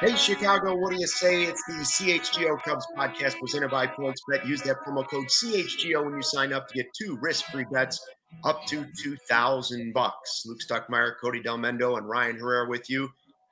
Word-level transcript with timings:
Hey, 0.00 0.14
Chicago, 0.14 0.76
what 0.76 0.92
do 0.92 1.00
you 1.00 1.06
say? 1.06 1.44
It's 1.44 1.64
the 1.64 1.72
CHGO 1.72 2.62
Cubs 2.62 2.86
podcast 2.96 3.40
presented 3.40 3.70
by 3.70 3.86
PointsBet. 3.86 4.46
Use 4.46 4.60
that 4.62 4.76
promo 4.86 5.08
code 5.08 5.26
CHGO 5.28 6.04
when 6.04 6.14
you 6.14 6.22
sign 6.22 6.52
up 6.52 6.68
to 6.68 6.74
get 6.74 6.86
two 6.92 7.18
risk-free 7.22 7.64
bets 7.72 7.98
up 8.44 8.66
to 8.66 8.84
2000 9.02 9.94
bucks. 9.94 10.42
Luke 10.44 10.60
Stuckmeyer, 10.60 11.14
Cody 11.18 11.42
Delmendo, 11.42 11.96
and 11.96 12.06
Ryan 12.06 12.36
Herrera 12.36 12.68
with 12.68 12.90
you. 12.90 13.08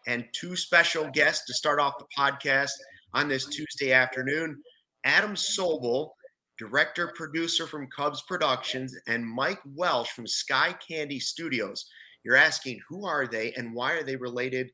And 0.06 0.26
two 0.34 0.54
special 0.54 1.08
guests 1.10 1.46
to 1.46 1.54
start 1.54 1.80
off 1.80 1.98
the 1.98 2.04
podcast 2.14 2.72
on 3.14 3.26
this 3.26 3.46
Tuesday 3.46 3.92
afternoon. 3.94 4.62
Adam 5.04 5.36
Sobel, 5.36 6.10
director 6.58 7.10
producer 7.14 7.66
from 7.66 7.88
Cubs 7.88 8.22
Productions, 8.28 8.94
and 9.08 9.26
Mike 9.26 9.62
Welsh 9.74 10.10
from 10.10 10.26
Sky 10.26 10.74
Candy 10.86 11.20
Studios. 11.20 11.86
You're 12.24 12.36
asking 12.36 12.80
who 12.88 13.06
are 13.06 13.26
they 13.26 13.52
and 13.52 13.74
why 13.74 13.92
are 13.92 14.02
they 14.02 14.16
related 14.16 14.70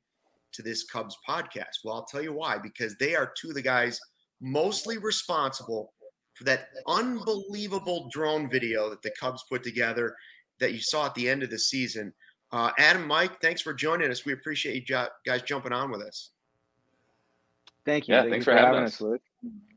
to 0.52 0.62
this 0.62 0.84
Cubs 0.84 1.16
podcast? 1.28 1.84
Well, 1.84 1.96
I'll 1.96 2.04
tell 2.04 2.22
you 2.22 2.32
why 2.32 2.58
because 2.58 2.96
they 2.96 3.14
are 3.14 3.32
two 3.36 3.50
of 3.50 3.54
the 3.54 3.62
guys 3.62 4.00
mostly 4.40 4.98
responsible 4.98 5.92
for 6.34 6.44
that 6.44 6.68
unbelievable 6.86 8.08
drone 8.10 8.48
video 8.48 8.88
that 8.90 9.02
the 9.02 9.12
Cubs 9.20 9.44
put 9.48 9.62
together 9.62 10.16
that 10.58 10.72
you 10.72 10.80
saw 10.80 11.06
at 11.06 11.14
the 11.14 11.28
end 11.28 11.42
of 11.42 11.50
the 11.50 11.58
season. 11.58 12.12
Uh, 12.52 12.70
Adam, 12.78 13.06
Mike, 13.06 13.40
thanks 13.40 13.60
for 13.60 13.74
joining 13.74 14.10
us. 14.10 14.24
We 14.24 14.32
appreciate 14.32 14.88
you 14.88 15.06
guys 15.26 15.42
jumping 15.42 15.72
on 15.72 15.90
with 15.90 16.02
us. 16.02 16.30
Thank 17.84 18.08
you. 18.08 18.14
Yeah, 18.14 18.22
Thank 18.22 18.32
thanks 18.32 18.46
you 18.46 18.52
for, 18.52 18.58
for 18.58 18.64
having 18.64 18.82
us, 18.82 19.00
Luke. 19.00 19.22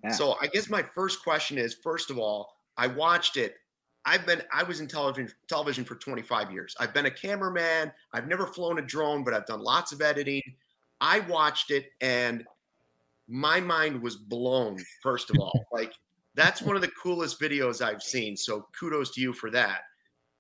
Yeah. 0.04 0.12
So 0.12 0.36
I 0.42 0.48
guess 0.48 0.70
my 0.70 0.84
first 0.84 1.24
question 1.24 1.58
is: 1.58 1.74
first 1.74 2.10
of 2.10 2.18
all, 2.18 2.54
I 2.78 2.88
watched 2.88 3.38
it. 3.38 3.56
I've 4.06 4.26
been 4.26 4.42
I 4.52 4.64
was 4.64 4.80
in 4.80 4.88
television 4.88 5.34
television 5.48 5.86
for 5.86 5.96
25 5.96 6.52
years. 6.52 6.76
I've 6.80 6.94
been 6.94 7.06
a 7.06 7.12
cameraman. 7.12 7.92
I've 8.14 8.28
never 8.28 8.48
flown 8.48 8.80
a 8.80 8.82
drone, 8.82 9.24
but 9.24 9.34
I've 9.34 9.46
done 9.46 9.62
lots 9.62 9.92
of 9.92 10.02
editing. 10.02 10.42
I 11.00 11.20
watched 11.22 11.72
it 11.72 11.88
and 12.02 12.44
my 13.28 13.60
mind 13.60 14.02
was 14.02 14.16
blown. 14.16 14.78
First 15.02 15.30
of 15.30 15.38
all, 15.40 15.66
like 15.72 15.94
that's 16.36 16.62
one 16.62 16.76
of 16.76 16.82
the 16.82 16.92
coolest 17.02 17.40
videos 17.40 17.82
I've 17.82 18.04
seen. 18.04 18.36
So 18.36 18.68
kudos 18.78 19.12
to 19.12 19.22
you 19.22 19.34
for 19.34 19.50
that. 19.52 19.82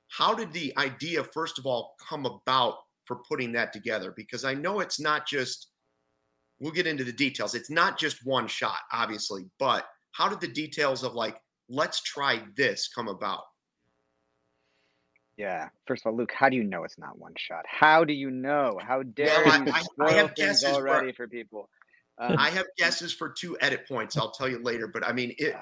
How 0.10 0.34
did 0.34 0.52
the 0.52 0.74
idea, 0.78 1.24
first 1.24 1.58
of 1.58 1.66
all, 1.66 1.96
come 2.08 2.26
about 2.26 2.76
for 3.06 3.18
putting 3.28 3.52
that 3.54 3.74
together? 3.74 4.12
Because 4.12 4.46
I 4.46 4.54
know 4.54 4.80
it's 4.80 5.00
not 5.00 5.26
just 5.26 5.70
we'll 6.60 6.72
get 6.72 6.88
into 6.88 7.04
the 7.04 7.12
details. 7.12 7.56
It's 7.56 7.70
not 7.70 7.98
just 7.98 8.26
one 8.26 8.48
shot, 8.48 8.80
obviously, 8.92 9.46
but 9.60 9.86
how 10.12 10.30
did 10.30 10.40
the 10.40 10.48
details 10.48 11.04
of 11.04 11.14
like, 11.14 11.38
let's 11.68 12.02
try 12.02 12.42
this 12.56 12.88
come 12.88 13.08
about? 13.08 13.44
Yeah. 15.38 15.70
First 15.88 16.06
of 16.06 16.12
all, 16.12 16.18
Luke, 16.18 16.32
how 16.34 16.50
do 16.50 16.56
you 16.56 16.64
know 16.64 16.84
it's 16.84 16.98
not 16.98 17.18
one 17.18 17.34
shot? 17.38 17.66
How 17.68 18.04
do 18.04 18.14
you 18.14 18.30
know? 18.30 18.80
How 18.82 19.04
dare 19.04 19.44
well, 19.46 19.66
you 19.66 19.72
I, 19.72 19.84
I 20.00 20.12
have 20.14 20.34
things 20.36 20.64
already 20.64 21.12
for, 21.12 21.24
for 21.24 21.28
people? 21.28 21.70
Um, 22.20 22.36
I 22.38 22.50
have 22.52 22.68
guesses 22.78 23.12
for 23.14 23.30
two 23.30 23.58
edit 23.60 23.88
points. 23.88 24.16
I'll 24.18 24.32
tell 24.32 24.48
you 24.48 24.60
later, 24.60 24.88
but 24.88 25.06
I 25.06 25.12
mean 25.12 25.34
it. 25.38 25.56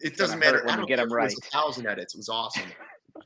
It 0.00 0.16
doesn't 0.16 0.38
matter. 0.38 0.62
When 0.64 0.74
I 0.74 0.76
don't 0.76 0.86
get 0.86 0.96
them 0.96 1.12
right. 1.12 1.30
a 1.30 1.50
thousand 1.50 1.86
edits. 1.86 2.14
It 2.14 2.18
was 2.18 2.28
awesome. 2.28 2.70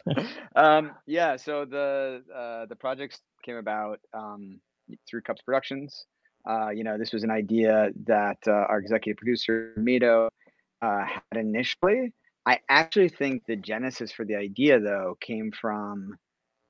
um, 0.56 0.92
yeah. 1.06 1.36
So 1.36 1.64
the 1.64 2.22
uh, 2.34 2.66
the 2.66 2.76
projects 2.76 3.20
came 3.44 3.56
about 3.56 4.00
um, 4.12 4.60
through 5.08 5.22
Cubs 5.22 5.42
Productions. 5.42 6.06
Uh, 6.48 6.70
you 6.70 6.84
know, 6.84 6.98
this 6.98 7.12
was 7.12 7.22
an 7.22 7.30
idea 7.30 7.90
that 8.06 8.38
uh, 8.46 8.50
our 8.50 8.78
executive 8.78 9.16
producer 9.16 9.72
Mito 9.78 10.28
uh, 10.82 11.04
had 11.04 11.38
initially. 11.38 12.12
I 12.46 12.60
actually 12.68 13.08
think 13.08 13.42
the 13.46 13.56
genesis 13.56 14.12
for 14.12 14.24
the 14.24 14.36
idea, 14.36 14.80
though, 14.80 15.16
came 15.20 15.50
from 15.50 16.16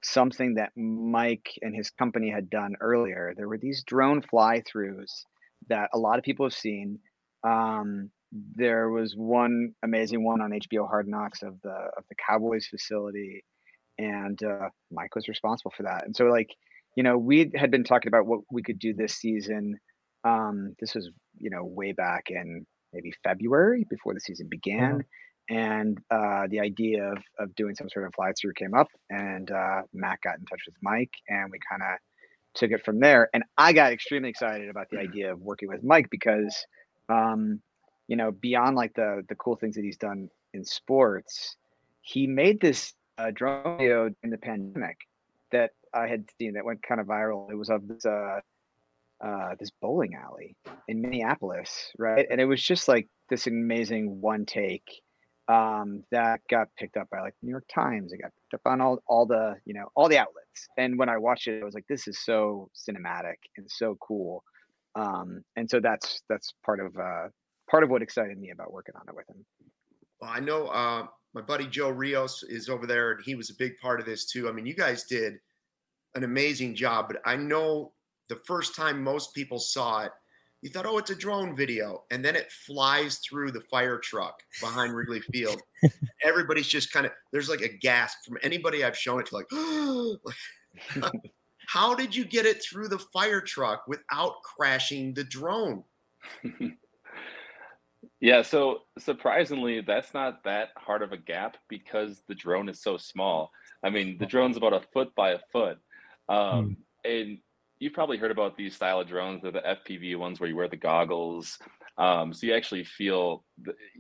something 0.03 0.55
that 0.55 0.70
Mike 0.77 1.48
and 1.62 1.75
his 1.75 1.91
company 1.91 2.31
had 2.31 2.50
done 2.50 2.75
earlier. 2.81 3.33
There 3.36 3.48
were 3.48 3.58
these 3.58 3.83
drone 3.84 4.22
fly-throughs 4.22 5.25
that 5.69 5.91
a 5.92 5.98
lot 5.98 6.19
of 6.19 6.25
people 6.25 6.47
have 6.47 6.53
seen. 6.55 6.98
Um, 7.42 8.11
there 8.55 8.91
was 8.91 9.14
one 9.16 9.75
amazing 9.83 10.25
one 10.25 10.41
on 10.41 10.50
HBO 10.50 10.88
Hard 10.88 11.09
Knocks 11.09 11.43
of 11.43 11.60
the 11.62 11.91
of 11.97 12.04
the 12.09 12.16
Cowboys 12.16 12.66
facility, 12.66 13.44
and 13.98 14.41
uh, 14.43 14.69
Mike 14.91 15.15
was 15.15 15.28
responsible 15.28 15.72
for 15.77 15.84
that. 15.84 16.04
And 16.04 16.15
so, 16.16 16.27
like, 16.27 16.50
you 16.97 17.03
know, 17.03 17.16
we 17.16 17.50
had 17.54 17.71
been 17.71 17.84
talking 17.84 18.09
about 18.09 18.27
what 18.27 18.41
we 18.50 18.62
could 18.62 18.78
do 18.78 18.93
this 18.93 19.15
season. 19.15 19.78
Um, 20.25 20.75
this 20.81 20.94
was, 20.94 21.10
you 21.38 21.50
know, 21.50 21.65
way 21.65 21.93
back 21.93 22.25
in 22.28 22.66
maybe 22.93 23.12
February 23.22 23.87
before 23.88 24.15
the 24.15 24.21
season 24.21 24.48
began. 24.48 24.93
Mm-hmm. 24.93 25.00
And 25.49 25.99
uh, 26.10 26.47
the 26.49 26.60
idea 26.60 27.12
of, 27.12 27.19
of 27.38 27.55
doing 27.55 27.75
some 27.75 27.88
sort 27.91 28.06
of 28.06 28.15
fly 28.15 28.32
through 28.32 28.55
came 28.55 28.75
up, 28.75 28.88
and 29.10 29.50
uh, 29.50 29.82
Matt 29.93 30.21
got 30.22 30.38
in 30.38 30.47
touch 30.47 30.62
with 30.66 30.75
Mike, 30.81 31.12
and 31.28 31.50
we 31.50 31.59
kind 31.69 31.82
of 31.82 31.99
took 32.55 32.71
it 32.71 32.84
from 32.84 33.00
there. 33.00 33.28
And 33.34 33.44
I 33.59 33.72
got 33.72 33.93
extremely 33.93 34.31
excited 34.31 34.71
about 34.71 34.88
the 34.91 34.99
idea 34.99 35.33
of 35.33 35.41
working 35.41 35.69
with 35.69 35.83
Mike 35.83 36.09
because, 36.10 36.65
um, 37.09 37.60
you 38.09 38.16
know, 38.16 38.31
beyond 38.33 38.77
like 38.77 38.94
the 38.94 39.22
the 39.28 39.34
cool 39.34 39.56
things 39.56 39.75
that 39.77 39.84
he's 39.84 39.99
done 39.99 40.31
in 40.54 40.65
sports, 40.65 41.56
he 42.00 42.27
made 42.27 42.60
this 42.60 42.94
uh, 43.19 43.31
drone 43.33 43.77
video 43.78 44.10
in 44.22 44.31
the 44.31 44.38
pandemic 44.38 44.97
that 45.53 45.72
I 45.93 46.06
had 46.06 46.25
seen 46.38 46.54
that 46.54 46.65
went 46.65 46.83
kind 46.83 47.00
of 47.00 47.06
viral. 47.06 47.50
It 47.50 47.56
was 47.56 47.71
of 47.71 47.87
this 47.87 48.06
uh, 48.06 48.41
uh, 49.25 49.54
this 49.59 49.71
bowling 49.81 50.15
alley 50.15 50.56
in 50.88 51.00
Minneapolis, 51.00 51.93
right? 51.99 52.27
And 52.31 52.41
it 52.41 52.47
was 52.47 52.62
just 52.62 52.88
like 52.88 53.09
this 53.28 53.47
amazing 53.47 54.21
one 54.21 54.44
take 54.44 55.03
um, 55.49 56.05
that 56.10 56.41
got 56.50 56.69
picked 56.78 56.97
up 56.97 57.09
by 57.10 57.21
like 57.21 57.34
the 57.41 57.47
New 57.47 57.50
York 57.50 57.66
Times. 57.72 58.12
It 58.12 58.22
got 58.22 58.32
picked 58.34 58.55
up 58.55 58.60
on 58.66 58.81
all 58.81 58.99
all 59.06 59.27
the 59.27 59.56
you 59.65 59.75
know 59.75 59.88
all 59.94 60.09
the 60.09 60.19
outlets. 60.19 60.69
And 60.78 60.99
when 60.99 61.09
I 61.09 61.19
watched 61.19 61.47
it, 61.47 61.60
I 61.60 61.65
was 61.65 61.75
like, 61.75 61.87
this 61.88 62.09
is 62.09 62.19
so 62.25 62.71
cinematic 62.75 63.37
and 63.56 63.66
so 63.71 63.97
cool. 64.00 64.43
Um, 64.94 65.43
and 65.56 65.69
so 65.69 65.81
that's 65.81 66.22
that's 66.28 66.54
part 66.65 66.81
of 66.81 66.97
uh, 66.97 67.28
part 67.71 67.84
of 67.84 67.91
what 67.91 68.03
excited 68.03 68.38
me 68.38 68.50
about 68.50 68.72
working 68.72 68.94
on 68.97 69.03
it 69.09 69.15
with 69.15 69.28
him. 69.28 69.44
Well, 70.21 70.31
I 70.31 70.41
know 70.41 70.69
uh, 70.69 71.06
my 71.34 71.43
buddy 71.43 71.66
Joe 71.66 71.91
Rios 71.91 72.43
is 72.44 72.69
over 72.69 72.87
there, 72.87 73.12
and 73.12 73.21
he 73.25 73.34
was 73.34 73.50
a 73.50 73.54
big 73.59 73.72
part 73.83 74.00
of 74.00 74.06
this 74.06 74.27
too. 74.27 74.49
I 74.49 74.53
mean, 74.53 74.66
you 74.66 74.75
guys 74.75 75.04
did 75.04 75.34
an 76.15 76.25
amazing 76.25 76.75
job. 76.75 77.09
But 77.09 77.21
I 77.25 77.37
know 77.37 77.93
the 78.28 78.41
first 78.47 78.75
time 78.75 79.03
most 79.03 79.34
people 79.34 79.59
saw 79.59 80.04
it, 80.04 80.12
you 80.64 80.70
thought, 80.70 80.86
oh, 80.86 80.97
it's 80.97 81.10
a 81.10 81.14
drone 81.14 81.54
video. 81.54 82.04
And 82.10 82.25
then 82.25 82.34
it 82.34 82.50
flies 82.50 83.19
through 83.19 83.52
the 83.52 83.60
fire 83.70 83.98
truck 83.98 84.42
behind 84.62 84.94
Wrigley 84.94 85.20
Field. 85.20 85.60
Everybody's 86.25 86.66
just 86.66 86.91
kind 86.91 87.04
of, 87.04 87.12
there's 87.32 87.50
like 87.50 87.60
a 87.60 87.69
gasp 87.69 88.16
from 88.26 88.38
anybody 88.42 88.82
I've 88.82 88.97
shown 88.97 89.20
it 89.20 89.26
to, 89.26 89.36
like, 89.36 91.04
how 91.69 91.94
did 91.94 92.16
you 92.16 92.24
get 92.24 92.47
it 92.47 92.64
through 92.64 92.88
the 92.88 92.98
fire 92.98 93.42
truck 93.42 93.84
without 93.86 94.36
crashing 94.42 95.12
the 95.12 95.24
drone? 95.24 95.84
yeah, 98.20 98.41
so 98.41 98.78
surprisingly, 98.98 99.82
that's 99.82 100.14
not 100.14 100.42
that 100.44 100.70
hard 100.78 101.03
of 101.03 101.12
a 101.12 101.19
gap 101.19 101.58
because 101.69 102.22
the 102.26 102.34
drone 102.34 102.70
is 102.70 102.80
so 102.80 102.97
small. 102.97 103.50
I 103.82 103.91
mean, 103.91 104.16
the 104.19 104.24
drone's 104.24 104.56
about 104.56 104.72
a 104.72 104.80
foot 104.94 105.14
by 105.14 105.32
a 105.32 105.41
foot. 105.53 105.76
Um, 106.30 106.78
mm. 107.04 107.20
And 107.20 107.38
you've 107.84 107.93
probably 107.93 108.17
heard 108.17 108.31
about 108.31 108.56
these 108.56 108.75
style 108.75 109.00
of 109.00 109.06
drones. 109.06 109.43
They're 109.43 109.53
the 109.53 109.61
FPV 109.61 110.17
ones 110.17 110.41
where 110.41 110.49
you 110.49 110.56
wear 110.56 110.69
the 110.69 110.77
goggles. 110.77 111.59
Um, 111.99 112.33
so 112.33 112.47
you 112.47 112.55
actually 112.55 112.83
feel, 112.83 113.45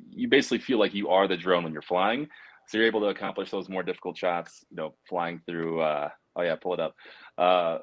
you 0.08 0.26
basically 0.26 0.58
feel 0.58 0.78
like 0.78 0.94
you 0.94 1.10
are 1.10 1.28
the 1.28 1.36
drone 1.36 1.64
when 1.64 1.74
you're 1.74 1.82
flying. 1.82 2.26
So 2.66 2.78
you're 2.78 2.86
able 2.86 3.00
to 3.00 3.08
accomplish 3.08 3.50
those 3.50 3.68
more 3.68 3.82
difficult 3.82 4.16
shots, 4.16 4.64
you 4.70 4.76
know, 4.76 4.94
flying 5.06 5.42
through, 5.46 5.82
uh, 5.82 6.08
oh 6.34 6.42
yeah, 6.42 6.56
pull 6.56 6.72
it 6.72 6.80
up. 6.80 6.94
Uh, 7.36 7.78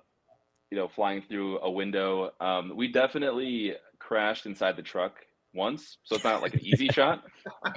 you 0.71 0.77
know, 0.77 0.87
flying 0.87 1.21
through 1.21 1.59
a 1.59 1.69
window. 1.69 2.31
Um, 2.39 2.75
we 2.75 2.91
definitely 2.91 3.75
crashed 3.99 4.47
inside 4.47 4.77
the 4.77 4.81
truck 4.81 5.17
once, 5.53 5.99
so 6.03 6.15
it's 6.15 6.23
not 6.23 6.41
like 6.41 6.55
an 6.55 6.65
easy 6.65 6.87
shot, 6.87 7.23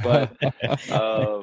but 0.02 0.34
uh, 0.90 1.42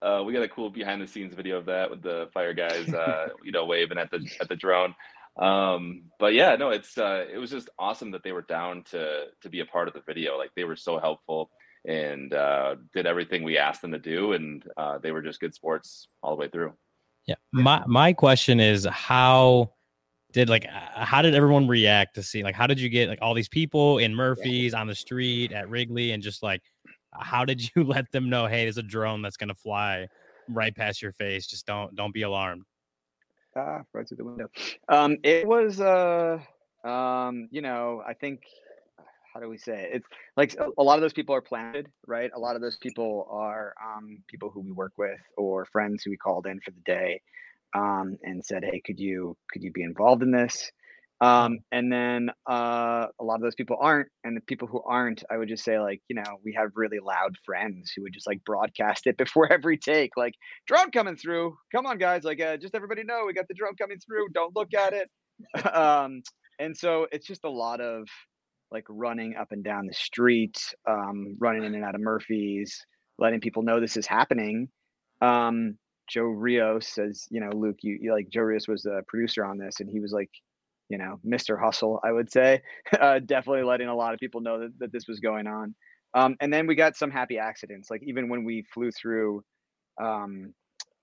uh, 0.00 0.22
we 0.24 0.32
got 0.32 0.42
a 0.42 0.48
cool 0.48 0.70
behind 0.70 1.02
the 1.02 1.06
scenes 1.06 1.34
video 1.34 1.58
of 1.58 1.66
that 1.66 1.90
with 1.90 2.02
the 2.02 2.30
fire 2.32 2.54
guys, 2.54 2.88
uh, 2.94 3.28
you 3.44 3.52
know, 3.52 3.66
waving 3.66 3.98
at 3.98 4.10
the 4.10 4.26
at 4.40 4.48
the 4.48 4.56
drone. 4.56 4.94
Um, 5.36 6.04
but 6.18 6.34
yeah, 6.34 6.56
no, 6.56 6.70
it's 6.70 6.98
uh, 6.98 7.24
it 7.32 7.38
was 7.38 7.50
just 7.50 7.70
awesome 7.78 8.10
that 8.12 8.22
they 8.22 8.32
were 8.32 8.42
down 8.42 8.82
to 8.90 9.26
to 9.42 9.48
be 9.48 9.60
a 9.60 9.66
part 9.66 9.88
of 9.88 9.94
the 9.94 10.02
video. 10.06 10.36
Like 10.36 10.50
they 10.54 10.64
were 10.64 10.76
so 10.76 10.98
helpful 10.98 11.50
and 11.86 12.34
uh, 12.34 12.76
did 12.92 13.06
everything 13.06 13.42
we 13.42 13.56
asked 13.56 13.80
them 13.80 13.92
to 13.92 13.98
do, 13.98 14.32
and 14.32 14.64
uh, 14.76 14.98
they 14.98 15.12
were 15.12 15.22
just 15.22 15.40
good 15.40 15.54
sports 15.54 16.08
all 16.22 16.36
the 16.36 16.40
way 16.40 16.48
through. 16.48 16.72
Yeah, 17.26 17.36
my 17.52 17.82
my 17.86 18.12
question 18.12 18.60
is 18.60 18.86
how 18.90 19.72
did 20.32 20.48
like 20.48 20.64
how 20.64 21.22
did 21.22 21.34
everyone 21.34 21.66
react 21.66 22.14
to 22.14 22.22
see 22.22 22.42
like 22.42 22.54
how 22.54 22.66
did 22.66 22.80
you 22.80 22.88
get 22.88 23.08
like 23.08 23.18
all 23.20 23.34
these 23.34 23.48
people 23.48 23.98
in 23.98 24.14
Murphy's 24.14 24.74
on 24.74 24.86
the 24.86 24.94
street 24.94 25.52
at 25.52 25.68
Wrigley 25.68 26.12
and 26.12 26.22
just 26.22 26.42
like 26.42 26.62
how 27.12 27.44
did 27.44 27.60
you 27.74 27.84
let 27.84 28.10
them 28.12 28.30
know 28.30 28.46
hey 28.46 28.64
there's 28.64 28.78
a 28.78 28.82
drone 28.82 29.22
that's 29.22 29.36
to 29.36 29.54
fly 29.54 30.06
right 30.48 30.74
past 30.74 31.02
your 31.02 31.12
face 31.12 31.46
just 31.46 31.66
don't 31.66 31.94
don't 31.94 32.14
be 32.14 32.22
alarmed 32.22 32.64
ah 33.56 33.80
right 33.92 34.08
through 34.08 34.16
the 34.16 34.24
window 34.24 34.48
um 34.88 35.16
it 35.22 35.46
was 35.46 35.80
uh 35.80 36.38
um 36.84 37.48
you 37.50 37.62
know 37.62 38.02
i 38.06 38.14
think 38.14 38.42
how 39.32 39.38
do 39.38 39.48
we 39.48 39.58
say 39.58 39.82
it? 39.84 39.90
it's 39.96 40.06
like 40.36 40.56
a 40.78 40.82
lot 40.82 40.96
of 40.96 41.02
those 41.02 41.12
people 41.12 41.34
are 41.34 41.40
planted 41.40 41.88
right 42.06 42.30
a 42.34 42.38
lot 42.38 42.56
of 42.56 42.62
those 42.62 42.76
people 42.78 43.28
are 43.30 43.74
um 43.84 44.18
people 44.26 44.50
who 44.50 44.60
we 44.60 44.72
work 44.72 44.92
with 44.96 45.20
or 45.36 45.64
friends 45.66 46.02
who 46.02 46.10
we 46.10 46.16
called 46.16 46.46
in 46.46 46.60
for 46.60 46.70
the 46.72 46.80
day 46.84 47.20
um, 47.74 48.18
and 48.22 48.44
said, 48.44 48.64
"Hey, 48.64 48.80
could 48.84 48.98
you 48.98 49.36
could 49.52 49.62
you 49.62 49.72
be 49.72 49.82
involved 49.82 50.22
in 50.22 50.30
this?" 50.30 50.70
Um, 51.20 51.58
and 51.70 51.92
then 51.92 52.30
uh, 52.50 53.06
a 53.18 53.24
lot 53.24 53.34
of 53.34 53.42
those 53.42 53.54
people 53.54 53.76
aren't, 53.80 54.08
and 54.24 54.34
the 54.36 54.40
people 54.40 54.66
who 54.66 54.82
aren't, 54.82 55.22
I 55.30 55.36
would 55.36 55.48
just 55.48 55.64
say 55.64 55.78
like, 55.78 56.00
you 56.08 56.16
know, 56.16 56.38
we 56.42 56.54
have 56.56 56.70
really 56.74 56.98
loud 56.98 57.34
friends 57.44 57.92
who 57.94 58.02
would 58.02 58.14
just 58.14 58.26
like 58.26 58.42
broadcast 58.44 59.06
it 59.06 59.16
before 59.18 59.52
every 59.52 59.76
take, 59.76 60.12
like 60.16 60.34
drone 60.66 60.90
coming 60.90 61.16
through. 61.16 61.56
Come 61.74 61.86
on, 61.86 61.98
guys, 61.98 62.24
like 62.24 62.40
uh, 62.40 62.56
just 62.56 62.74
everybody 62.74 63.04
know 63.04 63.24
we 63.26 63.34
got 63.34 63.48
the 63.48 63.54
drone 63.54 63.76
coming 63.76 63.98
through. 63.98 64.28
Don't 64.30 64.56
look 64.56 64.72
at 64.74 64.94
it. 64.94 65.10
um, 65.74 66.22
and 66.58 66.76
so 66.76 67.06
it's 67.12 67.26
just 67.26 67.44
a 67.44 67.50
lot 67.50 67.80
of 67.80 68.06
like 68.70 68.84
running 68.88 69.34
up 69.36 69.48
and 69.50 69.64
down 69.64 69.86
the 69.86 69.94
street, 69.94 70.58
um, 70.88 71.36
running 71.38 71.64
in 71.64 71.74
and 71.74 71.84
out 71.84 71.94
of 71.94 72.00
Murphy's, 72.00 72.78
letting 73.18 73.40
people 73.40 73.62
know 73.62 73.80
this 73.80 73.96
is 73.96 74.06
happening. 74.06 74.68
Um, 75.20 75.76
Joe 76.08 76.22
Rios 76.22 76.88
says, 76.88 77.26
you 77.30 77.40
know, 77.40 77.50
Luke, 77.54 77.78
you, 77.82 77.98
you 78.00 78.12
like 78.12 78.28
Joe 78.30 78.42
Rios 78.42 78.68
was 78.68 78.86
a 78.86 79.02
producer 79.06 79.44
on 79.44 79.58
this, 79.58 79.80
and 79.80 79.88
he 79.88 80.00
was 80.00 80.12
like, 80.12 80.30
you 80.90 80.98
know, 80.98 81.20
Mr. 81.26 81.58
Hustle, 81.58 82.00
I 82.04 82.12
would 82.12 82.30
say, 82.30 82.60
uh, 83.00 83.20
definitely 83.20 83.62
letting 83.62 83.88
a 83.88 83.96
lot 83.96 84.12
of 84.12 84.20
people 84.20 84.42
know 84.42 84.60
that, 84.60 84.78
that 84.80 84.92
this 84.92 85.06
was 85.08 85.20
going 85.20 85.46
on. 85.46 85.74
Um, 86.12 86.36
and 86.40 86.52
then 86.52 86.66
we 86.66 86.74
got 86.74 86.96
some 86.96 87.10
happy 87.10 87.38
accidents, 87.38 87.88
like 87.90 88.02
even 88.04 88.28
when 88.28 88.44
we 88.44 88.64
flew 88.74 88.90
through 88.90 89.42
um, 90.02 90.52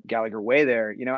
Gallagher 0.06 0.42
Way 0.42 0.66
there, 0.66 0.92
you 0.92 1.06
know, 1.06 1.18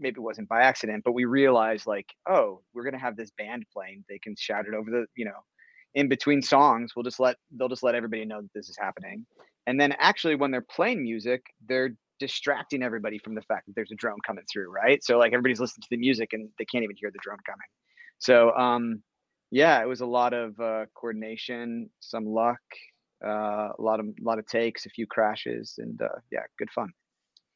maybe 0.00 0.16
it 0.18 0.22
wasn't 0.22 0.48
by 0.48 0.62
accident, 0.62 1.02
but 1.04 1.12
we 1.12 1.26
realized 1.26 1.86
like, 1.86 2.06
oh, 2.28 2.62
we're 2.74 2.84
gonna 2.84 2.98
have 2.98 3.16
this 3.16 3.30
band 3.36 3.64
playing. 3.72 4.04
They 4.08 4.18
can 4.18 4.34
shout 4.36 4.66
it 4.66 4.74
over 4.74 4.90
the, 4.90 5.06
you 5.14 5.26
know, 5.26 5.44
in 5.94 6.08
between 6.08 6.40
songs. 6.40 6.92
We'll 6.96 7.02
just 7.02 7.20
let 7.20 7.36
they'll 7.52 7.68
just 7.68 7.82
let 7.82 7.94
everybody 7.94 8.24
know 8.24 8.40
that 8.40 8.52
this 8.54 8.70
is 8.70 8.76
happening. 8.80 9.26
And 9.66 9.78
then 9.78 9.94
actually, 9.98 10.36
when 10.36 10.50
they're 10.50 10.62
playing 10.62 11.02
music, 11.02 11.42
they're 11.68 11.90
distracting 12.18 12.82
everybody 12.82 13.18
from 13.18 13.34
the 13.34 13.42
fact 13.42 13.66
that 13.66 13.74
there's 13.74 13.92
a 13.92 13.96
drone 13.96 14.18
coming 14.26 14.44
through, 14.50 14.70
right? 14.70 15.04
So 15.04 15.18
like 15.18 15.32
everybody's 15.32 15.60
listening 15.60 15.82
to 15.82 15.88
the 15.90 15.98
music 15.98 16.32
and 16.32 16.48
they 16.58 16.64
can't 16.64 16.84
even 16.84 16.96
hear 16.96 17.10
the 17.10 17.18
drone 17.20 17.38
coming. 17.44 17.66
So 18.18 18.52
um, 18.52 19.02
yeah, 19.50 19.80
it 19.80 19.88
was 19.88 20.00
a 20.00 20.06
lot 20.06 20.32
of 20.32 20.58
uh, 20.60 20.86
coordination, 20.94 21.90
some 22.00 22.26
luck, 22.26 22.60
uh, 23.24 23.70
a 23.78 23.80
lot 23.80 24.00
of 24.00 24.06
a 24.06 24.24
lot 24.24 24.38
of 24.38 24.46
takes, 24.46 24.86
a 24.86 24.90
few 24.90 25.06
crashes, 25.06 25.74
and 25.78 26.00
uh, 26.00 26.08
yeah, 26.30 26.40
good 26.58 26.70
fun. 26.70 26.90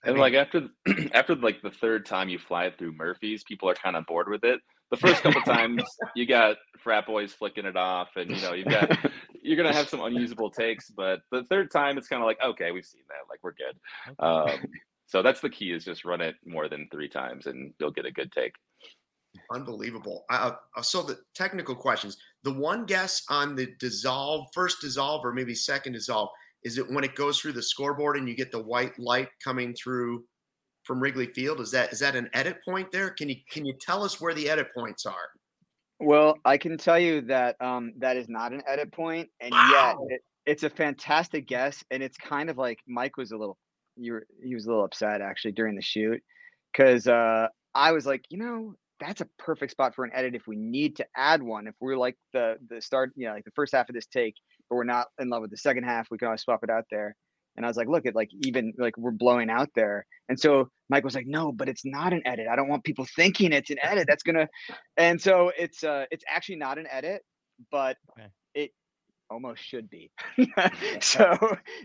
And 0.04 0.18
like 0.18 0.34
after 0.34 0.68
after 1.12 1.34
like 1.34 1.62
the 1.62 1.70
third 1.70 2.06
time 2.06 2.28
you 2.28 2.38
fly 2.38 2.64
it 2.66 2.78
through 2.78 2.92
Murphy's, 2.92 3.44
people 3.44 3.68
are 3.68 3.74
kind 3.74 3.96
of 3.96 4.06
bored 4.06 4.28
with 4.28 4.44
it. 4.44 4.60
The 4.90 4.96
first 4.96 5.22
couple 5.22 5.40
times 5.46 5.84
you 6.14 6.26
got 6.26 6.56
frat 6.78 7.06
boys 7.06 7.32
flicking 7.32 7.66
it 7.66 7.76
off, 7.76 8.08
and 8.16 8.30
you 8.30 8.40
know 8.40 8.54
you've 8.54 8.68
got 8.68 8.90
you're 9.42 9.56
gonna 9.56 9.74
have 9.74 9.88
some 9.88 10.00
unusable 10.00 10.50
takes. 10.50 10.90
But 10.90 11.20
the 11.30 11.44
third 11.50 11.70
time, 11.70 11.98
it's 11.98 12.08
kind 12.08 12.22
of 12.22 12.26
like 12.26 12.38
okay, 12.42 12.70
we've 12.70 12.84
seen 12.84 13.02
that, 13.08 13.28
like 13.28 13.40
we're 13.42 13.52
good. 13.52 14.24
Um, 14.24 14.70
so 15.06 15.22
that's 15.22 15.40
the 15.40 15.50
key: 15.50 15.72
is 15.72 15.84
just 15.84 16.04
run 16.04 16.20
it 16.20 16.36
more 16.46 16.68
than 16.68 16.88
three 16.90 17.08
times, 17.08 17.46
and 17.46 17.74
you'll 17.78 17.90
get 17.90 18.06
a 18.06 18.12
good 18.12 18.32
take. 18.32 18.54
Unbelievable. 19.52 20.24
Uh, 20.30 20.52
so 20.82 21.02
the 21.02 21.18
technical 21.34 21.74
questions. 21.74 22.16
The 22.42 22.52
one 22.52 22.86
guess 22.86 23.22
on 23.28 23.54
the 23.54 23.68
dissolve, 23.78 24.46
first 24.54 24.80
dissolve, 24.80 25.24
or 25.24 25.32
maybe 25.32 25.54
second 25.54 25.92
dissolve, 25.92 26.30
is 26.64 26.78
it 26.78 26.90
when 26.90 27.04
it 27.04 27.14
goes 27.14 27.40
through 27.40 27.52
the 27.52 27.62
scoreboard 27.62 28.16
and 28.16 28.28
you 28.28 28.34
get 28.34 28.52
the 28.52 28.62
white 28.62 28.98
light 28.98 29.28
coming 29.42 29.74
through 29.74 30.24
from 30.84 31.00
Wrigley 31.00 31.26
Field? 31.34 31.60
Is 31.60 31.70
that 31.70 31.92
is 31.92 32.00
that 32.00 32.16
an 32.16 32.28
edit 32.34 32.58
point 32.64 32.90
there? 32.92 33.10
Can 33.10 33.28
you 33.28 33.36
can 33.50 33.64
you 33.64 33.74
tell 33.80 34.02
us 34.02 34.20
where 34.20 34.34
the 34.34 34.48
edit 34.48 34.68
points 34.74 35.06
are? 35.06 35.30
Well, 36.00 36.36
I 36.44 36.56
can 36.56 36.78
tell 36.78 36.98
you 36.98 37.20
that 37.22 37.56
um, 37.60 37.92
that 37.98 38.16
is 38.16 38.28
not 38.28 38.52
an 38.52 38.62
edit 38.66 38.90
point, 38.90 39.28
and 39.40 39.52
wow. 39.52 39.70
yet 40.08 40.16
it, 40.16 40.20
it's 40.46 40.62
a 40.62 40.70
fantastic 40.70 41.46
guess, 41.46 41.84
and 41.90 42.02
it's 42.02 42.16
kind 42.16 42.48
of 42.48 42.56
like 42.56 42.78
Mike 42.88 43.18
was 43.18 43.32
a 43.32 43.36
little, 43.36 43.58
you 43.96 44.14
were, 44.14 44.26
he 44.42 44.54
was 44.54 44.64
a 44.64 44.68
little 44.70 44.84
upset 44.84 45.20
actually 45.20 45.52
during 45.52 45.76
the 45.76 45.82
shoot, 45.82 46.22
because 46.72 47.06
uh, 47.06 47.48
I 47.74 47.92
was 47.92 48.06
like, 48.06 48.24
you 48.30 48.38
know, 48.38 48.74
that's 49.00 49.20
a 49.20 49.28
perfect 49.38 49.72
spot 49.72 49.94
for 49.94 50.04
an 50.04 50.10
edit 50.14 50.34
if 50.34 50.46
we 50.46 50.56
need 50.56 50.96
to 50.96 51.06
add 51.16 51.42
one. 51.42 51.66
If 51.66 51.74
we're 51.80 51.96
like 51.96 52.16
the 52.32 52.56
the 52.68 52.80
start, 52.80 53.12
you 53.16 53.26
know, 53.26 53.32
like 53.32 53.44
the 53.44 53.50
first 53.52 53.72
half 53.72 53.88
of 53.88 53.94
this 53.94 54.06
take, 54.06 54.34
but 54.68 54.76
we're 54.76 54.84
not 54.84 55.06
in 55.18 55.30
love 55.30 55.42
with 55.42 55.50
the 55.50 55.56
second 55.56 55.84
half, 55.84 56.08
we 56.10 56.18
can 56.18 56.26
always 56.26 56.42
swap 56.42 56.60
it 56.62 56.70
out 56.70 56.84
there. 56.90 57.16
And 57.56 57.66
I 57.66 57.68
was 57.68 57.76
like, 57.76 57.88
look 57.88 58.06
at 58.06 58.14
like 58.14 58.30
even 58.44 58.72
like 58.78 58.96
we're 58.96 59.10
blowing 59.10 59.50
out 59.50 59.70
there. 59.74 60.06
And 60.28 60.38
so 60.38 60.68
Mike 60.88 61.04
was 61.04 61.14
like, 61.14 61.26
no, 61.26 61.50
but 61.50 61.68
it's 61.68 61.84
not 61.84 62.12
an 62.12 62.22
edit. 62.24 62.46
I 62.50 62.56
don't 62.56 62.68
want 62.68 62.84
people 62.84 63.06
thinking 63.16 63.52
it's 63.52 63.70
an 63.70 63.78
edit. 63.82 64.06
That's 64.06 64.22
gonna 64.22 64.48
and 64.96 65.20
so 65.20 65.50
it's 65.58 65.82
uh 65.82 66.04
it's 66.10 66.24
actually 66.28 66.56
not 66.56 66.78
an 66.78 66.86
edit, 66.90 67.22
but 67.72 67.96
okay. 68.12 68.28
it 68.54 68.70
almost 69.30 69.62
should 69.62 69.90
be. 69.90 70.10
so 71.00 71.36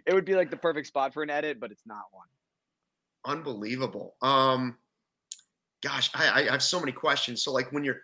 it 0.05 0.13
would 0.13 0.25
be 0.25 0.35
like 0.35 0.51
the 0.51 0.57
perfect 0.57 0.87
spot 0.87 1.13
for 1.13 1.23
an 1.23 1.29
edit, 1.29 1.59
but 1.59 1.71
it's 1.71 1.85
not 1.85 2.03
one. 2.11 2.27
Unbelievable. 3.37 4.15
Um 4.21 4.77
gosh, 5.83 6.09
I, 6.13 6.47
I 6.47 6.51
have 6.51 6.63
so 6.63 6.79
many 6.79 6.91
questions. 6.91 7.43
So 7.43 7.51
like 7.51 7.71
when 7.71 7.83
you're, 7.83 8.01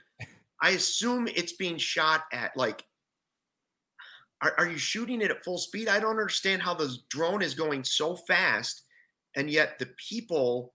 I 0.61 0.71
assume 0.71 1.27
it's 1.27 1.53
being 1.53 1.77
shot 1.77 2.23
at 2.31 2.55
like, 2.55 2.83
are, 4.41 4.53
are 4.57 4.67
you 4.67 4.77
shooting 4.77 5.21
it 5.21 5.31
at 5.31 5.43
full 5.43 5.57
speed? 5.57 5.87
I 5.87 5.99
don't 5.99 6.11
understand 6.11 6.61
how 6.61 6.73
the 6.73 6.95
drone 7.09 7.41
is 7.41 7.53
going 7.53 7.83
so 7.83 8.15
fast, 8.15 8.83
and 9.35 9.49
yet 9.49 9.79
the 9.79 9.89
people, 10.09 10.73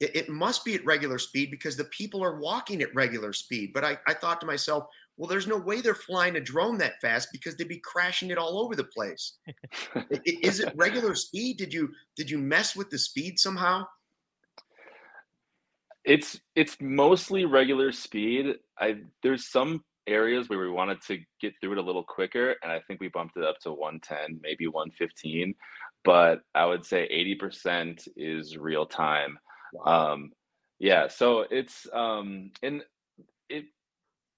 it, 0.00 0.14
it 0.14 0.28
must 0.28 0.64
be 0.64 0.74
at 0.74 0.84
regular 0.84 1.18
speed 1.18 1.50
because 1.50 1.76
the 1.76 1.84
people 1.84 2.22
are 2.22 2.40
walking 2.40 2.82
at 2.82 2.94
regular 2.94 3.32
speed. 3.32 3.72
But 3.74 3.84
I, 3.84 3.98
I 4.06 4.14
thought 4.14 4.40
to 4.40 4.46
myself, 4.46 4.86
well, 5.16 5.28
there's 5.28 5.46
no 5.46 5.56
way 5.56 5.80
they're 5.80 5.94
flying 5.94 6.36
a 6.36 6.40
drone 6.40 6.78
that 6.78 7.00
fast 7.00 7.28
because 7.32 7.56
they'd 7.56 7.68
be 7.68 7.78
crashing 7.78 8.30
it 8.30 8.38
all 8.38 8.58
over 8.58 8.76
the 8.76 8.84
place. 8.84 9.38
is 10.24 10.60
it 10.60 10.72
regular 10.76 11.14
speed? 11.14 11.56
Did 11.56 11.72
you 11.72 11.90
did 12.16 12.30
you 12.30 12.38
mess 12.38 12.76
with 12.76 12.90
the 12.90 12.98
speed 12.98 13.38
somehow? 13.38 13.86
It's 16.06 16.40
it's 16.54 16.76
mostly 16.80 17.44
regular 17.44 17.90
speed. 17.90 18.54
I 18.78 18.98
there's 19.22 19.50
some 19.50 19.84
areas 20.06 20.48
where 20.48 20.60
we 20.60 20.70
wanted 20.70 21.02
to 21.08 21.18
get 21.40 21.52
through 21.60 21.72
it 21.72 21.78
a 21.78 21.82
little 21.82 22.04
quicker, 22.04 22.54
and 22.62 22.70
I 22.70 22.80
think 22.86 23.00
we 23.00 23.08
bumped 23.08 23.36
it 23.36 23.42
up 23.42 23.58
to 23.62 23.72
110, 23.72 24.40
maybe 24.40 24.68
115. 24.68 25.54
But 26.04 26.42
I 26.54 26.64
would 26.64 26.84
say 26.84 27.08
80% 27.42 28.06
is 28.16 28.56
real 28.56 28.86
time. 28.86 29.36
Wow. 29.72 30.12
Um, 30.12 30.30
yeah, 30.78 31.08
so 31.08 31.44
it's 31.50 31.88
um, 31.92 32.52
and 32.62 32.82
it 33.48 33.64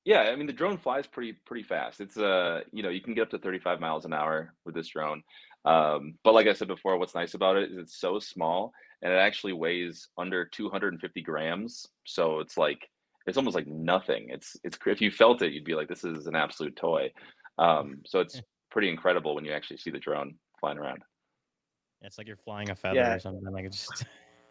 yeah, 0.07 0.21
I 0.21 0.37
mean 0.37 0.47
the 0.47 0.55
drone 0.55 0.79
flies 0.79 1.07
pretty 1.07 1.35
pretty 1.47 1.65
fast. 1.65 2.01
It's 2.01 2.17
uh 2.17 2.63
you 2.73 2.83
know 2.83 2.89
you 2.89 3.03
can 3.03 3.13
get 3.15 3.23
up 3.23 3.31
to 3.31 3.39
35 3.39 3.79
miles 3.79 4.07
an 4.07 4.15
hour 4.15 4.55
with 4.65 4.75
this 4.75 4.89
drone. 4.89 5.23
Um, 5.67 6.15
but 6.25 6.33
like 6.33 6.47
I 6.47 6.55
said 6.55 6.69
before, 6.69 6.97
what's 6.97 7.15
nice 7.15 7.35
about 7.35 7.57
it 7.57 7.71
is 7.71 7.77
it's 7.77 8.01
so 8.01 8.19
small 8.21 8.73
and 9.03 9.13
it 9.13 9.17
actually 9.17 9.53
weighs 9.53 10.09
under 10.17 10.45
250 10.45 11.23
grams. 11.23 11.87
So 12.05 12.41
it's 12.41 12.57
like 12.57 12.89
it's 13.27 13.37
almost 13.37 13.55
like 13.55 13.67
nothing. 13.67 14.29
It's 14.31 14.57
it's 14.65 14.79
if 14.87 15.01
you 15.01 15.11
felt 15.11 15.43
it, 15.43 15.53
you'd 15.53 15.65
be 15.65 15.75
like, 15.75 15.89
this 15.89 16.05
is 16.05 16.27
an 16.27 16.35
absolute 16.35 16.77
toy. 16.77 17.13
Um, 17.59 18.01
so 18.07 18.21
it's 18.21 18.41
pretty 18.71 18.89
incredible 18.89 19.35
when 19.35 19.45
you 19.45 19.53
actually 19.53 19.79
see 19.79 19.91
the 19.91 19.99
drone 19.99 20.35
flying 20.61 20.79
around. 20.79 21.03
It's 22.03 22.19
like 22.19 22.27
you're 22.27 22.37
flying 22.37 22.71
a 22.71 22.77
feather 22.77 22.97
yeah. 22.97 23.15
or 23.15 23.19
something. 23.19 23.45
Like 23.53 23.65
it's 23.65 23.87
just 23.87 24.05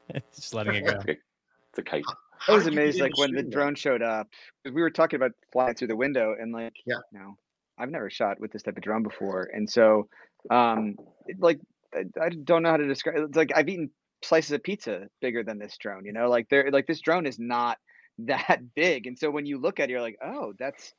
it's 0.10 0.36
just 0.36 0.54
letting 0.54 0.76
it 0.76 0.86
go. 0.86 1.00
It's 1.08 1.80
a 1.80 1.84
kite. 1.84 2.04
I 2.48 2.52
was 2.52 2.68
amazed, 2.68 3.00
like 3.00 3.18
when 3.18 3.34
the 3.34 3.42
drone 3.42 3.74
showed 3.74 4.04
up, 4.04 4.28
because 4.64 4.76
we 4.76 4.82
were 4.82 4.92
talking 4.92 5.18
about 5.18 5.32
flying 5.52 5.74
through 5.74 5.88
the 5.88 5.96
window, 5.96 6.36
and 6.40 6.54
like, 6.54 6.74
yeah, 6.86 6.98
you 7.12 7.20
know, 7.20 7.36
I've 7.80 7.90
never 7.90 8.10
shot 8.10 8.40
with 8.40 8.52
this 8.52 8.62
type 8.62 8.78
of 8.78 8.84
drone 8.84 9.02
before, 9.02 9.50
and 9.54 9.68
so, 9.68 10.08
um, 10.52 10.96
like, 11.40 11.60
I, 11.96 12.04
I 12.22 12.30
don't 12.30 12.62
know 12.62 12.70
how 12.70 12.78
to 12.78 12.88
describe. 12.88 13.16
It's 13.18 13.36
like 13.36 13.52
I've 13.56 13.68
eaten 13.68 13.90
slices 14.24 14.52
of 14.52 14.64
pizza 14.64 15.08
bigger 15.22 15.44
than 15.44 15.60
this 15.60 15.78
drone. 15.78 16.06
You 16.06 16.14
know, 16.14 16.30
like 16.30 16.48
they're 16.50 16.72
like 16.72 16.88
this 16.88 17.02
drone 17.02 17.26
is 17.26 17.40
not 17.40 17.78
that 18.20 18.62
big, 18.76 19.08
and 19.08 19.18
so 19.18 19.30
when 19.30 19.46
you 19.46 19.60
look 19.60 19.80
at 19.80 19.90
it, 19.90 19.92
you're 19.92 20.02
like, 20.02 20.18
oh, 20.24 20.54
that's 20.58 20.94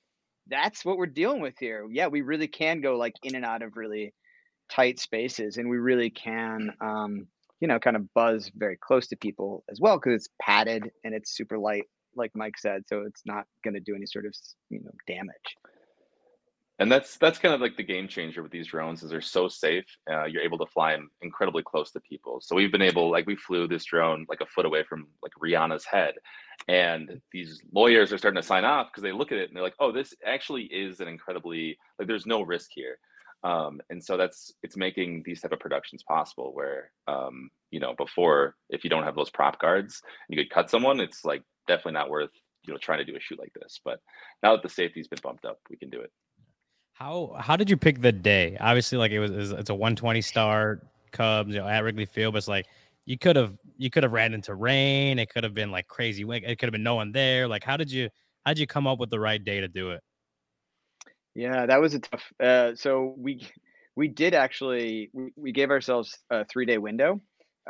that's 0.48 0.84
what 0.84 0.96
we're 0.96 1.06
dealing 1.06 1.40
with 1.40 1.54
here. 1.58 1.86
Yeah, 1.90 2.06
we 2.08 2.22
really 2.22 2.48
can 2.48 2.80
go 2.80 2.96
like 2.96 3.14
in 3.22 3.34
and 3.34 3.44
out 3.44 3.62
of 3.62 3.76
really 3.76 4.14
tight 4.70 5.00
spaces, 5.00 5.56
and 5.56 5.68
we 5.68 5.78
really 5.78 6.10
can, 6.10 6.70
um, 6.80 7.26
you 7.60 7.68
know, 7.68 7.78
kind 7.78 7.96
of 7.96 8.12
buzz 8.14 8.50
very 8.54 8.76
close 8.76 9.08
to 9.08 9.16
people 9.16 9.64
as 9.70 9.80
well 9.80 9.96
because 9.96 10.14
it's 10.14 10.28
padded 10.40 10.90
and 11.04 11.14
it's 11.14 11.36
super 11.36 11.58
light, 11.58 11.84
like 12.16 12.30
Mike 12.34 12.58
said, 12.58 12.82
so 12.86 13.02
it's 13.02 13.22
not 13.26 13.46
going 13.64 13.74
to 13.74 13.80
do 13.80 13.94
any 13.94 14.06
sort 14.06 14.26
of 14.26 14.34
you 14.70 14.80
know 14.80 14.90
damage 15.06 15.56
and 16.78 16.90
that's 16.90 17.16
that's 17.16 17.38
kind 17.38 17.54
of 17.54 17.60
like 17.60 17.76
the 17.76 17.82
game 17.82 18.06
changer 18.06 18.42
with 18.42 18.52
these 18.52 18.68
drones 18.68 19.02
is 19.02 19.10
they're 19.10 19.20
so 19.20 19.48
safe 19.48 19.84
uh, 20.10 20.24
you're 20.24 20.42
able 20.42 20.58
to 20.58 20.66
fly 20.66 20.92
them 20.92 21.10
incredibly 21.22 21.62
close 21.62 21.90
to 21.90 22.00
people. 22.00 22.40
So 22.40 22.54
we've 22.54 22.72
been 22.72 22.82
able 22.82 23.10
like 23.10 23.26
we 23.26 23.36
flew 23.36 23.66
this 23.66 23.84
drone 23.84 24.26
like 24.28 24.40
a 24.40 24.46
foot 24.46 24.66
away 24.66 24.84
from 24.88 25.08
like 25.22 25.32
rihanna's 25.42 25.84
head 25.84 26.14
and 26.68 27.20
these 27.32 27.60
lawyers 27.72 28.12
are 28.12 28.18
starting 28.18 28.40
to 28.40 28.46
sign 28.46 28.64
off 28.64 28.88
because 28.90 29.02
they 29.02 29.12
look 29.12 29.32
at 29.32 29.38
it 29.38 29.48
and 29.48 29.56
they're 29.56 29.62
like 29.62 29.74
oh 29.80 29.90
this 29.90 30.14
actually 30.24 30.64
is 30.64 31.00
an 31.00 31.08
incredibly 31.08 31.76
like 31.98 32.08
there's 32.08 32.26
no 32.26 32.42
risk 32.42 32.70
here. 32.74 32.98
Um, 33.44 33.80
and 33.88 34.02
so 34.02 34.16
that's 34.16 34.52
it's 34.64 34.76
making 34.76 35.22
these 35.24 35.40
type 35.40 35.52
of 35.52 35.60
productions 35.60 36.02
possible 36.02 36.52
where 36.54 36.90
um, 37.06 37.50
you 37.70 37.80
know 37.80 37.94
before 37.96 38.56
if 38.68 38.82
you 38.82 38.90
don't 38.90 39.04
have 39.04 39.14
those 39.14 39.30
prop 39.30 39.60
guards 39.60 40.02
you 40.28 40.36
could 40.36 40.50
cut 40.50 40.70
someone 40.70 40.98
it's 40.98 41.24
like 41.24 41.42
definitely 41.68 41.92
not 41.92 42.10
worth 42.10 42.30
you 42.66 42.72
know 42.72 42.78
trying 42.78 42.98
to 42.98 43.04
do 43.04 43.16
a 43.16 43.20
shoot 43.20 43.38
like 43.38 43.52
this. 43.60 43.80
But 43.84 44.00
now 44.42 44.52
that 44.52 44.62
the 44.62 44.68
safety's 44.68 45.08
been 45.08 45.20
bumped 45.22 45.44
up 45.44 45.58
we 45.70 45.76
can 45.76 45.90
do 45.90 46.00
it 46.00 46.10
how 46.98 47.36
how 47.38 47.54
did 47.54 47.70
you 47.70 47.76
pick 47.76 48.00
the 48.00 48.10
day? 48.10 48.56
Obviously, 48.58 48.98
like 48.98 49.12
it 49.12 49.20
was 49.20 49.52
it's 49.52 49.70
a 49.70 49.74
120 49.74 50.20
star 50.20 50.80
Cubs, 51.12 51.54
you 51.54 51.60
know, 51.60 51.68
at 51.68 51.84
Wrigley 51.84 52.06
Field, 52.06 52.34
but 52.34 52.38
it's 52.38 52.48
like 52.48 52.66
you 53.06 53.16
could 53.16 53.36
have 53.36 53.56
you 53.76 53.88
could 53.88 54.02
have 54.02 54.12
ran 54.12 54.34
into 54.34 54.52
rain. 54.54 55.20
It 55.20 55.30
could 55.30 55.44
have 55.44 55.54
been 55.54 55.70
like 55.70 55.86
crazy. 55.86 56.24
It 56.28 56.58
could 56.58 56.66
have 56.66 56.72
been 56.72 56.82
no 56.82 56.96
one 56.96 57.12
there. 57.12 57.46
Like, 57.46 57.62
how 57.62 57.76
did 57.76 57.92
you 57.92 58.08
how 58.44 58.50
did 58.52 58.58
you 58.58 58.66
come 58.66 58.88
up 58.88 58.98
with 58.98 59.10
the 59.10 59.20
right 59.20 59.42
day 59.42 59.60
to 59.60 59.68
do 59.68 59.92
it? 59.92 60.02
Yeah, 61.36 61.66
that 61.66 61.80
was 61.80 61.94
a 61.94 62.00
tough. 62.00 62.32
Uh, 62.42 62.74
so 62.74 63.14
we 63.16 63.46
we 63.94 64.08
did 64.08 64.34
actually 64.34 65.08
we, 65.12 65.30
we 65.36 65.52
gave 65.52 65.70
ourselves 65.70 66.18
a 66.30 66.44
three 66.46 66.66
day 66.66 66.78
window. 66.78 67.20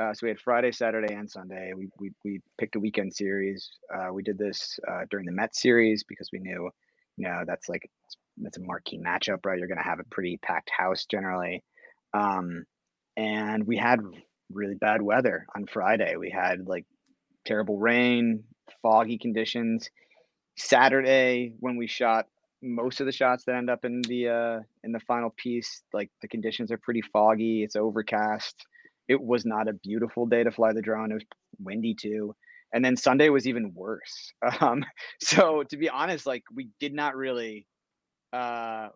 Uh, 0.00 0.14
so 0.14 0.20
we 0.22 0.30
had 0.30 0.40
Friday, 0.40 0.72
Saturday, 0.72 1.12
and 1.12 1.30
Sunday. 1.30 1.72
We 1.76 1.90
we, 1.98 2.12
we 2.24 2.40
picked 2.56 2.76
a 2.76 2.80
weekend 2.80 3.14
series. 3.14 3.68
Uh, 3.94 4.10
we 4.10 4.22
did 4.22 4.38
this 4.38 4.80
uh, 4.90 5.02
during 5.10 5.26
the 5.26 5.32
Met 5.32 5.54
series 5.54 6.02
because 6.02 6.30
we 6.32 6.38
knew, 6.38 6.70
you 7.18 7.28
know, 7.28 7.42
that's 7.46 7.68
like 7.68 7.82
that's 8.42 8.58
a 8.58 8.62
marquee 8.62 8.98
matchup, 8.98 9.44
right? 9.44 9.58
You're 9.58 9.68
going 9.68 9.78
to 9.78 9.88
have 9.88 10.00
a 10.00 10.04
pretty 10.04 10.38
packed 10.42 10.70
house 10.76 11.06
generally. 11.06 11.62
Um, 12.14 12.64
and 13.16 13.66
we 13.66 13.76
had 13.76 14.00
really 14.52 14.74
bad 14.74 15.02
weather 15.02 15.46
on 15.54 15.66
Friday. 15.66 16.16
We 16.16 16.30
had 16.30 16.66
like 16.66 16.86
terrible 17.44 17.78
rain, 17.78 18.44
foggy 18.82 19.18
conditions. 19.18 19.90
Saturday, 20.56 21.54
when 21.60 21.76
we 21.76 21.86
shot 21.86 22.26
most 22.62 23.00
of 23.00 23.06
the 23.06 23.12
shots 23.12 23.44
that 23.44 23.54
end 23.54 23.70
up 23.70 23.84
in 23.84 24.02
the 24.02 24.28
uh, 24.28 24.60
in 24.82 24.92
the 24.92 25.00
final 25.00 25.30
piece, 25.36 25.82
like 25.92 26.10
the 26.22 26.28
conditions 26.28 26.72
are 26.72 26.78
pretty 26.78 27.02
foggy. 27.12 27.62
It's 27.62 27.76
overcast. 27.76 28.56
It 29.08 29.20
was 29.20 29.46
not 29.46 29.68
a 29.68 29.72
beautiful 29.72 30.26
day 30.26 30.42
to 30.42 30.50
fly 30.50 30.72
the 30.72 30.82
drone. 30.82 31.10
It 31.10 31.14
was 31.14 31.24
windy 31.60 31.94
too. 31.94 32.34
And 32.72 32.84
then 32.84 32.96
Sunday 32.96 33.30
was 33.30 33.46
even 33.46 33.72
worse. 33.74 34.32
Um, 34.60 34.84
so 35.20 35.62
to 35.70 35.76
be 35.76 35.88
honest, 35.88 36.26
like 36.26 36.42
we 36.54 36.68
did 36.80 36.92
not 36.92 37.16
really 37.16 37.66
uh 38.32 38.88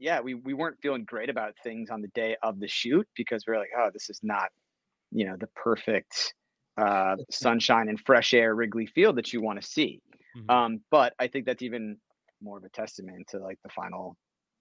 yeah, 0.00 0.20
we, 0.20 0.34
we 0.34 0.54
weren't 0.54 0.78
feeling 0.80 1.04
great 1.04 1.28
about 1.28 1.54
things 1.62 1.90
on 1.90 2.00
the 2.00 2.08
day 2.08 2.34
of 2.42 2.58
the 2.58 2.66
shoot 2.66 3.06
because 3.14 3.44
we 3.46 3.54
are 3.54 3.58
like, 3.58 3.70
oh, 3.78 3.90
this 3.92 4.08
is 4.08 4.18
not, 4.22 4.48
you 5.12 5.26
know, 5.26 5.36
the 5.38 5.46
perfect 5.48 6.32
uh, 6.78 7.16
sunshine 7.30 7.88
and 7.88 8.00
fresh 8.00 8.32
air 8.32 8.54
Wrigley 8.54 8.86
Field 8.86 9.16
that 9.16 9.32
you 9.32 9.42
want 9.42 9.60
to 9.60 9.68
see. 9.68 10.00
Mm-hmm. 10.36 10.50
Um, 10.50 10.80
but 10.90 11.12
I 11.18 11.28
think 11.28 11.44
that's 11.44 11.62
even 11.62 11.98
more 12.42 12.56
of 12.56 12.64
a 12.64 12.70
testament 12.70 13.28
to 13.28 13.38
like 13.38 13.58
the 13.62 13.68
final, 13.68 14.16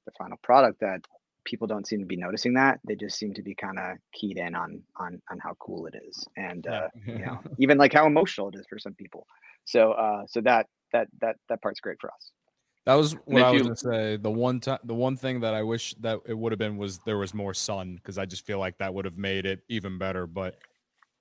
the 0.05 0.11
final 0.17 0.37
product 0.43 0.81
that 0.81 1.05
people 1.45 1.67
don't 1.67 1.87
seem 1.87 2.01
to 2.01 2.05
be 2.05 2.17
noticing 2.17 2.55
that. 2.55 2.81
They 2.85 2.95
just 2.95 3.17
seem 3.17 3.33
to 3.35 3.41
be 3.41 3.55
kind 3.55 3.79
of 3.79 3.95
keyed 4.13 4.37
in 4.37 4.55
on 4.55 4.81
on 4.97 5.21
on 5.31 5.39
how 5.39 5.55
cool 5.59 5.85
it 5.85 5.95
is, 6.07 6.27
and 6.35 6.67
uh, 6.67 6.89
you 7.05 7.19
know, 7.19 7.39
even 7.59 7.77
like 7.77 7.93
how 7.93 8.05
emotional 8.05 8.49
it 8.49 8.55
is 8.55 8.65
for 8.69 8.77
some 8.77 8.93
people. 8.93 9.25
So 9.63 9.93
uh, 9.93 10.23
so 10.27 10.41
that 10.41 10.67
that 10.91 11.07
that 11.21 11.37
that 11.47 11.61
part's 11.61 11.79
great 11.79 11.97
for 12.01 12.11
us. 12.11 12.31
That 12.89 12.96
was 12.96 13.13
what 13.25 13.43
I 13.43 13.51
was 13.51 13.60
you, 13.60 13.63
gonna 13.65 13.77
say. 13.77 14.17
The 14.17 14.31
one 14.31 14.60
time, 14.60 14.79
the 14.84 14.96
one 14.96 15.15
thing 15.15 15.41
that 15.41 15.53
I 15.53 15.62
wish 15.62 15.93
that 16.00 16.22
it 16.25 16.36
would 16.36 16.51
have 16.51 16.58
been 16.58 16.75
was 16.75 16.98
there 17.05 17.19
was 17.19 17.36
more 17.36 17.53
sun 17.53 17.93
because 17.93 18.17
I 18.17 18.25
just 18.25 18.48
feel 18.48 18.58
like 18.58 18.79
that 18.79 18.91
would 18.91 19.05
have 19.05 19.15
made 19.15 19.46
it 19.46 19.60
even 19.69 20.00
better. 20.00 20.25
But 20.25 20.55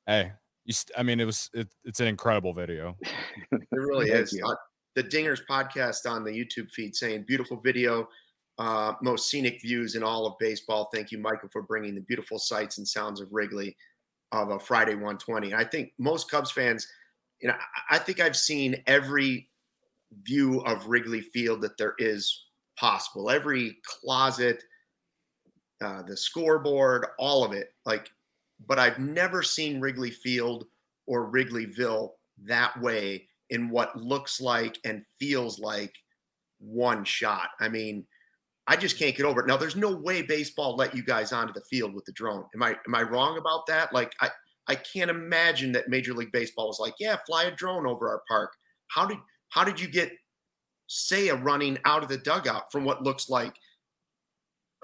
hey, 0.07 0.33
you 0.65 0.73
st- 0.73 0.99
I 0.99 1.03
mean, 1.03 1.21
it 1.21 1.27
was 1.27 1.51
it, 1.53 1.69
it's 1.85 2.01
an 2.01 2.07
incredible 2.07 2.55
video. 2.55 2.97
it 3.53 3.67
really 3.71 4.09
is. 4.09 4.41
Uh, 4.43 4.55
the 4.95 5.05
Dingers 5.05 5.41
podcast 5.47 6.11
on 6.11 6.25
the 6.25 6.31
YouTube 6.31 6.71
feed 6.71 6.97
saying 6.97 7.27
beautiful 7.29 7.61
video, 7.63 8.09
uh, 8.57 8.95
most 9.03 9.29
scenic 9.29 9.61
views 9.61 9.95
in 9.95 10.03
all 10.03 10.25
of 10.25 10.39
baseball. 10.41 10.89
Thank 10.91 11.13
you, 11.13 11.19
Michael, 11.19 11.51
for 11.53 11.61
bringing 11.61 11.95
the 11.95 12.01
beautiful 12.01 12.39
sights 12.39 12.79
and 12.79 12.89
sounds 12.89 13.21
of 13.21 13.29
Wrigley 13.31 13.77
of 14.33 14.53
a 14.53 14.59
Friday 14.59 14.95
120. 14.95 15.53
I 15.53 15.65
think 15.65 15.93
most 15.99 16.31
Cubs 16.31 16.51
fans, 16.51 16.89
you 17.43 17.49
know, 17.49 17.57
I 17.91 17.99
think 17.99 18.21
I've 18.21 18.39
seen 18.39 18.83
every 18.87 19.51
view 20.23 20.61
of 20.61 20.87
Wrigley 20.87 21.21
Field 21.21 21.61
that 21.63 21.77
there 21.79 21.95
is 21.99 22.47
possible. 22.79 23.31
Every 23.31 23.77
closet, 23.85 24.63
uh, 25.83 26.03
the 26.03 26.17
scoreboard, 26.17 27.07
all 27.19 27.45
of 27.45 27.53
it. 27.53 27.69
Like, 27.85 28.11
but 28.67 28.79
I've 28.79 28.99
never 28.99 29.43
seen 29.43 29.81
Wrigley 29.81 30.11
Field 30.11 30.67
or 31.07 31.31
Wrigleyville 31.31 32.11
that 32.45 32.81
way 32.81 33.29
in 33.51 33.71
what 33.71 33.97
looks 33.97 34.41
like 34.41 34.79
and 34.85 35.05
feels 35.19 35.59
like 35.59 35.95
one 36.59 37.05
shot. 37.05 37.51
I 37.61 37.69
mean, 37.69 38.07
I 38.67 38.77
just 38.77 38.99
can't 38.99 39.17
get 39.17 39.25
over 39.25 39.41
it. 39.41 39.47
Now, 39.47 39.57
there's 39.57 39.77
no 39.77 39.97
way 39.97 40.23
baseball 40.23 40.77
let 40.77 40.95
you 40.95 41.03
guys 41.03 41.33
onto 41.33 41.55
the 41.55 41.65
field 41.71 41.95
with 41.95 42.05
the 42.05 42.13
drone. 42.13 42.45
Am 42.55 42.63
I 42.63 42.77
am 42.87 42.95
I 42.95 43.03
wrong 43.03 43.39
about 43.39 43.67
that? 43.67 43.93
Like, 43.95 44.13
I 44.21 44.29
I 44.67 44.75
can't 44.75 45.11
imagine 45.11 45.73
that 45.73 45.89
Major 45.89 46.13
League 46.13 46.33
Baseball 46.33 46.69
was 46.69 46.79
like, 46.79 46.95
yeah, 47.01 47.17
fly 47.27 47.45
a 47.45 47.51
drone 47.51 47.87
over 47.87 48.09
our 48.09 48.23
park. 48.29 48.53
How 48.89 49.07
did 49.07 49.19
how 49.51 49.65
did 49.65 49.81
you 49.81 49.89
get 49.89 50.13
Seiya 50.89 51.43
running 51.43 51.79
out 51.85 52.03
of 52.03 52.09
the 52.09 52.19
dugout 52.19 52.73
from 52.73 52.85
what 52.85 53.03
looks 53.03 53.29
like 53.29 53.55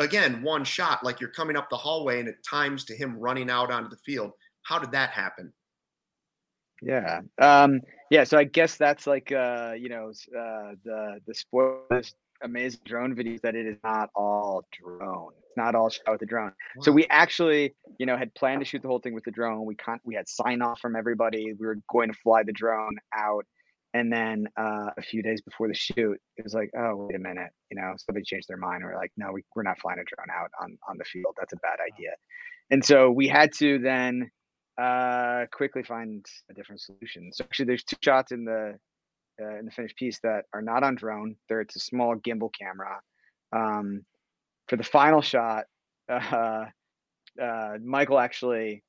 again 0.01 0.43
one 0.43 0.65
shot 0.65 1.05
like 1.05 1.21
you're 1.21 1.31
coming 1.31 1.57
up 1.57 1.71
the 1.71 1.77
hallway 1.77 2.21
and 2.21 2.29
it 2.29 2.37
times 2.49 2.85
to 2.85 2.97
him 2.97 3.19
running 3.19 3.51
out 3.51 3.71
onto 3.71 3.89
the 3.89 3.97
field? 4.05 4.33
How 4.63 4.79
did 4.79 4.93
that 4.93 5.11
happen? 5.11 5.53
Yeah 6.83 7.21
um 7.41 7.81
yeah 8.11 8.25
so 8.25 8.37
i 8.37 8.45
guess 8.45 8.77
that's 8.77 9.07
like 9.07 9.33
uh 9.33 9.73
you 9.79 9.89
know 9.89 10.11
uh 10.37 10.73
the 10.85 11.21
the 11.27 11.35
spoilers 11.35 12.15
amazing 12.45 12.81
drone 12.85 13.15
videos 13.15 13.41
that 13.41 13.55
it 13.55 13.67
is 13.67 13.77
not 13.83 14.11
all 14.15 14.67
drone. 14.73 15.33
It's 15.39 15.57
not 15.57 15.75
all 15.75 15.89
shot 15.89 16.11
with 16.11 16.21
the 16.21 16.27
drone. 16.27 16.53
Wow. 16.77 16.83
so 16.83 16.93
we 16.93 17.07
actually 17.07 17.75
you 17.99 18.07
know 18.07 18.17
had 18.17 18.35
planned 18.35 18.61
to 18.61 18.65
shoot 18.65 18.83
the 18.83 18.89
whole 18.89 19.01
thing 19.01 19.15
with 19.15 19.25
the 19.25 19.31
drone. 19.31 19.65
We 19.65 19.75
can't 19.75 20.01
we 20.05 20.15
had 20.15 20.29
sign 20.29 20.63
off 20.63 20.81
from 20.81 20.95
everybody. 20.97 21.53
We 21.59 21.67
were 21.67 21.79
going 21.91 22.13
to 22.13 22.19
fly 22.23 22.43
the 22.43 22.53
drone 22.53 22.97
out 23.13 23.47
and 23.95 24.13
then 24.13 24.49
uh, 24.57 24.91
a 24.99 25.03
few 25.03 25.23
days 25.23 25.41
before 25.41 25.69
the 25.69 25.75
shoot, 25.75 26.21
it 26.37 26.43
was 26.43 26.53
like, 26.53 26.69
oh, 26.77 27.07
wait 27.07 27.15
a 27.15 27.19
minute, 27.19 27.51
you 27.71 27.81
know, 27.81 27.95
somebody 27.97 28.25
changed 28.25 28.49
their 28.49 28.57
mind. 28.57 28.83
We're 28.83 28.97
like, 28.97 29.13
no, 29.17 29.31
we, 29.33 29.45
we're 29.55 29.63
not 29.63 29.79
flying 29.79 30.01
a 30.01 30.05
drone 30.05 30.37
out 30.37 30.51
on 30.61 30.77
on 30.89 30.99
the 30.99 31.05
field. 31.05 31.37
That's 31.39 31.53
a 31.53 31.59
bad 31.59 31.79
idea. 31.81 32.11
And 32.71 32.85
so 32.85 33.11
we 33.13 33.29
had 33.29 33.53
to 33.61 33.79
then 33.79 34.31
uh, 34.83 35.45
quickly 35.53 35.85
find 35.85 36.27
a 36.51 36.55
different 36.55 36.81
solution. 36.81 37.31
So 37.33 37.45
actually, 37.45 37.67
there's 37.67 37.85
two 37.85 37.97
shots 38.03 38.33
in 38.33 38.45
the 38.45 38.77
uh, 39.41 39.59
in 39.59 39.67
the 39.67 39.71
finished 39.71 39.97
piece 39.97 40.19
that 40.25 40.47
are 40.53 40.63
not 40.63 40.83
on 40.83 40.97
drone. 40.97 41.37
There, 41.49 41.61
it's 41.61 41.77
a 41.77 41.81
small 41.81 42.17
gimbal 42.17 42.51
camera. 42.53 43.01
Um, 43.53 44.05
for 44.67 44.77
the 44.77 44.83
final 44.83 45.23
shot, 45.23 45.67
uh, 46.09 46.65
uh, 47.41 47.79
Michael 47.81 48.19
actually, 48.19 48.83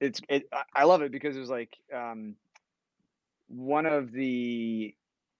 it's 0.00 0.20
it. 0.28 0.44
I 0.72 0.84
love 0.84 1.02
it 1.02 1.10
because 1.10 1.36
it 1.36 1.40
was 1.40 1.50
like. 1.50 1.76
Um, 1.92 2.36
one 3.52 3.86
of 3.86 4.12
the 4.12 4.94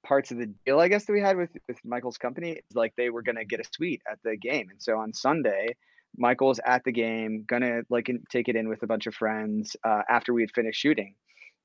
parts 0.04 0.31
of 0.31 0.38
the 0.38 0.47
deal, 0.66 0.81
I 0.81 0.88
guess, 0.88 1.07
that 1.07 1.12
we 1.12 1.21
had 1.21 1.37
with 1.37 1.50
with 1.69 1.78
Michael's 1.85 2.19
company 2.19 2.52
is 2.52 2.76
like 2.76 2.92
they 2.97 3.11
were 3.11 3.23
gonna 3.23 3.45
get 3.45 3.61
a 3.61 3.64
suite 3.64 4.02
at 4.11 4.19
the 4.23 4.37
game, 4.37 4.69
and 4.71 4.83
so 4.83 4.99
on 4.99 5.12
Sunday, 5.12 5.76
Michael's 6.16 6.61
at 6.66 6.85
the 6.85 6.92
game, 6.92 7.45
gonna 7.47 7.83
like 7.88 8.11
take 8.31 8.49
it 8.49 8.57
in 8.57 8.69
with 8.69 8.83
a 8.83 8.87
bunch 8.87 9.07
of 9.07 9.14
friends 9.14 9.76
uh, 9.85 10.02
after 10.09 10.33
we 10.33 10.42
had 10.42 10.50
finished 10.50 10.81
shooting. 10.81 11.14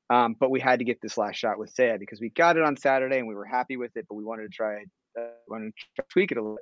Um, 0.10 0.36
but 0.40 0.52
we 0.52 0.62
had 0.62 0.80
to 0.80 0.86
get 0.86 1.02
this 1.02 1.18
last 1.18 1.36
shot 1.36 1.60
with 1.60 1.76
Seiya 1.76 2.00
because 2.00 2.22
we 2.22 2.30
got 2.30 2.56
it 2.56 2.64
on 2.64 2.78
Saturday 2.78 3.18
and 3.20 3.28
we 3.28 3.36
were 3.36 3.46
happy 3.46 3.76
with 3.76 3.92
it, 3.98 4.06
but 4.08 4.16
we 4.16 4.24
wanted 4.24 4.44
to 4.44 4.50
try, 4.50 4.86
uh, 5.20 5.32
wanted 5.50 5.74
to 5.98 6.04
tweak 6.10 6.32
it 6.32 6.38
a 6.38 6.42
little. 6.42 6.58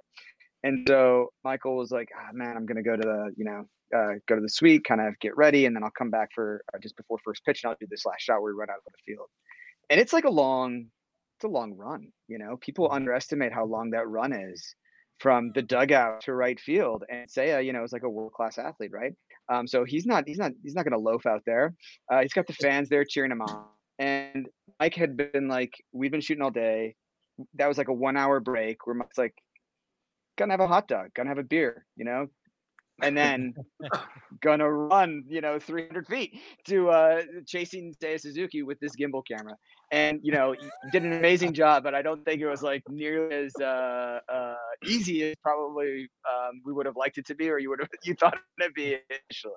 And 0.63 0.83
so 0.87 1.29
Michael 1.43 1.77
was 1.77 1.91
like, 1.91 2.09
oh, 2.17 2.29
"Man, 2.33 2.57
I'm 2.57 2.65
gonna 2.65 2.81
go 2.81 2.95
to 2.95 3.01
the, 3.01 3.33
you 3.37 3.45
know, 3.45 3.65
uh, 3.95 4.15
go 4.27 4.33
to 4.35 4.41
the 4.41 4.49
suite, 4.49 4.83
kind 4.83 4.99
of 4.99 5.13
get 5.19 5.37
ready, 5.37 5.67
and 5.67 5.75
then 5.75 5.83
I'll 5.83 5.91
come 5.91 6.09
back 6.09 6.29
for 6.33 6.63
uh, 6.73 6.79
just 6.81 6.97
before 6.97 7.19
first 7.23 7.45
pitch, 7.45 7.63
and 7.63 7.69
I'll 7.69 7.77
do 7.79 7.85
this 7.87 8.05
last 8.05 8.21
shot 8.21 8.41
where 8.41 8.51
we 8.51 8.59
run 8.59 8.71
out 8.71 8.77
of 8.77 8.91
the 8.91 9.13
field." 9.13 9.27
And 9.89 9.99
it's 9.99 10.13
like 10.13 10.25
a 10.25 10.29
long 10.29 10.85
it's 11.37 11.43
a 11.43 11.47
long 11.47 11.73
run 11.73 12.07
you 12.27 12.37
know 12.37 12.57
people 12.57 12.85
mm-hmm. 12.85 12.95
underestimate 12.95 13.53
how 13.53 13.65
long 13.65 13.89
that 13.91 14.07
run 14.07 14.33
is 14.33 14.75
from 15.19 15.51
the 15.55 15.61
dugout 15.61 16.21
to 16.21 16.33
right 16.33 16.59
field 16.59 17.03
and 17.09 17.29
Seiya, 17.29 17.63
you 17.63 17.73
know, 17.73 17.83
is 17.83 17.93
like 17.93 18.03
a 18.03 18.09
world 18.09 18.33
class 18.33 18.57
athlete, 18.57 18.91
right? 18.93 19.13
Um, 19.49 19.67
so 19.67 19.83
he's 19.85 20.05
not 20.05 20.27
he's 20.27 20.37
not 20.37 20.51
he's 20.63 20.75
not 20.75 20.83
going 20.83 20.93
to 20.93 20.99
loaf 20.99 21.25
out 21.25 21.43
there. 21.45 21.73
Uh, 22.11 22.21
he's 22.21 22.33
got 22.33 22.47
the 22.47 22.53
fans 22.53 22.89
there 22.89 23.05
cheering 23.05 23.31
him 23.31 23.41
on. 23.41 23.65
And 23.97 24.47
Mike 24.79 24.95
had 24.95 25.15
been 25.15 25.47
like, 25.47 25.73
we've 25.93 26.11
been 26.11 26.21
shooting 26.21 26.43
all 26.43 26.51
day. 26.51 26.95
That 27.55 27.67
was 27.67 27.77
like 27.77 27.87
a 27.87 27.93
one 27.93 28.17
hour 28.17 28.39
break 28.39 28.85
where 28.85 28.95
Mike's 28.95 29.17
like, 29.17 29.35
gonna 30.37 30.53
have 30.53 30.59
a 30.59 30.67
hot 30.67 30.87
dog, 30.87 31.13
gonna 31.15 31.29
have 31.29 31.37
a 31.37 31.43
beer, 31.43 31.85
you 31.95 32.05
know, 32.05 32.27
and 33.01 33.17
then 33.17 33.53
gonna 34.41 34.69
run, 34.69 35.23
you 35.27 35.41
know, 35.41 35.59
300 35.59 36.07
feet 36.07 36.39
to 36.65 36.89
uh, 36.89 37.21
chasing 37.45 37.93
Seiya 38.01 38.19
Suzuki 38.19 38.63
with 38.63 38.79
this 38.79 38.95
gimbal 38.95 39.23
camera. 39.27 39.55
And 39.91 40.19
you 40.23 40.31
know, 40.31 40.55
did 40.91 41.03
an 41.03 41.13
amazing 41.13 41.53
job, 41.53 41.83
but 41.83 41.93
I 41.93 42.01
don't 42.01 42.23
think 42.25 42.41
it 42.41 42.47
was 42.47 42.63
like 42.63 42.83
nearly 42.89 43.35
as 43.35 43.53
uh, 43.61 44.19
uh, 44.27 44.55
easy 44.83 45.23
as 45.23 45.35
probably 45.43 46.09
um, 46.29 46.61
we 46.65 46.73
would 46.73 46.85
have 46.85 46.95
liked 46.95 47.17
it 47.17 47.25
to 47.27 47.35
be, 47.35 47.49
or 47.49 47.59
you 47.59 47.69
would 47.69 47.79
have 47.79 47.89
you 48.03 48.15
thought 48.15 48.37
it'd 48.59 48.73
be 48.73 48.97
initially. 49.09 49.53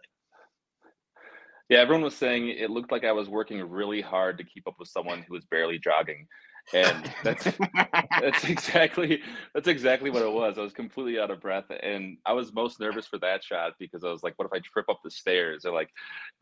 Yeah, 1.68 1.78
everyone 1.80 2.02
was 2.02 2.16
saying 2.16 2.49
it 2.49 2.71
looked 2.71 2.90
like 2.90 3.04
I 3.04 3.12
was 3.12 3.28
working 3.28 3.61
really 3.68 4.00
hard 4.00 4.38
to 4.38 4.45
keep 4.45 4.66
up 4.66 4.76
with 4.78 4.88
someone 4.88 5.23
who 5.28 5.35
was 5.35 5.45
barely 5.45 5.78
jogging 5.78 6.26
and 6.75 7.13
that's 7.25 7.45
that's 8.21 8.45
exactly 8.45 9.21
that's 9.55 9.69
exactly 9.69 10.11
what 10.11 10.23
it 10.23 10.33
was. 10.33 10.59
I 10.59 10.63
was 10.63 10.73
completely 10.73 11.19
out 11.19 11.31
of 11.31 11.41
breath, 11.41 11.65
and 11.83 12.19
I 12.27 12.33
was 12.33 12.53
most 12.53 12.81
nervous 12.81 13.07
for 13.07 13.19
that 13.19 13.43
shot 13.43 13.73
because 13.79 14.05
I 14.05 14.11
was 14.11 14.23
like, 14.23 14.35
"What 14.37 14.47
if 14.47 14.53
I 14.53 14.61
trip 14.61 14.89
up 14.89 15.01
the 15.03 15.11
stairs?" 15.11 15.65
Or 15.65 15.73
like, 15.73 15.91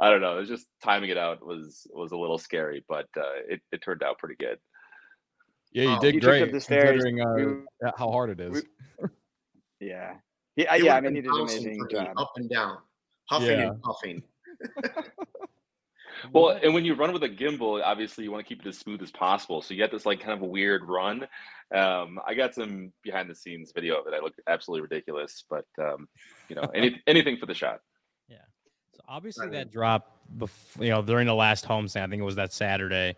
I 0.00 0.10
don't 0.10 0.20
know. 0.20 0.36
It 0.36 0.40
was 0.40 0.48
just 0.48 0.66
timing 0.82 1.10
it 1.10 1.18
out 1.18 1.44
was 1.44 1.86
was 1.92 2.12
a 2.12 2.16
little 2.16 2.38
scary, 2.38 2.84
but 2.88 3.06
uh, 3.16 3.40
it 3.48 3.60
it 3.72 3.82
turned 3.82 4.02
out 4.02 4.18
pretty 4.18 4.36
good. 4.36 4.58
Yeah, 5.72 5.84
you 5.84 5.96
oh, 5.96 6.00
did 6.00 6.14
you 6.14 6.20
great 6.20 6.48
considering 6.48 7.20
uh, 7.20 7.90
how 7.96 8.10
hard 8.10 8.30
it 8.30 8.40
is. 8.40 8.64
yeah, 9.80 10.14
yeah, 10.56 10.74
yeah. 10.74 10.96
I 10.96 11.00
mean, 11.00 11.14
he 11.14 11.20
did 11.20 11.30
an 11.30 11.40
amazing 11.40 11.86
job. 11.90 12.08
Up 12.16 12.32
and 12.36 12.48
down, 12.48 12.78
huffing 13.28 13.58
yeah. 13.58 13.68
and 13.68 13.82
puffing. 13.82 14.22
Well, 16.32 16.58
and 16.62 16.74
when 16.74 16.84
you 16.84 16.94
run 16.94 17.12
with 17.12 17.22
a 17.22 17.28
gimbal, 17.28 17.82
obviously 17.84 18.24
you 18.24 18.32
want 18.32 18.46
to 18.46 18.48
keep 18.48 18.64
it 18.64 18.68
as 18.68 18.78
smooth 18.78 19.02
as 19.02 19.10
possible. 19.10 19.62
So 19.62 19.74
you 19.74 19.78
get 19.78 19.90
this 19.90 20.06
like 20.06 20.20
kind 20.20 20.32
of 20.32 20.42
a 20.42 20.46
weird 20.46 20.84
run. 20.84 21.26
Um, 21.74 22.18
I 22.26 22.34
got 22.34 22.54
some 22.54 22.92
behind 23.02 23.28
the 23.28 23.34
scenes 23.34 23.72
video 23.74 23.98
of 24.00 24.06
it. 24.06 24.14
I 24.14 24.20
looked 24.20 24.40
absolutely 24.48 24.82
ridiculous, 24.82 25.44
but 25.48 25.64
um, 25.80 26.08
you 26.48 26.56
know, 26.56 26.62
any, 26.74 27.00
anything 27.06 27.36
for 27.36 27.46
the 27.46 27.54
shot. 27.54 27.80
Yeah. 28.28 28.38
So 28.94 29.00
obviously 29.08 29.48
that 29.50 29.70
drop 29.70 30.20
before 30.36 30.84
you 30.84 30.90
know 30.90 31.02
during 31.02 31.26
the 31.26 31.34
last 31.34 31.64
home 31.64 31.88
stand, 31.88 32.04
I 32.04 32.10
think 32.10 32.22
it 32.22 32.26
was 32.26 32.36
that 32.36 32.52
Saturday. 32.52 33.16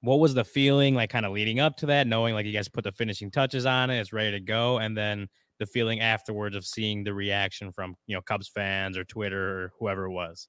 What 0.00 0.18
was 0.18 0.34
the 0.34 0.44
feeling 0.44 0.96
like 0.96 1.10
kind 1.10 1.24
of 1.24 1.32
leading 1.32 1.60
up 1.60 1.76
to 1.78 1.86
that, 1.86 2.08
knowing 2.08 2.34
like 2.34 2.44
you 2.44 2.52
guys 2.52 2.68
put 2.68 2.82
the 2.82 2.90
finishing 2.90 3.30
touches 3.30 3.66
on 3.66 3.88
it, 3.90 4.00
it's 4.00 4.12
ready 4.12 4.32
to 4.32 4.40
go, 4.40 4.78
and 4.78 4.96
then 4.96 5.28
the 5.60 5.66
feeling 5.66 6.00
afterwards 6.00 6.56
of 6.56 6.66
seeing 6.66 7.04
the 7.04 7.14
reaction 7.14 7.70
from 7.70 7.94
you 8.06 8.16
know 8.16 8.22
Cubs 8.22 8.48
fans 8.48 8.98
or 8.98 9.04
Twitter 9.04 9.64
or 9.64 9.72
whoever 9.78 10.06
it 10.06 10.10
was? 10.10 10.48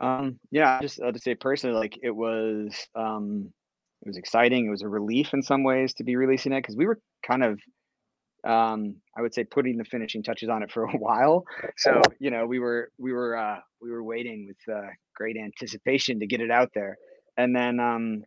Um, 0.00 0.38
yeah, 0.50 0.80
just 0.80 1.00
I'll 1.00 1.12
just 1.12 1.24
say 1.24 1.34
personally, 1.34 1.76
like 1.76 1.98
it 2.02 2.10
was, 2.14 2.74
um, 2.94 3.52
it 4.02 4.08
was 4.08 4.16
exciting. 4.16 4.66
It 4.66 4.70
was 4.70 4.82
a 4.82 4.88
relief 4.88 5.32
in 5.34 5.42
some 5.42 5.64
ways 5.64 5.94
to 5.94 6.04
be 6.04 6.16
releasing 6.16 6.52
it 6.52 6.62
because 6.62 6.76
we 6.76 6.86
were 6.86 6.98
kind 7.26 7.44
of, 7.44 7.60
um, 8.44 8.96
I 9.16 9.22
would 9.22 9.34
say, 9.34 9.44
putting 9.44 9.76
the 9.76 9.84
finishing 9.84 10.22
touches 10.22 10.48
on 10.48 10.62
it 10.62 10.72
for 10.72 10.84
a 10.92 10.96
while. 10.96 11.44
So 11.76 12.00
you 12.18 12.30
know, 12.30 12.46
we 12.46 12.58
were 12.58 12.90
we 12.98 13.12
were 13.12 13.36
uh, 13.36 13.60
we 13.80 13.90
were 13.90 14.02
waiting 14.02 14.48
with 14.48 14.76
uh, 14.76 14.88
great 15.14 15.36
anticipation 15.36 16.20
to 16.20 16.26
get 16.26 16.40
it 16.40 16.50
out 16.50 16.70
there, 16.74 16.96
and 17.36 17.54
then 17.54 17.78
um, 17.78 18.24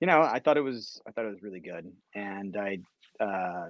you 0.00 0.06
know, 0.06 0.20
I 0.20 0.40
thought 0.40 0.56
it 0.56 0.62
was 0.62 1.00
I 1.06 1.12
thought 1.12 1.24
it 1.24 1.30
was 1.30 1.42
really 1.42 1.60
good, 1.60 1.90
and 2.14 2.56
I 2.56 2.78
uh, 3.22 3.68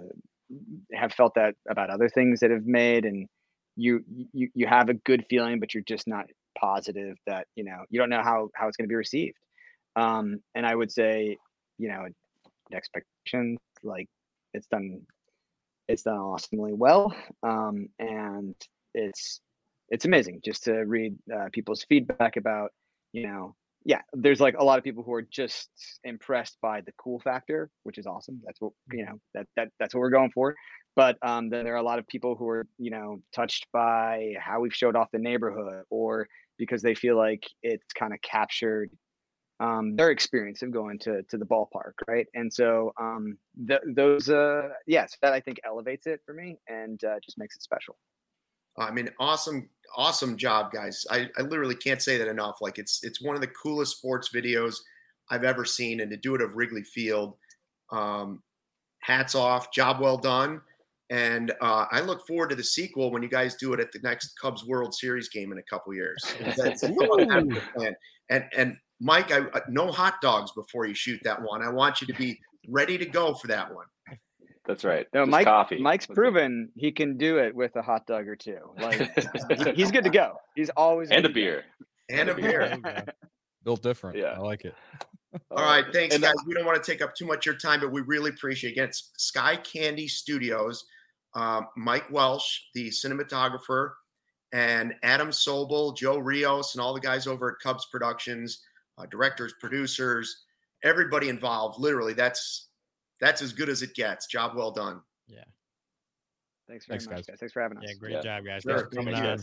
have 0.95 1.12
felt 1.12 1.35
that 1.35 1.55
about 1.69 1.91
other 1.91 2.09
things 2.09 2.41
that 2.41 2.50
have 2.50 2.67
made, 2.67 3.05
and 3.05 3.29
you 3.76 4.05
you 4.33 4.49
you 4.55 4.67
have 4.67 4.88
a 4.88 4.95
good 4.95 5.25
feeling, 5.29 5.61
but 5.61 5.75
you're 5.75 5.85
just 5.87 6.09
not 6.09 6.26
positive 6.59 7.16
that 7.26 7.47
you 7.56 7.64
know 7.64 7.85
you 7.90 7.99
don't 7.99 8.11
know 8.11 8.23
how 8.23 8.49
how 8.54 8.68
it's 8.68 8.76
going 8.76 8.87
to 8.87 8.92
be 8.92 8.94
received. 8.94 9.37
Um, 9.97 10.40
and 10.54 10.66
I 10.66 10.75
would 10.75 10.90
say, 10.90 11.37
you 11.78 11.88
know, 11.88 12.06
expectations 12.73 13.59
like 13.82 14.09
it's 14.54 14.66
done 14.68 15.02
it's 15.88 16.02
done 16.02 16.18
awesomely 16.18 16.73
well, 16.73 17.14
um, 17.42 17.88
and 17.99 18.54
it's 18.94 19.40
it's 19.88 20.04
amazing 20.04 20.40
just 20.44 20.64
to 20.64 20.73
read 20.73 21.14
uh, 21.35 21.49
people's 21.52 21.85
feedback 21.88 22.37
about 22.37 22.71
you 23.12 23.26
know 23.26 23.54
yeah, 23.85 24.00
there's 24.12 24.40
like 24.40 24.56
a 24.59 24.64
lot 24.64 24.78
of 24.78 24.85
people 24.85 25.02
who 25.02 25.12
are 25.12 25.23
just 25.23 25.71
impressed 26.04 26.56
by 26.62 26.80
the 26.82 26.92
cool 26.99 27.18
factor, 27.21 27.71
which 27.82 27.99
is 27.99 28.06
awesome. 28.06 28.40
That's 28.44 28.61
what 28.61 28.73
you 28.92 29.04
know 29.04 29.18
that 29.35 29.47
that 29.56 29.68
that's 29.78 29.94
what 29.94 30.00
we're 30.00 30.11
going 30.11 30.30
for. 30.30 30.54
But 30.94 31.16
um, 31.23 31.49
then 31.49 31.64
there 31.64 31.75
are 31.75 31.78
a 31.78 31.82
lot 31.82 31.99
of 31.99 32.06
people 32.06 32.37
who 32.37 32.49
are 32.49 32.66
you 32.78 32.90
know 32.90 33.21
touched 33.35 33.66
by 33.73 34.35
how 34.38 34.61
we've 34.61 34.75
showed 34.75 34.97
off 34.97 35.11
the 35.12 35.18
neighborhood, 35.18 35.85
or 35.90 36.28
because 36.59 36.82
they 36.82 36.94
feel 36.94 37.16
like 37.16 37.44
it's 37.62 37.92
kind 37.92 38.12
of 38.12 38.21
captured 38.23 38.90
um, 39.61 39.94
their 39.94 40.11
experience 40.11 40.62
of 40.62 40.73
going 40.73 40.99
to 41.00 41.23
to 41.25 41.38
the 41.38 41.44
ballpark, 41.44 41.92
right? 42.09 42.26
And 42.35 42.52
so 42.52 42.92
um, 43.00 43.38
th- 43.68 43.80
those, 43.94 44.28
uh, 44.28 44.71
yes, 44.87 45.16
that 45.23 45.32
I 45.32 45.40
think 45.40 45.61
elevates 45.64 46.06
it 46.06 46.21
for 46.26 46.35
me 46.35 46.59
and 46.68 47.02
uh, 47.04 47.21
just 47.25 47.38
makes 47.38 47.54
it 47.56 47.62
special. 47.62 47.97
I 48.78 48.90
mean, 48.90 49.11
awesome, 49.21 49.68
awesome 49.97 50.37
job, 50.37 50.73
guys. 50.73 51.04
I, 51.11 51.28
I 51.38 51.42
literally 51.42 51.75
can't 51.75 52.02
say 52.02 52.16
that 52.16 52.28
enough. 52.28 52.56
Like 52.61 52.78
it's 52.78 53.00
it's 53.04 53.23
one 53.23 53.35
of 53.35 53.40
the 53.40 53.49
coolest 53.49 53.99
sports 53.99 54.30
videos 54.35 54.76
I've 55.30 55.44
ever 55.44 55.64
seen, 55.64 56.00
and 56.00 56.11
to 56.11 56.16
do 56.16 56.35
it 56.35 56.40
of 56.40 56.56
Wrigley 56.56 56.82
Field, 56.82 57.37
um, 57.90 58.42
hats 59.00 59.35
off, 59.35 59.73
job 59.73 60.00
well 60.00 60.16
done. 60.16 60.61
And 61.12 61.52
uh, 61.61 61.85
I 61.90 62.00
look 62.00 62.26
forward 62.26 62.49
to 62.50 62.57
the 62.57 62.64
sequel 62.64 63.11
when 63.11 63.23
you 63.23 63.28
guys 63.28 63.54
do 63.57 63.75
it 63.75 63.81
at 63.81 63.92
the 63.92 63.99
next 64.02 64.33
Cubs 64.40 64.64
World 64.64 64.95
Series 64.95 65.28
game 65.28 65.52
in 65.52 65.59
a 65.59 65.62
couple 65.64 65.92
years. 65.92 66.25
That's 66.57 66.81
plan. 66.97 67.54
And 68.31 68.45
and 68.57 68.76
Mike, 68.99 69.31
I, 69.31 69.42
no 69.69 69.92
hot 69.92 70.23
dogs 70.23 70.52
before 70.52 70.87
you 70.87 70.95
shoot 70.95 71.21
that 71.25 71.42
one. 71.42 71.61
I 71.61 71.69
want 71.69 72.00
you 72.00 72.07
to 72.07 72.14
be 72.14 72.40
ready 72.66 72.97
to 72.97 73.04
go 73.04 73.35
for 73.35 73.49
that 73.49 73.75
one. 73.75 73.85
That's 74.66 74.85
right. 74.85 75.07
No, 75.12 75.23
Just 75.23 75.31
Mike. 75.31 75.45
Coffee. 75.45 75.78
Mike's 75.83 76.07
proven 76.07 76.70
he 76.77 76.90
can 76.90 77.18
do 77.18 77.37
it 77.37 77.55
with 77.55 77.77
a 77.77 77.83
hot 77.83 78.07
dog 78.07 78.27
or 78.27 78.37
two. 78.37 78.61
Like 78.81 78.96
he's 79.77 79.90
good 79.90 80.05
to 80.05 80.11
go. 80.11 80.37
He's 80.55 80.70
always 80.70 81.11
and 81.11 81.27
a 81.27 81.29
beer. 81.29 81.64
And 82.09 82.31
a 82.31 82.35
beer. 82.35 83.05
Built 83.64 83.83
different. 83.83 84.16
Yeah, 84.16 84.29
I 84.29 84.38
like 84.38 84.64
it. 84.64 84.75
All 85.51 85.62
right, 85.62 85.85
thanks, 85.92 86.14
and 86.14 86.25
guys. 86.25 86.35
We 86.46 86.55
don't 86.55 86.64
want 86.64 86.83
to 86.83 86.90
take 86.90 87.03
up 87.03 87.14
too 87.14 87.27
much 87.27 87.46
of 87.46 87.53
your 87.53 87.57
time, 87.57 87.81
but 87.81 87.92
we 87.92 88.01
really 88.01 88.31
appreciate 88.31 88.70
it. 88.70 88.72
Again, 88.75 88.88
it's 88.88 89.11
Sky 89.18 89.57
Candy 89.57 90.09
Studios. 90.09 90.85
Um, 91.35 91.68
Mike 91.77 92.11
Welsh, 92.11 92.61
the 92.75 92.88
cinematographer, 92.88 93.92
and 94.53 94.95
Adam 95.03 95.31
Sobel, 95.31 95.97
Joe 95.97 96.18
Rios, 96.18 96.75
and 96.75 96.83
all 96.83 96.92
the 96.92 97.01
guys 97.01 97.27
over 97.27 97.51
at 97.51 97.59
Cubs 97.62 97.87
Productions, 97.87 98.61
uh, 98.99 99.07
directors, 99.07 99.55
producers, 99.61 100.45
everybody 100.83 101.29
involved. 101.29 101.81
Literally, 101.81 102.12
that's 102.12 102.68
that's 103.21 103.40
as 103.40 103.53
good 103.53 103.68
as 103.68 103.83
it 103.83 103.95
gets. 103.95 104.27
Job 104.27 104.53
well 104.55 104.71
done. 104.71 105.01
Yeah. 105.27 105.45
Thanks 106.68 106.87
very 106.87 106.99
Thanks, 106.99 107.07
much, 107.07 107.16
guys. 107.16 107.27
guys. 107.27 107.38
Thanks 107.40 107.53
for 107.53 107.62
having 107.62 107.79
us. 107.79 107.85
Yeah, 107.87 107.95
great 107.95 108.12
yeah. 108.12 108.21
job, 108.23 108.45
guys. 108.45 108.62
Sure. 108.62 108.77
Thanks 108.79 108.95
for 108.95 108.97
coming 108.97 109.14
on. 109.14 109.38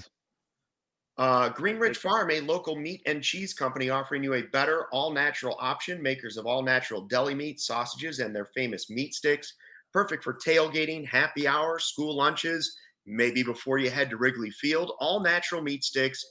Uh, 1.18 1.50
Green 1.50 1.78
Ridge 1.78 1.98
Farm, 1.98 2.32
a 2.32 2.40
local 2.40 2.78
meat 2.78 3.02
and 3.06 3.22
cheese 3.22 3.54
company 3.54 3.90
offering 3.90 4.24
you 4.24 4.36
a 4.36 4.44
better 4.44 4.86
all 4.94 5.12
natural 5.12 5.58
option, 5.60 6.02
makers 6.02 6.38
of 6.38 6.46
all 6.46 6.64
natural 6.64 7.02
deli 7.02 7.36
meat, 7.36 7.60
sausages, 7.60 8.20
and 8.20 8.34
their 8.34 8.46
famous 8.46 8.90
meat 8.90 9.14
sticks. 9.14 9.54
Perfect 9.94 10.24
for 10.24 10.34
tailgating, 10.36 11.06
happy 11.06 11.48
hour, 11.48 11.80
school 11.80 12.16
lunches, 12.16 12.78
maybe 13.06 13.44
before 13.44 13.78
you 13.80 13.90
head 13.90 14.10
to 14.12 14.18
Wrigley 14.18 14.52
Field. 14.52 14.94
All 15.00 15.22
natural 15.22 15.62
meat 15.62 15.84
sticks 15.84 16.24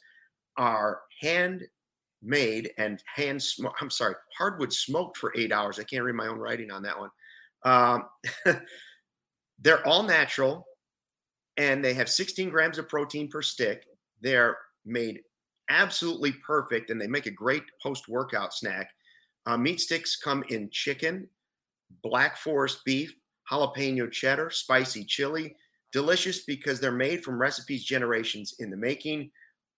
are 0.57 1.01
hand 1.21 1.62
made 2.23 2.71
and 2.79 3.03
hand 3.14 3.42
I'm 3.81 3.90
sorry, 3.90 4.14
hardwood 4.37 4.73
smoked 4.73 5.16
for 5.16 5.33
eight 5.37 5.53
hours. 5.53 5.79
I 5.79 5.85
can't 5.85 6.05
read 6.05 6.14
my 6.14 6.27
own 6.27 6.38
writing 6.38 6.71
on 6.71 6.83
that 6.83 6.99
one. 6.99 7.11
Um, 7.64 8.05
they're 9.61 9.87
all 9.87 10.03
natural 10.03 10.66
and 11.57 11.85
they 11.85 11.94
have 11.94 12.09
16 12.09 12.51
grams 12.51 12.79
of 12.79 12.88
protein 12.88 13.29
per 13.29 13.42
stick. 13.42 13.85
They're 14.21 14.57
made 14.85 15.21
absolutely 15.68 16.33
perfect 16.33 16.90
and 16.90 17.01
they 17.01 17.07
make 17.07 17.27
a 17.27 17.31
great 17.31 17.64
post 17.83 18.09
workout 18.09 18.55
snack. 18.55 18.90
Uh, 19.47 19.57
meat 19.57 19.81
sticks 19.81 20.16
come 20.16 20.44
in 20.49 20.68
chicken, 20.71 21.29
black 22.03 22.37
forest 22.37 22.81
beef, 22.85 23.12
jalapeno 23.50 24.11
cheddar, 24.11 24.50
spicy 24.50 25.04
chili. 25.04 25.54
Delicious 25.92 26.44
because 26.44 26.80
they're 26.80 26.92
made 26.92 27.24
from 27.24 27.40
recipes 27.40 27.84
generations 27.84 28.54
in 28.58 28.70
the 28.70 28.76
making. 28.76 29.30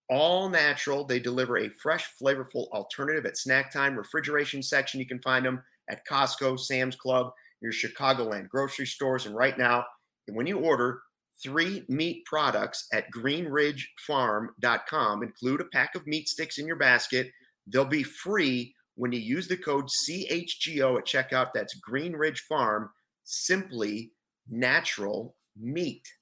All 0.09 0.49
natural. 0.49 1.05
They 1.05 1.21
deliver 1.21 1.59
a 1.59 1.71
fresh, 1.81 2.11
flavorful 2.21 2.69
alternative 2.71 3.27
at 3.27 3.39
snack 3.39 3.73
time. 3.73 3.97
Refrigeration 3.97 4.61
section, 4.63 4.99
you 4.99 5.07
can 5.07 5.23
find 5.23 5.47
them 5.47 5.63
at 5.89 6.05
Costco, 6.07 6.59
Sam's 6.59 6.97
Club, 6.97 7.31
your 7.61 7.73
Chicagoland 7.73 8.49
grocery 8.49 8.87
stores. 8.87 9.27
And 9.27 9.37
right 9.37 9.57
now, 9.57 9.85
when 10.27 10.49
you 10.49 10.59
order 10.59 11.01
three 11.43 11.85
meat 11.89 12.25
products 12.27 12.87
at 12.93 13.11
greenridgefarm.com, 13.17 15.23
include 15.23 15.61
a 15.61 15.69
pack 15.73 15.95
of 15.95 16.07
meat 16.07 16.29
sticks 16.29 16.59
in 16.59 16.67
your 16.67 16.77
basket. 16.77 17.31
They'll 17.67 17.85
be 17.85 18.03
free 18.03 18.75
when 18.97 19.13
you 19.13 19.21
use 19.21 19.49
the 19.49 19.57
code 19.57 19.87
CHGO 19.87 20.99
at 20.99 21.07
checkout. 21.07 21.53
That's 21.55 21.75
Green 21.75 22.15
Ridge 22.15 22.41
Farm, 22.49 22.91
simply 23.31 24.13
natural 24.49 25.37
meat. 25.57 26.13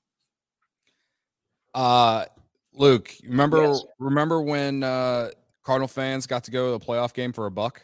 Uh, 1.74 2.24
Luke, 2.72 3.14
remember 3.24 3.64
yes. 3.64 3.84
remember 3.98 4.42
when 4.42 4.82
uh, 4.82 5.30
Cardinal 5.64 5.88
fans 5.88 6.26
got 6.26 6.44
to 6.44 6.50
go 6.50 6.72
to 6.72 6.78
the 6.78 6.84
playoff 6.84 7.14
game 7.14 7.32
for 7.32 7.46
a 7.46 7.50
buck? 7.50 7.82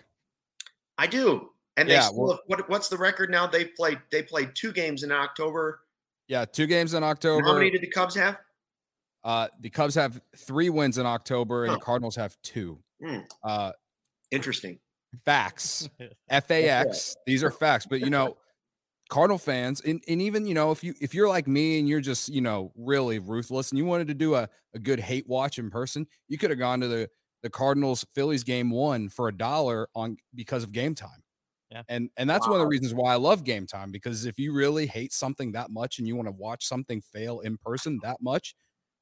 I 0.98 1.06
do. 1.06 1.50
And 1.76 1.88
yeah, 1.88 2.02
still, 2.02 2.26
well, 2.26 2.40
what, 2.46 2.68
what's 2.68 2.88
the 2.88 2.96
record 2.96 3.30
now? 3.30 3.46
They 3.46 3.64
played 3.64 3.98
they 4.12 4.22
played 4.22 4.54
two 4.54 4.72
games 4.72 5.02
in 5.02 5.10
October. 5.10 5.80
Yeah, 6.28 6.44
two 6.44 6.66
games 6.66 6.94
in 6.94 7.02
October. 7.02 7.44
How 7.44 7.54
many 7.54 7.70
did 7.70 7.80
the 7.80 7.88
Cubs 7.88 8.14
have? 8.14 8.38
Uh, 9.24 9.48
the 9.60 9.70
Cubs 9.70 9.94
have 9.94 10.20
three 10.36 10.70
wins 10.70 10.98
in 10.98 11.06
October, 11.06 11.64
and 11.64 11.72
oh. 11.72 11.74
the 11.74 11.80
Cardinals 11.80 12.16
have 12.16 12.36
two. 12.42 12.78
Mm. 13.02 13.24
Uh, 13.42 13.72
Interesting. 14.30 14.78
Facts. 15.24 15.88
FAX. 16.30 17.16
These 17.26 17.42
are 17.42 17.50
facts. 17.50 17.86
But 17.86 18.00
you 18.00 18.10
know, 18.10 18.36
Cardinal 19.08 19.38
fans, 19.38 19.80
and, 19.82 20.02
and 20.08 20.22
even 20.22 20.46
you 20.46 20.54
know, 20.54 20.70
if 20.70 20.82
you 20.82 20.94
if 21.00 21.14
you're 21.14 21.28
like 21.28 21.46
me 21.46 21.78
and 21.78 21.88
you're 21.88 22.00
just 22.00 22.28
you 22.28 22.40
know 22.40 22.72
really 22.76 23.18
ruthless, 23.18 23.70
and 23.70 23.78
you 23.78 23.84
wanted 23.84 24.08
to 24.08 24.14
do 24.14 24.34
a, 24.34 24.48
a 24.74 24.78
good 24.78 25.00
hate 25.00 25.28
watch 25.28 25.58
in 25.58 25.70
person, 25.70 26.06
you 26.28 26.38
could 26.38 26.50
have 26.50 26.58
gone 26.58 26.80
to 26.80 26.88
the 26.88 27.08
the 27.42 27.50
Cardinals 27.50 28.06
Phillies 28.14 28.42
game 28.42 28.70
one 28.70 29.08
for 29.10 29.28
a 29.28 29.36
dollar 29.36 29.88
on 29.94 30.16
because 30.34 30.64
of 30.64 30.72
game 30.72 30.94
time. 30.94 31.22
Yeah. 31.70 31.82
And 31.88 32.08
and 32.16 32.28
that's 32.28 32.46
wow. 32.46 32.52
one 32.52 32.60
of 32.60 32.64
the 32.64 32.68
reasons 32.68 32.94
why 32.94 33.12
I 33.12 33.16
love 33.16 33.44
game 33.44 33.66
time 33.66 33.90
because 33.90 34.24
if 34.24 34.38
you 34.38 34.54
really 34.54 34.86
hate 34.86 35.12
something 35.12 35.52
that 35.52 35.70
much 35.70 35.98
and 35.98 36.08
you 36.08 36.16
want 36.16 36.28
to 36.28 36.32
watch 36.32 36.64
something 36.66 37.02
fail 37.02 37.40
in 37.40 37.58
person 37.58 37.98
that 38.02 38.18
much, 38.22 38.54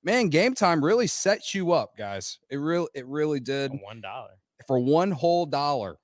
man, 0.02 0.28
game 0.28 0.54
time 0.54 0.84
really 0.84 1.06
sets 1.06 1.54
you 1.54 1.72
up, 1.72 1.96
guys. 1.96 2.38
It 2.50 2.56
really 2.56 2.88
it 2.94 3.06
really 3.06 3.40
did. 3.40 3.72
One 3.80 4.00
dollar 4.00 4.30
for 4.66 4.78
one 4.78 5.10
whole 5.10 5.46
dollar. 5.46 5.98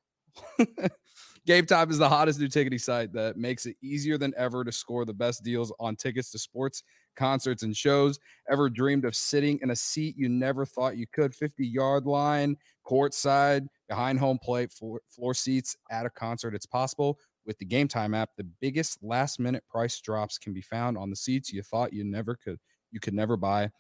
Game 1.49 1.65
Time 1.65 1.91
is 1.91 1.97
the 1.97 2.07
hottest 2.07 2.39
new 2.39 2.47
ticketing 2.47 2.79
site 2.79 3.11
that 3.15 3.39
makes 3.39 3.65
it 3.65 3.75
easier 3.83 4.19
than 4.19 4.35
ever 4.37 4.65
to 4.65 4.71
score 4.71 5.07
the 5.07 5.15
best 5.15 5.43
deals 5.43 5.73
on 5.81 5.97
tickets 5.97 6.31
to 6.33 6.39
sports, 6.39 6.83
concerts, 7.17 7.63
and 7.63 7.75
shows. 7.75 8.19
Ever 8.51 8.69
dreamed 8.69 9.07
of 9.07 9.17
sitting 9.17 9.59
in 9.63 9.71
a 9.71 9.75
seat 9.75 10.15
you 10.19 10.29
never 10.29 10.67
thought 10.67 10.99
you 10.99 11.07
could? 11.11 11.35
50 11.35 11.67
yard 11.67 12.05
line, 12.05 12.55
courtside, 12.87 13.67
behind 13.89 14.19
home 14.19 14.39
plate, 14.43 14.71
floor, 14.71 15.01
floor 15.09 15.33
seats 15.33 15.75
at 15.91 16.05
a 16.05 16.11
concert. 16.11 16.55
It's 16.55 16.67
possible 16.67 17.19
with 17.47 17.57
the 17.57 17.65
Game 17.65 17.89
Time 17.89 18.13
app. 18.13 18.29
The 18.37 18.47
biggest 18.61 19.03
last 19.03 19.41
minute 19.41 19.65
price 19.71 19.99
drops 20.03 20.37
can 20.37 20.53
be 20.53 20.61
found 20.61 20.99
on 20.99 21.09
the 21.09 21.17
seats 21.17 21.51
you 21.51 21.63
thought 21.63 21.95
you 21.95 22.05
never 22.05 22.37
could 22.37 22.59
you 22.91 23.01
could 23.01 23.15
never 23.15 23.39
buy. 23.39 23.71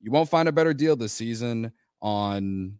You 0.00 0.12
won't 0.12 0.28
find 0.30 0.48
a 0.48 0.52
better 0.52 0.72
deal 0.72 0.94
this 0.94 1.14
season 1.14 1.72
on 2.00 2.78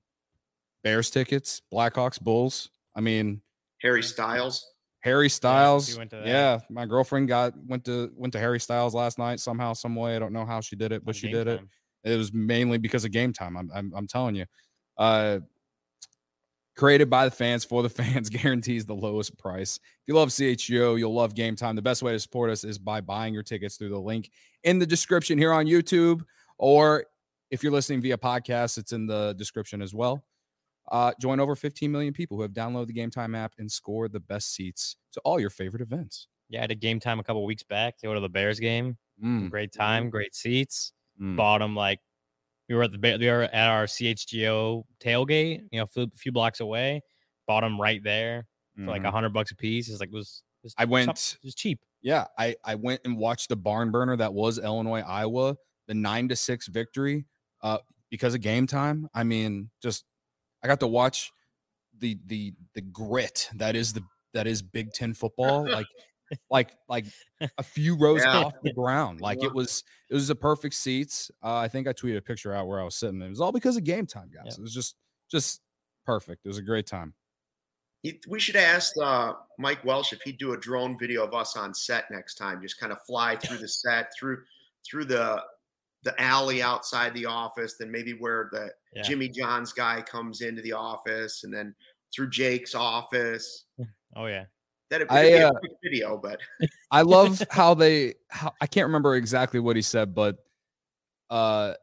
Bears 0.84 1.10
tickets, 1.10 1.62
Blackhawks, 1.74 2.20
Bulls. 2.20 2.70
I 2.94 3.00
mean, 3.00 3.42
Harry 3.82 4.02
Styles. 4.02 4.66
Harry 5.00 5.28
Styles. 5.28 5.96
went 5.96 6.10
to 6.10 6.16
that. 6.16 6.26
yeah, 6.26 6.58
my 6.68 6.84
girlfriend 6.84 7.28
got 7.28 7.54
went 7.66 7.84
to 7.84 8.10
went 8.16 8.32
to 8.32 8.38
Harry 8.38 8.58
Styles 8.58 8.94
last 8.94 9.18
night 9.18 9.38
somehow, 9.40 9.72
some 9.72 9.94
way. 9.94 10.16
I 10.16 10.18
don't 10.18 10.32
know 10.32 10.44
how 10.44 10.60
she 10.60 10.76
did 10.76 10.92
it, 10.92 11.04
but 11.04 11.10
on 11.10 11.14
she 11.14 11.28
Game 11.28 11.36
did 11.36 11.46
it. 11.48 11.56
Time. 11.58 11.70
It 12.04 12.16
was 12.16 12.32
mainly 12.32 12.78
because 12.78 13.04
of 13.04 13.12
game 13.12 13.32
time. 13.32 13.56
I'm 13.56 13.70
I'm, 13.74 13.92
I'm 13.94 14.06
telling 14.06 14.34
you. 14.34 14.46
Uh, 14.98 15.40
created 16.76 17.08
by 17.08 17.24
the 17.24 17.30
fans 17.30 17.64
for 17.64 17.82
the 17.82 17.88
fans, 18.02 18.28
guarantees 18.28 18.84
the 18.84 18.94
lowest 18.94 19.36
price. 19.38 19.76
If 19.76 20.08
you 20.08 20.14
love 20.14 20.28
CHGO, 20.28 20.98
you'll 20.98 21.14
love 21.14 21.34
Game 21.34 21.56
Time. 21.56 21.74
The 21.74 21.82
best 21.82 22.02
way 22.02 22.12
to 22.12 22.20
support 22.20 22.50
us 22.50 22.64
is 22.64 22.78
by 22.78 23.00
buying 23.00 23.34
your 23.34 23.42
tickets 23.42 23.76
through 23.76 23.90
the 23.90 24.00
link 24.00 24.30
in 24.64 24.78
the 24.78 24.86
description 24.86 25.38
here 25.38 25.52
on 25.52 25.66
YouTube, 25.66 26.22
or 26.58 27.04
if 27.50 27.62
you're 27.62 27.72
listening 27.72 28.00
via 28.00 28.18
podcast, 28.18 28.78
it's 28.78 28.92
in 28.92 29.06
the 29.06 29.34
description 29.38 29.80
as 29.80 29.94
well. 29.94 30.24
Uh, 30.90 31.12
join 31.20 31.40
over 31.40 31.56
15 31.56 31.90
million 31.90 32.12
people 32.12 32.36
who 32.36 32.42
have 32.42 32.52
downloaded 32.52 32.86
the 32.86 32.92
Game 32.92 33.10
Time 33.10 33.34
app 33.34 33.52
and 33.58 33.70
scored 33.70 34.12
the 34.12 34.20
best 34.20 34.54
seats 34.54 34.96
to 35.12 35.20
all 35.24 35.40
your 35.40 35.50
favorite 35.50 35.82
events. 35.82 36.28
Yeah, 36.48 36.62
I 36.62 36.66
did 36.68 36.80
game 36.80 37.00
time 37.00 37.18
a 37.18 37.24
couple 37.24 37.44
weeks 37.44 37.64
back. 37.64 37.94
Go 38.02 38.14
to 38.14 38.20
the 38.20 38.28
Bears 38.28 38.60
game. 38.60 38.96
Mm, 39.22 39.50
Great 39.50 39.72
time, 39.72 40.10
great 40.10 40.34
seats. 40.34 40.92
mm. 41.20 41.34
Bought 41.36 41.58
them 41.58 41.74
like 41.74 41.98
we 42.68 42.74
were 42.74 42.84
at 42.84 42.92
the 42.92 42.98
we 43.18 43.26
were 43.26 43.42
at 43.42 43.68
our 43.68 43.86
CHGO 43.86 44.84
tailgate. 45.00 45.62
You 45.72 45.78
know, 45.78 45.82
a 45.84 45.86
few, 45.86 46.06
few 46.14 46.32
blocks 46.32 46.60
away. 46.60 47.02
Bought 47.46 47.62
them 47.62 47.80
right 47.80 48.02
there 48.02 48.46
for 48.76 48.82
like 48.86 49.02
Mhm. 49.02 49.08
a 49.08 49.10
hundred 49.10 49.30
bucks 49.32 49.50
a 49.50 49.56
piece. 49.56 49.88
It's 49.88 50.00
like 50.00 50.10
it 50.10 50.14
was. 50.14 50.42
It 50.62 50.66
was 50.66 50.74
I 50.78 50.84
went- 50.84 51.08
It 51.42 51.44
was 51.46 51.54
cheap. 51.54 51.80
Yeah, 52.02 52.26
I 52.38 52.54
I 52.64 52.74
went 52.76 53.00
and 53.04 53.16
watched 53.16 53.48
the 53.48 53.56
barn 53.56 53.90
burner 53.90 54.16
that 54.16 54.32
was 54.34 54.58
Illinois 54.58 55.00
Iowa, 55.00 55.56
the 55.88 55.94
nine 55.94 56.28
to 56.28 56.36
six 56.36 56.66
victory, 56.68 57.24
uh, 57.62 57.78
because 58.10 58.34
of 58.34 58.40
game 58.42 58.66
time. 58.66 59.08
I 59.14 59.24
mean, 59.24 59.70
just 59.82 60.04
I 60.66 60.68
got 60.68 60.80
to 60.80 60.86
watch 60.88 61.32
the 61.98 62.18
the 62.26 62.52
the 62.74 62.80
grit 62.80 63.48
that 63.54 63.76
is 63.76 63.92
the 63.92 64.02
that 64.34 64.46
is 64.48 64.60
Big 64.62 64.92
Ten 64.92 65.14
football, 65.14 65.64
like 65.70 65.86
like 66.50 66.72
like 66.88 67.04
a 67.56 67.62
few 67.62 67.96
rows 67.96 68.22
Yeah. 68.22 68.38
off 68.38 68.52
the 68.62 68.72
ground. 68.72 69.20
Like 69.20 69.42
it 69.44 69.54
was 69.54 69.84
it 70.10 70.14
was 70.14 70.28
a 70.28 70.34
perfect 70.34 70.74
seats. 70.74 71.30
Uh, 71.42 71.54
I 71.56 71.68
think 71.68 71.86
I 71.86 71.92
tweeted 71.92 72.16
a 72.16 72.22
picture 72.22 72.52
out 72.52 72.66
where 72.66 72.80
I 72.80 72.84
was 72.84 72.96
sitting. 72.96 73.22
It 73.22 73.28
was 73.28 73.40
all 73.40 73.52
because 73.52 73.76
of 73.76 73.84
game 73.84 74.06
time, 74.06 74.28
guys. 74.34 74.44
Yeah. 74.46 74.54
It 74.58 74.62
was 74.62 74.74
just 74.74 74.96
just 75.30 75.60
perfect. 76.04 76.44
It 76.44 76.48
was 76.48 76.58
a 76.58 76.62
great 76.62 76.86
time. 76.86 77.14
We 78.28 78.38
should 78.38 78.56
ask 78.56 78.92
uh, 79.02 79.32
Mike 79.58 79.84
Welsh 79.84 80.12
if 80.12 80.20
he'd 80.22 80.38
do 80.38 80.52
a 80.52 80.56
drone 80.56 80.96
video 80.98 81.24
of 81.24 81.34
us 81.34 81.56
on 81.56 81.74
set 81.74 82.08
next 82.10 82.36
time. 82.36 82.62
Just 82.62 82.78
kind 82.78 82.92
of 82.92 83.00
fly 83.02 83.36
through 83.36 83.58
the 83.58 83.68
set, 83.68 84.12
through 84.16 84.42
through 84.88 85.06
the 85.06 85.42
the 86.06 86.18
alley 86.22 86.62
outside 86.62 87.12
the 87.14 87.26
office, 87.26 87.74
then 87.78 87.90
maybe 87.90 88.12
where 88.12 88.48
the 88.52 88.70
Yeah. 88.94 89.02
Jimmy 89.02 89.28
John's 89.28 89.72
guy 89.72 90.00
comes 90.02 90.40
into 90.40 90.62
the 90.62 90.72
office, 90.72 91.42
and 91.42 91.52
then 91.52 91.74
through 92.14 92.30
Jake's 92.30 92.74
office. 92.74 93.64
Oh 94.14 94.26
yeah. 94.26 94.44
That'd, 94.88 95.08
I, 95.10 95.22
be 95.22 95.32
a 95.32 95.48
uh, 95.48 95.52
quick 95.58 95.72
video, 95.82 96.16
but 96.16 96.40
I 96.92 97.02
love 97.02 97.42
how 97.50 97.74
they 97.74 98.14
how 98.30 98.52
I 98.60 98.68
can't 98.68 98.86
remember 98.86 99.16
exactly 99.16 99.58
what 99.58 99.74
he 99.74 99.82
said, 99.82 100.14
but 100.14 100.36
uh 101.28 101.74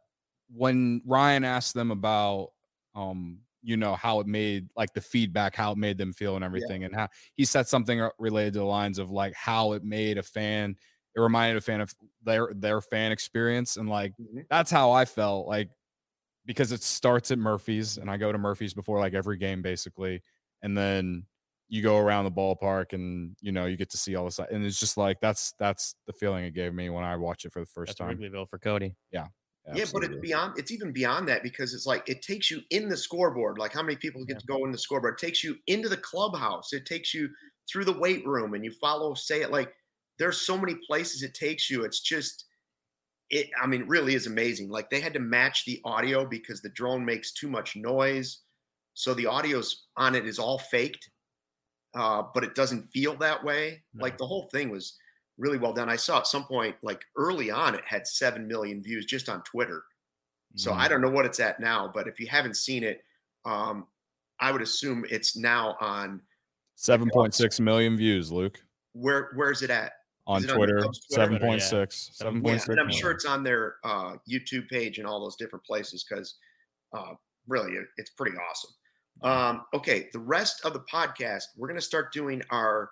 when 0.55 1.01
Ryan 1.05 1.43
asked 1.43 1.73
them 1.73 1.91
about 1.91 2.51
um 2.95 3.39
you 3.62 3.75
know 3.75 3.95
how 3.95 4.21
it 4.21 4.27
made 4.27 4.69
like 4.77 4.93
the 4.93 5.01
feedback 5.01 5.53
how 5.53 5.73
it 5.73 5.77
made 5.77 5.97
them 5.97 6.13
feel 6.13 6.36
and 6.36 6.45
everything 6.45 6.86
and 6.86 6.95
how 6.95 7.09
he 7.33 7.43
said 7.43 7.67
something 7.67 8.07
related 8.19 8.53
to 8.53 8.59
the 8.59 8.65
lines 8.65 8.99
of 8.99 9.09
like 9.09 9.33
how 9.33 9.73
it 9.73 9.83
made 9.83 10.17
a 10.17 10.23
fan 10.23 10.75
it 11.15 11.19
reminded 11.19 11.58
a 11.58 11.62
fan 11.62 11.82
of 11.82 11.93
their 12.23 12.49
their 12.56 12.82
fan 12.82 13.12
experience 13.12 13.78
and 13.78 13.89
like 13.89 14.13
Mhm. 14.19 14.45
that's 14.49 14.71
how 14.71 14.91
I 14.91 15.06
felt 15.06 15.47
like 15.47 15.69
because 16.45 16.71
it 16.71 16.84
starts 16.84 17.32
at 17.32 17.39
Murphy's 17.39 17.97
and 17.97 18.10
I 18.12 18.17
go 18.17 18.32
to 18.32 18.38
Murphy's 18.38 18.73
before 18.73 18.99
like 18.99 19.13
every 19.13 19.38
game 19.38 19.62
basically 19.62 20.21
and 20.62 20.78
then 20.78 21.26
you 21.69 21.82
go 21.82 21.97
around 21.97 22.26
the 22.26 22.32
ballpark 22.32 22.93
and 22.93 23.36
you 23.41 23.52
know 23.52 23.65
you 23.65 23.78
get 23.78 23.89
to 23.91 23.97
see 23.97 24.15
all 24.15 24.26
this 24.26 24.39
and 24.39 24.65
it's 24.65 24.80
just 24.80 24.97
like 24.97 25.19
that's 25.21 25.54
that's 25.60 25.95
the 26.08 26.13
feeling 26.13 26.45
it 26.45 26.54
gave 26.54 26.73
me 26.73 26.89
when 26.89 27.04
I 27.04 27.15
watched 27.15 27.45
it 27.45 27.52
for 27.54 27.60
the 27.62 27.65
first 27.65 27.97
That's 27.97 27.99
time. 27.99 28.17
Wrigleyville 28.17 28.49
for 28.49 28.60
Cody. 28.60 28.95
yeah, 29.12 29.28
yeah, 29.73 29.86
but 29.93 30.04
it's 30.04 30.17
beyond. 30.17 30.60
It's 30.60 30.71
even 30.71 30.91
beyond 30.91 31.28
that 31.30 31.41
because 31.41 31.73
it's 31.73 31.86
like 31.86 32.08
it 32.10 32.21
takes 32.21 32.52
you 32.52 32.62
in 32.71 32.89
the 32.89 32.97
scoreboard. 32.97 33.58
Like 33.58 33.71
how 33.73 33.82
many 33.82 33.95
people 33.95 34.26
get 34.26 34.34
Yeah. 34.36 34.39
to 34.39 34.45
go 34.47 34.65
in 34.65 34.71
the 34.71 34.78
scoreboard? 34.78 35.13
It 35.13 35.26
takes 35.26 35.41
you 35.43 35.58
into 35.67 35.88
the 35.88 35.95
clubhouse. 35.97 36.73
It 36.73 36.86
takes 36.86 37.13
you 37.13 37.30
through 37.71 37.86
the 37.86 37.97
weight 37.97 38.26
room, 38.28 38.54
and 38.56 38.65
you 38.65 38.71
follow. 38.71 39.13
Say 39.13 39.41
it 39.41 39.52
like 39.52 39.73
there's 40.19 40.41
so 40.41 40.58
many 40.58 40.76
places 40.88 41.23
it 41.23 41.34
takes 41.34 41.69
you. 41.69 41.84
It's 41.84 42.02
just 42.02 42.45
it. 43.30 43.49
I 43.62 43.67
mean, 43.67 43.82
it 43.82 43.88
really 43.88 44.15
is 44.15 44.28
amazing. 44.28 44.69
Like 44.69 44.89
they 44.89 44.99
had 44.99 45.13
to 45.13 45.19
match 45.19 45.65
the 45.65 45.82
audio 45.86 46.26
because 46.26 46.62
the 46.62 46.69
drone 46.69 47.04
makes 47.04 47.32
too 47.34 47.49
much 47.49 47.76
noise, 47.76 48.39
so 48.93 49.13
the 49.13 49.28
audio's 49.28 49.86
on 49.97 50.15
it 50.15 50.28
is 50.28 50.39
all 50.39 50.60
faked, 50.60 51.10
uh, 51.95 52.23
but 52.34 52.43
it 52.43 52.56
doesn't 52.56 52.91
feel 52.91 53.15
that 53.17 53.43
way. 53.43 53.84
Like 53.95 54.17
the 54.17 54.28
whole 54.28 54.49
thing 54.52 54.69
was 54.69 54.97
really 55.38 55.58
well 55.58 55.73
done. 55.73 55.89
I 55.89 55.95
saw 55.95 56.19
at 56.19 56.28
some 56.28 56.45
point, 56.45 56.76
like 56.84 57.04
early 57.17 57.49
on, 57.49 57.73
it 57.73 57.84
had 57.86 58.06
seven 58.06 58.47
million 58.47 58.84
views 58.84 59.06
just 59.06 59.30
on 59.30 59.41
Twitter. 59.43 59.84
So 60.56 60.71
Mm. 60.71 60.78
I 60.78 60.88
don't 60.88 61.02
know 61.02 61.10
what 61.10 61.26
it's 61.26 61.39
at 61.39 61.60
now, 61.60 61.89
but 61.91 62.08
if 62.08 62.19
you 62.19 62.28
haven't 62.28 62.56
seen 62.56 62.84
it, 62.84 63.04
um, 63.43 63.88
I 64.39 64.52
would 64.52 64.62
assume 64.62 65.06
it's 65.10 65.36
now 65.36 65.76
on 65.82 66.21
Seven 66.76 67.10
point 67.10 67.34
six 67.34 67.60
million 67.60 67.95
views, 67.97 68.32
Luke, 68.32 68.60
where 68.93 69.32
where's 69.36 69.62
it 69.62 69.69
at? 69.69 69.93
On 70.27 70.43
it 70.43 70.49
on 70.49 70.57
Twitter. 70.57 70.79
Cubs 70.81 71.05
Twitter? 71.07 71.23
Seven 71.23 71.39
point 71.39 71.62
six. 71.62 72.09
Yeah. 72.12 72.25
Seven 72.25 72.36
Yeah, 72.45 72.51
point 72.57 72.67
and 72.67 72.79
I'm 72.79 72.91
sure 72.91 73.12
it's 73.12 73.25
on 73.25 73.43
their 73.43 73.75
uh, 73.83 74.15
YouTube 74.29 74.69
page 74.69 74.97
and 74.99 75.07
all 75.07 75.19
those 75.19 75.36
different 75.36 75.65
places 75.65 76.05
because 76.07 76.36
uh, 76.95 77.13
really 77.47 77.73
it- 77.73 77.88
it's 77.97 78.12
pretty 78.12 78.36
awesome. 78.38 78.71
Um, 79.21 79.63
okay, 79.73 80.09
the 80.12 80.19
rest 80.19 80.65
of 80.65 80.73
the 80.73 80.79
podcast, 80.81 81.43
we're 81.55 81.67
going 81.67 81.79
to 81.79 81.86
start 81.86 82.12
doing 82.12 82.41
our 82.49 82.89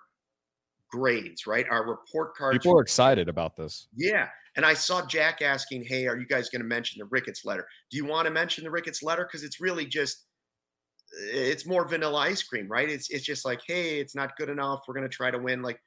grades, 0.90 1.46
right? 1.46 1.66
Our 1.70 1.86
report 1.88 2.34
cards. 2.36 2.58
People 2.58 2.78
are 2.78 2.82
excited 2.82 3.28
about 3.28 3.56
this. 3.56 3.88
Yeah. 3.96 4.28
And 4.56 4.64
I 4.64 4.74
saw 4.74 5.04
Jack 5.06 5.42
asking, 5.42 5.84
Hey, 5.84 6.06
are 6.06 6.16
you 6.16 6.26
guys 6.26 6.48
going 6.50 6.60
to 6.60 6.66
mention 6.68 7.00
the 7.00 7.06
Ricketts 7.06 7.44
letter? 7.44 7.66
Do 7.90 7.96
you 7.96 8.04
want 8.04 8.26
to 8.26 8.30
mention 8.30 8.62
the 8.64 8.70
Ricketts 8.70 9.02
letter? 9.02 9.24
Because 9.24 9.42
it's 9.42 9.60
really 9.60 9.86
just, 9.86 10.26
it's 11.32 11.66
more 11.66 11.88
vanilla 11.88 12.18
ice 12.18 12.42
cream, 12.42 12.68
right? 12.68 12.88
It's, 12.88 13.10
it's 13.10 13.24
just 13.24 13.44
like, 13.44 13.60
Hey, 13.66 13.98
it's 13.98 14.14
not 14.14 14.36
good 14.36 14.48
enough. 14.48 14.82
We're 14.86 14.94
going 14.94 15.08
to 15.08 15.14
try 15.14 15.30
to 15.30 15.38
win. 15.38 15.62
Like, 15.62 15.80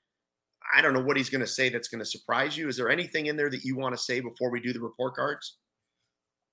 I 0.73 0.81
don't 0.81 0.93
know 0.93 1.01
what 1.01 1.17
he's 1.17 1.29
going 1.29 1.41
to 1.41 1.47
say 1.47 1.69
that's 1.69 1.87
going 1.87 1.99
to 1.99 2.05
surprise 2.05 2.57
you. 2.57 2.67
Is 2.67 2.77
there 2.77 2.89
anything 2.89 3.27
in 3.27 3.37
there 3.37 3.49
that 3.49 3.63
you 3.63 3.75
want 3.77 3.95
to 3.95 4.01
say 4.01 4.19
before 4.19 4.49
we 4.49 4.59
do 4.59 4.73
the 4.73 4.79
report 4.79 5.15
cards? 5.15 5.57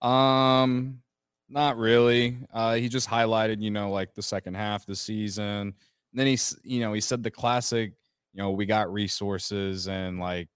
Um, 0.00 1.00
not 1.48 1.76
really. 1.76 2.38
Uh, 2.52 2.74
he 2.74 2.88
just 2.88 3.08
highlighted, 3.08 3.60
you 3.60 3.70
know, 3.70 3.90
like 3.90 4.14
the 4.14 4.22
second 4.22 4.54
half 4.54 4.82
of 4.82 4.86
the 4.86 4.96
season. 4.96 5.44
And 5.44 5.74
then 6.12 6.26
he's, 6.26 6.56
you 6.64 6.80
know, 6.80 6.92
he 6.92 7.00
said 7.00 7.22
the 7.22 7.30
classic, 7.30 7.92
you 8.32 8.42
know, 8.42 8.50
we 8.50 8.66
got 8.66 8.92
resources 8.92 9.88
and 9.88 10.18
like 10.18 10.48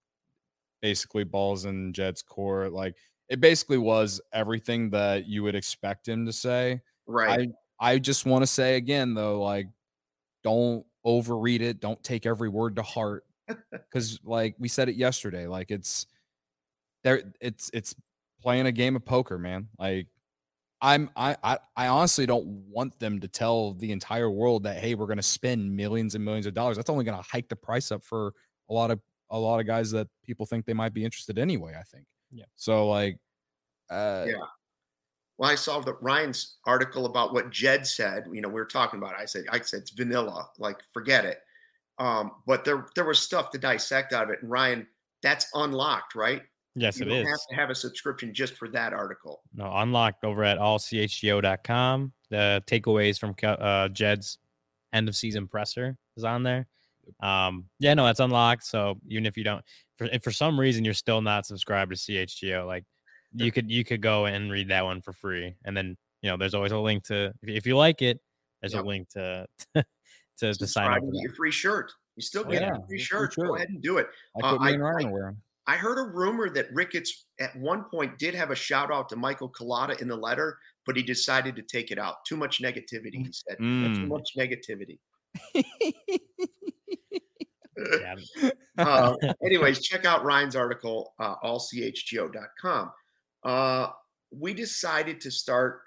basically 0.83 1.25
balls 1.25 1.64
in 1.64 1.92
Jed's 1.92 2.23
court. 2.23 2.73
Like 2.73 2.95
it 3.29 3.40
basically 3.40 3.79
was 3.79 4.21
everything 4.33 4.90
that 4.90 5.27
you 5.27 5.42
would 5.42 5.55
expect 5.55 6.09
him 6.09 6.27
to 6.27 6.33
say. 6.33 6.81
Right. 7.07 7.49
I 7.81 7.92
I 7.92 7.99
just 7.99 8.25
want 8.25 8.42
to 8.42 8.47
say 8.47 8.77
again 8.77 9.14
though, 9.14 9.42
like, 9.42 9.69
don't 10.42 10.85
overread 11.05 11.61
it. 11.61 11.81
Don't 11.81 12.03
take 12.03 12.25
every 12.25 12.49
word 12.49 12.77
to 12.77 12.83
heart. 12.83 13.25
Because 13.71 14.19
like 14.25 14.57
we 14.59 14.69
said 14.69 14.89
it 14.89 14.97
yesterday, 14.97 15.47
like 15.47 15.71
it's 15.71 16.07
there. 17.05 17.23
It's 17.41 17.71
it's 17.73 17.95
playing 18.43 18.67
a 18.67 18.73
game 18.73 18.97
of 18.97 19.05
poker, 19.05 19.39
man. 19.39 19.69
Like 19.79 20.09
I'm 20.81 21.11
I 21.17 21.37
I, 21.43 21.59
I 21.77 21.89
honestly 21.89 22.27
don't 22.27 22.47
want 22.69 22.99
them 22.99 23.21
to 23.21 23.29
tell 23.29 23.75
the 23.75 23.93
entire 23.93 24.31
world 24.31 24.65
that 24.65 24.79
hey, 24.79 24.95
we're 24.95 25.07
gonna 25.07 25.23
spend 25.23 25.75
millions 25.75 26.15
and 26.15 26.25
millions 26.25 26.47
of 26.47 26.55
dollars. 26.55 26.77
That's 26.77 26.91
only 26.91 27.05
gonna 27.05 27.23
hike 27.23 27.49
the 27.49 27.57
price 27.57 27.93
up 27.93 28.03
for 28.03 28.33
a 28.69 28.75
lot 28.75 28.91
of 28.91 29.01
a 29.31 29.39
lot 29.39 29.61
of 29.61 29.67
guys 29.67 29.91
that 29.93 30.09
people 30.25 30.47
think 30.47 30.67
they 30.67 30.75
might 30.75 30.95
be 30.95 31.05
interested 31.05 31.39
anyway. 31.39 31.75
I 31.79 31.83
think. 31.83 32.07
Yeah. 32.33 32.45
So 32.57 32.89
like, 32.89 33.19
uh, 33.91 34.25
Yeah. 34.27 34.35
Well, 35.39 35.51
I 35.51 35.55
saw 35.55 35.81
that 35.81 36.01
Ryan's 36.01 36.57
article 36.65 37.05
about 37.05 37.35
what 37.35 37.51
Jed 37.51 37.87
said. 37.87 38.25
You 38.33 38.41
know, 38.41 38.49
we 38.49 38.55
were 38.55 38.65
talking 38.65 38.99
about. 38.99 39.13
It. 39.13 39.21
I 39.21 39.25
said, 39.27 39.45
I 39.51 39.61
said 39.61 39.81
it's 39.81 39.91
vanilla. 39.91 40.49
Like, 40.59 40.79
forget 40.95 41.27
it. 41.27 41.41
Um, 41.99 42.33
but 42.47 42.65
there, 42.65 42.87
there 42.95 43.05
was 43.05 43.19
stuff 43.19 43.51
to 43.51 43.59
dissect 43.59 44.13
out 44.13 44.25
of 44.25 44.31
it. 44.31 44.43
And 44.43 44.51
Ryan, 44.51 44.87
that's 45.23 45.47
unlocked, 45.55 46.15
right? 46.15 46.43
Yes, 46.75 47.01
it 47.01 47.09
is. 47.09 47.13
you 47.13 47.21
it 47.21 47.23
don't 47.23 47.27
is. 47.27 47.31
have 47.31 47.49
to 47.49 47.55
have 47.57 47.71
a 47.71 47.75
subscription 47.75 48.35
just 48.35 48.55
for 48.55 48.69
that 48.69 48.93
article. 48.93 49.41
No, 49.55 49.73
unlocked 49.75 50.25
over 50.25 50.45
at 50.45 50.59
allchgo.com. 50.59 52.13
The 52.29 52.63
takeaways 52.67 53.19
from 53.19 53.35
uh, 53.43 53.89
Jed's 53.89 54.39
end 54.93 55.09
of 55.09 55.17
season 55.17 55.49
presser 55.49 55.97
is 56.17 56.25
on 56.25 56.43
there. 56.43 56.67
Um, 57.21 57.67
yeah, 57.79 57.95
no, 57.95 58.05
that's 58.05 58.21
unlocked. 58.21 58.65
So 58.65 58.99
even 59.09 59.27
if 59.27 59.37
you 59.37 59.45
don't, 59.45 59.65
for, 59.97 60.05
if 60.05 60.23
for 60.23 60.33
some 60.33 60.59
reason 60.59 60.85
you're 60.85 60.95
still 60.95 61.23
not 61.23 61.47
subscribed 61.47 61.93
to 61.93 61.97
CHGO, 61.97 62.67
like 62.67 62.85
you 63.33 63.53
could 63.53 63.71
you 63.71 63.85
could 63.85 64.01
go 64.01 64.27
and 64.27 64.51
read 64.51 64.69
that 64.69 64.85
one 64.85 65.01
for 65.01 65.13
free, 65.13 65.55
and 65.65 65.77
then 65.77 65.97
you 66.23 66.31
know 66.31 66.37
there's 66.37 66.55
always 66.55 66.73
a 66.73 66.79
link 66.79 67.05
to 67.05 67.33
if 67.43 67.67
you 67.67 67.77
like 67.77 68.03
it, 68.03 68.21
there's 68.61 68.75
yep. 68.75 68.85
a 68.85 68.87
link 68.87 69.09
to 69.11 69.47
to, 69.75 69.85
to, 70.38 70.55
to 70.55 70.66
sign 70.66 70.92
up. 70.92 71.01
Get 71.12 71.22
your 71.22 71.35
free 71.35 71.51
shirt. 71.51 71.92
You 72.16 72.22
still 72.22 72.44
get 72.44 72.62
oh, 72.62 72.66
yeah. 72.66 72.77
a 72.77 72.87
free 72.87 72.99
shirt. 72.99 73.35
Go 73.37 73.57
ahead 73.57 73.68
and 73.68 73.83
do 73.83 73.99
it. 73.99 74.09
I, 74.42 74.46
uh, 74.46 74.57
I, 74.61 74.70
I, 74.70 75.31
I 75.66 75.77
heard 75.77 75.99
a 75.99 76.11
rumor 76.11 76.49
that 76.51 76.72
Ricketts 76.72 77.27
at 77.40 77.55
one 77.57 77.85
point 77.85 78.18
did 78.18 78.35
have 78.35 78.51
a 78.51 78.55
shout 78.55 78.92
out 78.92 79.09
to 79.11 79.16
Michael 79.16 79.51
Culotta 79.51 80.01
in 80.01 80.09
the 80.09 80.16
letter, 80.16 80.59
but 80.87 80.96
he 80.96 81.03
decided 81.03 81.57
to 81.57 81.62
take 81.62 81.90
it 81.90 81.99
out. 81.99 82.25
Too 82.25 82.37
much 82.37 82.62
negativity, 82.62 83.14
he 83.14 83.33
said. 83.33 83.59
Mm. 83.59 83.96
Too 83.96 84.07
much 84.07 84.31
negativity. 84.38 84.99
uh, 88.79 89.14
anyways, 89.44 89.81
check 89.81 90.05
out 90.05 90.25
Ryan's 90.25 90.57
article, 90.57 91.14
uh, 91.18 91.37
allchgo.com. 91.42 92.92
Uh, 93.42 93.88
we 94.31 94.55
decided 94.55 95.20
to 95.20 95.31
start 95.31 95.83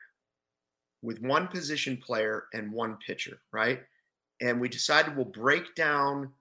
with 1.02 1.22
one 1.22 1.48
position 1.48 1.98
player 1.98 2.46
and 2.54 2.72
one 2.72 2.98
pitcher, 3.06 3.40
right? 3.52 3.80
And 4.42 4.60
we 4.60 4.70
decided 4.70 5.16
we'll 5.16 5.26
break 5.26 5.76
down 5.76 6.32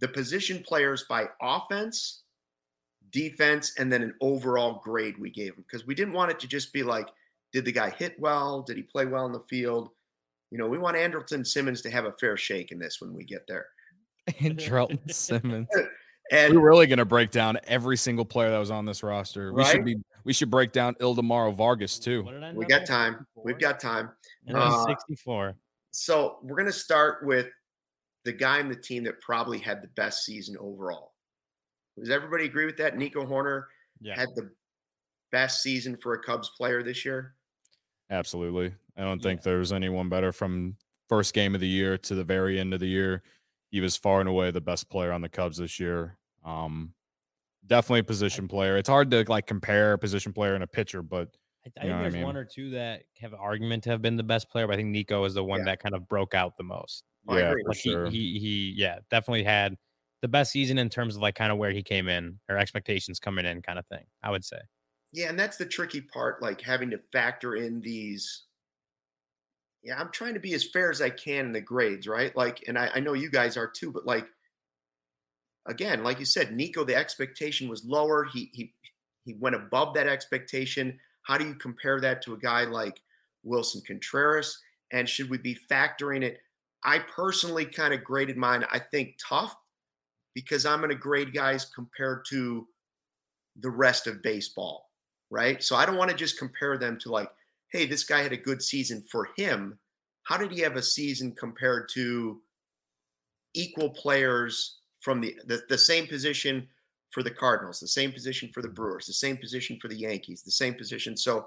the 0.00 0.08
position 0.08 0.62
players 0.62 1.04
by 1.08 1.26
offense, 1.40 2.22
defense, 3.10 3.74
and 3.78 3.92
then 3.92 4.02
an 4.02 4.14
overall 4.20 4.80
grade 4.84 5.18
we 5.18 5.30
gave 5.30 5.54
them 5.54 5.64
because 5.66 5.86
we 5.86 5.94
didn't 5.94 6.14
want 6.14 6.30
it 6.30 6.38
to 6.40 6.46
just 6.46 6.72
be 6.72 6.82
like, 6.82 7.08
did 7.52 7.64
the 7.64 7.72
guy 7.72 7.90
hit 7.90 8.18
well? 8.20 8.62
Did 8.62 8.76
he 8.76 8.82
play 8.82 9.06
well 9.06 9.26
in 9.26 9.32
the 9.32 9.44
field? 9.48 9.90
You 10.50 10.58
know, 10.58 10.68
we 10.68 10.78
want 10.78 10.96
Andrelton 10.96 11.46
Simmons 11.46 11.82
to 11.82 11.90
have 11.90 12.04
a 12.04 12.12
fair 12.12 12.36
shake 12.36 12.72
in 12.72 12.78
this 12.78 13.00
when 13.00 13.14
we 13.14 13.24
get 13.24 13.46
there. 13.46 13.66
Andrelton 14.28 15.12
Simmons. 15.12 15.68
And 16.30 16.54
we're 16.54 16.68
really 16.68 16.86
going 16.86 16.98
to 16.98 17.06
break 17.06 17.30
down 17.30 17.58
every 17.66 17.96
single 17.96 18.24
player 18.24 18.50
that 18.50 18.58
was 18.58 18.70
on 18.70 18.84
this 18.84 19.02
roster. 19.02 19.52
We 19.52 19.64
should 19.64 19.84
be. 19.84 19.96
We 20.24 20.34
should 20.34 20.50
break 20.50 20.72
down 20.72 20.94
Ildemaro 20.96 21.54
Vargas 21.54 21.98
too. 21.98 22.22
We 22.54 22.66
got 22.66 22.84
time. 22.84 23.26
We've 23.34 23.58
got 23.58 23.80
time. 23.80 24.10
Uh, 24.52 24.84
Sixty-four. 24.84 25.56
So 26.00 26.38
we're 26.42 26.54
going 26.54 26.66
to 26.66 26.72
start 26.72 27.26
with 27.26 27.48
the 28.24 28.32
guy 28.32 28.60
in 28.60 28.68
the 28.68 28.76
team 28.76 29.02
that 29.04 29.20
probably 29.20 29.58
had 29.58 29.82
the 29.82 29.88
best 29.88 30.24
season 30.24 30.56
overall. 30.60 31.12
Does 31.98 32.08
everybody 32.08 32.44
agree 32.44 32.66
with 32.66 32.76
that? 32.76 32.96
Nico 32.96 33.26
Horner 33.26 33.66
yeah. 34.00 34.14
had 34.14 34.28
the 34.36 34.48
best 35.32 35.60
season 35.60 35.96
for 35.96 36.14
a 36.14 36.22
Cubs 36.22 36.52
player 36.56 36.84
this 36.84 37.04
year. 37.04 37.34
Absolutely. 38.10 38.72
I 38.96 39.02
don't 39.02 39.20
think 39.20 39.40
yeah. 39.40 39.50
there's 39.50 39.72
anyone 39.72 40.08
better 40.08 40.30
from 40.30 40.76
first 41.08 41.34
game 41.34 41.56
of 41.56 41.60
the 41.60 41.66
year 41.66 41.98
to 41.98 42.14
the 42.14 42.24
very 42.24 42.60
end 42.60 42.72
of 42.74 42.78
the 42.78 42.86
year. 42.86 43.24
He 43.72 43.80
was 43.80 43.96
far 43.96 44.20
and 44.20 44.28
away 44.28 44.52
the 44.52 44.60
best 44.60 44.88
player 44.88 45.10
on 45.10 45.20
the 45.20 45.28
Cubs 45.28 45.56
this 45.56 45.80
year. 45.80 46.16
Um, 46.44 46.94
definitely 47.66 48.00
a 48.00 48.04
position 48.04 48.46
player. 48.46 48.76
It's 48.76 48.88
hard 48.88 49.10
to 49.10 49.24
like 49.26 49.48
compare 49.48 49.94
a 49.94 49.98
position 49.98 50.32
player 50.32 50.54
and 50.54 50.62
a 50.62 50.68
pitcher, 50.68 51.02
but 51.02 51.36
I, 51.76 51.80
I 51.80 51.88
think 51.88 52.00
there's 52.00 52.14
I 52.14 52.18
mean? 52.18 52.26
one 52.26 52.36
or 52.36 52.44
two 52.44 52.70
that 52.70 53.02
have 53.20 53.34
argument 53.34 53.84
to 53.84 53.90
have 53.90 54.02
been 54.02 54.16
the 54.16 54.22
best 54.22 54.50
player, 54.50 54.66
but 54.66 54.74
I 54.74 54.76
think 54.76 54.88
Nico 54.88 55.24
is 55.24 55.34
the 55.34 55.44
one 55.44 55.60
yeah. 55.60 55.66
that 55.66 55.82
kind 55.82 55.94
of 55.94 56.08
broke 56.08 56.34
out 56.34 56.56
the 56.56 56.64
most. 56.64 57.04
Yeah, 57.28 57.54
like 57.66 57.76
he, 57.76 57.90
sure. 57.90 58.08
he 58.08 58.38
he 58.38 58.74
yeah, 58.76 59.00
definitely 59.10 59.44
had 59.44 59.76
the 60.22 60.28
best 60.28 60.50
season 60.50 60.78
in 60.78 60.88
terms 60.88 61.16
of 61.16 61.22
like 61.22 61.34
kind 61.34 61.52
of 61.52 61.58
where 61.58 61.70
he 61.70 61.82
came 61.82 62.08
in 62.08 62.38
or 62.48 62.56
expectations 62.56 63.18
coming 63.18 63.44
in 63.44 63.60
kind 63.62 63.78
of 63.78 63.86
thing. 63.86 64.04
I 64.22 64.30
would 64.30 64.44
say. 64.44 64.58
Yeah, 65.12 65.28
and 65.28 65.38
that's 65.38 65.56
the 65.56 65.66
tricky 65.66 66.00
part, 66.00 66.42
like 66.42 66.60
having 66.60 66.90
to 66.90 67.00
factor 67.12 67.56
in 67.56 67.80
these. 67.80 68.44
Yeah, 69.82 69.98
I'm 69.98 70.10
trying 70.10 70.34
to 70.34 70.40
be 70.40 70.54
as 70.54 70.68
fair 70.68 70.90
as 70.90 71.00
I 71.00 71.10
can 71.10 71.46
in 71.46 71.52
the 71.52 71.60
grades, 71.60 72.06
right? 72.06 72.36
Like, 72.36 72.64
and 72.66 72.78
I, 72.78 72.90
I 72.94 73.00
know 73.00 73.12
you 73.14 73.30
guys 73.30 73.56
are 73.56 73.68
too, 73.68 73.92
but 73.92 74.04
like, 74.04 74.26
again, 75.66 76.02
like 76.02 76.18
you 76.18 76.24
said, 76.24 76.54
Nico, 76.54 76.84
the 76.84 76.96
expectation 76.96 77.68
was 77.68 77.84
lower. 77.84 78.24
He 78.24 78.50
he 78.52 78.74
he 79.24 79.34
went 79.34 79.56
above 79.56 79.94
that 79.94 80.06
expectation. 80.06 80.98
How 81.28 81.38
do 81.38 81.46
you 81.46 81.54
compare 81.54 82.00
that 82.00 82.22
to 82.22 82.34
a 82.34 82.38
guy 82.38 82.64
like 82.64 83.00
Willson 83.46 83.84
Contreras? 83.86 84.58
And 84.92 85.08
should 85.08 85.30
we 85.30 85.38
be 85.38 85.56
factoring 85.70 86.22
it? 86.22 86.40
I 86.84 86.98
personally 86.98 87.66
kind 87.66 87.94
of 87.94 88.02
graded 88.02 88.36
mine, 88.36 88.64
I 88.72 88.80
think, 88.80 89.16
tough 89.28 89.54
because 90.34 90.66
I'm 90.66 90.78
going 90.78 90.90
to 90.90 90.96
grade 90.96 91.32
guys 91.32 91.66
compared 91.66 92.24
to 92.30 92.66
the 93.60 93.70
rest 93.70 94.06
of 94.06 94.22
baseball 94.22 94.88
right? 95.30 95.62
So 95.62 95.76
I 95.76 95.86
don't 95.86 95.96
want 95.96 96.10
to 96.10 96.16
just 96.16 96.38
compare 96.38 96.78
them 96.78 96.98
to 97.00 97.10
like, 97.10 97.30
hey, 97.72 97.86
this 97.86 98.04
guy 98.04 98.22
had 98.22 98.32
a 98.32 98.36
good 98.36 98.62
season 98.62 99.04
for 99.10 99.28
him. 99.36 99.78
How 100.24 100.36
did 100.36 100.52
he 100.52 100.60
have 100.60 100.76
a 100.76 100.82
season 100.82 101.32
compared 101.32 101.88
to 101.94 102.40
equal 103.54 103.90
players 103.90 104.78
from 105.00 105.20
the, 105.20 105.36
the, 105.46 105.62
the 105.68 105.78
same 105.78 106.06
position 106.06 106.66
for 107.10 107.22
the 107.22 107.30
Cardinals, 107.30 107.80
the 107.80 107.88
same 107.88 108.12
position 108.12 108.50
for 108.52 108.62
the 108.62 108.68
Brewers, 108.68 109.06
the 109.06 109.12
same 109.12 109.36
position 109.36 109.78
for 109.80 109.88
the 109.88 109.96
Yankees, 109.96 110.42
the 110.42 110.50
same 110.50 110.74
position. 110.74 111.16
So 111.16 111.46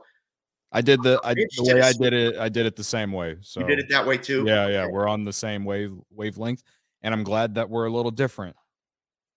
I 0.71 0.81
did 0.81 1.03
the 1.03 1.19
I, 1.23 1.33
the 1.33 1.73
way 1.73 1.81
I 1.81 1.93
did 1.93 2.13
it. 2.13 2.37
I 2.37 2.49
did 2.49 2.65
it 2.65 2.75
the 2.75 2.83
same 2.83 3.11
way. 3.11 3.37
So 3.41 3.59
you 3.59 3.67
did 3.67 3.79
it 3.79 3.87
that 3.89 4.05
way 4.05 4.17
too. 4.17 4.43
Yeah, 4.45 4.67
yeah, 4.67 4.87
we're 4.87 5.07
on 5.07 5.25
the 5.25 5.33
same 5.33 5.65
wave 5.65 5.93
wavelength, 6.09 6.63
and 7.01 7.13
I'm 7.13 7.23
glad 7.23 7.55
that 7.55 7.69
we're 7.69 7.85
a 7.85 7.91
little 7.91 8.11
different. 8.11 8.55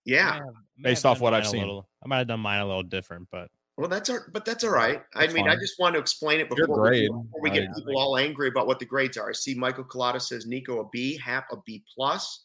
Yeah, 0.05 0.41
based 0.81 1.05
off 1.07 1.21
what 1.21 1.35
I've 1.35 1.47
seen, 1.47 1.61
little, 1.61 1.89
I 2.05 2.09
might 2.09 2.19
have 2.19 2.29
done 2.29 2.41
mine 2.41 2.61
a 2.61 2.67
little 2.67 2.83
different, 2.83 3.29
but 3.33 3.51
well, 3.77 3.89
that's 3.89 4.09
our, 4.09 4.31
but 4.33 4.45
that's 4.45 4.63
all 4.63 4.71
right. 4.71 5.03
I 5.17 5.27
mean, 5.27 5.47
fine. 5.47 5.49
I 5.49 5.57
just 5.57 5.81
want 5.81 5.95
to 5.95 6.01
explain 6.01 6.39
it 6.39 6.49
before, 6.49 6.91
we, 6.91 7.09
before 7.09 7.41
we 7.41 7.51
get 7.51 7.75
people 7.75 7.99
all 7.99 8.17
angry 8.17 8.49
about 8.49 8.69
what 8.69 8.79
the 8.79 8.85
grades 8.85 9.17
are. 9.17 9.31
I 9.31 9.33
see 9.33 9.55
Michael 9.55 9.85
Culotta 9.85 10.23
says 10.23 10.47
Nico 10.47 10.81
a 10.81 10.89
B, 10.91 11.19
Hap 11.19 11.47
a 11.51 11.57
B 11.67 11.83
plus, 11.93 12.44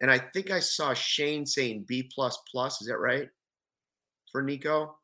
and 0.00 0.10
I 0.10 0.18
think 0.18 0.50
I 0.50 0.60
saw 0.60 0.94
Shane 0.94 1.46
saying 1.46 1.84
B 1.86 2.10
plus 2.14 2.38
plus. 2.50 2.80
Is 2.80 2.88
that 2.88 2.98
right 2.98 3.28
for 4.30 4.42
Nico? 4.42 4.96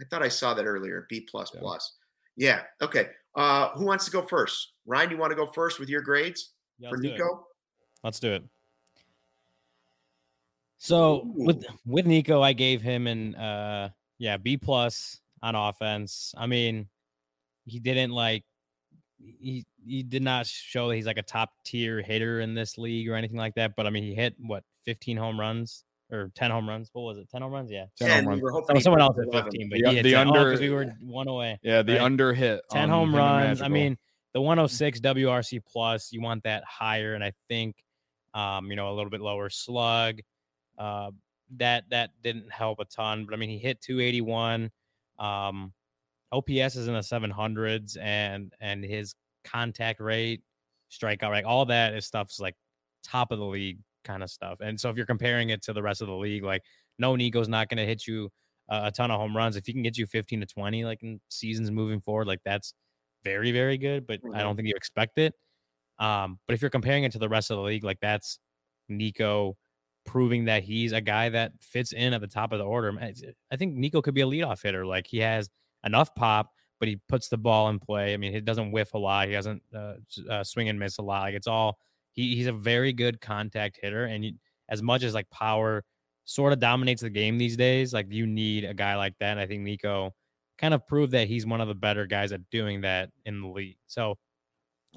I 0.00 0.04
thought 0.10 0.22
I 0.22 0.28
saw 0.28 0.54
that 0.54 0.66
earlier. 0.66 1.06
B 1.08 1.26
plus 1.30 1.50
yeah. 1.54 1.60
plus. 1.60 1.96
Yeah. 2.36 2.62
Okay. 2.82 3.08
Uh, 3.34 3.70
who 3.70 3.84
wants 3.84 4.04
to 4.04 4.10
go 4.10 4.22
first? 4.22 4.72
Ryan, 4.86 5.10
you 5.10 5.16
want 5.16 5.30
to 5.30 5.36
go 5.36 5.46
first 5.46 5.80
with 5.80 5.88
your 5.88 6.02
grades 6.02 6.52
yeah, 6.78 6.90
for 6.90 6.96
Nico? 6.96 7.46
Let's 8.02 8.20
do 8.20 8.32
it. 8.32 8.44
So 10.78 11.22
Ooh. 11.24 11.32
with 11.46 11.64
with 11.86 12.06
Nico, 12.06 12.42
I 12.42 12.52
gave 12.52 12.82
him 12.82 13.06
an 13.06 13.34
uh 13.36 13.88
yeah, 14.18 14.36
B 14.36 14.56
plus 14.56 15.20
on 15.42 15.54
offense. 15.54 16.34
I 16.36 16.46
mean, 16.46 16.88
he 17.64 17.80
didn't 17.80 18.10
like 18.10 18.44
he 19.18 19.64
he 19.86 20.02
did 20.02 20.22
not 20.22 20.46
show 20.46 20.88
that 20.88 20.96
he's 20.96 21.06
like 21.06 21.18
a 21.18 21.22
top 21.22 21.50
tier 21.64 22.02
hitter 22.02 22.40
in 22.40 22.54
this 22.54 22.78
league 22.78 23.08
or 23.08 23.14
anything 23.14 23.36
like 23.36 23.54
that. 23.54 23.72
But 23.76 23.86
I 23.86 23.90
mean, 23.90 24.02
he 24.02 24.14
hit 24.14 24.34
what 24.38 24.64
15 24.84 25.16
home 25.16 25.38
runs 25.38 25.84
or 26.10 26.30
10 26.34 26.50
home 26.50 26.68
runs. 26.68 26.90
What 26.92 27.02
was 27.02 27.18
it? 27.18 27.28
10 27.30 27.42
home 27.42 27.52
runs? 27.52 27.70
Yeah, 27.70 27.86
10, 27.98 28.08
10 28.08 28.24
home 28.24 28.40
runs. 28.40 28.66
Oh, 28.68 28.78
someone 28.78 29.00
else 29.00 29.16
at 29.18 29.44
15, 29.44 29.68
but 29.68 29.78
the, 29.90 30.02
the 30.02 30.14
under 30.14 30.44
because 30.44 30.60
oh, 30.60 30.62
we 30.62 30.70
were 30.70 30.94
one 31.00 31.28
away. 31.28 31.58
Yeah, 31.62 31.82
the 31.82 31.92
right? 31.94 32.02
under 32.02 32.32
hit 32.32 32.60
10 32.70 32.88
home 32.88 33.14
runs. 33.14 33.62
I 33.62 33.68
mean, 33.68 33.96
the 34.32 34.40
106 34.40 35.00
WRC 35.00 35.60
plus, 35.66 36.12
you 36.12 36.20
want 36.20 36.44
that 36.44 36.64
higher, 36.64 37.14
and 37.14 37.22
I 37.22 37.32
think, 37.48 37.76
um, 38.34 38.70
you 38.70 38.76
know, 38.76 38.90
a 38.90 38.94
little 38.94 39.10
bit 39.10 39.20
lower 39.20 39.48
slug. 39.48 40.20
Uh, 40.76 41.10
that 41.58 41.84
that 41.90 42.10
didn't 42.22 42.50
help 42.50 42.80
a 42.80 42.84
ton. 42.84 43.24
But 43.24 43.34
I 43.34 43.36
mean, 43.36 43.50
he 43.50 43.58
hit 43.58 43.80
281. 43.80 44.70
Um, 45.18 45.72
OPS 46.32 46.76
is 46.76 46.88
in 46.88 46.94
the 46.94 47.00
700s, 47.00 47.96
and 48.00 48.52
and 48.60 48.84
his 48.84 49.14
contact 49.44 50.00
rate, 50.00 50.42
strikeout 50.90 51.30
rate, 51.30 51.44
all 51.44 51.64
that 51.66 51.94
is 51.94 52.06
stuff's 52.06 52.40
like 52.40 52.54
top 53.02 53.30
of 53.30 53.38
the 53.38 53.44
league 53.44 53.78
kind 54.04 54.22
of 54.22 54.30
stuff. 54.30 54.58
And 54.60 54.78
so 54.78 54.90
if 54.90 54.96
you're 54.96 55.06
comparing 55.06 55.50
it 55.50 55.62
to 55.62 55.72
the 55.72 55.82
rest 55.82 56.00
of 56.00 56.08
the 56.08 56.14
league, 56.14 56.44
like 56.44 56.62
no 56.98 57.16
Nico's 57.16 57.48
not 57.48 57.68
going 57.68 57.78
to 57.78 57.86
hit 57.86 58.06
you 58.06 58.30
a, 58.68 58.86
a 58.86 58.90
ton 58.90 59.10
of 59.10 59.18
home 59.18 59.36
runs. 59.36 59.56
If 59.56 59.66
he 59.66 59.72
can 59.72 59.82
get 59.82 59.98
you 59.98 60.06
15 60.06 60.40
to 60.40 60.46
20, 60.46 60.84
like 60.84 61.02
in 61.02 61.20
seasons 61.28 61.70
moving 61.70 62.00
forward, 62.00 62.26
like 62.26 62.40
that's 62.44 62.74
very 63.22 63.52
very 63.52 63.78
good. 63.78 64.06
But 64.06 64.22
mm-hmm. 64.22 64.34
I 64.34 64.42
don't 64.42 64.56
think 64.56 64.68
you 64.68 64.74
expect 64.76 65.18
it. 65.18 65.34
Um, 65.98 66.38
but 66.46 66.54
if 66.54 66.62
you're 66.62 66.70
comparing 66.70 67.04
it 67.04 67.12
to 67.12 67.18
the 67.18 67.28
rest 67.28 67.50
of 67.50 67.56
the 67.56 67.62
league, 67.62 67.84
like 67.84 68.00
that's 68.00 68.38
Nico 68.88 69.56
proving 70.04 70.44
that 70.46 70.62
he's 70.62 70.92
a 70.92 71.00
guy 71.00 71.28
that 71.30 71.52
fits 71.60 71.92
in 71.92 72.12
at 72.12 72.20
the 72.20 72.26
top 72.26 72.52
of 72.52 72.58
the 72.58 72.64
order. 72.64 72.92
I 73.50 73.56
think 73.56 73.74
Nico 73.74 74.02
could 74.02 74.14
be 74.14 74.20
a 74.20 74.26
leadoff 74.26 74.62
hitter. 74.62 74.84
Like 74.84 75.06
he 75.06 75.18
has 75.18 75.48
enough 75.84 76.14
pop, 76.14 76.50
but 76.80 76.88
he 76.88 76.98
puts 77.08 77.28
the 77.28 77.36
ball 77.36 77.68
in 77.68 77.78
play. 77.78 78.14
I 78.14 78.16
mean, 78.16 78.32
he 78.32 78.40
doesn't 78.40 78.72
whiff 78.72 78.94
a 78.94 78.98
lot. 78.98 79.28
He 79.28 79.32
doesn't 79.32 79.62
uh, 79.74 79.94
uh, 80.28 80.44
swing 80.44 80.68
and 80.68 80.78
miss 80.78 80.98
a 80.98 81.02
lot. 81.02 81.22
Like 81.22 81.34
it's 81.34 81.46
all 81.46 81.78
he, 82.12 82.34
he's 82.34 82.46
a 82.46 82.52
very 82.52 82.92
good 82.92 83.20
contact 83.20 83.78
hitter. 83.80 84.04
And 84.04 84.24
you, 84.24 84.32
as 84.68 84.82
much 84.82 85.02
as 85.02 85.14
like 85.14 85.28
power 85.30 85.84
sort 86.24 86.52
of 86.52 86.58
dominates 86.58 87.02
the 87.02 87.10
game 87.10 87.38
these 87.38 87.56
days, 87.56 87.92
like 87.92 88.06
you 88.10 88.26
need 88.26 88.64
a 88.64 88.74
guy 88.74 88.96
like 88.96 89.14
that. 89.18 89.32
And 89.32 89.40
I 89.40 89.46
think 89.46 89.62
Nico 89.62 90.14
kind 90.58 90.74
of 90.74 90.86
proved 90.86 91.12
that 91.12 91.28
he's 91.28 91.46
one 91.46 91.60
of 91.60 91.68
the 91.68 91.74
better 91.74 92.06
guys 92.06 92.32
at 92.32 92.48
doing 92.50 92.82
that 92.82 93.10
in 93.24 93.40
the 93.40 93.48
league. 93.48 93.76
So 93.86 94.18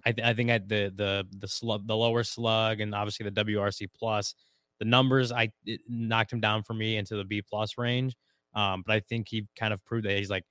I, 0.06 0.12
th- 0.12 0.28
I 0.28 0.34
think 0.34 0.50
at 0.50 0.70
the 0.70 0.94
the 0.96 1.28
the 1.40 1.48
slug, 1.48 1.88
the 1.88 1.96
lower 1.96 2.24
slug, 2.24 2.82
and 2.82 2.94
obviously 2.94 3.30
the 3.30 3.44
WRC 3.44 3.88
plus 3.98 4.36
the 4.80 4.86
numbers 4.86 5.32
I 5.32 5.52
knocked 5.88 6.32
him 6.32 6.40
down 6.40 6.64
for 6.64 6.74
me 6.74 6.98
into 6.98 7.16
the 7.16 7.24
B 7.24 7.42
plus 7.42 7.78
range. 7.78 8.16
Um, 8.54 8.84
but 8.86 8.94
I 8.94 9.00
think 9.00 9.28
he 9.30 9.48
kind 9.56 9.74
of 9.74 9.84
proved 9.86 10.06
that 10.06 10.18
he's 10.18 10.30
like 10.30 10.44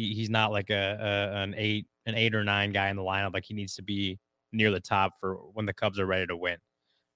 he 0.00 0.14
he's 0.14 0.30
not 0.30 0.52
like 0.52 0.70
a, 0.70 0.98
a, 1.00 1.42
an 1.42 1.54
eight 1.56 1.86
an 2.06 2.14
eight 2.14 2.34
or 2.34 2.44
nine 2.44 2.72
guy 2.72 2.88
in 2.88 2.96
the 2.96 3.02
lineup. 3.02 3.34
Like 3.34 3.44
he 3.44 3.54
needs 3.54 3.74
to 3.76 3.82
be 3.82 4.18
near 4.52 4.70
the 4.70 4.80
top 4.80 5.14
for 5.20 5.34
when 5.52 5.66
the 5.66 5.74
Cubs 5.74 5.98
are 5.98 6.06
ready 6.06 6.26
to 6.26 6.36
win. 6.36 6.56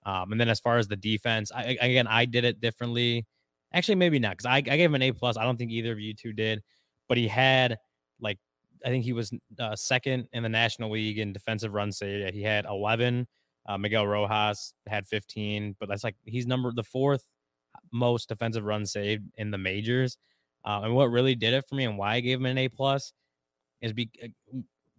Um, 0.07 0.33
and 0.33 0.41
then 0.41 0.49
as 0.49 0.61
far 0.61 0.79
as 0.79 0.87
the 0.87 0.97
defense, 0.97 1.51
I, 1.55 1.77
again, 1.81 2.07
I 2.07 2.27
did 2.27 2.45
it 2.45 2.61
differently. 2.61 3.27
Actually, 3.73 3.97
maybe 3.97 4.19
not 4.19 4.33
because 4.33 4.47
I, 4.47 4.57
I 4.57 4.61
gave 4.61 4.91
him 4.91 4.95
an 4.95 5.03
A 5.03 5.13
plus. 5.13 5.37
I 5.37 5.45
don't 5.45 5.57
think 5.57 5.71
either 5.71 5.93
of 5.93 5.99
you 5.99 6.15
two 6.15 6.33
did, 6.33 6.63
but 7.09 7.17
he 7.19 7.27
had 7.27 7.79
like 8.21 8.39
I 8.85 8.89
think 8.89 9.05
he 9.05 9.13
was 9.13 9.33
uh, 9.59 9.75
second 9.75 10.29
in 10.33 10.43
the 10.43 10.49
National 10.49 10.91
League 10.91 11.19
in 11.19 11.33
defensive 11.33 11.73
runs 11.73 11.99
saved. 11.99 12.35
He 12.35 12.43
had 12.43 12.67
11. 12.67 13.27
Uh, 13.67 13.79
Miguel 13.79 14.07
Rojas 14.07 14.75
had 14.87 15.07
15, 15.07 15.77
but 15.81 15.89
that's 15.89 16.05
like 16.05 16.17
he's 16.25 16.47
number 16.47 16.71
the 16.71 16.83
fourth 16.85 17.27
most 17.93 18.29
defensive 18.29 18.65
runs 18.65 18.93
saved 18.93 19.25
in 19.37 19.51
the 19.51 19.59
majors. 19.59 20.19
Uh, 20.65 20.83
and 20.85 20.95
what 20.95 21.11
really 21.11 21.35
did 21.35 21.55
it 21.55 21.65
for 21.69 21.75
me 21.75 21.85
and 21.85 21.99
why 21.99 22.15
I 22.15 22.21
gave 22.21 22.39
him 22.39 22.47
an 22.47 22.59
A 22.59 22.69
plus 22.69 23.13
is 23.81 23.93
be 23.93 24.11
uh, 24.23 24.29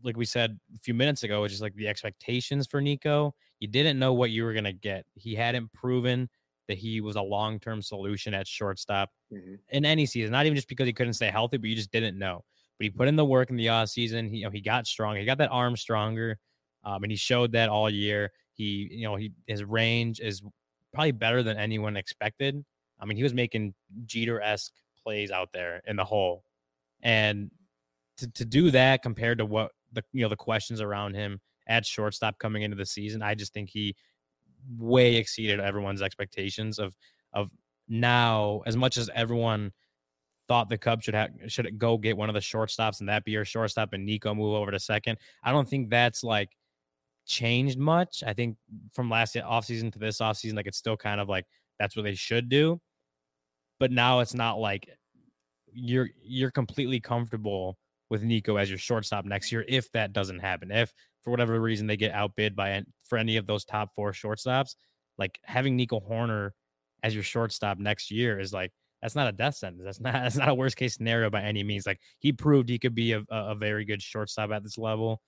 like 0.03 0.15
we 0.15 0.25
said 0.25 0.59
a 0.75 0.79
few 0.79 0.93
minutes 0.93 1.23
ago, 1.23 1.41
which 1.41 1.51
is 1.51 1.61
like 1.61 1.73
the 1.75 1.87
expectations 1.87 2.67
for 2.67 2.81
Nico. 2.81 3.33
You 3.59 3.67
didn't 3.67 3.97
know 3.97 4.13
what 4.13 4.29
you 4.29 4.43
were 4.43 4.53
gonna 4.53 4.73
get. 4.73 5.05
He 5.15 5.33
hadn't 5.35 5.73
proven 5.73 6.29
that 6.67 6.77
he 6.77 7.01
was 7.01 7.15
a 7.15 7.21
long 7.21 7.59
term 7.59 7.81
solution 7.81 8.33
at 8.33 8.47
shortstop 8.47 9.09
mm-hmm. 9.33 9.55
in 9.69 9.85
any 9.85 10.05
season. 10.05 10.31
Not 10.31 10.45
even 10.45 10.55
just 10.55 10.69
because 10.69 10.87
he 10.87 10.93
couldn't 10.93 11.13
stay 11.13 11.27
healthy, 11.27 11.57
but 11.57 11.69
you 11.69 11.75
just 11.75 11.91
didn't 11.91 12.17
know. 12.17 12.43
But 12.77 12.83
he 12.83 12.89
put 12.89 13.07
in 13.07 13.15
the 13.15 13.25
work 13.25 13.49
in 13.49 13.55
the 13.55 13.69
off 13.69 13.89
season. 13.89 14.29
He, 14.29 14.37
you 14.37 14.43
know, 14.45 14.51
he 14.51 14.61
got 14.61 14.85
strong. 14.85 15.15
He 15.15 15.25
got 15.25 15.37
that 15.37 15.51
arm 15.51 15.75
stronger, 15.75 16.37
um, 16.83 17.03
and 17.03 17.11
he 17.11 17.15
showed 17.15 17.53
that 17.53 17.69
all 17.69 17.89
year. 17.89 18.31
He, 18.53 18.89
you 18.91 19.03
know, 19.03 19.15
he 19.15 19.31
his 19.47 19.63
range 19.63 20.19
is 20.19 20.41
probably 20.93 21.11
better 21.11 21.43
than 21.43 21.57
anyone 21.57 21.97
expected. 21.97 22.63
I 22.99 23.05
mean, 23.05 23.17
he 23.17 23.23
was 23.23 23.33
making 23.33 23.73
Jeter 24.05 24.41
esque 24.41 24.73
plays 25.05 25.31
out 25.31 25.49
there 25.53 25.81
in 25.85 25.95
the 25.95 26.03
hole, 26.03 26.43
and 27.01 27.51
to 28.17 28.27
to 28.31 28.45
do 28.45 28.71
that 28.71 29.03
compared 29.03 29.37
to 29.37 29.45
what 29.45 29.71
the 29.93 30.03
you 30.11 30.23
know 30.23 30.29
the 30.29 30.35
questions 30.35 30.81
around 30.81 31.15
him 31.15 31.39
at 31.67 31.85
shortstop 31.85 32.39
coming 32.39 32.63
into 32.63 32.75
the 32.75 32.85
season, 32.85 33.21
I 33.21 33.35
just 33.35 33.53
think 33.53 33.69
he 33.69 33.95
way 34.77 35.15
exceeded 35.15 35.59
everyone's 35.59 36.01
expectations 36.01 36.79
of 36.79 36.95
of 37.33 37.51
now 37.87 38.61
as 38.65 38.75
much 38.75 38.97
as 38.97 39.09
everyone 39.13 39.71
thought 40.47 40.69
the 40.69 40.77
Cubs 40.77 41.05
should 41.05 41.13
have 41.13 41.29
should 41.47 41.77
go 41.77 41.97
get 41.97 42.17
one 42.17 42.29
of 42.29 42.35
the 42.35 42.41
shortstops 42.41 42.99
and 42.99 43.09
that 43.09 43.25
be 43.25 43.31
your 43.31 43.45
shortstop 43.45 43.93
and 43.93 44.05
Nico 44.05 44.33
move 44.33 44.53
over 44.55 44.71
to 44.71 44.79
second. 44.79 45.17
I 45.43 45.51
don't 45.51 45.67
think 45.67 45.89
that's 45.89 46.23
like 46.23 46.49
changed 47.25 47.79
much. 47.79 48.23
I 48.25 48.33
think 48.33 48.57
from 48.93 49.09
last 49.09 49.35
offseason 49.35 49.91
to 49.93 49.99
this 49.99 50.19
offseason, 50.19 50.55
like 50.55 50.67
it's 50.67 50.77
still 50.77 50.97
kind 50.97 51.19
of 51.19 51.29
like 51.29 51.45
that's 51.79 51.95
what 51.95 52.03
they 52.03 52.15
should 52.15 52.49
do. 52.49 52.79
But 53.79 53.91
now 53.91 54.19
it's 54.19 54.33
not 54.33 54.59
like 54.59 54.89
you're 55.71 56.09
you're 56.23 56.51
completely 56.51 56.99
comfortable 56.99 57.77
with 58.09 58.23
Nico 58.23 58.55
as 58.57 58.69
your 58.69 58.77
shortstop 58.77 59.25
next 59.25 59.51
year 59.51 59.65
if 59.67 59.91
that 59.91 60.13
doesn't 60.13 60.39
happen. 60.39 60.71
If 60.71 60.93
for 61.23 61.31
whatever 61.31 61.59
reason 61.59 61.87
they 61.87 61.97
get 61.97 62.13
outbid 62.13 62.55
by 62.55 62.83
for 63.03 63.17
any 63.17 63.37
of 63.37 63.47
those 63.47 63.65
top 63.65 63.89
four 63.95 64.11
shortstops, 64.11 64.75
like 65.17 65.39
having 65.43 65.75
Nico 65.75 65.99
Hoerner 65.99 66.51
as 67.03 67.13
your 67.13 67.23
shortstop 67.23 67.77
next 67.77 68.11
year 68.11 68.39
is 68.39 68.53
like 68.53 68.71
that's 69.01 69.15
not 69.15 69.27
a 69.27 69.31
death 69.31 69.55
sentence. 69.55 69.83
That's 69.83 69.99
not 69.99 70.13
that's 70.23 70.37
not 70.37 70.49
a 70.49 70.55
worst 70.55 70.77
case 70.77 70.95
scenario 70.95 71.29
by 71.29 71.41
any 71.41 71.63
means. 71.63 71.85
Like 71.85 71.99
he 72.19 72.31
proved 72.31 72.69
he 72.69 72.79
could 72.79 72.95
be 72.95 73.13
a, 73.13 73.23
a 73.29 73.55
very 73.55 73.85
good 73.85 74.01
shortstop 74.01 74.51
at 74.51 74.63
this 74.63 74.77
level. 74.77 75.21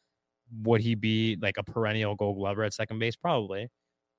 Would 0.64 0.82
he 0.82 0.96
be 0.96 1.38
like 1.42 1.58
a 1.58 1.64
perennial 1.64 2.16
Gold 2.16 2.38
Glover 2.38 2.64
at 2.64 2.74
second 2.74 3.00
base? 3.00 3.16
Probably, 3.16 3.70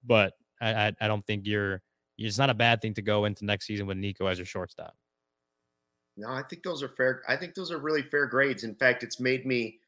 but 0.04 0.34
I 0.60 0.88
I, 0.88 0.92
I 1.00 1.08
don't 1.08 1.26
think 1.26 1.46
you're. 1.46 1.80
It's 2.18 2.38
not 2.38 2.50
a 2.50 2.54
bad 2.54 2.82
thing 2.82 2.94
to 2.94 3.02
go 3.02 3.24
into 3.24 3.44
next 3.44 3.66
season 3.66 3.86
with 3.86 3.96
Nico 3.96 4.26
as 4.26 4.38
your 4.38 4.46
shortstop. 4.46 4.96
No, 6.16 6.28
I 6.28 6.42
think 6.42 6.64
those 6.64 6.82
are 6.82 6.88
fair. 6.88 7.22
I 7.28 7.36
think 7.36 7.54
those 7.54 7.70
are 7.70 7.78
really 7.78 8.02
fair 8.02 8.26
grades. 8.26 8.64
In 8.64 8.74
fact, 8.74 9.04
it's 9.04 9.20
made 9.20 9.46
me 9.46 9.78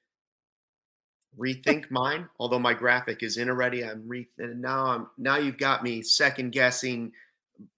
rethink 1.38 1.90
mine. 1.90 2.28
Although 2.38 2.60
my 2.60 2.72
graphic 2.72 3.24
is 3.24 3.36
in 3.36 3.50
already, 3.50 3.84
I'm 3.84 4.06
re 4.06 4.28
and 4.38 4.62
now 4.62 4.86
I'm 4.86 5.06
now 5.18 5.38
you've 5.38 5.58
got 5.58 5.82
me 5.82 6.02
second 6.02 6.52
guessing 6.52 7.10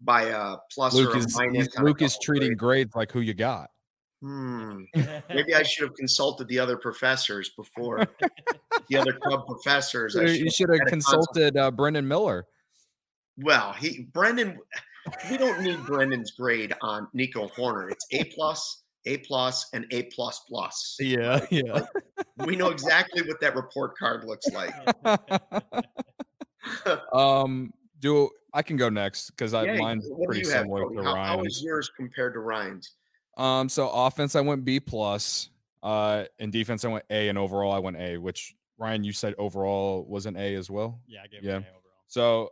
by 0.03 0.25
a 0.25 0.57
plus 0.71 0.93
Luke 0.95 1.15
or 1.15 1.19
is, 1.19 1.35
minus. 1.35 1.69
Luke 1.79 2.03
is 2.03 2.19
treating 2.23 2.55
grades. 2.55 2.93
grades 2.93 2.95
like 2.95 3.11
who 3.11 3.21
you 3.21 3.33
got. 3.33 3.71
Hmm. 4.21 4.83
Maybe 5.31 5.55
I 5.55 5.63
should 5.63 5.89
have 5.89 5.97
consulted 5.97 6.47
the 6.49 6.59
other 6.59 6.77
professors 6.77 7.51
before 7.57 8.07
the 8.89 8.97
other 8.97 9.15
club 9.15 9.47
professors. 9.47 10.15
you 10.15 10.51
should 10.51 10.69
have 10.69 10.87
consulted 10.89 11.57
uh, 11.57 11.71
Brendan 11.71 12.07
Miller. 12.07 12.47
Well, 13.39 13.73
he 13.73 14.09
Brendan 14.13 14.59
we 15.31 15.37
don't 15.37 15.63
need 15.63 15.85
Brendan's 15.85 16.33
grade 16.33 16.75
on 16.81 17.09
Nico 17.13 17.49
Hoerner. 17.49 17.91
It's 17.91 18.07
A 18.13 18.25
plus, 18.25 18.83
A 19.07 19.19
plus, 19.19 19.69
and 19.73 19.87
A 19.91 20.05
plus 20.05 20.41
plus. 20.49 20.97
Yeah, 21.01 21.39
right? 21.39 21.53
yeah. 21.53 21.73
Like, 21.73 21.87
we 22.47 22.57
know 22.57 22.69
exactly 22.69 23.23
what 23.23 23.41
that 23.41 23.57
report 23.57 23.97
card 23.97 24.25
looks 24.25 24.47
like. 24.49 24.75
um, 27.13 27.73
do 28.01 28.31
I 28.55 28.63
can 28.63 28.77
go 28.77 28.89
next 28.89 29.31
because 29.31 29.55
I 29.55 29.65
yeah, 29.65 29.77
mine's 29.77 30.09
pretty 30.25 30.45
similar 30.45 30.89
to 30.89 31.03
how, 31.03 31.15
Ryan. 31.15 31.39
How 31.39 31.45
is 31.45 31.63
yours 31.63 31.91
compared 31.97 32.35
to 32.35 32.41
Ryan's? 32.41 32.95
Um, 33.37 33.69
so 33.69 33.89
offense 33.89 34.37
I 34.37 34.41
went 34.41 34.65
B 34.65 34.79
plus. 34.79 35.49
Uh, 35.83 36.25
in 36.39 36.53
defense 36.53 36.85
I 36.85 36.89
went 36.89 37.05
A, 37.11 37.29
and 37.29 37.37
overall 37.37 37.73
I 37.73 37.81
went 37.81 37.97
A. 37.97 38.19
Which 38.19 38.55
Ryan, 38.79 39.03
you 39.03 39.13
said 39.13 39.35
overall 39.37 40.07
was 40.09 40.27
an 40.27 40.37
A 40.37 40.55
as 40.55 40.71
well. 40.71 41.01
Yeah, 41.09 41.23
I 41.25 41.27
gave 41.27 41.43
yeah. 41.43 41.57
overall. 41.57 41.83
So 42.07 42.51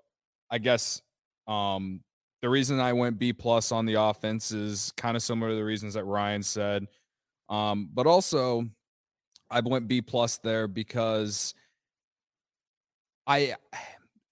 I 0.51 0.59
guess 0.59 1.03
um 1.47 2.03
the 2.43 2.49
reason 2.49 2.81
I 2.81 2.93
went 2.93 3.19
B 3.19 3.33
plus 3.33 3.71
on 3.71 3.85
the 3.85 3.95
offense 3.95 4.51
is 4.53 4.93
kind 4.97 5.17
of 5.17 5.23
similar 5.23 5.51
to 5.51 5.57
the 5.57 5.65
reasons 5.65 5.95
that 5.95 6.05
Ryan 6.05 6.43
said. 6.43 6.87
Um, 7.51 7.91
but 7.93 8.07
also 8.07 8.65
I 9.51 9.61
went 9.61 9.89
B 9.89 10.01
plus 10.01 10.39
there 10.39 10.69
because 10.69 11.55
I 13.27 13.57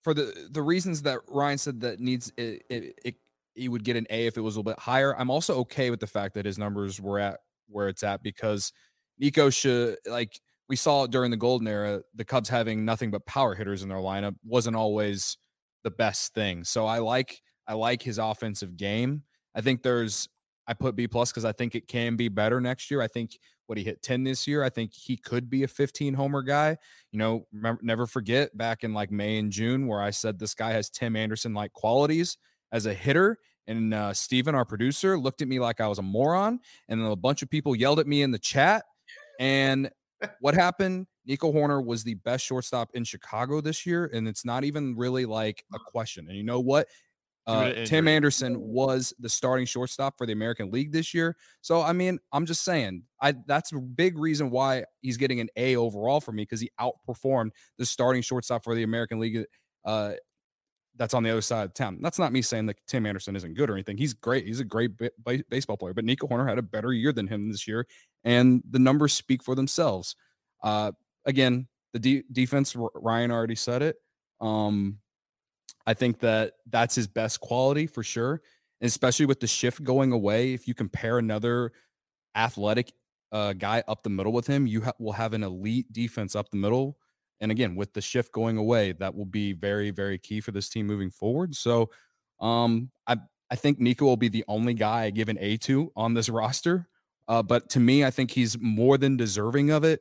for 0.02 0.14
the 0.14 0.48
the 0.50 0.62
reasons 0.62 1.02
that 1.02 1.20
Ryan 1.28 1.58
said 1.58 1.80
that 1.80 2.00
needs 2.00 2.32
it, 2.36 2.62
it, 2.70 2.98
it 3.04 3.14
he 3.54 3.68
would 3.68 3.84
get 3.84 3.96
an 3.96 4.06
A 4.10 4.26
if 4.26 4.36
it 4.36 4.40
was 4.40 4.54
a 4.54 4.60
little 4.60 4.72
bit 4.72 4.78
higher. 4.78 5.18
I'm 5.18 5.30
also 5.30 5.56
okay 5.58 5.90
with 5.90 6.00
the 6.00 6.06
fact 6.06 6.34
that 6.34 6.46
his 6.46 6.58
numbers 6.58 7.00
were 7.00 7.18
at 7.18 7.40
where 7.68 7.88
it's 7.88 8.02
at 8.02 8.22
because 8.22 8.72
Nico 9.18 9.50
should 9.50 9.98
like 10.06 10.40
we 10.68 10.76
saw 10.76 11.06
during 11.06 11.30
the 11.30 11.36
golden 11.36 11.66
era, 11.66 12.02
the 12.14 12.24
Cubs 12.24 12.48
having 12.48 12.84
nothing 12.84 13.10
but 13.10 13.26
power 13.26 13.54
hitters 13.54 13.82
in 13.82 13.88
their 13.88 13.98
lineup 13.98 14.36
wasn't 14.44 14.76
always 14.76 15.36
the 15.88 15.94
best 15.94 16.34
thing. 16.34 16.64
So 16.64 16.84
I 16.84 16.98
like 16.98 17.40
I 17.66 17.72
like 17.72 18.02
his 18.02 18.18
offensive 18.18 18.76
game. 18.76 19.22
I 19.54 19.62
think 19.62 19.82
there's 19.82 20.28
I 20.66 20.74
put 20.74 20.94
B 20.96 21.08
plus 21.08 21.30
because 21.30 21.46
I 21.46 21.52
think 21.52 21.74
it 21.74 21.88
can 21.88 22.14
be 22.16 22.28
better 22.28 22.60
next 22.60 22.90
year. 22.90 23.00
I 23.00 23.06
think 23.06 23.38
what 23.66 23.78
he 23.78 23.84
hit 23.84 24.02
10 24.02 24.24
this 24.24 24.46
year, 24.46 24.62
I 24.62 24.68
think 24.68 24.92
he 24.92 25.16
could 25.16 25.48
be 25.48 25.62
a 25.62 25.68
15 25.68 26.12
homer 26.12 26.42
guy. 26.42 26.76
You 27.10 27.18
know, 27.18 27.46
remember, 27.52 27.80
never 27.82 28.06
forget 28.06 28.54
back 28.56 28.84
in 28.84 28.92
like 28.92 29.10
May 29.10 29.38
and 29.38 29.50
June 29.50 29.86
where 29.86 30.02
I 30.02 30.10
said 30.10 30.38
this 30.38 30.54
guy 30.54 30.72
has 30.72 30.90
Tim 30.90 31.16
Anderson 31.16 31.54
like 31.54 31.72
qualities 31.72 32.36
as 32.70 32.84
a 32.84 32.92
hitter. 32.92 33.38
And 33.66 33.94
uh, 33.94 34.12
Steven, 34.12 34.54
our 34.54 34.66
producer, 34.66 35.18
looked 35.18 35.40
at 35.40 35.48
me 35.48 35.58
like 35.58 35.80
I 35.80 35.88
was 35.88 35.98
a 35.98 36.02
moron. 36.02 36.60
And 36.88 37.00
then 37.00 37.10
a 37.10 37.16
bunch 37.16 37.42
of 37.42 37.48
people 37.48 37.74
yelled 37.74 37.98
at 37.98 38.06
me 38.06 38.20
in 38.20 38.30
the 38.30 38.38
chat. 38.38 38.84
And 39.40 39.90
what 40.40 40.54
happened? 40.54 41.06
Nico 41.28 41.52
Hoerner 41.52 41.84
was 41.84 42.02
the 42.02 42.14
best 42.14 42.44
shortstop 42.44 42.90
in 42.94 43.04
Chicago 43.04 43.60
this 43.60 43.84
year. 43.84 44.10
And 44.12 44.26
it's 44.26 44.44
not 44.44 44.64
even 44.64 44.96
really 44.96 45.26
like 45.26 45.62
a 45.74 45.78
question. 45.78 46.26
And 46.28 46.36
you 46.36 46.42
know 46.42 46.58
what? 46.58 46.88
Uh, 47.46 47.84
Tim 47.86 48.08
Anderson 48.08 48.60
was 48.60 49.14
the 49.18 49.28
starting 49.28 49.64
shortstop 49.64 50.18
for 50.18 50.26
the 50.26 50.32
American 50.32 50.70
League 50.70 50.92
this 50.92 51.14
year. 51.14 51.34
So 51.62 51.80
I 51.80 51.94
mean, 51.94 52.18
I'm 52.30 52.44
just 52.44 52.62
saying, 52.62 53.04
I 53.22 53.34
that's 53.46 53.72
a 53.72 53.78
big 53.78 54.18
reason 54.18 54.50
why 54.50 54.84
he's 55.00 55.16
getting 55.16 55.40
an 55.40 55.48
A 55.56 55.76
overall 55.76 56.20
for 56.20 56.32
me 56.32 56.42
because 56.42 56.60
he 56.60 56.70
outperformed 56.78 57.50
the 57.78 57.86
starting 57.86 58.20
shortstop 58.20 58.64
for 58.64 58.74
the 58.74 58.82
American 58.82 59.18
League. 59.18 59.46
Uh, 59.82 60.12
that's 60.96 61.14
on 61.14 61.22
the 61.22 61.30
other 61.30 61.40
side 61.40 61.64
of 61.64 61.72
town. 61.72 62.00
That's 62.02 62.18
not 62.18 62.32
me 62.32 62.42
saying 62.42 62.66
that 62.66 62.76
Tim 62.86 63.06
Anderson 63.06 63.34
isn't 63.34 63.54
good 63.54 63.70
or 63.70 63.74
anything. 63.74 63.96
He's 63.96 64.12
great. 64.12 64.46
He's 64.46 64.60
a 64.60 64.64
great 64.64 64.90
b- 64.98 65.42
baseball 65.48 65.78
player. 65.78 65.94
But 65.94 66.04
Nico 66.04 66.26
Hoerner 66.26 66.48
had 66.48 66.58
a 66.58 66.62
better 66.62 66.92
year 66.92 67.12
than 67.12 67.28
him 67.28 67.50
this 67.50 67.66
year, 67.66 67.86
and 68.24 68.62
the 68.68 68.78
numbers 68.78 69.14
speak 69.14 69.42
for 69.42 69.54
themselves. 69.54 70.16
Uh, 70.62 70.92
again, 71.24 71.68
the 71.92 71.98
de- 71.98 72.24
defense. 72.30 72.76
Ryan 72.94 73.30
already 73.30 73.54
said 73.54 73.82
it. 73.82 73.96
Um, 74.40 74.98
I 75.86 75.94
think 75.94 76.20
that 76.20 76.54
that's 76.68 76.94
his 76.94 77.06
best 77.06 77.40
quality 77.40 77.86
for 77.86 78.02
sure. 78.02 78.42
And 78.80 78.88
especially 78.88 79.26
with 79.26 79.40
the 79.40 79.46
shift 79.46 79.82
going 79.82 80.12
away, 80.12 80.52
if 80.52 80.68
you 80.68 80.74
compare 80.74 81.18
another 81.18 81.72
athletic 82.34 82.92
uh, 83.32 83.52
guy 83.54 83.82
up 83.88 84.02
the 84.02 84.10
middle 84.10 84.32
with 84.32 84.46
him, 84.46 84.66
you 84.66 84.82
ha- 84.82 84.92
will 84.98 85.12
have 85.12 85.32
an 85.32 85.42
elite 85.42 85.92
defense 85.92 86.36
up 86.36 86.50
the 86.50 86.56
middle. 86.56 86.98
And 87.40 87.50
again, 87.50 87.74
with 87.74 87.92
the 87.92 88.00
shift 88.00 88.32
going 88.32 88.56
away, 88.56 88.92
that 88.92 89.14
will 89.14 89.24
be 89.24 89.52
very, 89.52 89.90
very 89.90 90.18
key 90.18 90.40
for 90.40 90.52
this 90.52 90.68
team 90.68 90.86
moving 90.86 91.10
forward. 91.10 91.54
So, 91.54 91.90
um, 92.40 92.90
I 93.06 93.16
I 93.50 93.56
think 93.56 93.80
Nico 93.80 94.04
will 94.04 94.16
be 94.16 94.28
the 94.28 94.44
only 94.46 94.74
guy 94.74 95.04
I 95.04 95.10
give 95.10 95.28
an 95.28 95.38
A 95.40 95.56
to 95.58 95.90
on 95.96 96.14
this 96.14 96.28
roster. 96.28 96.88
Uh, 97.28 97.42
but 97.42 97.68
to 97.70 97.80
me, 97.80 98.04
I 98.04 98.10
think 98.10 98.30
he's 98.30 98.58
more 98.60 98.98
than 98.98 99.16
deserving 99.16 99.70
of 99.70 99.84
it. 99.84 100.00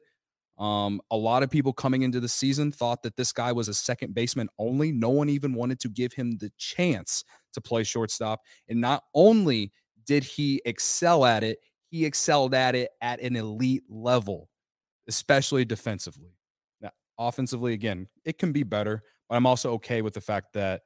Um, 0.57 1.01
a 1.11 1.17
lot 1.17 1.43
of 1.43 1.51
people 1.51 1.71
coming 1.71 2.01
into 2.01 2.19
the 2.19 2.27
season 2.27 2.71
thought 2.71 3.03
that 3.03 3.15
this 3.15 3.31
guy 3.31 3.51
was 3.51 3.67
a 3.67 3.73
second 3.73 4.15
baseman 4.15 4.49
only. 4.57 4.91
No 4.91 5.09
one 5.09 5.29
even 5.29 5.53
wanted 5.53 5.79
to 5.81 5.89
give 5.89 6.13
him 6.13 6.37
the 6.37 6.51
chance 6.57 7.23
to 7.53 7.61
play 7.61 7.83
shortstop. 7.83 8.41
And 8.67 8.81
not 8.81 9.03
only 9.13 9.71
did 10.05 10.23
he 10.23 10.61
excel 10.65 11.25
at 11.25 11.43
it, 11.43 11.59
he 11.89 12.05
excelled 12.05 12.53
at 12.53 12.75
it 12.75 12.89
at 13.01 13.21
an 13.21 13.35
elite 13.35 13.83
level, 13.87 14.49
especially 15.07 15.63
defensively. 15.63 16.31
Now, 16.81 16.91
offensively, 17.19 17.73
again, 17.73 18.07
it 18.25 18.39
can 18.39 18.51
be 18.51 18.63
better, 18.63 19.03
but 19.29 19.35
I'm 19.35 19.45
also 19.45 19.73
okay 19.73 20.01
with 20.01 20.13
the 20.13 20.21
fact 20.21 20.53
that 20.53 20.81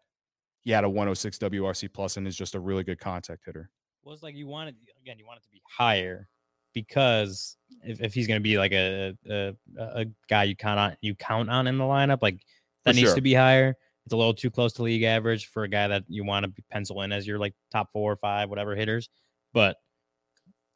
he 0.60 0.72
had 0.72 0.84
a 0.84 0.90
106 0.90 1.38
WRC 1.38 1.92
plus 1.94 2.18
and 2.18 2.28
is 2.28 2.36
just 2.36 2.56
a 2.56 2.60
really 2.60 2.84
good 2.84 3.00
contact 3.00 3.46
hitter. 3.46 3.70
Well, 4.04 4.14
it's 4.14 4.24
like 4.24 4.36
you 4.36 4.48
want 4.48 4.70
it 4.70 4.76
again. 5.02 5.18
You 5.18 5.26
want 5.26 5.40
it 5.40 5.44
to 5.44 5.50
be 5.50 5.62
higher 5.78 6.28
because 6.74 7.58
if, 7.84 8.02
if 8.02 8.14
he's 8.14 8.28
going 8.28 8.40
to 8.40 8.44
be 8.44 8.58
like 8.58 8.72
a, 8.72 9.16
a 9.30 9.54
a 9.78 10.06
guy 10.30 10.44
you 10.44 10.56
count 10.56 10.80
on 10.80 10.96
you 11.02 11.16
count 11.16 11.50
on 11.50 11.68
in 11.68 11.78
the 11.78 11.84
lineup, 11.84 12.20
like 12.22 12.42
that 12.86 12.92
For 12.92 12.96
needs 12.96 13.10
sure. 13.10 13.16
to 13.16 13.22
be 13.22 13.34
higher. 13.34 13.76
It's 14.06 14.14
a 14.14 14.18
little 14.18 14.34
too 14.34 14.50
close 14.50 14.74
to 14.74 14.84
league 14.84 15.04
average 15.04 15.48
for 15.48 15.64
a 15.64 15.68
guy 15.68 15.88
that 15.88 16.04
you 16.08 16.24
want 16.24 16.46
to 16.46 16.64
pencil 16.72 17.02
in 17.04 17.12
as 17.12 17.28
your 17.28 17.38
like 17.38 17.54
top 17.72 17.92
four 17.94 18.12
or 18.12 18.16
five, 18.16 18.50
whatever 18.50 18.76
hitters. 18.76 19.10
But 19.54 19.78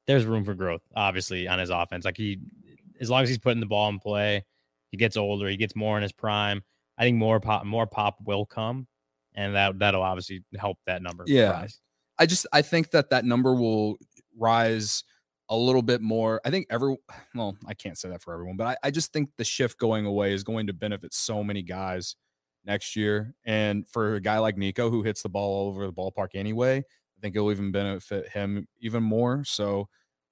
there's 0.06 0.26
room 0.26 0.46
for 0.46 0.54
growth, 0.54 0.82
obviously, 0.96 1.48
on 1.48 1.58
his 1.58 1.72
offense. 1.72 2.06
Like 2.06 2.18
he, 2.18 2.40
as 3.02 3.10
long 3.10 3.24
as 3.24 3.30
he's 3.30 3.40
putting 3.40 3.60
the 3.60 3.66
ball 3.66 3.90
in 3.90 3.98
play, 4.00 4.46
he 4.92 4.98
gets 4.98 5.18
older, 5.18 5.48
he 5.48 5.58
gets 5.58 5.76
more 5.76 5.98
in 5.98 6.04
his 6.04 6.12
prime. 6.12 6.64
I 6.98 7.04
think 7.04 7.18
more 7.18 7.40
pop, 7.40 7.66
more 7.66 7.88
pop 7.88 8.18
will 8.24 8.46
come, 8.46 8.88
and 9.34 9.56
that 9.56 9.80
that'll 9.80 10.04
obviously 10.04 10.44
help 10.58 10.78
that 10.86 11.02
number. 11.02 11.24
Yeah. 11.28 11.52
rise. 11.52 11.80
I 12.18 12.26
just 12.26 12.48
I 12.54 12.62
think 12.62 12.92
that 12.92 13.10
that 13.10 13.26
number 13.26 13.54
will 13.56 13.98
rise 14.38 15.04
a 15.50 15.56
little 15.56 15.82
bit 15.82 16.02
more. 16.02 16.42
I 16.46 16.50
think 16.50 16.68
every 16.70 16.98
well, 17.36 17.58
I 17.68 17.74
can't 17.74 17.98
say 17.98 18.10
that 18.10 18.22
for 18.22 18.34
everyone, 18.34 18.58
but 18.58 18.68
I, 18.68 18.88
I 18.88 18.92
just 18.92 19.14
think 19.14 19.30
the 19.38 19.44
shift 19.44 19.78
going 19.78 20.06
away 20.06 20.34
is 20.34 20.44
going 20.44 20.68
to 20.68 20.74
benefit 20.74 21.14
so 21.14 21.44
many 21.44 21.62
guys 21.62 22.16
next 22.66 22.96
year. 22.96 23.36
And 23.46 23.88
for 23.88 24.16
a 24.16 24.22
guy 24.22 24.40
like 24.40 24.58
Nico 24.58 24.90
who 24.90 25.04
hits 25.04 25.22
the 25.22 25.30
ball 25.30 25.56
all 25.56 25.68
over 25.70 25.86
the 25.86 25.94
ballpark 25.94 26.30
anyway, 26.34 26.78
I 26.80 27.22
think 27.22 27.36
it'll 27.36 27.52
even 27.52 27.72
benefit 27.72 28.30
him 28.30 28.68
even 28.80 29.04
more. 29.04 29.44
So 29.46 29.88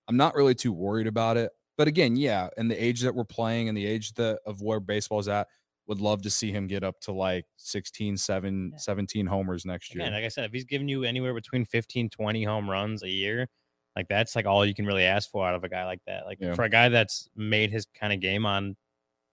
I'm 0.07 0.17
not 0.17 0.35
really 0.35 0.55
too 0.55 0.73
worried 0.73 1.07
about 1.07 1.37
it. 1.37 1.51
But 1.77 1.87
again, 1.87 2.15
yeah, 2.15 2.49
and 2.57 2.69
the 2.69 2.83
age 2.83 3.01
that 3.01 3.15
we're 3.15 3.23
playing 3.23 3.67
and 3.67 3.77
the 3.77 3.85
age 3.85 4.13
that 4.13 4.39
of 4.45 4.61
where 4.61 4.79
baseball's 4.79 5.27
at, 5.27 5.47
would 5.87 5.99
love 5.99 6.21
to 6.21 6.29
see 6.29 6.51
him 6.51 6.67
get 6.67 6.83
up 6.83 6.99
to 7.01 7.11
like 7.11 7.45
16, 7.57 8.15
7, 8.17 8.69
Yeah. 8.71 8.77
17 8.77 9.25
homers 9.25 9.65
next 9.65 9.93
year. 9.93 10.03
Again, 10.03 10.13
like 10.13 10.23
I 10.23 10.29
said, 10.29 10.45
if 10.45 10.53
he's 10.53 10.63
giving 10.63 10.87
you 10.87 11.03
anywhere 11.03 11.33
between 11.33 11.65
15, 11.65 12.09
20 12.09 12.43
home 12.43 12.69
runs 12.69 13.03
a 13.03 13.09
year, 13.09 13.49
like 13.95 14.07
that's 14.07 14.35
like 14.35 14.45
all 14.45 14.65
you 14.65 14.73
can 14.73 14.85
really 14.85 15.03
ask 15.03 15.29
for 15.29 15.45
out 15.47 15.55
of 15.55 15.63
a 15.63 15.69
guy 15.69 15.85
like 15.85 16.01
that. 16.07 16.25
Like 16.25 16.39
Yeah. 16.41 16.55
for 16.55 16.63
a 16.63 16.69
guy 16.69 16.89
that's 16.89 17.29
made 17.35 17.69
his 17.71 17.85
kind 17.99 18.11
of 18.13 18.19
game 18.19 18.45
on 18.45 18.75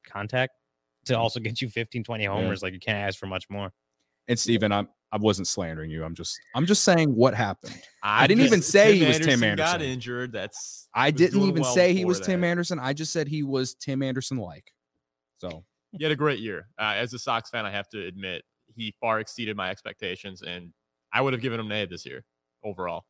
contact 0.06 0.54
to 1.06 1.12
Mm-hmm. 1.14 1.22
also 1.22 1.40
get 1.40 1.62
you 1.62 1.68
15, 1.68 2.04
20 2.04 2.24
homers, 2.26 2.62
like 2.62 2.72
you 2.74 2.80
can't 2.80 2.98
ask 2.98 3.18
for 3.18 3.26
much 3.26 3.48
more. 3.50 3.72
And 4.28 4.38
Steven, 4.38 4.70
I'm 4.72 4.88
I 5.12 5.16
wasn't 5.16 5.48
slandering 5.48 5.90
you. 5.90 6.04
I'm 6.04 6.14
just 6.14 6.38
I'm 6.54 6.66
just 6.66 6.84
saying 6.84 7.14
what 7.16 7.34
happened. 7.34 7.74
I 8.02 8.26
didn't 8.28 8.44
even 8.44 8.62
say 8.62 8.96
he 8.96 9.04
was 9.06 9.18
Tim 9.18 9.42
Anderson. 9.42 9.56
Got 9.56 9.74
Anderson. 9.74 9.92
injured. 9.92 10.32
That's 10.32 10.88
I 10.94 11.10
didn't 11.10 11.40
even 11.42 11.62
well 11.62 11.74
say 11.74 11.88
he 11.92 12.00
before 12.00 12.08
was 12.08 12.20
Tim. 12.20 12.44
Anderson. 12.44 12.78
I 12.78 12.92
just 12.92 13.12
said 13.12 13.26
he 13.26 13.42
was 13.42 13.74
Tim 13.74 14.02
Anderson 14.02 14.36
like. 14.36 14.72
So 15.38 15.64
He 15.98 16.04
had 16.04 16.12
a 16.12 16.16
great 16.16 16.38
year. 16.38 16.68
Uh, 16.78 16.92
as 16.96 17.12
a 17.14 17.18
Sox 17.18 17.50
fan, 17.50 17.66
I 17.66 17.70
have 17.72 17.88
to 17.88 18.06
admit 18.06 18.44
he 18.76 18.94
far 19.00 19.18
exceeded 19.18 19.56
my 19.56 19.70
expectations, 19.70 20.42
and 20.42 20.72
I 21.12 21.20
would 21.20 21.32
have 21.32 21.42
given 21.42 21.58
him 21.58 21.66
an 21.72 21.72
A 21.72 21.86
this 21.86 22.06
year 22.06 22.22
overall. 22.62 23.04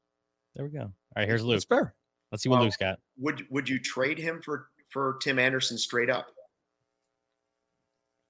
There 0.55 0.65
we 0.65 0.71
go. 0.71 0.91
All 1.17 1.21
right, 1.23 1.29
here's 1.29 1.43
Luke. 1.43 1.57
it's 1.57 1.65
fair. 1.65 1.95
Let's 2.31 2.43
see 2.43 2.49
what 2.49 2.57
Well, 2.57 2.65
Luke's 2.65 2.77
got. 2.77 2.99
Would 3.19 3.47
would 3.51 3.69
you 3.69 3.79
trade 3.79 4.19
him 4.19 4.41
for 4.45 4.69
for 4.91 5.19
Tim 5.21 5.39
Anderson 5.39 5.77
straight 5.79 6.11
up? 6.11 6.29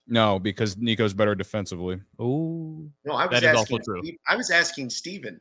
No, 0.06 0.38
because 0.38 0.76
Nico's 0.76 1.14
better 1.14 1.34
defensively. 1.34 2.00
Oh, 2.18 2.84
No, 3.04 3.12
I 3.14 3.26
was 3.26 3.40
That 3.40 3.44
is 3.44 3.56
also 3.56 3.60
asking. 3.76 3.80
true. 3.84 4.00
Steve- 4.02 4.18
I 4.26 4.36
was 4.36 4.50
asking 4.50 4.90
Steven. 4.90 5.40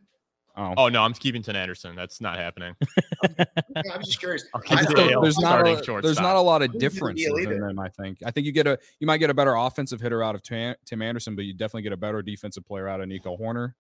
Oh, 0.56 0.74
Oh 0.78 0.90
no, 0.90 1.02
I'm 1.04 1.14
keeping 1.14 1.42
Tim 1.42 1.56
Anderson. 1.56 1.96
That's 1.96 2.22
not 2.22 2.38
happening. 2.38 2.76
I 3.24 3.98
was 3.98 4.08
just 4.08 4.20
curious. 4.20 4.46
I'll 4.54 4.62
I 4.62 4.68
keep 4.68 4.78
I 4.78 4.82
the 4.82 4.84
just 4.84 4.96
don't- 4.96 5.08
don't- 5.08 5.14
AL 5.16 5.22
there's 5.22 5.40
not 5.40 5.68
a, 5.68 6.02
there's 6.02 6.20
not 6.20 6.36
a 6.36 6.42
lot 6.42 6.62
of 6.62 6.68
Who's 6.72 6.74
the 6.74 6.80
deal 6.80 6.90
differences 6.90 7.34
in 7.48 7.60
them. 7.62 7.80
I 7.80 7.90
think. 7.90 8.20
I 8.26 8.32
think 8.32 8.46
you 8.46 8.52
get 8.52 8.68
a 8.68 8.78
you 9.00 9.08
might 9.08 9.18
get 9.20 9.30
a 9.30 9.34
better 9.34 9.56
offensive 9.56 10.02
hitter 10.02 10.22
out 10.22 10.36
of 10.36 10.44
Tim, 10.44 10.76
Tim 10.86 11.02
Anderson, 11.02 11.36
but 11.36 11.46
you 11.46 11.54
definitely 11.54 11.84
get 11.84 11.94
a 11.94 11.98
better 11.98 12.22
defensive 12.22 12.66
player 12.66 12.88
out 12.88 13.00
of 13.02 13.08
Nico 13.08 13.38
Hoerner. 13.38 13.74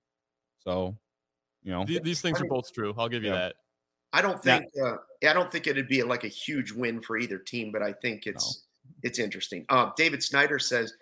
So, 0.63 0.97
you 1.63 1.71
know, 1.71 1.85
Th- 1.85 2.01
These 2.01 2.21
things 2.21 2.39
I 2.39 2.45
are 2.45 2.47
both 2.47 2.71
true. 2.73 2.93
I'll 2.97 3.09
give 3.09 3.23
you 3.23 3.29
Yeah. 3.29 3.35
that. 3.35 3.55
I 4.13 4.21
don't 4.21 4.43
Yeah. 4.45 4.59
think. 4.59 4.71
Uh, 4.83 4.95
I 5.27 5.33
don't 5.33 5.51
think 5.51 5.67
it'd 5.67 5.87
be 5.87 6.01
like 6.03 6.23
a 6.23 6.27
huge 6.29 6.71
win 6.71 7.01
for 7.01 7.17
either 7.17 7.37
team, 7.37 7.71
but 7.71 7.81
I 7.83 7.93
think 7.93 8.25
it's 8.27 8.65
it's 9.03 9.19
interesting. 9.19 9.65
Uh, 9.69 9.91
David 9.97 10.23
Snyder 10.23 10.57
says 10.59 10.93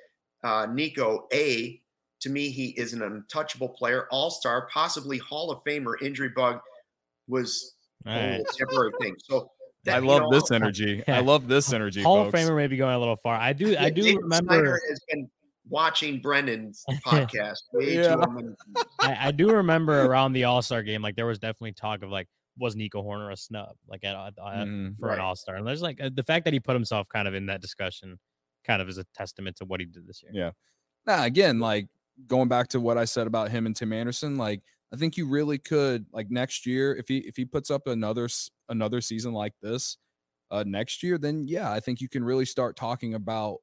uh, 0.44 0.68
Nico 0.70 1.28
A. 1.34 1.82
To 2.22 2.30
me, 2.32 2.50
he 2.50 2.70
is 2.70 2.94
an 2.94 3.04
untouchable 3.04 3.70
player, 3.70 4.08
all 4.12 4.30
star, 4.32 4.68
possibly 4.74 5.20
Hall 5.20 5.52
of 5.52 5.64
Famer. 5.64 5.94
Injury 6.02 6.30
bug 6.36 6.60
was 7.28 7.76
All 8.08 8.14
right. 8.14 8.40
a 8.42 8.44
temporary 8.58 8.92
thing. 9.00 9.16
So 9.20 9.52
that, 9.84 9.98
I 9.98 10.00
you 10.00 10.06
love 10.08 10.24
know, 10.24 10.32
this 10.32 10.50
energy. 10.52 11.04
I 11.08 11.20
love 11.20 11.48
this 11.48 11.72
energy. 11.72 12.02
Hall 12.02 12.26
of. 12.28 12.34
Famer 12.34 12.56
may 12.56 12.66
be 12.68 12.76
going 12.76 12.96
a 12.96 13.00
little 13.00 13.16
far. 13.18 13.36
I 13.36 13.54
do 13.54 13.78
I 13.78 13.90
do 13.92 14.02
David 14.02 14.22
remember 14.24 14.54
Snyder 14.56 14.80
has 14.90 15.00
been 15.10 15.30
watching 15.70 16.22
Brendan's 16.22 16.84
podcast 17.06 17.62
way 17.74 17.96
Yeah. 17.96 18.16
too 18.16 18.32
many. 18.32 18.48
I, 19.00 19.28
I 19.28 19.32
do 19.32 19.52
remember 19.52 20.04
around 20.06 20.34
the 20.34 20.46
All 20.46 20.62
Star 20.62 20.84
game, 20.84 21.02
like 21.02 21.16
there 21.16 21.26
was 21.26 21.40
definitely 21.40 21.74
talk 21.74 22.04
of 22.04 22.10
like, 22.10 22.28
was 22.60 22.76
Nico 22.76 23.04
Hoerner 23.04 23.32
a 23.32 23.38
snub, 23.38 23.76
like 23.88 24.04
at, 24.04 24.16
at, 24.16 24.28
at- 24.38 24.68
Mhm. 24.68 24.98
for 25.00 25.10
an 25.12 25.20
All 25.20 25.36
Star? 25.36 25.56
And 25.56 25.68
there's 25.68 25.82
like 25.82 26.02
uh, 26.02 26.10
the 26.14 26.24
fact 26.24 26.46
that 26.46 26.54
he 26.54 26.60
put 26.60 26.74
himself 26.76 27.08
kind 27.10 27.28
of 27.28 27.34
in 27.34 27.46
that 27.48 27.62
discussion, 27.62 28.18
kind 28.66 28.82
of 28.82 28.90
is 28.90 28.98
a 28.98 29.06
testament 29.16 29.56
to 29.58 29.66
what 29.66 29.80
he 29.80 29.86
did 29.86 30.08
this 30.08 30.22
year. 30.24 30.32
Yeah. 30.34 30.52
Nah, 31.06 31.24
again, 31.24 31.60
like 31.60 31.88
going 32.26 32.48
back 32.50 32.68
to 32.70 32.80
what 32.80 32.98
I 32.98 33.06
said 33.06 33.28
about 33.28 33.50
him 33.52 33.66
and 33.66 33.76
Tim 33.76 33.94
Anderson, 33.94 34.38
like 34.38 34.62
I 34.92 34.96
think 34.98 35.18
you 35.18 35.28
really 35.28 35.58
could 35.58 36.06
like 36.12 36.32
next 36.32 36.66
year 36.66 36.96
if 36.96 37.08
he 37.08 37.18
if 37.20 37.36
he 37.38 37.46
puts 37.46 37.70
up 37.70 37.88
another 37.88 38.28
another 38.70 39.02
season 39.02 39.34
like 39.34 39.54
this 39.62 39.98
uh 40.50 40.64
next 40.66 41.04
year, 41.04 41.18
then 41.18 41.46
yeah, 41.48 41.72
I 41.72 41.80
think 41.80 42.02
you 42.02 42.10
can 42.10 42.24
really 42.24 42.46
start 42.46 42.76
talking 42.76 43.14
about 43.14 43.58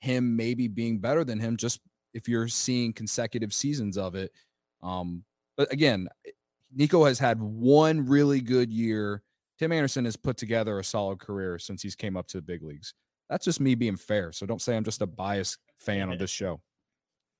him 0.00 0.36
maybe 0.36 0.68
being 0.68 0.98
better 0.98 1.24
than 1.24 1.38
him 1.38 1.56
just 1.56 1.80
if 2.14 2.28
you're 2.28 2.48
seeing 2.48 2.92
consecutive 2.92 3.52
seasons 3.52 3.96
of 3.98 4.14
it. 4.14 4.32
Um 4.82 5.24
but 5.56 5.72
again, 5.72 6.08
Nico 6.74 7.04
has 7.04 7.18
had 7.18 7.40
one 7.40 8.06
really 8.06 8.40
good 8.40 8.72
year. 8.72 9.22
Tim 9.58 9.72
Anderson 9.72 10.04
has 10.04 10.16
put 10.16 10.36
together 10.36 10.78
a 10.78 10.84
solid 10.84 11.18
career 11.18 11.58
since 11.58 11.82
he's 11.82 11.96
came 11.96 12.16
up 12.16 12.28
to 12.28 12.38
the 12.38 12.42
big 12.42 12.62
leagues. 12.62 12.94
That's 13.28 13.44
just 13.44 13.60
me 13.60 13.74
being 13.74 13.96
fair. 13.96 14.32
So 14.32 14.46
don't 14.46 14.62
say 14.62 14.76
I'm 14.76 14.84
just 14.84 15.02
a 15.02 15.06
biased 15.06 15.58
fan 15.78 16.10
of 16.10 16.18
this 16.18 16.30
show. 16.30 16.60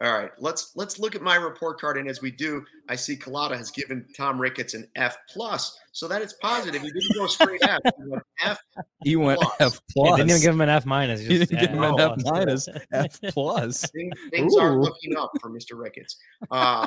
All 0.01 0.13
right, 0.17 0.31
let's 0.39 0.77
let's 0.77 1.01
look 1.01 1.17
at 1.17 1.23
my 1.23 1.35
report 1.35 1.81
card, 1.81 1.97
and 1.97 2.09
as 2.09 2.23
we 2.23 2.31
do, 2.31 2.65
I 2.89 2.95
see 2.95 3.17
Colada 3.17 3.57
has 3.57 3.73
given 3.73 4.07
Tom 4.17 4.41
Ricketts 4.41 4.75
an 4.75 4.87
F 4.95 5.17
plus, 5.29 5.77
so 5.91 6.07
that 6.07 6.23
is 6.23 6.35
positive. 6.35 6.83
He 6.83 6.89
didn't 6.93 7.17
go 7.17 7.27
straight 7.27 7.61
F. 7.65 7.81
He 7.85 8.05
went 8.07 8.23
F. 8.41 8.59
He 9.03 9.17
went 9.17 9.41
Plus. 9.41 9.57
F 9.59 9.81
Yeah, 9.97 10.03
plus. 10.05 10.17
didn't 10.19 10.31
even 10.31 10.43
give 10.43 10.55
him 10.55 10.61
an 10.61 10.69
F 10.69 10.87
minus. 10.87 11.21
He 11.21 11.39
didn't 11.39 11.59
give 11.59 11.71
him 11.71 11.83
an 11.83 11.99
F 11.99 12.13
F 12.13 12.25
minus. 12.25 12.69
F 12.93 13.21
plus. 13.31 13.91
Things, 13.91 14.13
things 14.31 14.57
are 14.57 14.75
Ooh. 14.79 14.83
looking 14.83 15.17
up 15.17 15.33
for 15.41 15.51
Mr. 15.51 15.77
Ricketts. 15.77 16.17
Uh, 16.49 16.87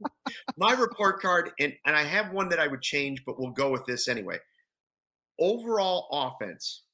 my 0.56 0.72
report 0.72 1.20
card, 1.20 1.50
and, 1.60 1.74
and 1.84 1.94
I 1.94 2.04
have 2.04 2.32
one 2.32 2.48
that 2.48 2.58
I 2.58 2.68
would 2.68 2.80
change, 2.80 3.22
but 3.26 3.38
we'll 3.38 3.50
go 3.50 3.70
with 3.70 3.84
this 3.84 4.08
anyway. 4.08 4.38
Overall 5.38 6.08
offense, 6.10 6.84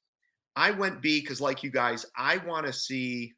I 0.57 0.71
went 0.71 1.01
B 1.01 1.21
because, 1.21 1.39
like 1.39 1.63
you 1.63 1.71
guys, 1.71 2.05
I 2.17 2.37
want 2.39 2.65
to 2.65 2.73
see, 2.73 3.31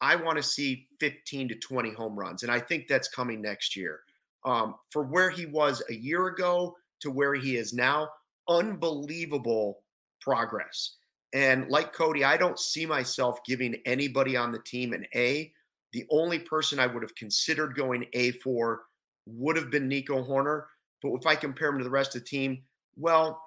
I 0.00 0.16
want 0.16 0.36
to 0.36 0.42
see 0.42 0.88
15 1.00 1.48
to 1.48 1.54
20 1.54 1.92
home 1.92 2.18
runs, 2.18 2.42
and 2.42 2.52
I 2.52 2.60
think 2.60 2.86
that's 2.86 3.08
coming 3.08 3.40
next 3.40 3.76
year. 3.76 4.00
Um, 4.44 4.76
for 4.90 5.02
where 5.02 5.30
he 5.30 5.46
was 5.46 5.82
a 5.90 5.94
year 5.94 6.28
ago 6.28 6.76
to 7.00 7.10
where 7.10 7.34
he 7.34 7.56
is 7.56 7.72
now, 7.72 8.08
unbelievable 8.48 9.82
progress. 10.20 10.96
And 11.32 11.68
like 11.68 11.92
Cody, 11.92 12.24
I 12.24 12.36
don't 12.36 12.58
see 12.58 12.86
myself 12.86 13.40
giving 13.44 13.76
anybody 13.84 14.36
on 14.36 14.52
the 14.52 14.60
team 14.60 14.92
an 14.92 15.06
A. 15.14 15.52
The 15.92 16.06
only 16.10 16.38
person 16.38 16.78
I 16.78 16.86
would 16.86 17.02
have 17.02 17.14
considered 17.14 17.74
going 17.74 18.06
A 18.12 18.32
for 18.32 18.82
would 19.26 19.56
have 19.56 19.70
been 19.70 19.88
Nico 19.88 20.22
Hoerner. 20.22 20.64
But 21.02 21.12
if 21.14 21.26
I 21.26 21.34
compare 21.34 21.68
him 21.68 21.78
to 21.78 21.84
the 21.84 21.90
rest 21.90 22.14
of 22.14 22.22
the 22.22 22.28
team, 22.28 22.62
well, 22.96 23.42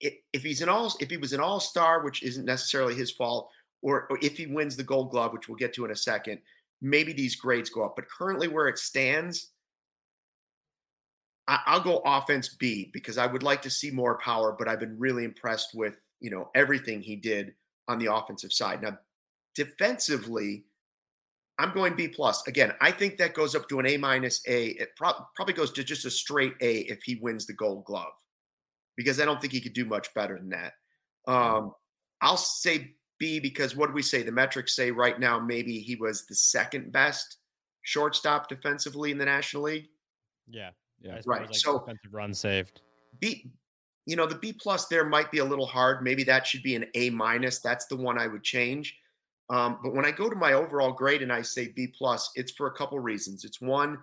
if 0.00 0.42
he's 0.42 0.62
an 0.62 0.68
all, 0.68 0.92
if 1.00 1.10
he 1.10 1.16
was 1.16 1.32
an 1.32 1.40
all 1.40 1.60
star, 1.60 2.02
which 2.02 2.22
isn't 2.22 2.44
necessarily 2.44 2.94
his 2.94 3.10
fault, 3.10 3.50
or, 3.82 4.06
or 4.10 4.18
if 4.22 4.36
he 4.36 4.46
wins 4.46 4.76
the 4.76 4.84
Gold 4.84 5.10
Glove, 5.10 5.32
which 5.32 5.48
we'll 5.48 5.56
get 5.56 5.74
to 5.74 5.84
in 5.84 5.90
a 5.90 5.96
second, 5.96 6.40
maybe 6.80 7.12
these 7.12 7.36
grades 7.36 7.70
go 7.70 7.84
up. 7.84 7.94
But 7.96 8.06
currently, 8.08 8.48
where 8.48 8.68
it 8.68 8.78
stands, 8.78 9.50
I, 11.48 11.60
I'll 11.66 11.80
go 11.80 12.02
offense 12.04 12.48
B 12.48 12.90
because 12.92 13.18
I 13.18 13.26
would 13.26 13.42
like 13.42 13.62
to 13.62 13.70
see 13.70 13.90
more 13.90 14.18
power. 14.18 14.54
But 14.58 14.68
I've 14.68 14.80
been 14.80 14.98
really 14.98 15.24
impressed 15.24 15.70
with 15.74 15.96
you 16.20 16.30
know 16.30 16.50
everything 16.54 17.02
he 17.02 17.16
did 17.16 17.54
on 17.88 17.98
the 17.98 18.12
offensive 18.14 18.52
side. 18.52 18.82
Now, 18.82 18.98
defensively, 19.54 20.64
I'm 21.58 21.74
going 21.74 21.94
B 21.94 22.08
plus. 22.08 22.46
Again, 22.46 22.72
I 22.80 22.90
think 22.90 23.18
that 23.18 23.34
goes 23.34 23.54
up 23.54 23.68
to 23.68 23.80
an 23.80 23.86
A 23.86 23.96
minus 23.96 24.40
A. 24.46 24.68
It 24.68 24.90
prob- 24.96 25.26
probably 25.34 25.54
goes 25.54 25.72
to 25.72 25.84
just 25.84 26.04
a 26.04 26.10
straight 26.10 26.54
A 26.60 26.80
if 26.80 27.02
he 27.02 27.16
wins 27.16 27.46
the 27.46 27.52
Gold 27.52 27.84
Glove, 27.84 28.12
because 28.96 29.20
I 29.20 29.24
don't 29.24 29.40
think 29.40 29.52
he 29.52 29.60
could 29.60 29.74
do 29.74 29.84
much 29.84 30.12
better 30.14 30.38
than 30.38 30.50
that. 30.50 30.72
Um, 31.26 31.72
I'll 32.20 32.36
say 32.36 32.94
B 33.20 33.38
because 33.38 33.76
what 33.76 33.86
do 33.86 33.92
we 33.92 34.02
say? 34.02 34.22
The 34.22 34.32
metrics 34.32 34.74
say 34.74 34.90
right 34.90 35.20
now 35.20 35.38
maybe 35.38 35.78
he 35.78 35.94
was 35.94 36.26
the 36.26 36.34
second 36.34 36.90
best 36.90 37.36
shortstop 37.82 38.48
defensively 38.48 39.12
in 39.12 39.18
the 39.18 39.24
National 39.24 39.62
League. 39.62 39.86
Yeah. 40.48 40.70
Yeah. 41.00 41.20
Right, 41.24 41.42
like, 41.42 41.54
so- 41.54 41.78
defensive 41.78 42.12
run 42.12 42.34
saved. 42.34 42.80
B 43.20 43.52
you 44.06 44.16
know, 44.16 44.26
the 44.26 44.34
B 44.34 44.52
plus 44.52 44.86
there 44.86 45.04
might 45.04 45.30
be 45.30 45.38
a 45.38 45.44
little 45.44 45.66
hard. 45.66 46.02
Maybe 46.02 46.24
that 46.24 46.44
should 46.44 46.64
be 46.64 46.74
an 46.74 46.86
A 46.96 47.10
minus. 47.10 47.60
That's 47.60 47.86
the 47.86 47.96
one 47.96 48.18
I 48.18 48.26
would 48.26 48.42
change. 48.42 48.98
Um, 49.50 49.78
but 49.82 49.94
when 49.94 50.04
I 50.04 50.10
go 50.10 50.28
to 50.28 50.36
my 50.36 50.54
overall 50.54 50.92
grade 50.92 51.22
and 51.22 51.32
I 51.32 51.42
say 51.42 51.68
B 51.68 51.88
plus, 51.96 52.30
it's 52.34 52.52
for 52.52 52.66
a 52.66 52.72
couple 52.72 52.98
reasons. 52.98 53.44
It's 53.44 53.60
one, 53.60 53.98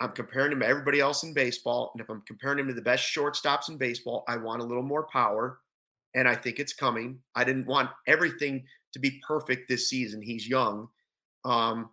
I'm 0.00 0.12
comparing 0.12 0.52
him 0.52 0.60
to 0.60 0.66
everybody 0.66 1.00
else 1.00 1.22
in 1.22 1.32
baseball, 1.32 1.90
and 1.94 2.00
if 2.00 2.10
I'm 2.10 2.22
comparing 2.26 2.58
him 2.58 2.68
to 2.68 2.74
the 2.74 2.82
best 2.82 3.04
shortstops 3.04 3.68
in 3.68 3.78
baseball, 3.78 4.24
I 4.28 4.36
want 4.36 4.62
a 4.62 4.64
little 4.64 4.82
more 4.82 5.06
power, 5.12 5.60
and 6.16 6.26
I 6.26 6.34
think 6.34 6.58
it's 6.58 6.72
coming. 6.72 7.20
I 7.36 7.44
didn't 7.44 7.66
want 7.66 7.90
everything 8.08 8.64
to 8.94 8.98
be 8.98 9.20
perfect 9.26 9.68
this 9.68 9.88
season. 9.88 10.20
He's 10.22 10.48
young, 10.48 10.88
um, 11.44 11.90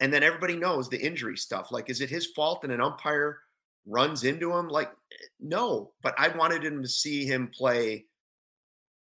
and 0.00 0.12
then 0.12 0.22
everybody 0.22 0.56
knows 0.56 0.88
the 0.88 1.00
injury 1.00 1.36
stuff. 1.36 1.70
Like, 1.70 1.90
is 1.90 2.00
it 2.00 2.08
his 2.08 2.26
fault 2.26 2.64
and 2.64 2.72
an 2.72 2.80
umpire 2.80 3.40
runs 3.86 4.24
into 4.24 4.52
him? 4.52 4.68
Like, 4.68 4.90
no. 5.40 5.92
But 6.02 6.14
I 6.18 6.28
wanted 6.28 6.64
him 6.64 6.82
to 6.82 6.88
see 6.88 7.24
him 7.24 7.50
play 7.52 8.06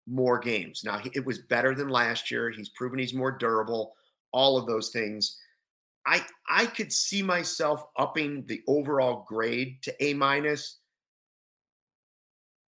more 0.07 0.39
games. 0.39 0.81
Now, 0.83 1.01
it 1.13 1.25
was 1.25 1.39
better 1.39 1.75
than 1.75 1.89
last 1.89 2.31
year. 2.31 2.49
He's 2.49 2.69
proven 2.69 2.99
he's 2.99 3.13
more 3.13 3.31
durable. 3.31 3.93
All 4.31 4.57
of 4.57 4.65
those 4.65 4.89
things. 4.89 5.37
I 6.05 6.25
I 6.49 6.65
could 6.65 6.91
see 6.91 7.21
myself 7.21 7.83
upping 7.97 8.45
the 8.47 8.61
overall 8.67 9.25
grade 9.27 9.77
to 9.83 10.03
A 10.03 10.13
minus, 10.13 10.79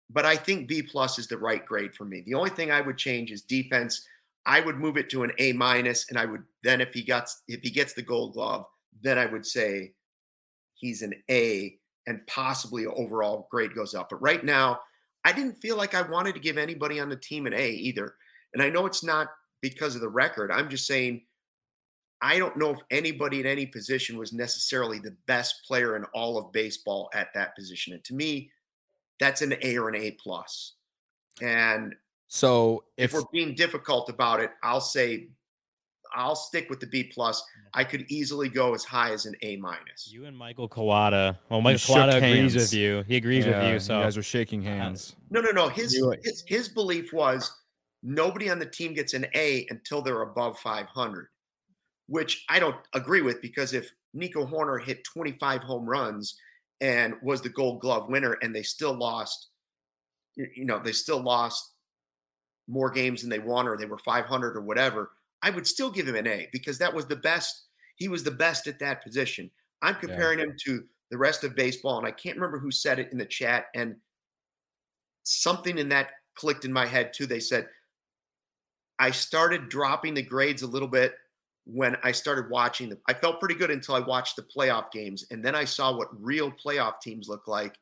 but 0.10 0.26
I 0.26 0.36
think 0.36 0.68
B 0.68 0.82
plus 0.82 1.20
is 1.20 1.28
the 1.28 1.38
right 1.38 1.66
grade 1.66 1.94
for 1.94 2.06
me. 2.06 2.24
The 2.26 2.34
only 2.34 2.50
thing 2.50 2.72
I 2.72 2.82
would 2.82 2.98
change 2.98 3.32
is 3.32 3.42
defense. 3.42 4.08
I 4.46 4.62
would 4.62 4.78
move 4.78 4.98
it 4.98 5.10
to 5.10 5.24
an 5.24 5.32
A 5.40 5.54
minus, 5.54 6.10
and 6.10 6.18
I 6.18 6.26
would 6.26 6.44
then 6.64 6.82
if 6.82 6.94
he 6.94 7.02
gets 7.02 7.44
if 7.48 7.62
he 7.62 7.70
gets 7.70 7.94
the 7.94 8.02
Gold 8.02 8.34
Glove, 8.34 8.66
then 9.02 9.18
I 9.18 9.26
would 9.26 9.46
say 9.46 9.94
he's 10.76 11.02
an 11.02 11.14
A, 11.30 11.78
and 12.08 12.26
possibly 12.28 12.86
overall 12.86 13.48
grade 13.52 13.76
goes 13.76 13.94
up. 13.94 14.10
But 14.10 14.22
right 14.22 14.44
now, 14.44 14.80
I 15.26 15.34
didn't 15.34 15.62
feel 15.62 15.76
like 15.76 15.94
I 15.94 16.04
wanted 16.04 16.34
to 16.36 16.40
give 16.40 16.58
anybody 16.58 17.00
on 17.00 17.10
the 17.10 17.18
team 17.18 17.48
an 17.48 17.54
A 17.54 17.70
either. 17.70 18.16
And 18.54 18.64
I 18.64 18.70
know 18.70 18.86
it's 18.86 19.04
not 19.04 19.28
because 19.62 19.96
of 19.96 20.02
the 20.02 20.10
record. 20.10 20.52
I'm 20.52 20.70
just 20.70 20.88
saying 20.88 21.22
I 22.22 22.40
don't 22.40 22.58
know 22.58 22.72
if 22.72 22.80
anybody 22.90 23.40
at 23.40 23.46
any 23.46 23.66
position 23.66 24.18
was 24.18 24.34
necessarily 24.34 25.00
the 25.00 25.16
best 25.28 25.64
player 25.68 25.96
in 25.96 26.04
all 26.16 26.38
of 26.38 26.52
baseball 26.52 27.10
at 27.14 27.34
that 27.36 27.56
position. 27.56 27.94
And 27.94 28.04
to 28.06 28.16
me, 28.16 28.50
that's 29.20 29.42
an 29.42 29.56
A 29.62 29.78
or 29.78 29.90
an 29.90 29.96
A 29.96 30.12
plus. 30.12 30.74
And 31.42 31.96
so 32.28 32.84
if, 32.98 33.06
if 33.06 33.14
we're 33.14 33.24
being 33.32 33.56
difficult 33.56 34.10
about 34.10 34.40
it, 34.40 34.52
I'll 34.64 34.82
say 34.82 35.30
I'll 36.14 36.36
stick 36.36 36.70
with 36.70 36.80
the 36.80 36.88
B 36.88 37.04
plus. 37.04 37.42
Mm. 37.42 37.44
I 37.74 37.84
could 37.84 38.06
easily 38.10 38.50
go 38.50 38.74
as 38.74 38.84
high 38.84 39.12
as 39.12 39.26
an 39.26 39.36
A 39.42 39.58
minus. 39.58 40.10
You 40.12 40.26
and 40.26 40.38
Michael 40.38 40.70
Kawada. 40.70 41.38
Well, 41.50 41.62
Michael 41.62 41.96
Kawada 41.96 42.18
agrees 42.18 42.56
with 42.56 42.74
you. 42.74 43.04
He 43.08 43.18
agrees 43.18 43.46
yeah, 43.46 43.64
with 43.64 43.74
you. 43.74 43.80
So 43.80 43.98
you 43.98 44.04
guys 44.04 44.18
are 44.18 44.24
shaking 44.24 44.62
hands. 44.62 45.16
No, 45.30 45.42
no, 45.42 45.52
no. 45.52 45.70
His, 45.70 46.02
uh 46.02 46.12
his 46.24 46.44
his 46.48 46.70
belief 46.70 47.14
was 47.14 47.52
nobody 48.04 48.50
on 48.50 48.60
the 48.60 48.66
team 48.66 48.94
gets 48.94 49.14
an 49.14 49.26
A 49.36 49.68
until 49.70 50.02
they're 50.02 50.22
above 50.22 50.58
500, 50.60 51.28
which 52.08 52.46
I 52.50 52.60
don't 52.60 52.78
agree 52.94 53.22
with 53.22 53.42
because 53.42 53.74
if 53.74 53.92
Nico 54.14 54.46
Hoerner 54.46 54.84
hit 54.84 55.04
25 55.04 55.62
home 55.62 55.86
runs 55.86 56.38
and 56.82 57.16
was 57.22 57.42
the 57.42 57.50
Gold 57.50 57.82
Glove 57.82 58.10
winner, 58.10 58.38
and 58.42 58.56
they 58.56 58.64
still 58.64 58.94
lost, 58.94 59.50
you 60.36 60.66
know, 60.66 60.80
they 60.80 60.92
still 60.92 61.22
lost 61.22 61.74
more 62.68 62.90
games 62.90 63.22
than 63.22 63.30
they 63.30 63.40
won, 63.40 63.68
or 63.68 63.78
they 63.78 63.86
were 63.86 63.98
500 63.98 64.56
or 64.58 64.62
whatever 64.62 65.12
I 65.42 65.50
would 65.50 65.68
still 65.68 65.92
give 65.92 66.08
him 66.08 66.16
an 66.16 66.28
A 66.28 66.48
because 66.52 66.78
that 66.80 66.94
was 66.94 67.06
the 67.06 67.16
best. 67.16 67.68
He 67.96 68.08
was 68.08 68.24
the 68.24 68.32
best 68.32 68.68
at 68.68 68.80
that 68.80 69.04
position. 69.04 69.50
I'm 69.82 69.96
comparing 69.96 70.40
yeah. 70.40 70.46
him 70.46 70.56
to 70.66 70.84
the 71.12 71.18
rest 71.18 71.44
of 71.44 71.56
baseball, 71.56 71.98
and 71.98 72.08
I 72.08 72.12
can't 72.12 72.36
remember 72.36 72.60
who 72.60 72.72
said 72.72 73.00
it 73.00 73.12
in 73.12 73.18
the 73.18 73.26
chat, 73.26 73.66
and 73.76 73.96
something 75.24 75.78
in 75.78 75.90
that 75.90 76.12
clicked 76.36 76.66
in 76.66 76.74
my 76.74 76.86
head 76.86 77.14
too. 77.14 77.26
They 77.26 77.40
said, 77.40 77.68
I 79.00 79.12
started 79.12 79.70
dropping 79.70 80.16
the 80.16 80.24
grades 80.24 80.64
a 80.64 80.68
little 80.68 80.88
bit 80.88 81.14
when 81.70 81.98
I 82.04 82.12
started 82.12 82.50
watching 82.50 82.90
them. 82.90 83.00
I 83.08 83.14
felt 83.14 83.40
pretty 83.40 83.56
good 83.56 83.72
until 83.72 83.96
I 83.96 84.00
watched 84.00 84.38
the 84.38 84.44
playoff 84.44 84.92
games, 84.92 85.26
and 85.32 85.44
then 85.44 85.56
I 85.56 85.66
saw 85.66 85.96
what 85.96 86.08
real 86.20 86.52
playoff 86.52 87.02
teams 87.02 87.28
look 87.28 87.48
like, 87.48 87.78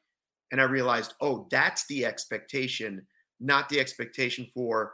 and 0.52 0.60
I 0.60 0.64
realized, 0.64 1.14
oh, 1.22 1.48
that's 1.52 1.86
the 1.88 2.06
expectation, 2.06 3.06
not 3.40 3.70
the 3.70 3.80
expectation 3.80 4.48
for 4.54 4.94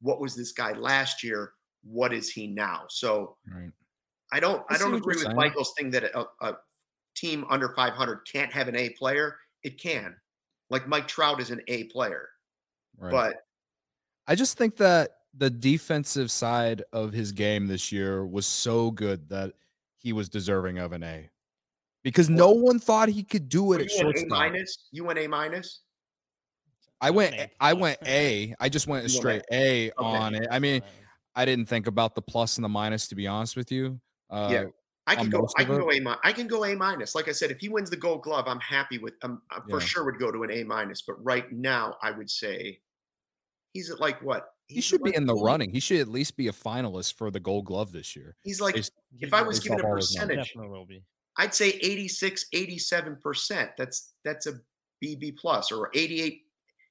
what 0.00 0.20
was 0.20 0.36
this 0.36 0.52
guy 0.52 0.72
last 0.72 1.24
year 1.24 1.52
what 1.82 2.12
is 2.12 2.30
he 2.30 2.46
now? 2.46 2.84
So 2.88 3.36
right. 3.52 3.70
I 4.32 4.40
don't 4.40 4.62
I, 4.68 4.74
I 4.74 4.78
don't 4.78 4.94
agree 4.94 5.16
with 5.16 5.34
Michael's 5.34 5.72
thing 5.78 5.90
that 5.90 6.04
a, 6.04 6.26
a, 6.40 6.56
team 7.16 7.44
under 7.50 7.70
500 7.70 8.20
can't 8.32 8.52
have 8.52 8.68
an 8.68 8.76
A 8.76 8.90
player. 8.90 9.36
It 9.64 9.80
can. 9.80 10.14
Like 10.70 10.86
Mike 10.86 11.08
Trout 11.08 11.40
is 11.40 11.50
an 11.50 11.60
A 11.66 11.84
player. 11.84 12.28
Right. 12.96 13.10
But 13.10 13.36
I 14.28 14.36
just 14.36 14.56
think 14.56 14.76
that 14.76 15.10
the 15.38 15.50
defensive 15.50 16.30
side 16.30 16.82
of 16.92 17.12
his 17.12 17.32
game 17.32 17.68
this 17.68 17.92
year 17.92 18.26
was 18.26 18.46
so 18.46 18.90
good 18.90 19.28
that 19.28 19.52
he 19.96 20.12
was 20.12 20.28
deserving 20.28 20.78
of 20.78 20.92
an 20.92 21.02
A. 21.02 21.30
Because 22.02 22.28
no 22.28 22.50
one 22.50 22.78
thought 22.78 23.08
he 23.08 23.22
could 23.22 23.48
do 23.48 23.72
it 23.72 23.80
at 23.80 23.90
shortstop. 23.90 24.26
A 24.26 24.28
minus? 24.28 24.88
You 24.90 25.04
went 25.04 25.18
A 25.18 25.26
minus? 25.26 25.80
I 27.00 27.10
went 27.10 27.50
I 27.60 27.72
went 27.72 27.98
A. 28.06 28.54
I 28.60 28.68
just 28.68 28.86
went 28.86 29.10
straight 29.10 29.42
A 29.52 29.92
on 29.92 30.34
it. 30.34 30.46
I 30.50 30.58
mean, 30.58 30.82
I 31.34 31.44
didn't 31.44 31.66
think 31.66 31.86
about 31.86 32.14
the 32.14 32.22
plus 32.22 32.56
and 32.56 32.64
the 32.64 32.68
minus 32.68 33.08
to 33.08 33.14
be 33.14 33.26
honest 33.26 33.56
with 33.56 33.70
you. 33.70 34.00
Uh, 34.30 34.48
yeah. 34.50 34.64
I 35.06 35.14
can 35.14 35.30
go. 35.30 35.48
I 35.56 35.64
can 35.64 35.78
go 35.78 35.90
A. 35.90 36.18
I 36.22 36.32
can 36.32 36.46
go 36.46 36.64
A 36.66 36.74
minus. 36.74 37.14
Like 37.14 37.28
I 37.28 37.32
said, 37.32 37.50
if 37.50 37.58
he 37.60 37.70
wins 37.70 37.88
the 37.88 37.96
Gold 37.96 38.22
Glove, 38.22 38.44
I'm 38.46 38.60
happy 38.60 38.98
with. 38.98 39.14
Um, 39.22 39.40
I 39.50 39.60
for 39.68 39.80
yeah. 39.80 39.86
sure 39.86 40.04
would 40.04 40.18
go 40.18 40.30
to 40.30 40.42
an 40.42 40.50
A 40.50 40.64
minus. 40.64 41.00
But 41.00 41.24
right 41.24 41.50
now, 41.50 41.96
I 42.02 42.10
would 42.10 42.30
say 42.30 42.80
he's 43.72 43.90
at 43.90 44.00
like 44.00 44.20
what? 44.22 44.50
He's 44.68 44.76
he 44.76 44.80
should 44.82 45.02
be 45.02 45.14
in 45.16 45.24
the 45.24 45.34
running. 45.34 45.70
He 45.70 45.80
should 45.80 45.98
at 45.98 46.08
least 46.08 46.36
be 46.36 46.48
a 46.48 46.52
finalist 46.52 47.14
for 47.14 47.30
the 47.30 47.40
Gold 47.40 47.64
Glove 47.64 47.90
this 47.90 48.14
year. 48.14 48.36
He's 48.42 48.60
like, 48.60 48.76
he's, 48.76 48.90
if 49.18 49.32
I 49.32 49.40
was 49.40 49.60
given 49.60 49.80
a 49.80 49.82
percentage, 49.82 50.54
I'd 51.38 51.54
say 51.54 51.68
86, 51.70 52.46
87 52.52 53.16
percent. 53.22 53.70
That's 53.78 54.12
that's 54.24 54.46
a 54.46 54.54
BB 55.02 55.36
plus 55.38 55.72
or 55.72 55.90
88. 55.94 56.42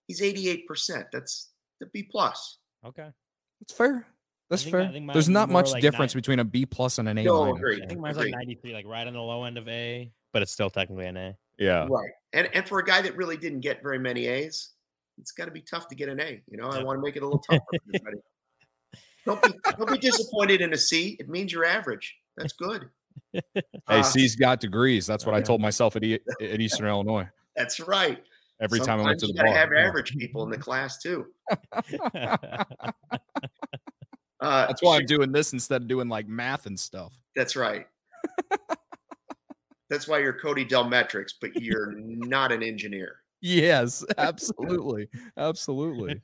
He's 0.07 0.21
88 0.23 0.67
percent. 0.67 1.05
That's 1.13 1.51
the 1.79 1.85
B 1.93 2.03
plus. 2.03 2.57
Okay, 2.83 3.09
that's 3.61 3.73
fair. 3.73 4.07
That's 4.49 4.63
fair. 4.63 4.91
There's 5.13 5.29
not 5.29 5.49
much 5.49 5.71
like 5.71 5.81
difference 5.81 6.15
90. 6.15 6.17
between 6.19 6.39
a 6.39 6.45
B 6.45 6.65
plus 6.65 6.97
and 6.97 7.09
an 7.09 7.17
A. 7.17 7.23
No, 7.23 7.53
agree. 7.53 7.81
I 7.83 7.85
think 7.85 7.99
mine's 7.99 8.17
like 8.17 8.31
93, 8.31 8.73
like 8.73 8.87
right 8.87 9.05
on 9.05 9.13
the 9.13 9.21
low 9.21 9.43
end 9.43 9.57
of 9.57 9.67
A, 9.67 10.09
but 10.33 10.41
it's 10.41 10.51
still 10.51 10.69
technically 10.69 11.05
an 11.05 11.17
A. 11.17 11.37
Yeah. 11.59 11.85
Right. 11.89 12.09
And 12.33 12.49
and 12.53 12.67
for 12.67 12.79
a 12.79 12.85
guy 12.85 13.01
that 13.01 13.15
really 13.15 13.37
didn't 13.37 13.59
get 13.59 13.83
very 13.83 13.99
many 13.99 14.25
A's, 14.27 14.71
it's 15.17 15.31
got 15.31 15.45
to 15.45 15.51
be 15.51 15.61
tough 15.61 15.87
to 15.89 15.95
get 15.95 16.09
an 16.09 16.19
A. 16.19 16.41
You 16.49 16.57
know, 16.57 16.69
I 16.69 16.83
want 16.83 16.97
to 16.97 17.01
make 17.03 17.15
it 17.15 17.23
a 17.23 17.25
little 17.25 17.39
tougher 17.39 17.63
for 17.69 17.79
everybody. 17.95 18.17
don't 19.25 19.41
be 19.41 19.49
don't 19.77 19.91
be 19.91 19.97
disappointed 19.97 20.61
in 20.61 20.73
a 20.73 20.77
C. 20.77 21.17
It 21.19 21.29
means 21.29 21.51
you're 21.51 21.65
average. 21.65 22.15
That's 22.35 22.53
good. 22.53 22.89
hey, 23.33 23.61
uh, 23.87 24.03
C's 24.03 24.35
got 24.35 24.59
degrees. 24.59 25.05
That's 25.05 25.25
what 25.25 25.35
I 25.35 25.41
told 25.41 25.61
myself 25.61 25.95
at, 25.95 26.03
e- 26.03 26.19
at 26.41 26.61
Eastern 26.61 26.87
Illinois. 26.87 27.27
That's 27.55 27.79
right. 27.79 28.21
Every 28.61 28.79
Sometimes 28.79 28.99
time 28.99 29.05
I 29.05 29.09
went 29.09 29.19
to 29.19 29.27
the 29.27 29.33
bar. 29.33 29.47
You 29.47 29.53
got 29.53 29.53
to 29.53 29.59
have 29.59 29.87
average 29.87 30.15
people 30.15 30.43
in 30.43 30.49
the 30.49 30.57
class 30.57 30.97
too. 30.99 31.27
Uh, 34.39 34.67
that's 34.67 34.83
why 34.83 34.97
I'm 34.97 35.05
doing 35.05 35.31
this 35.31 35.53
instead 35.53 35.81
of 35.81 35.87
doing 35.87 36.09
like 36.09 36.27
math 36.27 36.67
and 36.67 36.79
stuff. 36.79 37.13
That's 37.35 37.55
right. 37.55 37.87
that's 39.89 40.07
why 40.07 40.19
you're 40.19 40.33
Cody 40.33 40.65
Delmetrics, 40.65 41.31
but 41.41 41.55
you're 41.55 41.93
not 41.97 42.51
an 42.51 42.61
engineer. 42.61 43.21
Yes, 43.41 44.03
absolutely, 44.17 45.09
absolutely. 45.37 46.21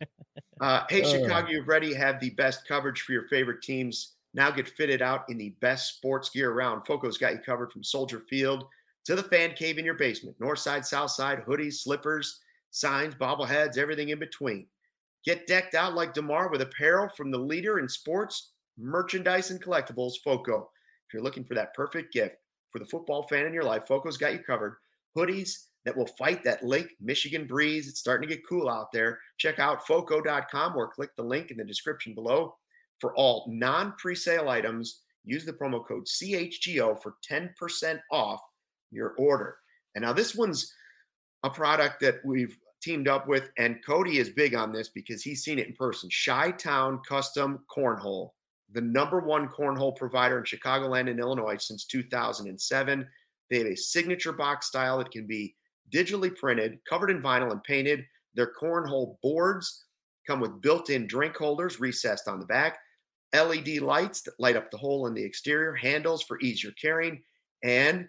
Uh, 0.60 0.84
hey, 0.90 1.04
uh, 1.04 1.08
Chicago, 1.08 1.50
you've 1.50 1.68
already 1.68 1.94
had 1.94 2.20
the 2.20 2.32
best 2.32 2.68
coverage 2.68 3.02
for 3.02 3.12
your 3.12 3.28
favorite 3.28 3.62
teams. 3.62 4.14
Now 4.34 4.50
get 4.50 4.68
fitted 4.68 5.02
out 5.02 5.30
in 5.30 5.38
the 5.38 5.50
best 5.62 5.96
sports 5.96 6.30
gear 6.30 6.52
around. 6.52 6.86
Foco's 6.86 7.18
got 7.18 7.34
you 7.34 7.40
covered 7.40 7.72
from 7.72 7.84
Soldier 7.84 8.24
Field 8.30 8.66
to 9.06 9.16
the 9.16 9.24
fan 9.24 9.54
cave 9.54 9.78
in 9.78 9.86
your 9.86 9.94
basement. 9.94 10.36
North 10.40 10.60
side, 10.60 10.86
south 10.86 11.12
side, 11.12 11.44
hoodies, 11.46 11.76
slippers, 11.76 12.40
signs, 12.72 13.14
bobbleheads, 13.16 13.78
everything 13.78 14.10
in 14.10 14.20
between. 14.20 14.66
Get 15.26 15.48
decked 15.48 15.76
out 15.76 15.94
like 15.94 16.14
DeMar 16.14 16.50
with 16.50 16.62
apparel 16.62 17.10
from 17.16 17.32
the 17.32 17.38
leader 17.38 17.80
in 17.80 17.88
sports, 17.88 18.54
merchandise, 18.78 19.52
and 19.52 19.62
collectibles, 19.62 20.14
FOCO. 20.24 20.70
If 21.08 21.14
you're 21.14 21.24
looking 21.24 21.46
for 21.46 21.54
that 21.54 21.74
perfect 21.74 22.12
gift 22.12 22.36
for 22.72 22.80
the 22.80 22.86
football 22.86 23.24
fan 23.28 23.46
in 23.46 23.54
your 23.54 23.64
life, 23.64 23.88
FOCO's 23.88 24.18
got 24.18 24.34
you 24.34 24.40
covered. 24.40 24.76
Hoodies 25.16 25.68
that 25.86 25.96
will 25.96 26.08
fight 26.08 26.44
that 26.44 26.64
Lake 26.64 26.96
Michigan 27.02 27.46
breeze. 27.46 27.88
It's 27.88 28.00
starting 28.00 28.28
to 28.28 28.36
get 28.36 28.48
cool 28.48 28.70
out 28.70 28.92
there. 28.92 29.20
Check 29.38 29.60
out 29.60 29.86
FOCO.com 29.86 30.76
or 30.76 30.88
click 30.88 31.12
the 31.16 31.24
link 31.24 31.52
in 31.52 31.58
the 31.58 31.64
description 31.64 32.14
below. 32.14 32.56
For 33.00 33.14
all 33.16 33.46
non 33.50 33.94
presale 34.02 34.48
items, 34.48 35.02
use 35.26 35.46
the 35.46 35.54
promo 35.54 35.86
code 35.86 36.06
CHGO 36.06 37.02
for 37.02 37.16
10% 37.30 38.00
off 38.12 38.40
your 38.92 39.14
order. 39.18 39.58
And 39.96 40.04
now 40.04 40.14
this 40.14 40.36
one's 40.36 40.74
a 41.44 41.50
product 41.50 42.00
that 42.02 42.16
we've 42.24 42.58
teamed 42.82 43.08
up 43.08 43.28
with, 43.28 43.50
and 43.58 43.84
Cody 43.86 44.20
is 44.20 44.30
big 44.30 44.56
on 44.56 44.72
this 44.72 44.90
because 44.90 45.24
he's 45.24 45.44
seen 45.44 45.60
it 45.60 45.68
in 45.68 45.74
person. 45.74 46.10
Chi 46.26 46.52
Town 46.52 47.00
Custom 47.08 47.60
Cornhole, 47.76 48.32
the 48.72 48.82
number 48.82 49.20
one 49.20 49.48
cornhole 49.48 49.96
provider 49.96 50.38
in 50.38 50.44
Chicagoland 50.44 51.10
and 51.10 51.20
Illinois 51.20 51.58
since 51.58 51.86
2007. 51.86 53.08
They 53.50 53.58
have 53.58 53.68
a 53.68 53.76
signature 53.76 54.34
box 54.34 54.68
style 54.68 54.98
that 54.98 55.12
can 55.12 55.28
be 55.28 55.56
digitally 55.94 56.36
printed, 56.36 56.80
covered 56.90 57.10
in 57.10 57.22
vinyl, 57.22 57.52
and 57.52 57.64
painted. 57.64 58.06
Their 58.36 58.52
cornhole 58.60 59.18
boards 59.22 59.86
come 60.28 60.40
with 60.40 60.62
built 60.62 60.90
in 60.90 61.08
drink 61.08 61.36
holders 61.36 61.80
recessed 61.80 62.28
on 62.28 62.40
the 62.40 62.46
back, 62.46 62.78
LED 63.34 63.80
lights 63.80 64.22
that 64.22 64.40
light 64.40 64.56
up 64.56 64.72
the 64.72 64.78
hole 64.78 65.08
in 65.08 65.14
the 65.14 65.24
exterior, 65.24 65.74
handles 65.74 66.24
for 66.24 66.40
easier 66.40 66.72
carrying, 66.80 67.22
and 67.64 68.08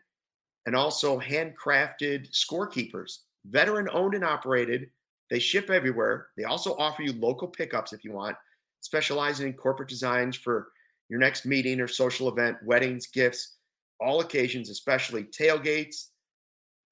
and 0.66 0.74
also 0.74 1.20
handcrafted 1.20 2.26
scorekeepers. 2.32 3.18
Veteran 3.46 3.88
owned 3.92 4.14
and 4.14 4.24
operated. 4.24 4.88
They 5.28 5.38
ship 5.38 5.68
everywhere. 5.68 6.28
They 6.38 6.44
also 6.44 6.74
offer 6.76 7.02
you 7.02 7.12
local 7.12 7.48
pickups 7.48 7.92
if 7.92 8.02
you 8.02 8.12
want, 8.12 8.36
specializing 8.80 9.48
in 9.48 9.52
corporate 9.54 9.90
designs 9.90 10.36
for 10.36 10.68
your 11.10 11.20
next 11.20 11.44
meeting 11.44 11.80
or 11.80 11.88
social 11.88 12.28
event, 12.28 12.56
weddings, 12.64 13.08
gifts, 13.08 13.56
all 14.00 14.20
occasions, 14.20 14.70
especially 14.70 15.24
tailgates 15.24 16.08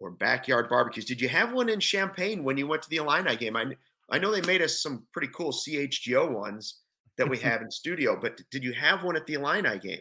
or 0.03 0.11
backyard 0.11 0.69
barbecues. 0.69 1.05
Did 1.05 1.21
you 1.21 1.29
have 1.29 1.53
one 1.53 1.69
in 1.69 1.79
Champaign 1.79 2.43
when 2.43 2.59
you 2.59 2.67
went 2.67 2.83
to 2.83 2.91
the 2.91 2.97
Illini 2.97 3.37
game? 3.37 3.57
I, 3.57 3.67
I 4.11 4.19
know 4.19 4.33
they 4.33 4.43
made 4.43 4.61
us 4.61 4.83
some 4.83 5.07
pretty 5.13 5.29
cool 5.33 5.53
CHGO 5.53 6.31
ones 6.31 6.81
that 7.17 7.29
we 7.29 7.39
have 7.39 7.63
in 7.63 7.71
studio, 7.71 8.19
but 8.21 8.41
did 8.51 8.65
you 8.65 8.73
have 8.73 9.05
one 9.05 9.17
at 9.17 9.27
the 9.27 9.35
Illini 9.35 9.79
game? 9.79 10.01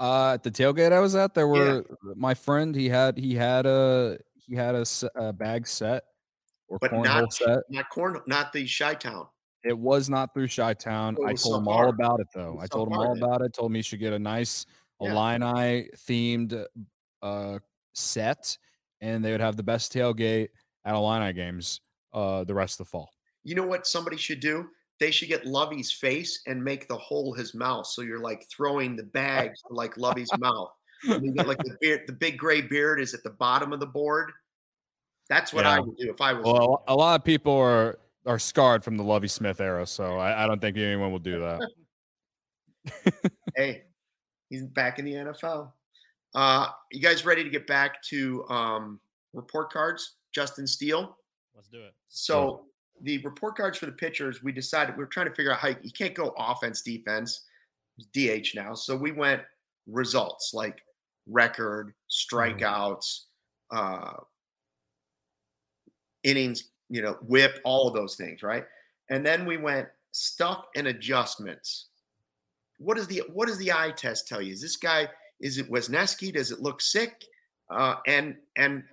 Uh, 0.00 0.32
at 0.34 0.42
the 0.42 0.50
tailgate 0.50 0.92
I 0.92 0.98
was 0.98 1.14
at, 1.14 1.34
there 1.34 1.46
were 1.46 1.76
yeah. 1.76 2.12
my 2.16 2.34
friend. 2.34 2.74
He 2.74 2.88
had 2.88 3.16
he 3.16 3.34
had 3.34 3.66
a 3.66 4.18
he 4.34 4.56
had 4.56 4.74
a, 4.74 4.84
a 5.14 5.32
bag 5.32 5.68
set 5.68 6.02
or 6.66 6.78
but 6.80 6.92
not 6.92 7.32
set. 7.32 7.60
not 7.70 7.88
corn, 7.90 8.20
not 8.26 8.52
the 8.52 8.66
Chi 8.66 8.94
Town. 8.94 9.26
It 9.62 9.78
was 9.78 10.10
not 10.10 10.34
through 10.34 10.48
Chi 10.48 10.74
Town. 10.74 11.16
I 11.24 11.34
told 11.34 11.62
him 11.62 11.68
all 11.68 11.88
about 11.88 12.18
it 12.18 12.26
though. 12.34 12.58
I 12.60 12.66
told 12.66 12.88
him 12.88 12.94
all 12.94 13.16
about 13.16 13.42
it. 13.42 13.52
Told 13.52 13.70
me 13.70 13.78
he 13.78 13.82
should 13.82 14.00
get 14.00 14.12
a 14.12 14.18
nice 14.18 14.66
yeah. 15.00 15.12
Illini 15.12 15.88
themed 15.96 16.64
uh 17.22 17.58
set, 17.92 18.58
and 19.02 19.22
they 19.22 19.32
would 19.32 19.42
have 19.42 19.56
the 19.56 19.62
best 19.62 19.92
tailgate 19.92 20.48
at 20.86 20.94
Illini 20.94 21.34
games 21.34 21.82
uh 22.14 22.44
the 22.44 22.54
rest 22.54 22.80
of 22.80 22.86
the 22.86 22.90
fall. 22.90 23.10
You 23.44 23.54
know 23.54 23.66
what 23.66 23.86
somebody 23.86 24.16
should 24.16 24.40
do? 24.40 24.68
they 25.02 25.10
should 25.10 25.28
get 25.28 25.44
Lovie's 25.44 25.90
face 25.90 26.42
and 26.46 26.62
make 26.62 26.86
the 26.86 26.96
hole 26.96 27.32
his 27.32 27.54
mouth. 27.54 27.88
So 27.88 28.02
you're 28.02 28.20
like 28.20 28.46
throwing 28.48 28.94
the 28.94 29.02
bags 29.02 29.60
like 29.70 29.96
Lovie's 29.96 30.30
mouth. 30.38 30.70
And 31.04 31.24
you 31.24 31.32
get 31.32 31.48
like 31.48 31.58
the 31.58 31.76
beard, 31.80 32.02
the 32.06 32.12
big 32.12 32.38
gray 32.38 32.60
beard 32.60 33.00
is 33.00 33.12
at 33.12 33.24
the 33.24 33.30
bottom 33.30 33.72
of 33.72 33.80
the 33.80 33.86
board. 33.86 34.30
That's 35.28 35.52
what 35.52 35.64
yeah. 35.64 35.72
I 35.72 35.80
would 35.80 35.96
do 35.96 36.08
if 36.08 36.20
I 36.20 36.32
was. 36.32 36.44
Well, 36.44 36.84
a 36.88 36.94
lot 36.94 37.18
of 37.18 37.24
people 37.24 37.52
are 37.52 37.98
are 38.26 38.38
scarred 38.38 38.84
from 38.84 38.96
the 38.96 39.02
Lovie 39.02 39.26
Smith 39.26 39.60
era, 39.60 39.84
so 39.84 40.18
I, 40.18 40.44
I 40.44 40.46
don't 40.46 40.60
think 40.60 40.76
anyone 40.76 41.10
will 41.10 41.18
do 41.18 41.40
that. 41.40 41.68
hey, 43.56 43.82
he's 44.48 44.62
back 44.62 45.00
in 45.00 45.04
the 45.04 45.14
NFL. 45.14 45.72
Uh, 46.34 46.68
you 46.90 47.00
guys 47.00 47.24
ready 47.24 47.44
to 47.44 47.50
get 47.50 47.66
back 47.66 48.02
to 48.04 48.44
um, 48.48 49.00
report 49.32 49.72
cards? 49.72 50.16
Justin 50.32 50.66
Steele. 50.66 51.16
Let's 51.54 51.68
do 51.68 51.80
it. 51.80 51.94
So 52.08 52.64
the 53.02 53.18
report 53.18 53.56
cards 53.56 53.78
for 53.78 53.86
the 53.86 53.92
pitchers, 53.92 54.42
we 54.42 54.52
decided 54.52 54.96
we 54.96 55.02
are 55.02 55.08
trying 55.08 55.28
to 55.28 55.34
figure 55.34 55.52
out 55.52 55.58
how 55.58 55.68
you 55.68 55.90
can't 55.96 56.14
go 56.14 56.34
offense, 56.38 56.82
defense, 56.82 57.44
DH 58.14 58.54
now. 58.54 58.74
So 58.74 58.96
we 58.96 59.12
went 59.12 59.42
results 59.86 60.52
like 60.54 60.82
record, 61.26 61.88
mm-hmm. 61.88 62.36
strikeouts, 62.36 63.20
uh, 63.70 64.14
innings, 66.22 66.70
you 66.88 67.02
know, 67.02 67.18
whip, 67.22 67.60
all 67.64 67.88
of 67.88 67.94
those 67.94 68.16
things, 68.16 68.42
right? 68.42 68.64
And 69.10 69.24
then 69.24 69.44
we 69.44 69.56
went 69.56 69.88
stuff 70.12 70.66
and 70.76 70.88
adjustments. 70.88 71.88
What 72.78 72.96
does 72.96 73.06
the 73.06 73.22
what 73.32 73.48
does 73.48 73.58
the 73.58 73.72
eye 73.72 73.92
test 73.96 74.28
tell 74.28 74.42
you? 74.42 74.52
Is 74.52 74.60
this 74.60 74.76
guy 74.76 75.08
is 75.42 75.58
it 75.58 75.70
Wesneski? 75.70 76.32
Does 76.32 76.50
it 76.50 76.60
look 76.60 76.80
sick? 76.80 77.24
Uh, 77.70 77.96
and 78.06 78.36
and 78.56 78.84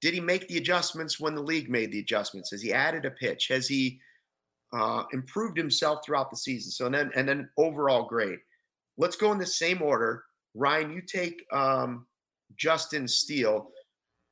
did 0.00 0.12
he 0.12 0.20
make 0.20 0.48
the 0.48 0.58
adjustments 0.58 1.20
when 1.20 1.34
the 1.34 1.42
league 1.42 1.70
made 1.70 1.92
the 1.92 2.00
adjustments? 2.00 2.50
Has 2.50 2.60
he 2.60 2.72
added 2.72 3.04
a 3.04 3.10
pitch? 3.10 3.48
Has 3.48 3.68
he 3.68 4.00
uh, 4.72 5.04
improved 5.12 5.56
himself 5.56 6.00
throughout 6.04 6.30
the 6.30 6.36
season? 6.36 6.72
So 6.72 6.86
and 6.86 6.94
then 6.94 7.10
and 7.14 7.26
then 7.26 7.48
overall 7.56 8.04
grade. 8.04 8.40
Let's 8.98 9.16
go 9.16 9.32
in 9.32 9.38
the 9.38 9.46
same 9.46 9.80
order. 9.80 10.24
Ryan, 10.54 10.92
you 10.92 11.00
take 11.00 11.46
um, 11.50 12.06
Justin 12.58 13.08
Steele, 13.08 13.70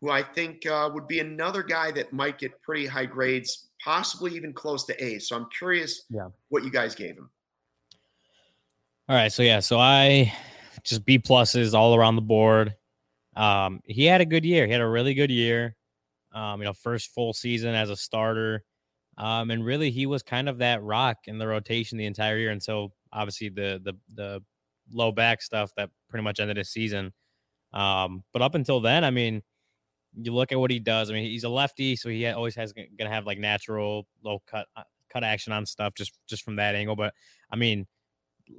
who 0.01 0.11
I 0.11 0.23
think 0.23 0.66
uh, 0.66 0.91
would 0.93 1.07
be 1.07 1.21
another 1.21 1.62
guy 1.62 1.91
that 1.93 2.12
might 2.12 2.39
get 2.39 2.61
pretty 2.62 2.87
high 2.87 3.07
grades, 3.07 3.68
possibly 3.83 4.35
even 4.35 4.53
close 4.53 4.85
to 4.87 5.05
A. 5.05 5.18
So 5.18 5.37
I'm 5.37 5.47
curious 5.57 6.05
yeah. 6.11 6.29
what 6.49 6.62
you 6.64 6.71
guys 6.71 6.95
gave 6.95 7.16
him. 7.16 7.31
All 9.09 9.16
right, 9.16 9.33
so 9.33 9.43
yeah, 9.43 9.61
so 9.61 9.79
I 9.79 10.33
just 10.85 11.05
B 11.05 11.18
pluses 11.18 11.74
all 11.74 11.95
around 11.95 12.16
the 12.16 12.22
board. 12.22 12.74
Um, 13.37 13.81
he 13.85 14.05
had 14.05 14.20
a 14.20 14.26
good 14.26 14.45
year. 14.45 14.66
He 14.66 14.72
had 14.72 14.81
a 14.81 14.89
really 14.89 15.14
good 15.14 15.31
year. 15.31 15.76
Um, 16.33 16.61
you 16.61 16.66
know, 16.66 16.72
first 16.72 17.12
full 17.12 17.33
season 17.33 17.74
as 17.74 17.91
a 17.91 17.97
starter. 17.97 18.64
Um, 19.16 19.51
and 19.51 19.64
really 19.64 19.91
he 19.91 20.07
was 20.07 20.22
kind 20.22 20.49
of 20.49 20.59
that 20.59 20.83
rock 20.83 21.18
in 21.26 21.39
the 21.39 21.47
rotation 21.47 21.99
the 21.99 22.07
entire 22.07 22.39
year 22.39 22.51
until 22.51 22.95
obviously 23.12 23.49
the 23.49 23.81
the 23.85 23.95
the 24.14 24.43
low 24.93 25.12
back 25.12 25.43
stuff 25.43 25.72
that 25.76 25.91
pretty 26.09 26.22
much 26.22 26.41
ended 26.41 26.57
his 26.57 26.70
season. 26.70 27.12
Um, 27.72 28.24
but 28.33 28.43
up 28.43 28.55
until 28.55 28.81
then, 28.81 29.05
I 29.05 29.11
mean, 29.11 29.43
you 30.14 30.33
look 30.33 30.53
at 30.53 30.59
what 30.59 30.70
he 30.70 30.78
does. 30.78 31.11
I 31.11 31.14
mean, 31.14 31.24
he's 31.24 31.45
a 31.45 31.49
lefty, 31.49 31.97
so 31.97 32.09
he 32.09 32.26
always 32.26 32.55
has 32.57 32.72
gonna 32.72 33.11
have 33.11 33.26
like 33.26 33.39
natural 33.39 34.07
low 34.22 34.43
cut 34.47 34.66
uh, 34.76 34.83
cut 35.12 35.24
action 35.24 35.53
on 35.53 35.66
stuff 35.66 35.95
just 35.95 36.12
just 36.26 36.43
from 36.43 36.57
that 36.57 36.74
angle. 36.74 36.97
But 36.97 37.14
I 37.51 37.57
mean, 37.57 37.87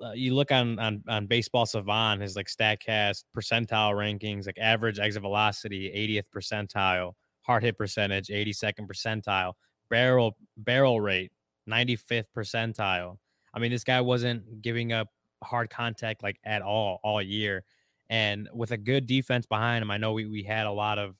uh, 0.03 0.11
you 0.11 0.33
look 0.33 0.51
on 0.51 0.79
on 0.79 1.03
on 1.07 1.27
baseball 1.27 1.65
savant 1.65 2.21
his 2.21 2.35
like 2.35 2.47
statcast 2.47 3.23
percentile 3.35 3.93
rankings 3.93 4.45
like 4.45 4.57
average 4.59 4.99
exit 4.99 5.21
velocity 5.21 5.89
80th 5.89 6.25
percentile 6.35 7.13
hard 7.43 7.63
hit 7.63 7.77
percentage 7.77 8.27
82nd 8.27 8.87
percentile 8.87 9.53
barrel 9.89 10.37
barrel 10.57 11.01
rate 11.01 11.31
95th 11.69 12.25
percentile. 12.35 13.17
I 13.53 13.59
mean 13.59 13.71
this 13.71 13.83
guy 13.83 14.01
wasn't 14.01 14.61
giving 14.61 14.93
up 14.93 15.09
hard 15.43 15.69
contact 15.69 16.23
like 16.23 16.39
at 16.43 16.61
all 16.61 16.99
all 17.03 17.21
year. 17.21 17.63
And 18.09 18.49
with 18.53 18.71
a 18.71 18.77
good 18.77 19.07
defense 19.07 19.45
behind 19.45 19.81
him 19.81 19.91
i 19.91 19.97
know 19.97 20.13
we, 20.13 20.25
we 20.25 20.43
had 20.43 20.65
a 20.65 20.71
lot 20.71 20.99
of 20.99 21.15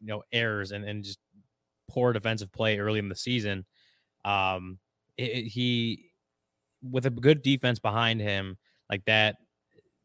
you 0.00 0.06
know 0.06 0.22
errors 0.32 0.72
and, 0.72 0.84
and 0.84 1.04
just 1.04 1.18
poor 1.88 2.12
defensive 2.12 2.52
play 2.52 2.78
early 2.78 2.98
in 2.98 3.08
the 3.08 3.16
season. 3.16 3.64
Um 4.24 4.78
it, 5.16 5.30
it, 5.30 5.44
he 5.46 6.09
with 6.82 7.06
a 7.06 7.10
good 7.10 7.42
defense 7.42 7.78
behind 7.78 8.20
him, 8.20 8.56
like 8.88 9.04
that, 9.06 9.36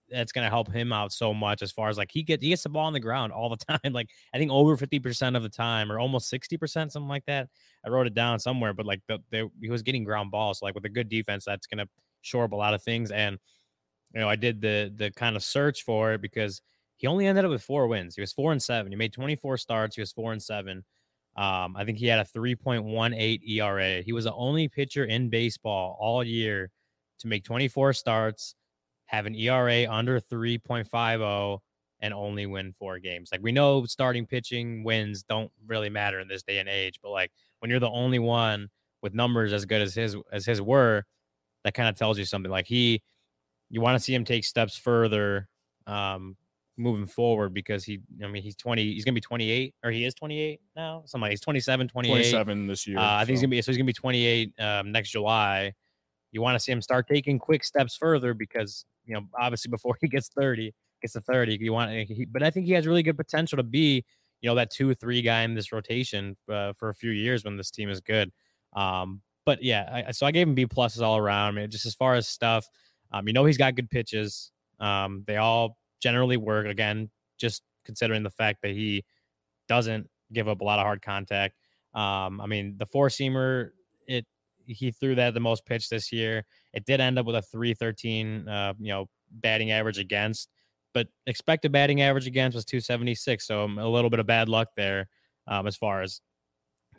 that's 0.09 0.31
going 0.31 0.45
to 0.45 0.49
help 0.49 0.71
him 0.71 0.93
out 0.93 1.11
so 1.11 1.33
much 1.33 1.61
as 1.61 1.71
far 1.71 1.89
as 1.89 1.97
like 1.97 2.11
he 2.11 2.23
gets 2.23 2.43
he 2.43 2.49
gets 2.49 2.63
the 2.63 2.69
ball 2.69 2.85
on 2.85 2.93
the 2.93 2.99
ground 2.99 3.33
all 3.33 3.49
the 3.49 3.57
time. 3.79 3.93
Like 3.93 4.09
I 4.33 4.37
think 4.37 4.51
over 4.51 4.77
fifty 4.77 4.99
percent 4.99 5.35
of 5.35 5.43
the 5.43 5.49
time, 5.49 5.91
or 5.91 5.99
almost 5.99 6.29
sixty 6.29 6.57
percent, 6.57 6.91
something 6.91 7.09
like 7.09 7.25
that. 7.25 7.49
I 7.85 7.89
wrote 7.89 8.07
it 8.07 8.13
down 8.13 8.39
somewhere, 8.39 8.73
but 8.73 8.85
like 8.85 9.01
the, 9.07 9.19
the 9.31 9.49
he 9.61 9.69
was 9.69 9.81
getting 9.81 10.03
ground 10.03 10.31
balls. 10.31 10.59
So 10.59 10.65
like 10.65 10.75
with 10.75 10.85
a 10.85 10.89
good 10.89 11.09
defense, 11.09 11.45
that's 11.45 11.67
going 11.67 11.79
to 11.79 11.89
shore 12.21 12.45
up 12.45 12.51
a 12.51 12.55
lot 12.55 12.73
of 12.73 12.83
things. 12.83 13.11
And 13.11 13.37
you 14.13 14.21
know, 14.21 14.29
I 14.29 14.35
did 14.35 14.61
the 14.61 14.91
the 14.95 15.11
kind 15.11 15.35
of 15.35 15.43
search 15.43 15.83
for 15.83 16.13
it 16.13 16.21
because 16.21 16.61
he 16.97 17.07
only 17.07 17.27
ended 17.27 17.43
up 17.45 17.51
with 17.51 17.63
four 17.63 17.87
wins. 17.87 18.15
He 18.15 18.21
was 18.21 18.31
four 18.31 18.51
and 18.51 18.61
seven. 18.61 18.91
He 18.91 18.95
made 18.95 19.13
twenty 19.13 19.35
four 19.35 19.57
starts. 19.57 19.95
He 19.95 20.01
was 20.01 20.11
four 20.11 20.31
and 20.31 20.41
seven. 20.41 20.83
Um, 21.35 21.75
I 21.75 21.83
think 21.83 21.97
he 21.97 22.07
had 22.07 22.19
a 22.19 22.23
3.18 22.23 23.49
ERA. 23.49 24.01
He 24.01 24.13
was 24.13 24.23
the 24.23 24.33
only 24.33 24.67
pitcher 24.67 25.03
in 25.03 25.29
baseball 25.29 25.97
all 25.99 26.23
year 26.23 26.71
to 27.19 27.27
make 27.27 27.43
24 27.43 27.93
starts, 27.93 28.55
have 29.05 29.25
an 29.25 29.35
ERA 29.35 29.85
under 29.89 30.19
3.50, 30.19 31.59
and 32.01 32.13
only 32.13 32.45
win 32.45 32.73
four 32.77 32.99
games. 32.99 33.29
Like 33.31 33.41
we 33.41 33.51
know 33.51 33.85
starting 33.85 34.25
pitching 34.25 34.83
wins 34.83 35.23
don't 35.23 35.51
really 35.65 35.89
matter 35.89 36.19
in 36.19 36.27
this 36.27 36.43
day 36.43 36.59
and 36.59 36.69
age, 36.69 36.99
but 37.01 37.09
like 37.09 37.31
when 37.59 37.69
you're 37.69 37.79
the 37.79 37.89
only 37.89 38.19
one 38.19 38.69
with 39.01 39.13
numbers 39.13 39.53
as 39.53 39.65
good 39.65 39.81
as 39.81 39.95
his 39.95 40.15
as 40.31 40.45
his 40.45 40.61
were, 40.61 41.03
that 41.63 41.73
kind 41.73 41.89
of 41.89 41.95
tells 41.95 42.17
you 42.17 42.25
something. 42.25 42.51
Like 42.51 42.67
he, 42.67 43.01
you 43.69 43.81
want 43.81 43.97
to 43.97 44.03
see 44.03 44.13
him 44.13 44.25
take 44.25 44.45
steps 44.45 44.77
further 44.77 45.47
um, 45.87 46.35
moving 46.77 47.05
forward 47.05 47.53
because 47.53 47.83
he 47.83 48.01
I 48.23 48.27
mean 48.27 48.43
he's 48.43 48.55
20 48.55 48.93
he's 48.93 49.05
gonna 49.05 49.15
be 49.15 49.21
28 49.21 49.73
or 49.83 49.91
he 49.91 50.05
is 50.05 50.13
28 50.13 50.59
now? 50.75 51.03
Something 51.05 51.21
like 51.23 51.31
he's 51.31 51.41
27 51.41 51.87
28 51.87 52.11
27 52.11 52.67
this 52.67 52.85
year 52.87 52.97
uh, 52.97 53.15
I 53.15 53.19
think 53.19 53.27
so. 53.27 53.31
he's 53.31 53.41
gonna 53.41 53.49
be 53.49 53.61
so 53.61 53.71
he's 53.71 53.77
gonna 53.77 53.85
be 53.85 53.93
28 53.93 54.53
um, 54.59 54.91
next 54.91 55.09
July. 55.09 55.73
You 56.31 56.41
want 56.41 56.55
to 56.55 56.59
see 56.59 56.71
him 56.71 56.81
start 56.81 57.07
taking 57.07 57.39
quick 57.39 57.63
steps 57.63 57.95
further 57.95 58.33
because 58.33 58.85
you 59.05 59.13
know 59.13 59.21
obviously 59.39 59.69
before 59.69 59.97
he 60.01 60.07
gets 60.07 60.29
30 60.29 60.73
gets 61.01 61.13
to 61.13 61.21
30 61.21 61.57
you 61.61 61.71
want 61.71 61.91
he, 61.91 62.25
but 62.25 62.43
I 62.43 62.49
think 62.49 62.65
he 62.65 62.73
has 62.73 62.85
really 62.85 63.03
good 63.03 63.17
potential 63.17 63.57
to 63.57 63.63
be 63.63 64.03
you 64.41 64.49
know 64.49 64.55
that 64.55 64.69
two 64.69 64.89
or 64.89 64.93
three 64.93 65.21
guy 65.21 65.43
in 65.43 65.55
this 65.55 65.71
rotation 65.71 66.35
uh, 66.51 66.73
for 66.73 66.89
a 66.89 66.93
few 66.93 67.11
years 67.11 67.45
when 67.45 67.57
this 67.57 67.71
team 67.71 67.89
is 67.89 68.01
good. 68.01 68.31
Um 68.75 69.21
but 69.45 69.63
yeah 69.63 70.03
I, 70.07 70.11
so 70.11 70.25
I 70.25 70.31
gave 70.31 70.47
him 70.47 70.55
B 70.55 70.65
pluses 70.65 71.01
all 71.01 71.17
around. 71.17 71.57
I 71.57 71.61
mean, 71.61 71.71
just 71.71 71.85
as 71.85 71.95
far 71.95 72.15
as 72.15 72.27
stuff 72.27 72.67
um 73.13 73.27
you 73.27 73.33
know 73.33 73.45
he's 73.45 73.57
got 73.57 73.75
good 73.75 73.89
pitches. 73.89 74.51
Um 74.81 75.23
they 75.25 75.37
all 75.37 75.77
generally 76.01 76.37
work. 76.37 76.67
Again, 76.67 77.09
just 77.37 77.63
considering 77.83 78.23
the 78.23 78.29
fact 78.29 78.61
that 78.63 78.71
he 78.71 79.03
doesn't 79.67 80.09
give 80.33 80.47
up 80.47 80.61
a 80.61 80.63
lot 80.63 80.79
of 80.79 80.85
hard 80.85 81.01
contact. 81.01 81.55
Um, 81.93 82.41
I 82.41 82.47
mean, 82.47 82.75
the 82.77 82.85
four 82.85 83.09
seamer, 83.09 83.69
it 84.07 84.25
he 84.65 84.91
threw 84.91 85.15
that 85.15 85.33
the 85.33 85.39
most 85.39 85.65
pitch 85.65 85.89
this 85.89 86.11
year. 86.11 86.45
It 86.73 86.85
did 86.85 86.99
end 86.99 87.19
up 87.19 87.25
with 87.25 87.35
a 87.35 87.41
313, 87.41 88.47
uh, 88.47 88.73
you 88.79 88.89
know, 88.89 89.07
batting 89.31 89.71
average 89.71 89.99
against, 89.99 90.49
but 90.93 91.07
expected 91.27 91.71
batting 91.71 92.01
average 92.01 92.27
against 92.27 92.55
was 92.55 92.65
276. 92.65 93.45
So 93.45 93.63
um, 93.63 93.77
a 93.77 93.87
little 93.87 94.09
bit 94.09 94.19
of 94.19 94.25
bad 94.25 94.49
luck 94.49 94.69
there. 94.75 95.07
um, 95.47 95.67
as 95.67 95.75
far 95.75 96.01
as 96.01 96.21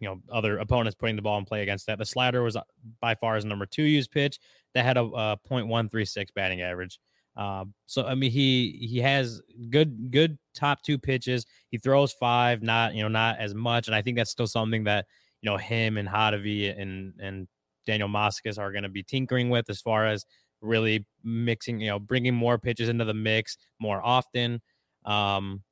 you 0.00 0.08
know 0.08 0.20
other 0.30 0.58
opponents 0.58 0.94
putting 0.94 1.16
the 1.16 1.22
ball 1.22 1.38
in 1.38 1.44
play 1.44 1.62
against 1.62 1.86
that. 1.86 1.98
The 1.98 2.04
slider 2.04 2.42
was 2.42 2.56
uh, 2.56 2.62
by 3.00 3.14
far 3.14 3.36
his 3.36 3.44
number 3.44 3.66
two 3.66 3.82
used 3.82 4.10
pitch 4.10 4.38
that 4.74 4.84
had 4.84 4.96
a, 4.96 5.02
a 5.02 5.38
.136 5.48 6.28
batting 6.34 6.60
average. 6.62 6.98
Um, 7.36 7.74
so 7.84 8.06
I 8.06 8.14
mean 8.14 8.30
he 8.30 8.86
he 8.90 8.98
has 9.00 9.42
good 9.70 10.10
good 10.10 10.38
top 10.54 10.82
two 10.82 10.98
pitches. 10.98 11.46
He 11.68 11.78
throws 11.78 12.12
five, 12.12 12.62
not 12.62 12.94
you 12.94 13.02
know 13.02 13.08
not 13.08 13.38
as 13.38 13.54
much, 13.54 13.88
and 13.88 13.94
I 13.94 14.02
think 14.02 14.16
that's 14.16 14.30
still 14.30 14.46
something 14.46 14.84
that 14.84 15.06
you 15.42 15.50
know 15.50 15.56
him 15.56 15.98
and 15.98 16.08
Hottovy 16.08 16.78
and 16.80 17.12
and 17.20 17.48
Daniel 17.86 18.08
Moskos 18.08 18.58
are 18.58 18.72
going 18.72 18.82
to 18.82 18.88
be 18.88 19.02
tinkering 19.02 19.48
with 19.50 19.70
as 19.70 19.80
far 19.80 20.06
as 20.06 20.24
really 20.60 21.06
mixing, 21.22 21.80
you 21.80 21.88
know, 21.88 21.98
bringing 21.98 22.34
more 22.34 22.58
pitches 22.58 22.88
into 22.88 23.04
the 23.04 23.14
mix 23.14 23.56
more 23.78 24.04
often. 24.04 24.60
Um, 25.04 25.62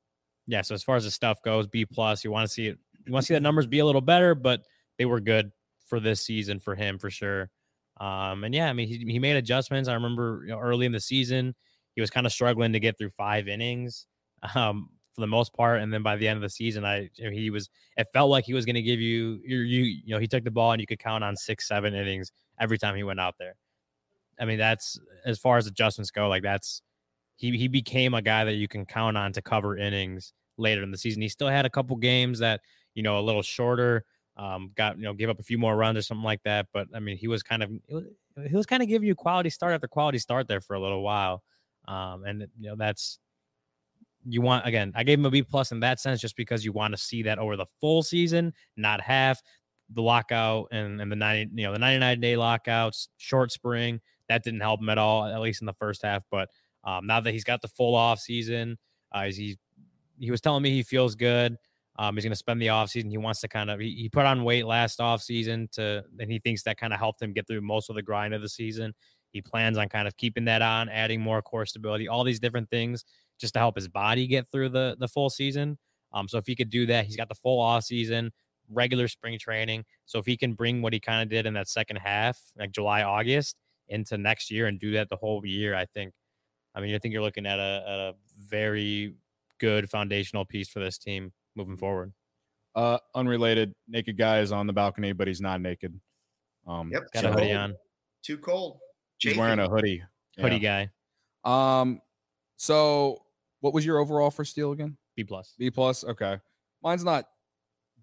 yeah. 0.47 0.61
So 0.61 0.75
as 0.75 0.83
far 0.83 0.95
as 0.95 1.03
the 1.03 1.11
stuff 1.11 1.41
goes, 1.43 1.67
B 1.67 1.85
plus. 1.85 2.23
You 2.23 2.31
want 2.31 2.47
to 2.47 2.53
see 2.53 2.67
it. 2.67 2.79
You 3.05 3.13
want 3.13 3.23
to 3.23 3.27
see 3.27 3.33
the 3.33 3.39
numbers 3.39 3.67
be 3.67 3.79
a 3.79 3.85
little 3.85 4.01
better, 4.01 4.33
but 4.33 4.61
they 4.97 5.05
were 5.05 5.19
good 5.19 5.51
for 5.87 5.99
this 5.99 6.21
season 6.21 6.59
for 6.59 6.75
him 6.75 6.97
for 6.97 7.09
sure. 7.09 7.49
Um, 7.97 8.43
and 8.43 8.53
yeah, 8.53 8.69
I 8.69 8.73
mean, 8.73 8.87
he, 8.87 8.97
he 8.97 9.19
made 9.19 9.35
adjustments. 9.35 9.87
I 9.87 9.93
remember 9.93 10.41
you 10.45 10.51
know, 10.51 10.59
early 10.59 10.85
in 10.85 10.91
the 10.91 10.99
season, 10.99 11.55
he 11.95 12.01
was 12.01 12.09
kind 12.09 12.25
of 12.25 12.33
struggling 12.33 12.73
to 12.73 12.79
get 12.79 12.97
through 12.97 13.11
five 13.11 13.47
innings 13.47 14.07
um, 14.55 14.89
for 15.13 15.21
the 15.21 15.27
most 15.27 15.53
part. 15.53 15.81
And 15.81 15.93
then 15.93 16.03
by 16.03 16.17
the 16.17 16.27
end 16.27 16.37
of 16.37 16.41
the 16.41 16.49
season, 16.49 16.83
I 16.85 17.09
he 17.15 17.49
was 17.49 17.69
it 17.97 18.07
felt 18.13 18.29
like 18.29 18.45
he 18.45 18.53
was 18.53 18.65
going 18.65 18.75
to 18.75 18.81
give 18.81 18.99
you 18.99 19.39
you 19.45 19.59
you 19.59 20.13
know 20.13 20.19
he 20.19 20.27
took 20.27 20.43
the 20.43 20.51
ball 20.51 20.73
and 20.73 20.81
you 20.81 20.87
could 20.87 20.99
count 20.99 21.23
on 21.23 21.35
six 21.35 21.67
seven 21.67 21.93
innings 21.93 22.31
every 22.59 22.77
time 22.77 22.95
he 22.95 23.03
went 23.03 23.19
out 23.19 23.35
there. 23.39 23.55
I 24.39 24.45
mean, 24.45 24.57
that's 24.57 24.99
as 25.25 25.39
far 25.39 25.57
as 25.57 25.67
adjustments 25.67 26.11
go. 26.11 26.27
Like 26.27 26.43
that's 26.43 26.81
he 27.37 27.57
he 27.57 27.67
became 27.67 28.13
a 28.13 28.21
guy 28.21 28.43
that 28.43 28.55
you 28.55 28.67
can 28.67 28.85
count 28.85 29.17
on 29.17 29.31
to 29.33 29.41
cover 29.41 29.77
innings 29.77 30.33
later 30.57 30.83
in 30.83 30.91
the 30.91 30.97
season. 30.97 31.21
He 31.21 31.29
still 31.29 31.47
had 31.47 31.65
a 31.65 31.69
couple 31.69 31.95
games 31.95 32.39
that 32.39 32.61
you 32.93 33.03
know 33.03 33.19
a 33.19 33.21
little 33.21 33.41
shorter. 33.41 34.03
Um, 34.37 34.71
got 34.75 34.97
you 34.97 35.03
know 35.03 35.13
gave 35.13 35.29
up 35.29 35.39
a 35.39 35.43
few 35.43 35.57
more 35.57 35.75
runs 35.75 35.97
or 35.97 36.01
something 36.01 36.23
like 36.23 36.43
that. 36.43 36.67
But 36.73 36.87
I 36.93 36.99
mean, 36.99 37.17
he 37.17 37.27
was 37.27 37.43
kind 37.43 37.63
of 37.63 37.71
he 37.87 38.55
was 38.55 38.65
kind 38.65 38.83
of 38.83 38.89
giving 38.89 39.07
you 39.07 39.15
quality 39.15 39.49
start 39.49 39.73
after 39.73 39.87
quality 39.87 40.19
start 40.19 40.47
there 40.47 40.61
for 40.61 40.75
a 40.75 40.79
little 40.79 41.01
while. 41.01 41.43
Um, 41.87 42.23
and 42.25 42.47
you 42.59 42.69
know 42.69 42.75
that's 42.75 43.19
you 44.27 44.41
want 44.41 44.65
again. 44.65 44.91
I 44.95 45.03
gave 45.03 45.19
him 45.19 45.25
a 45.25 45.31
B 45.31 45.43
plus 45.43 45.71
in 45.71 45.79
that 45.81 45.99
sense, 45.99 46.19
just 46.19 46.35
because 46.35 46.65
you 46.65 46.71
want 46.71 46.93
to 46.93 46.97
see 46.97 47.23
that 47.23 47.39
over 47.39 47.55
the 47.55 47.67
full 47.79 48.03
season, 48.03 48.53
not 48.75 49.01
half 49.01 49.41
the 49.93 50.01
lockout 50.01 50.67
and, 50.71 50.99
and 50.99 51.11
the 51.11 51.15
90 51.15 51.51
you 51.53 51.67
know 51.67 51.71
the 51.71 51.77
99 51.77 52.19
day 52.19 52.35
lockouts 52.35 53.09
short 53.17 53.51
spring 53.51 54.01
that 54.27 54.43
didn't 54.43 54.61
help 54.61 54.81
him 54.81 54.89
at 54.89 54.97
all, 54.97 55.25
at 55.25 55.39
least 55.39 55.61
in 55.61 55.65
the 55.65 55.73
first 55.73 56.01
half. 56.01 56.23
But 56.31 56.49
um, 56.83 57.05
now 57.05 57.19
that 57.19 57.31
he's 57.31 57.43
got 57.43 57.61
the 57.61 57.67
full 57.67 57.95
off 57.95 58.19
season, 58.19 58.77
uh, 59.11 59.25
he 59.25 59.57
he 60.19 60.31
was 60.31 60.41
telling 60.41 60.63
me 60.63 60.71
he 60.71 60.83
feels 60.83 61.15
good. 61.15 61.57
Um, 61.97 62.15
he's 62.15 62.25
going 62.25 62.31
to 62.31 62.37
spend 62.37 62.61
the 62.61 62.69
off 62.69 62.89
season. 62.89 63.09
He 63.09 63.17
wants 63.17 63.39
to 63.41 63.47
kind 63.47 63.69
of 63.69 63.79
he, 63.79 63.95
he 63.95 64.09
put 64.09 64.25
on 64.25 64.43
weight 64.43 64.65
last 64.65 64.99
off 64.99 65.21
season 65.21 65.69
to, 65.73 66.03
and 66.19 66.29
he 66.29 66.39
thinks 66.39 66.63
that 66.63 66.77
kind 66.77 66.93
of 66.93 66.99
helped 66.99 67.21
him 67.21 67.31
get 67.31 67.47
through 67.47 67.61
most 67.61 67.89
of 67.89 67.95
the 67.95 68.01
grind 68.01 68.33
of 68.33 68.41
the 68.41 68.49
season. 68.49 68.93
He 69.31 69.41
plans 69.41 69.77
on 69.77 69.87
kind 69.89 70.07
of 70.07 70.15
keeping 70.17 70.45
that 70.45 70.61
on, 70.61 70.89
adding 70.89 71.21
more 71.21 71.41
core 71.41 71.65
stability, 71.65 72.07
all 72.07 72.23
these 72.23 72.39
different 72.39 72.69
things 72.69 73.05
just 73.39 73.53
to 73.53 73.59
help 73.59 73.75
his 73.75 73.87
body 73.87 74.27
get 74.27 74.47
through 74.49 74.69
the 74.69 74.95
the 74.99 75.07
full 75.07 75.29
season. 75.29 75.77
Um, 76.13 76.27
so 76.27 76.37
if 76.37 76.45
he 76.47 76.55
could 76.55 76.69
do 76.69 76.85
that, 76.87 77.05
he's 77.05 77.17
got 77.17 77.29
the 77.29 77.35
full 77.35 77.59
off 77.59 77.83
season, 77.83 78.31
regular 78.69 79.07
spring 79.07 79.37
training. 79.37 79.83
So 80.05 80.19
if 80.19 80.25
he 80.25 80.37
can 80.37 80.53
bring 80.53 80.81
what 80.81 80.93
he 80.93 80.99
kind 80.99 81.21
of 81.21 81.29
did 81.29 81.45
in 81.45 81.53
that 81.55 81.67
second 81.67 81.97
half, 81.97 82.39
like 82.57 82.71
July, 82.71 83.03
August, 83.03 83.57
into 83.89 84.17
next 84.17 84.49
year 84.49 84.67
and 84.67 84.79
do 84.79 84.91
that 84.93 85.09
the 85.09 85.17
whole 85.17 85.45
year, 85.45 85.75
I 85.75 85.85
think, 85.85 86.13
I 86.73 86.81
mean, 86.81 86.95
I 86.95 86.99
think 86.99 87.13
you're 87.13 87.21
looking 87.21 87.45
at 87.45 87.59
a, 87.59 87.83
a 87.85 88.13
very 88.47 89.13
good 89.59 89.89
foundational 89.89 90.45
piece 90.45 90.69
for 90.69 90.79
this 90.79 90.97
team 90.97 91.31
moving 91.55 91.77
forward. 91.77 92.13
Uh, 92.75 92.97
unrelated, 93.13 93.73
naked 93.87 94.17
guy 94.17 94.39
is 94.39 94.51
on 94.51 94.67
the 94.67 94.73
balcony, 94.73 95.13
but 95.13 95.27
he's 95.27 95.41
not 95.41 95.61
naked. 95.61 95.97
Um, 96.67 96.91
yep, 96.91 97.03
got 97.13 97.25
a 97.25 97.31
hoodie 97.31 97.47
cold. 97.47 97.57
on. 97.57 97.75
Too 98.23 98.37
cold. 98.37 98.79
He's 99.17 99.37
wearing 99.37 99.59
a 99.59 99.69
hoodie. 99.69 100.03
Hoodie 100.37 100.57
yeah. 100.57 100.87
guy. 101.45 101.79
Um, 101.79 102.01
so 102.57 103.23
what 103.61 103.73
was 103.73 103.85
your 103.85 103.99
overall 103.99 104.31
for 104.31 104.43
Steele 104.43 104.71
again? 104.71 104.97
B 105.15 105.23
plus. 105.23 105.53
B 105.57 105.69
plus. 105.69 106.03
Okay, 106.03 106.37
mine's 106.83 107.03
not 107.03 107.25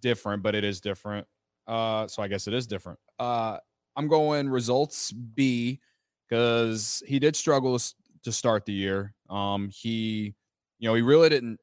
different, 0.01 0.43
but 0.43 0.55
it 0.55 0.65
is 0.65 0.81
different. 0.81 1.27
Uh, 1.67 2.07
so 2.07 2.23
I 2.23 2.29
guess 2.29 2.49
it 2.49 2.55
is 2.55 2.67
different. 2.67 2.99
Uh, 3.19 3.59
I'm 3.95 4.09
going 4.09 4.49
results 4.49 5.13
B 5.13 5.81
because 6.29 7.03
he 7.07 7.19
did 7.19 7.37
struggle 7.37 7.79
to 8.23 8.33
start 8.33 8.65
the 8.65 8.73
year. 8.73 9.15
Um, 9.29 9.69
he, 9.73 10.35
you 10.79 10.89
know, 10.89 10.95
he 10.95 11.03
really 11.03 11.29
didn't 11.29 11.61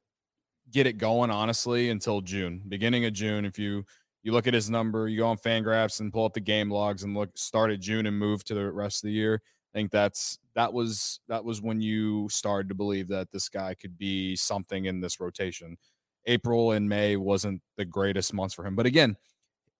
get 0.71 0.87
it 0.87 0.97
going 0.97 1.31
honestly 1.31 1.89
until 1.89 2.21
June, 2.21 2.63
beginning 2.67 3.05
of 3.05 3.13
June. 3.13 3.45
If 3.45 3.57
you 3.59 3.85
you 4.23 4.31
look 4.31 4.47
at 4.47 4.53
his 4.53 4.69
number, 4.69 5.07
you 5.07 5.19
go 5.19 5.27
on 5.27 5.37
Fangraphs 5.37 5.99
and 5.99 6.11
pull 6.11 6.25
up 6.25 6.33
the 6.33 6.41
game 6.41 6.69
logs 6.69 7.03
and 7.03 7.15
look 7.15 7.29
started 7.35 7.81
June 7.81 8.05
and 8.05 8.17
move 8.17 8.43
to 8.45 8.53
the 8.53 8.71
rest 8.71 9.03
of 9.03 9.07
the 9.07 9.13
year. 9.13 9.41
I 9.73 9.77
think 9.77 9.91
that's 9.91 10.39
that 10.55 10.73
was 10.73 11.19
that 11.27 11.43
was 11.45 11.61
when 11.61 11.81
you 11.81 12.27
started 12.29 12.69
to 12.69 12.75
believe 12.75 13.07
that 13.09 13.31
this 13.31 13.49
guy 13.49 13.75
could 13.75 13.97
be 13.97 14.35
something 14.35 14.85
in 14.85 14.99
this 14.99 15.19
rotation. 15.19 15.77
April 16.25 16.71
and 16.71 16.89
May 16.89 17.15
wasn't 17.15 17.61
the 17.77 17.85
greatest 17.85 18.33
months 18.33 18.53
for 18.53 18.65
him, 18.65 18.75
but 18.75 18.85
again, 18.85 19.15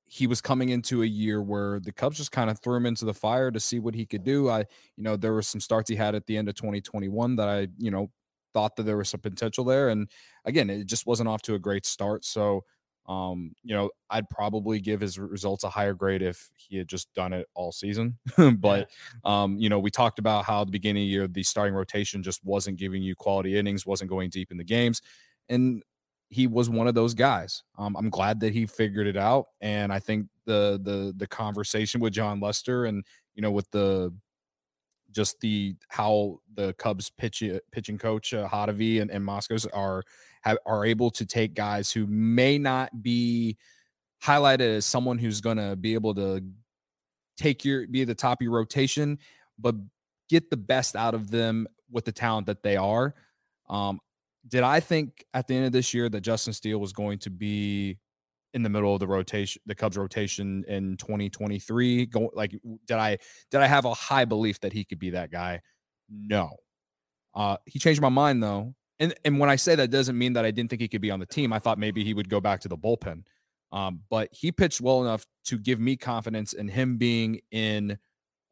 he 0.06 0.26
was 0.26 0.42
coming 0.42 0.70
into 0.70 1.04
a 1.04 1.06
year 1.06 1.42
where 1.42 1.80
the 1.80 1.92
Cubs 1.92 2.18
just 2.18 2.32
kind 2.32 2.50
of 2.50 2.60
threw 2.60 2.76
him 2.78 2.88
into 2.88 3.06
the 3.06 3.14
fire 3.14 3.52
to 3.52 3.60
see 3.60 3.80
what 3.80 3.94
he 3.94 4.08
could 4.08 4.24
do. 4.24 4.50
I, 4.50 4.60
you 4.96 5.04
know, 5.04 5.16
there 5.16 5.34
were 5.34 5.44
some 5.44 5.62
starts 5.62 5.90
he 5.90 5.96
had 5.96 6.16
at 6.16 6.26
the 6.26 6.36
end 6.36 6.50
of 6.50 6.56
2021 6.56 7.36
that 7.36 7.48
I, 7.48 7.68
you 7.78 7.92
know, 7.92 8.10
thought 8.54 8.76
that 8.76 8.84
there 8.84 8.98
was 8.98 9.10
some 9.10 9.20
potential 9.20 9.64
there. 9.64 9.90
And 9.90 10.10
again, 10.46 10.70
it 10.70 10.86
just 10.86 11.06
wasn't 11.06 11.30
off 11.30 11.42
to 11.44 11.56
a 11.56 11.60
great 11.60 11.86
start. 11.86 12.26
So, 12.26 12.64
um, 13.08 13.54
you 13.64 13.76
know, 13.76 13.90
I'd 14.10 14.30
probably 14.30 14.80
give 14.80 15.02
his 15.02 15.18
results 15.18 15.64
a 15.64 15.70
higher 15.70 15.94
grade 15.94 16.22
if 16.22 16.50
he 16.56 16.78
had 16.78 16.88
just 16.88 17.12
done 17.14 17.34
it 17.34 17.48
all 17.56 17.72
season. 17.72 18.20
but, 18.58 18.90
um, 19.24 19.58
you 19.58 19.70
know, 19.70 19.80
we 19.80 19.90
talked 19.90 20.20
about 20.20 20.46
how 20.46 20.64
the 20.64 20.72
beginning 20.72 21.04
of 21.04 21.08
the 21.08 21.12
year, 21.12 21.28
the 21.28 21.44
starting 21.44 21.74
rotation 21.74 22.22
just 22.22 22.44
wasn't 22.44 22.78
giving 22.78 23.02
you 23.02 23.16
quality 23.16 23.58
innings, 23.58 23.86
wasn't 23.86 24.10
going 24.10 24.30
deep 24.30 24.52
in 24.52 24.58
the 24.58 24.64
games. 24.64 25.02
And 25.50 25.82
he 26.30 26.48
was 26.48 26.70
one 26.70 26.88
of 26.88 26.94
those 26.94 27.14
guys. 27.14 27.64
Um, 27.78 27.96
I'm 27.96 28.10
glad 28.10 28.40
that 28.42 28.54
he 28.54 28.66
figured 28.66 29.08
it 29.08 29.18
out, 29.18 29.48
and 29.62 29.92
I 29.92 30.00
think 30.00 30.28
the 30.46 30.80
the 30.82 31.14
the 31.18 31.28
conversation 31.28 32.00
with 32.02 32.14
Jon 32.14 32.40
Lester 32.40 32.86
and 32.86 33.04
you 33.34 33.42
know 33.42 33.52
with 33.52 33.70
the 33.72 34.14
just 35.12 35.40
the 35.40 35.76
how 35.90 36.40
the 36.54 36.74
Cubs 36.74 37.10
pitch, 37.10 37.44
pitching 37.72 37.98
coach 37.98 38.34
uh, 38.34 38.48
Hottovy 38.48 39.02
and, 39.02 39.10
and 39.12 39.26
Moskos 39.26 39.68
are 39.74 40.04
have, 40.42 40.58
are 40.66 40.86
able 40.86 41.10
to 41.12 41.26
take 41.26 41.54
guys 41.54 41.92
who 41.92 42.08
may 42.08 42.58
not 42.58 43.02
be 43.02 43.58
highlighted 44.24 44.78
as 44.78 44.86
someone 44.86 45.18
who's 45.18 45.42
going 45.42 45.58
to 45.58 45.76
be 45.76 45.94
able 45.94 46.14
to 46.16 46.44
take 47.38 47.64
your 47.64 47.88
be 47.88 48.04
the 48.04 48.16
top 48.16 48.40
of 48.40 48.44
your 48.44 48.52
rotation, 48.52 49.18
but 49.58 49.76
get 50.30 50.50
the 50.50 50.58
best 50.58 50.96
out 50.96 51.14
of 51.14 51.32
them 51.32 51.68
with 51.90 52.06
the 52.06 52.12
talent 52.12 52.48
that 52.48 52.62
they 52.64 52.76
are. 52.76 53.16
Um, 53.70 54.00
did 54.48 54.64
I 54.64 54.80
think 54.80 55.26
at 55.34 55.48
the 55.48 55.56
end 55.56 55.66
of 55.66 55.72
this 55.72 55.94
year 55.94 56.10
that 56.10 56.22
Justin 56.22 56.54
Steele 56.54 56.80
was 56.80 56.94
going 56.94 57.20
to 57.20 57.30
be 57.30 57.98
in 58.54 58.64
the 58.64 58.70
middle 58.70 58.94
of 58.94 59.00
the 59.00 59.08
rotation, 59.08 59.62
the 59.66 59.76
Cubs 59.76 59.98
rotation 59.98 60.64
in 60.68 60.98
2023? 60.98 62.06
Go 62.08 62.30
like 62.34 62.52
did 62.86 62.98
I 62.98 63.18
did 63.52 63.62
I 63.62 63.68
have 63.68 63.86
a 63.86 63.94
high 63.94 64.26
belief 64.26 64.60
that 64.62 64.74
he 64.74 64.84
could 64.84 65.00
be 65.00 65.12
that 65.12 65.32
guy? 65.32 65.62
No. 66.10 66.52
Uh, 67.34 67.58
he 67.66 67.80
changed 67.80 68.02
my 68.02 68.10
mind 68.10 68.42
though. 68.44 68.74
And 69.00 69.14
and 69.24 69.40
when 69.40 69.50
I 69.50 69.56
say 69.56 69.76
that 69.76 69.92
doesn't 69.92 70.18
mean 70.18 70.34
that 70.34 70.46
I 70.46 70.52
didn't 70.52 70.70
think 70.70 70.82
he 70.82 70.88
could 70.88 71.02
be 71.02 71.12
on 71.12 71.20
the 71.20 71.26
team. 71.26 71.54
I 71.54 71.60
thought 71.60 71.80
maybe 71.80 72.04
he 72.04 72.14
would 72.14 72.30
go 72.30 72.42
back 72.42 72.62
to 72.62 72.68
the 72.68 72.78
bullpen. 72.78 73.24
Um, 73.72 74.02
but 74.10 74.30
he 74.32 74.52
pitched 74.52 74.82
well 74.82 75.02
enough 75.04 75.26
to 75.46 75.58
give 75.58 75.80
me 75.80 75.96
confidence 75.96 76.54
in 76.54 76.68
him 76.68 76.98
being 76.98 77.40
in 77.52 78.00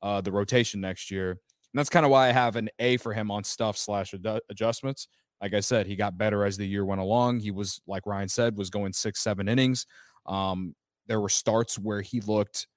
uh, 0.02 0.22
the 0.22 0.32
rotation 0.32 0.80
next 0.80 1.10
year. 1.10 1.32
And 1.32 1.80
that's 1.80 1.90
kind 1.90 2.06
of 2.06 2.12
why 2.12 2.30
I 2.30 2.32
have 2.32 2.56
an 2.56 2.70
A 2.80 2.98
for 2.98 3.14
him 3.14 3.32
on 3.32 3.44
stuff 3.44 3.78
slash 3.78 4.14
adjustments 4.50 5.08
like 5.42 5.54
I 5.54 5.60
said, 5.60 5.86
he 5.86 5.96
got 5.96 6.18
better 6.18 6.46
as 6.46 6.58
the 6.58 6.68
year 6.68 6.84
went 6.84 7.02
along. 7.02 7.40
He 7.40 7.52
was, 7.52 7.82
like 7.88 8.06
Ryan 8.06 8.30
said, 8.30 8.58
was 8.58 8.70
going 8.70 8.94
six, 8.94 9.22
seven 9.22 9.48
innings. 9.48 9.86
Um, 10.26 10.76
there 11.08 11.22
were 11.22 11.30
starts 11.30 11.78
where 11.78 12.02
he 12.02 12.22
looked 12.22 12.68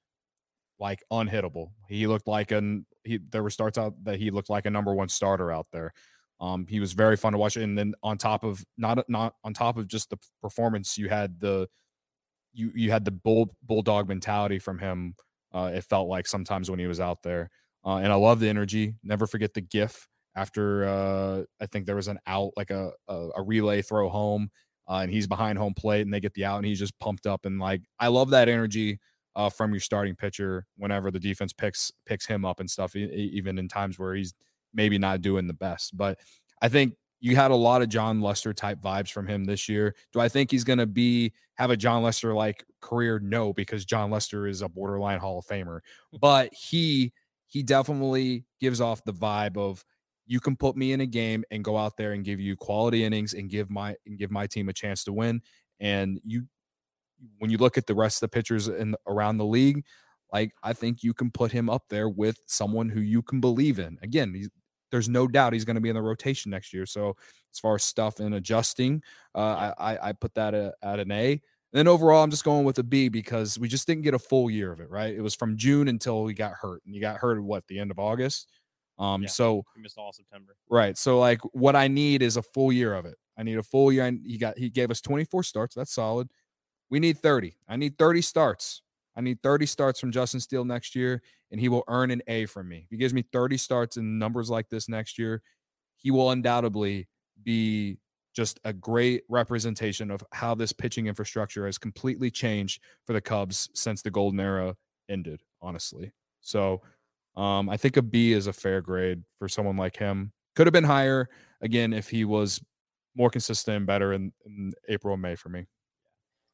like 0.79 1.03
unhittable. 1.13 1.69
He 1.89 2.07
looked 2.07 2.29
like 2.29 2.53
an 2.53 2.87
he. 3.05 3.19
There 3.31 3.43
were 3.43 3.51
starts 3.51 3.79
out 3.79 3.95
that 4.05 4.19
he 4.19 4.31
looked 4.31 4.51
like 4.51 4.67
a 4.67 4.71
number 4.71 4.95
one 4.95 5.09
starter 5.09 5.51
out 5.51 5.67
there. 5.73 5.93
Um, 6.41 6.67
he 6.67 6.81
was 6.81 6.93
very 6.93 7.17
fun 7.17 7.33
to 7.33 7.39
watch. 7.39 7.57
And 7.57 7.77
then 7.77 7.95
on 8.03 8.19
top 8.19 8.45
of 8.45 8.65
not 8.79 9.05
not 9.09 9.35
on 9.45 9.53
top 9.53 9.77
of 9.77 9.89
just 9.89 10.11
the 10.11 10.19
performance, 10.41 10.97
you 10.97 11.09
had 11.09 11.39
the 11.41 11.69
you 12.53 12.73
you 12.75 12.91
had 12.91 13.05
the 13.05 13.11
bull 13.11 13.55
bulldog 13.63 14.09
mentality 14.09 14.59
from 14.59 14.79
him. 14.79 15.15
Uh, 15.53 15.71
it 15.75 15.85
felt 15.85 16.09
like 16.09 16.27
sometimes 16.27 16.71
when 16.71 16.79
he 16.79 16.87
was 16.87 17.01
out 17.01 17.23
there. 17.23 17.51
Uh, 17.85 17.97
and 17.97 18.13
I 18.13 18.17
love 18.17 18.41
the 18.41 18.49
energy. 18.49 18.95
Never 19.03 19.27
forget 19.27 19.55
the 19.55 19.61
GIF 19.61 20.07
after 20.35 20.85
uh, 20.85 21.43
I 21.61 21.67
think 21.67 21.87
there 21.87 21.97
was 21.97 22.09
an 22.09 22.19
out, 22.27 22.53
like 22.57 22.71
a, 22.71 22.93
a, 23.09 23.29
a 23.37 23.43
relay 23.43 23.83
throw 23.83 24.09
home, 24.09 24.51
uh, 24.89 24.99
and 25.03 25.11
he's 25.11 25.27
behind 25.27 25.59
home 25.59 25.75
plate, 25.75 26.03
and 26.03 26.13
they 26.13 26.21
get 26.21 26.35
the 26.35 26.45
out, 26.45 26.57
and 26.59 26.67
he's 26.67 26.79
just 26.79 26.99
pumped 26.99 27.27
up. 27.27 27.47
And 27.47 27.59
like, 27.59 27.83
I 27.99 28.09
love 28.09 28.31
that 28.31 28.49
energy 28.49 29.01
uh, 29.37 29.49
from 29.49 29.73
your 29.73 29.81
starting 29.81 30.17
pitcher 30.17 30.67
whenever 30.77 31.11
the 31.11 31.21
defense 31.21 31.53
picks 31.53 31.93
picks 32.07 32.27
him 32.27 32.45
up 32.45 32.61
and 32.61 32.71
stuff, 32.71 32.97
even 32.97 33.59
in 33.59 33.69
times 33.69 33.99
where 33.99 34.15
he's 34.15 34.35
maybe 34.75 34.99
not 34.99 35.21
doing 35.21 35.47
the 35.47 35.55
best. 35.55 35.97
But 35.97 36.19
I 36.63 36.69
think 36.69 36.95
you 37.21 37.37
had 37.37 37.51
a 37.51 37.57
lot 37.57 37.83
of 37.83 37.89
Jon 37.89 38.21
Lester 38.21 38.53
type 38.53 38.81
vibes 38.81 39.11
from 39.11 39.27
him 39.27 39.45
this 39.45 39.69
year. 39.69 39.95
Do 40.13 40.21
I 40.21 40.29
think 40.29 40.51
he's 40.51 40.65
going 40.65 40.79
to 40.79 40.87
be 40.87 41.33
have 41.55 41.71
a 41.71 41.77
Jon 41.77 42.03
Lester 42.03 42.35
like 42.35 42.65
career? 42.81 43.21
No, 43.21 43.53
because 43.53 43.85
Jon 43.85 44.11
Lester 44.11 44.47
is 44.47 44.63
a 44.63 44.69
borderline 44.69 45.19
Hall 45.19 45.39
of 45.39 45.47
Famer. 45.47 45.81
But 46.19 46.53
he 46.55 47.13
he 47.47 47.63
definitely 47.63 48.45
gives 48.61 48.81
off 48.81 49.05
the 49.05 49.13
vibe 49.13 49.57
of 49.57 49.85
you 50.31 50.39
can 50.39 50.55
put 50.55 50.77
me 50.77 50.93
in 50.93 51.01
a 51.01 51.07
game 51.07 51.43
and 51.51 51.65
go 51.65 51.77
out 51.77 51.97
there 51.97 52.13
and 52.13 52.25
give 52.25 52.39
you 52.39 52.55
quality 52.55 53.03
innings 53.05 53.35
and 53.35 53.51
give 53.51 53.69
my 53.69 53.97
and 54.07 54.17
give 54.17 54.31
my 54.31 54.47
team 54.47 54.69
a 54.69 54.73
chance 54.73 55.03
to 55.03 55.13
win. 55.13 55.43
And 55.81 56.21
you 56.23 56.45
when 57.39 57.51
you 57.51 57.59
look 57.59 57.77
at 57.77 57.89
the 57.89 57.97
rest 57.97 58.19
of 58.19 58.31
the 58.31 58.37
pitchers 58.37 58.69
in 58.69 58.95
around 59.09 59.39
the 59.39 59.45
league, 59.45 59.85
like 60.33 60.53
I 60.63 60.73
think 60.73 61.03
you 61.03 61.15
can 61.15 61.33
put 61.33 61.51
him 61.51 61.69
up 61.69 61.83
there 61.91 62.09
with 62.09 62.39
someone 62.47 62.89
who 62.89 63.01
you 63.01 63.23
can 63.23 63.41
believe 63.41 63.81
in. 63.81 63.99
Again, 64.03 64.49
there's 64.93 65.09
no 65.09 65.27
doubt 65.27 65.53
he's 65.53 65.65
going 65.65 65.75
to 65.75 65.81
be 65.81 65.89
in 65.89 65.97
the 65.97 66.03
rotation 66.03 66.53
next 66.53 66.73
year. 66.73 66.87
So 66.87 67.17
as 67.53 67.59
far 67.59 67.75
as 67.75 67.83
stuff 67.83 68.21
and 68.21 68.33
adjusting, 68.37 69.03
uh, 69.35 69.73
I, 69.77 69.99
I 70.01 70.13
put 70.13 70.35
that 70.35 70.55
at, 70.55 70.75
at 70.81 71.01
an 71.01 71.11
A. 71.11 71.33
And 71.33 71.41
then 71.73 71.89
overall, 71.89 72.23
I'm 72.23 72.31
just 72.31 72.45
going 72.45 72.65
with 72.65 72.79
a 72.79 72.85
B 72.85 73.09
because 73.09 73.59
we 73.59 73.67
just 73.67 73.87
didn't 73.89 74.03
get 74.03 74.15
a 74.15 74.19
full 74.19 74.49
year 74.49 74.71
of 74.71 74.79
it. 74.79 74.91
Right? 74.91 75.13
It 75.13 75.23
was 75.23 75.35
from 75.35 75.57
June 75.57 75.89
until 75.89 76.29
he 76.29 76.35
got 76.35 76.53
hurt, 76.53 76.83
and 76.87 76.95
he 76.95 77.01
got 77.01 77.17
hurt 77.17 77.39
at 77.39 77.43
what 77.43 77.67
the 77.67 77.81
end 77.81 77.91
of 77.91 77.99
August. 77.99 78.49
Um, 79.01 79.23
yeah, 79.23 79.29
so 79.29 79.65
we 79.75 79.83
missed 79.83 79.99
all 79.99 80.13
September. 80.13 80.55
Right. 80.69 80.97
So 80.97 81.19
like, 81.19 81.41
what 81.53 81.75
I 81.75 81.89
need 81.89 82.23
is 82.23 82.37
a 82.37 82.43
full 82.43 82.71
year 82.71 82.95
of 82.95 83.07
it. 83.07 83.17
I 83.37 83.43
need 83.43 83.57
a 83.57 83.63
full 83.63 83.91
year. 83.91 84.13
He 84.25 84.37
got 84.37 84.59
he 84.59 84.69
gave 84.69 84.91
us 84.91 85.01
24 85.01 85.43
starts. 85.43 85.75
That's 85.75 85.93
solid. 85.93 86.29
We 86.91 87.01
need 87.01 87.19
30. 87.19 87.57
I 87.67 87.77
need 87.77 87.97
30 87.99 88.21
starts. 88.21 88.83
I 89.17 89.23
need 89.23 89.43
30 89.43 89.67
starts 89.67 89.99
from 89.99 90.13
Justin 90.13 90.41
Steele 90.41 90.65
next 90.65 90.95
year, 90.95 91.23
and 91.51 91.59
he 91.59 91.69
will 91.69 91.85
earn 91.89 92.11
an 92.11 92.23
A 92.29 92.47
from 92.47 92.69
me. 92.69 92.79
If 92.85 92.91
he 92.91 92.97
gives 92.97 93.15
me 93.15 93.25
30 93.33 93.57
starts 93.57 93.97
and 93.97 94.19
numbers 94.19 94.51
like 94.51 94.69
this 94.69 94.89
next 94.89 95.19
year, 95.19 95.43
he 95.97 96.11
will 96.11 96.31
undoubtedly 96.31 97.09
be 97.43 97.99
just 98.35 98.61
a 98.65 98.73
great 98.73 99.23
representation 99.29 100.11
of 100.11 100.23
how 100.33 100.55
this 100.55 100.73
pitching 100.73 101.07
infrastructure 101.07 101.67
has 101.67 101.79
completely 101.79 102.31
changed 102.31 102.83
for 103.07 103.13
the 103.13 103.21
Cubs 103.21 103.69
since 103.75 104.03
the 104.03 104.11
golden 104.11 104.39
era 104.39 104.77
ended, 105.09 105.43
honestly. 105.61 106.13
So 106.41 106.83
um, 107.37 107.69
I 107.69 107.77
think 107.77 107.97
a 107.97 108.03
B 108.03 108.33
is 108.33 108.47
a 108.47 108.53
fair 108.53 108.81
grade 108.81 109.23
for 109.39 109.49
someone 109.49 109.77
like 109.77 109.97
him. 109.97 110.33
Could 110.57 110.67
have 110.67 110.73
been 110.73 110.85
higher 110.85 111.29
again 111.61 111.93
if 111.93 112.09
he 112.09 112.25
was 112.25 112.61
more 113.15 113.31
consistent 113.31 113.77
and 113.77 113.87
better 113.87 114.13
in, 114.13 114.33
in 114.45 114.73
April 114.89 115.15
and 115.15 115.23
May 115.23 115.37
for 115.37 115.49
me. 115.49 115.67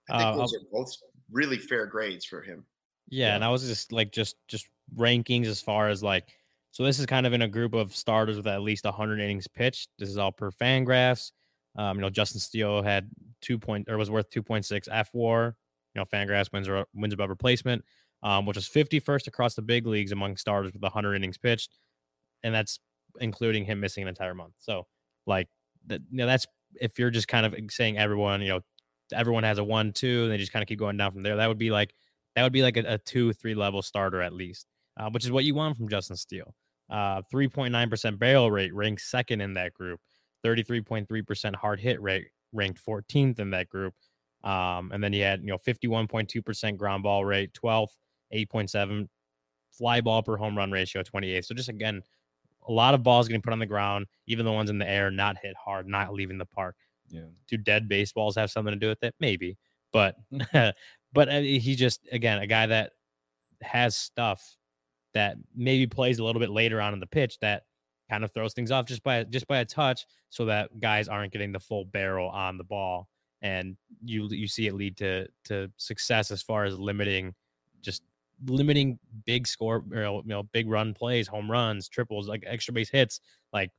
I 0.08 0.18
think 0.18 0.34
uh, 0.34 0.36
those 0.36 0.54
are 0.54 0.60
both 0.70 0.96
really 1.30 1.58
fair 1.58 1.86
grades 1.86 2.24
for 2.24 2.40
him. 2.40 2.64
Yeah, 3.08 3.28
yeah, 3.28 3.34
and 3.36 3.44
I 3.44 3.48
was 3.48 3.66
just 3.66 3.92
like 3.92 4.12
just 4.12 4.36
just 4.48 4.68
rankings 4.96 5.46
as 5.46 5.60
far 5.60 5.88
as 5.88 6.02
like 6.02 6.28
so 6.76 6.84
this 6.84 6.98
is 6.98 7.06
kind 7.06 7.26
of 7.26 7.32
in 7.32 7.42
a 7.42 7.48
group 7.48 7.72
of 7.72 7.96
starters 7.96 8.36
with 8.36 8.46
at 8.46 8.60
least 8.60 8.84
100 8.84 9.18
innings 9.18 9.48
pitched. 9.48 9.88
This 9.98 10.10
is 10.10 10.18
all 10.18 10.30
per 10.30 10.50
Fangraphs. 10.50 11.32
Um, 11.74 11.96
you 11.96 12.02
know, 12.02 12.10
Justin 12.10 12.40
Steele 12.40 12.82
had 12.82 13.08
two 13.40 13.58
point 13.58 13.88
or 13.88 13.96
was 13.96 14.10
worth 14.10 14.30
2.6 14.30 14.88
fWAR. 14.88 15.54
You 15.94 16.00
know, 16.00 16.04
Fangraphs 16.04 16.52
wins 16.52 16.68
or 16.68 16.84
wins 16.94 17.14
above 17.14 17.30
replacement, 17.30 17.82
um, 18.26 18.44
which 18.44 18.56
is 18.56 18.68
51st 18.68 19.28
across 19.28 19.54
the 19.54 19.62
big 19.62 19.86
leagues 19.86 20.10
among 20.10 20.36
starters 20.36 20.72
with 20.72 20.82
100 20.82 21.14
innings 21.14 21.38
pitched, 21.38 21.70
and 22.42 22.52
that's 22.52 22.80
including 23.20 23.64
him 23.64 23.78
missing 23.78 24.02
an 24.02 24.08
entire 24.08 24.34
month. 24.34 24.54
So, 24.58 24.88
like, 25.28 25.46
that 25.86 26.00
you 26.10 26.18
know, 26.18 26.26
that's 26.26 26.44
if 26.80 26.98
you're 26.98 27.10
just 27.10 27.28
kind 27.28 27.46
of 27.46 27.54
saying 27.70 27.98
everyone, 27.98 28.42
you 28.42 28.48
know, 28.48 28.60
everyone 29.12 29.44
has 29.44 29.58
a 29.58 29.64
one, 29.64 29.92
two, 29.92 30.24
and 30.24 30.32
they 30.32 30.38
just 30.38 30.52
kind 30.52 30.60
of 30.60 30.66
keep 30.66 30.80
going 30.80 30.96
down 30.96 31.12
from 31.12 31.22
there. 31.22 31.36
That 31.36 31.46
would 31.46 31.56
be 31.56 31.70
like 31.70 31.94
that 32.34 32.42
would 32.42 32.52
be 32.52 32.62
like 32.62 32.76
a, 32.76 32.94
a 32.94 32.98
two, 32.98 33.32
three 33.32 33.54
level 33.54 33.80
starter 33.80 34.20
at 34.20 34.32
least, 34.32 34.66
uh, 34.98 35.08
which 35.10 35.24
is 35.24 35.30
what 35.30 35.44
you 35.44 35.54
want 35.54 35.76
from 35.76 35.88
Justin 35.88 36.16
Steele. 36.16 36.52
Uh, 36.90 37.22
3.9% 37.32 38.18
barrel 38.18 38.50
rate 38.50 38.74
ranked 38.74 39.02
second 39.02 39.40
in 39.40 39.54
that 39.54 39.72
group. 39.72 40.00
33.3% 40.44 41.54
hard 41.54 41.78
hit 41.78 42.02
rate 42.02 42.26
ranked 42.52 42.80
14th 42.84 43.38
in 43.38 43.50
that 43.50 43.68
group. 43.68 43.94
Um, 44.42 44.90
and 44.92 45.02
then 45.02 45.12
he 45.12 45.20
had, 45.20 45.42
you 45.42 45.48
know, 45.48 45.58
51.2% 45.58 46.76
ground 46.76 47.02
ball 47.02 47.24
rate, 47.24 47.52
12th, 47.52 47.94
8.7 48.32 49.08
fly 49.70 50.00
ball 50.00 50.22
per 50.22 50.36
home 50.36 50.56
run 50.56 50.70
ratio, 50.70 51.02
28. 51.02 51.44
So 51.44 51.54
just 51.54 51.68
again, 51.68 52.02
a 52.68 52.72
lot 52.72 52.94
of 52.94 53.02
balls 53.02 53.28
getting 53.28 53.42
put 53.42 53.52
on 53.52 53.58
the 53.58 53.66
ground, 53.66 54.06
even 54.26 54.44
the 54.44 54.52
ones 54.52 54.70
in 54.70 54.78
the 54.78 54.88
air, 54.88 55.10
not 55.10 55.36
hit 55.40 55.54
hard, 55.62 55.86
not 55.86 56.12
leaving 56.12 56.38
the 56.38 56.46
park. 56.46 56.76
Yeah. 57.08 57.26
Do 57.46 57.56
dead 57.56 57.88
baseballs 57.88 58.36
have 58.36 58.50
something 58.50 58.72
to 58.72 58.80
do 58.80 58.88
with 58.88 59.02
it? 59.02 59.14
Maybe, 59.20 59.56
but 59.92 60.16
but 61.12 61.28
uh, 61.28 61.40
he 61.40 61.74
just 61.76 62.06
again 62.10 62.38
a 62.40 62.46
guy 62.46 62.66
that 62.66 62.92
has 63.62 63.96
stuff 63.96 64.56
that 65.14 65.36
maybe 65.54 65.86
plays 65.86 66.18
a 66.18 66.24
little 66.24 66.40
bit 66.40 66.50
later 66.50 66.80
on 66.80 66.92
in 66.92 67.00
the 67.00 67.06
pitch 67.06 67.38
that 67.40 67.62
kind 68.10 68.22
of 68.22 68.32
throws 68.32 68.52
things 68.52 68.70
off 68.70 68.86
just 68.86 69.02
by 69.02 69.24
just 69.24 69.46
by 69.46 69.58
a 69.58 69.64
touch, 69.64 70.06
so 70.30 70.44
that 70.46 70.78
guys 70.80 71.08
aren't 71.08 71.32
getting 71.32 71.52
the 71.52 71.60
full 71.60 71.84
barrel 71.84 72.28
on 72.28 72.58
the 72.58 72.64
ball, 72.64 73.08
and 73.42 73.76
you 74.04 74.28
you 74.30 74.48
see 74.48 74.66
it 74.66 74.74
lead 74.74 74.96
to 74.96 75.26
to 75.44 75.70
success 75.76 76.30
as 76.30 76.42
far 76.42 76.64
as 76.64 76.78
limiting 76.78 77.34
just 77.80 78.02
limiting 78.45 78.99
big 79.24 79.47
score 79.47 79.82
you 79.91 80.22
know 80.26 80.43
big 80.53 80.68
run 80.68 80.93
plays 80.93 81.26
home 81.26 81.51
runs 81.51 81.89
triples 81.89 82.28
like 82.28 82.45
extra 82.47 82.74
base 82.74 82.91
hits 82.91 83.20
like 83.53 83.70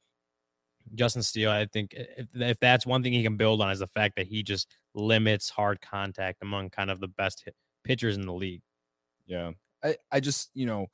Justin 0.95 1.23
Steele, 1.23 1.51
I 1.51 1.65
think 1.65 1.93
if, 1.93 2.27
if 2.33 2.59
that's 2.59 2.85
one 2.85 3.03
thing 3.03 3.13
he 3.13 3.23
can 3.23 3.37
build 3.37 3.61
on 3.61 3.71
is 3.71 3.79
the 3.79 3.87
fact 3.87 4.15
that 4.15 4.27
he 4.27 4.43
just 4.43 4.67
limits 4.93 5.49
hard 5.49 5.81
contact 5.81 6.39
among 6.41 6.69
kind 6.69 6.89
of 6.89 6.99
the 6.99 7.07
best 7.07 7.47
pitchers 7.83 8.15
in 8.15 8.25
the 8.25 8.33
league. 8.33 8.61
Yeah. 9.25 9.51
I, 9.83 9.95
I 10.11 10.19
just, 10.19 10.49
you 10.53 10.65
know, 10.65 10.87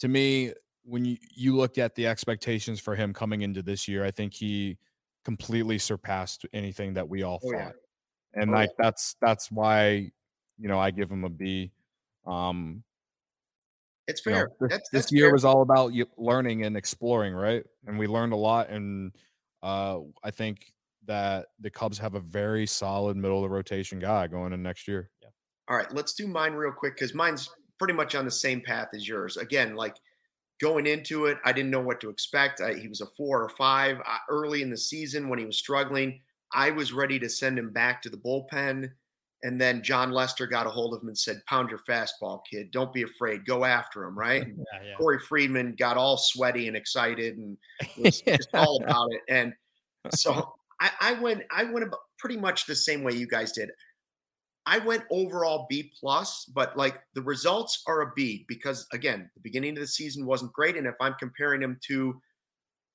to 0.00 0.08
me, 0.08 0.52
when 0.84 1.04
you, 1.04 1.16
you 1.34 1.56
look 1.56 1.78
at 1.78 1.94
the 1.94 2.06
expectations 2.06 2.80
for 2.80 2.94
him 2.94 3.12
coming 3.12 3.42
into 3.42 3.62
this 3.62 3.86
year, 3.88 4.04
I 4.04 4.10
think 4.10 4.34
he 4.34 4.78
completely 5.24 5.78
surpassed 5.78 6.44
anything 6.52 6.94
that 6.94 7.08
we 7.08 7.22
all 7.22 7.40
oh, 7.44 7.50
thought. 7.50 7.58
Yeah. 8.34 8.42
And 8.42 8.50
oh, 8.50 8.54
like 8.54 8.70
yeah. 8.70 8.84
that's 8.86 9.16
that's 9.20 9.50
why, 9.50 10.10
you 10.58 10.68
know, 10.68 10.78
I 10.78 10.90
give 10.90 11.10
him 11.10 11.24
a 11.24 11.28
B. 11.28 11.72
Um 12.26 12.82
it's 14.06 14.20
fair. 14.20 14.34
You 14.34 14.40
know, 14.40 14.48
this, 14.60 14.70
that's, 14.70 14.90
this 14.90 15.12
year 15.12 15.26
fair. 15.26 15.32
was 15.32 15.44
all 15.44 15.62
about 15.62 15.92
learning 16.16 16.64
and 16.64 16.76
exploring, 16.76 17.34
right? 17.34 17.64
And 17.86 17.98
we 17.98 18.06
learned 18.06 18.32
a 18.32 18.36
lot. 18.36 18.70
And 18.70 19.12
uh, 19.62 20.00
I 20.22 20.30
think 20.30 20.72
that 21.06 21.46
the 21.60 21.70
Cubs 21.70 21.98
have 21.98 22.14
a 22.14 22.20
very 22.20 22.66
solid 22.66 23.16
middle 23.16 23.38
of 23.38 23.42
the 23.42 23.54
rotation 23.54 23.98
guy 23.98 24.26
going 24.26 24.52
in 24.52 24.62
next 24.62 24.86
year. 24.86 25.10
Yeah. 25.22 25.28
All 25.68 25.76
right, 25.76 25.92
let's 25.92 26.14
do 26.14 26.26
mine 26.26 26.52
real 26.54 26.72
quick 26.72 26.96
because 26.96 27.14
mine's 27.14 27.48
pretty 27.78 27.94
much 27.94 28.14
on 28.14 28.24
the 28.24 28.30
same 28.30 28.60
path 28.60 28.88
as 28.94 29.06
yours. 29.06 29.36
Again, 29.36 29.74
like 29.74 29.96
going 30.60 30.86
into 30.86 31.26
it, 31.26 31.38
I 31.44 31.52
didn't 31.52 31.70
know 31.70 31.80
what 31.80 32.00
to 32.02 32.10
expect. 32.10 32.60
I, 32.60 32.74
he 32.74 32.88
was 32.88 33.00
a 33.00 33.06
four 33.16 33.42
or 33.42 33.48
five 33.48 33.98
uh, 33.98 34.18
early 34.28 34.62
in 34.62 34.70
the 34.70 34.76
season 34.76 35.28
when 35.28 35.38
he 35.38 35.44
was 35.44 35.58
struggling. 35.58 36.20
I 36.52 36.70
was 36.70 36.92
ready 36.92 37.18
to 37.18 37.28
send 37.28 37.58
him 37.58 37.72
back 37.72 38.02
to 38.02 38.10
the 38.10 38.16
bullpen 38.16 38.90
and 39.42 39.60
then 39.60 39.82
Jon 39.82 40.12
Lester 40.12 40.46
got 40.46 40.66
a 40.66 40.70
hold 40.70 40.94
of 40.94 41.02
him 41.02 41.08
and 41.08 41.18
said, 41.18 41.42
Pound 41.48 41.70
your 41.70 41.80
fastball, 41.88 42.40
kid. 42.48 42.70
Don't 42.70 42.92
be 42.92 43.02
afraid. 43.02 43.44
Go 43.44 43.64
after 43.64 44.04
him, 44.04 44.18
right? 44.18 44.46
Yeah, 44.46 44.82
yeah. 44.84 44.94
Corey 44.96 45.18
Friedman 45.18 45.74
got 45.78 45.96
all 45.96 46.16
sweaty 46.16 46.68
and 46.68 46.76
excited 46.76 47.36
and 47.36 47.56
was 47.98 48.22
yeah. 48.26 48.36
just 48.36 48.54
all 48.54 48.82
about 48.82 49.12
it. 49.12 49.20
And 49.28 49.52
so 50.14 50.54
I, 50.80 50.90
I 51.00 51.12
went, 51.14 51.42
I 51.50 51.64
went 51.64 51.84
about 51.84 52.00
pretty 52.18 52.36
much 52.36 52.66
the 52.66 52.74
same 52.74 53.02
way 53.02 53.12
you 53.12 53.26
guys 53.26 53.52
did. 53.52 53.70
I 54.64 54.78
went 54.78 55.02
overall 55.10 55.66
B 55.68 55.92
plus, 55.98 56.44
but 56.54 56.76
like 56.76 57.00
the 57.14 57.22
results 57.22 57.82
are 57.88 58.02
a 58.02 58.12
B 58.14 58.44
because 58.46 58.86
again, 58.92 59.28
the 59.34 59.40
beginning 59.40 59.76
of 59.76 59.80
the 59.80 59.88
season 59.88 60.24
wasn't 60.24 60.52
great. 60.52 60.76
And 60.76 60.86
if 60.86 60.94
I'm 61.00 61.14
comparing 61.18 61.60
him 61.60 61.80
to 61.88 62.20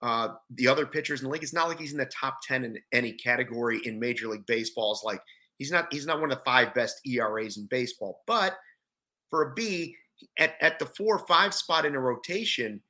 uh, 0.01 0.29
the 0.55 0.67
other 0.67 0.85
pitchers 0.85 1.19
in 1.19 1.25
the 1.25 1.31
league, 1.31 1.43
it's 1.43 1.53
not 1.53 1.67
like 1.67 1.77
he's 1.77 1.91
in 1.91 1.97
the 1.97 2.05
top 2.05 2.37
10 2.47 2.63
in 2.63 2.77
any 2.93 3.11
category 3.11 3.81
in 3.83 3.99
Major 3.99 4.29
League 4.29 4.45
Baseball's 4.45 5.03
like 5.03 5.19
He's 5.58 5.72
not 5.72 5.91
he's 5.91 6.05
not 6.05 6.20
one 6.20 6.32
of 6.32 6.38
the 6.38 6.43
five 6.43 6.74
best 6.74 7.01
ERAs 7.05 7.58
in 7.58 7.66
baseball, 7.66 8.22
but 8.28 8.58
for 9.30 9.51
a 9.51 9.53
B 9.53 9.95
at, 10.39 10.55
at 10.62 10.80
the 10.80 10.86
four 10.86 11.16
or 11.18 11.28
five 11.28 11.53
spot 11.53 11.86
in 11.86 11.95
a 11.95 11.99
rotation, 11.99 12.82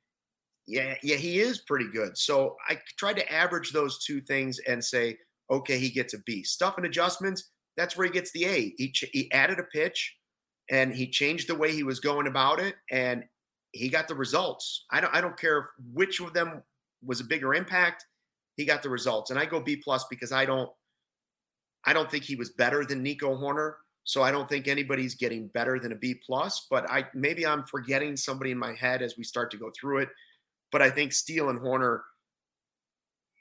yeah, 0.66 0.94
yeah, 1.02 1.16
he 1.16 1.40
is 1.40 1.58
pretty 1.60 1.88
good. 1.92 2.16
So 2.16 2.56
I 2.68 2.78
tried 2.98 3.16
to 3.16 3.32
average 3.32 3.72
those 3.72 4.04
two 4.04 4.20
things 4.20 4.58
and 4.66 4.84
say, 4.84 5.18
okay, 5.50 5.78
he 5.78 5.90
gets 5.90 6.14
a 6.14 6.18
B. 6.20 6.42
Stuff 6.42 6.76
and 6.76 6.86
adjustments, 6.86 7.50
that's 7.76 7.96
where 7.96 8.06
he 8.06 8.12
gets 8.12 8.32
the 8.32 8.44
A. 8.44 8.74
He, 8.76 8.90
ch- 8.90 9.10
he 9.12 9.32
added 9.32 9.58
a 9.58 9.64
pitch 9.64 10.16
and 10.70 10.94
he 10.94 11.08
changed 11.08 11.48
the 11.48 11.54
way 11.54 11.72
he 11.72 11.82
was 11.82 12.00
going 12.00 12.26
about 12.26 12.60
it 12.60 12.74
and 12.90 13.24
he 13.72 13.88
got 13.88 14.08
the 14.08 14.14
results. 14.14 14.84
I 14.90 15.00
don't 15.00 15.14
I 15.14 15.20
don't 15.20 15.38
care 15.38 15.70
which 15.92 16.20
of 16.20 16.32
them 16.32 16.62
was 17.02 17.20
a 17.20 17.24
bigger 17.24 17.54
impact. 17.54 18.04
He 18.56 18.64
got 18.64 18.82
the 18.82 18.90
results. 18.90 19.30
And 19.30 19.38
I 19.38 19.46
go 19.46 19.60
B 19.60 19.76
plus 19.76 20.04
because 20.10 20.32
I 20.32 20.44
don't 20.44 20.70
I 21.84 21.92
don't 21.92 22.10
think 22.10 22.24
he 22.24 22.36
was 22.36 22.50
better 22.50 22.84
than 22.84 23.02
Nico 23.02 23.36
Hoerner. 23.36 23.74
So 24.04 24.22
I 24.22 24.30
don't 24.30 24.48
think 24.48 24.68
anybody's 24.68 25.14
getting 25.14 25.48
better 25.48 25.78
than 25.78 25.92
a 25.92 25.96
B 25.96 26.14
plus, 26.24 26.66
but 26.70 26.90
I 26.90 27.06
maybe 27.14 27.46
I'm 27.46 27.64
forgetting 27.64 28.16
somebody 28.16 28.52
in 28.52 28.58
my 28.58 28.72
head 28.72 29.02
as 29.02 29.16
we 29.18 29.24
start 29.24 29.50
to 29.50 29.58
go 29.58 29.70
through 29.78 29.98
it. 29.98 30.08
But 30.72 30.80
I 30.80 30.88
think 30.88 31.12
Steele 31.12 31.50
and 31.50 31.60
Hoerner, 31.60 32.00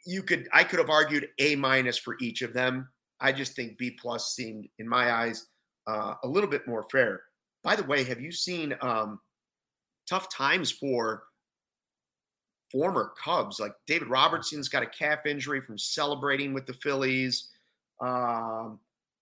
you 0.06 0.24
could 0.24 0.50
I 0.52 0.66
could 0.66 0.80
have 0.80 0.90
argued 0.90 1.30
A 1.40 1.56
minus 1.56 1.98
for 1.98 2.18
each 2.20 2.42
of 2.42 2.54
them. 2.54 2.90
I 3.22 3.32
just 3.32 3.56
think 3.56 3.78
B 3.78 3.92
plus 3.92 4.36
seemed, 4.36 4.68
in 4.78 4.88
my 4.88 5.12
eyes, 5.12 5.48
uh, 5.88 6.16
a 6.24 6.28
little 6.28 6.50
bit 6.50 6.68
more 6.68 6.86
fair. 6.92 7.22
By 7.64 7.76
the 7.76 7.84
way, 7.84 8.04
have 8.04 8.20
you 8.20 8.32
seen 8.32 8.76
um, 8.82 9.20
tough 10.08 10.30
times 10.30 10.72
for 10.72 11.24
former 12.72 13.14
Cubs. 13.22 13.60
Like 13.60 13.74
David 13.86 14.10
Robertson's 14.10 14.70
got 14.70 14.84
a 14.84 14.88
calf 14.88 15.26
injury 15.26 15.62
from 15.62 15.78
celebrating 15.78 16.54
with 16.54 16.66
the 16.66 16.74
Phillies. 16.74 17.50
Um, 18.00 18.80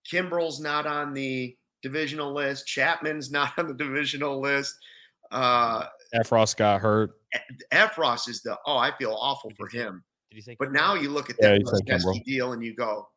Kimbrel's 0.10 0.60
not 0.60 0.86
on 0.86 1.14
the 1.14 1.56
divisional 1.82 2.34
list. 2.34 2.68
Chapman's 2.68 3.32
not 3.40 3.54
on 3.58 3.68
the 3.68 3.74
divisional 3.74 4.40
list. 4.40 4.76
Uh, 5.32 5.86
Effross 6.14 6.56
got 6.56 6.82
hurt. 6.82 7.20
Effross 7.74 8.30
is 8.30 8.42
the 8.42 8.58
oh, 8.66 8.78
I 8.78 8.96
feel 8.98 9.18
awful 9.20 9.52
for 9.58 9.68
him. 9.68 10.04
Did 10.30 10.38
you 10.38 10.42
say? 10.42 10.56
But 10.60 10.72
now 10.72 10.94
you 10.94 11.10
look 11.10 11.30
at 11.30 11.38
that 11.40 11.58
he 11.58 12.00
said 12.00 12.24
deal 12.26 12.54
and 12.54 12.64
you 12.64 12.76
go, 12.76 13.08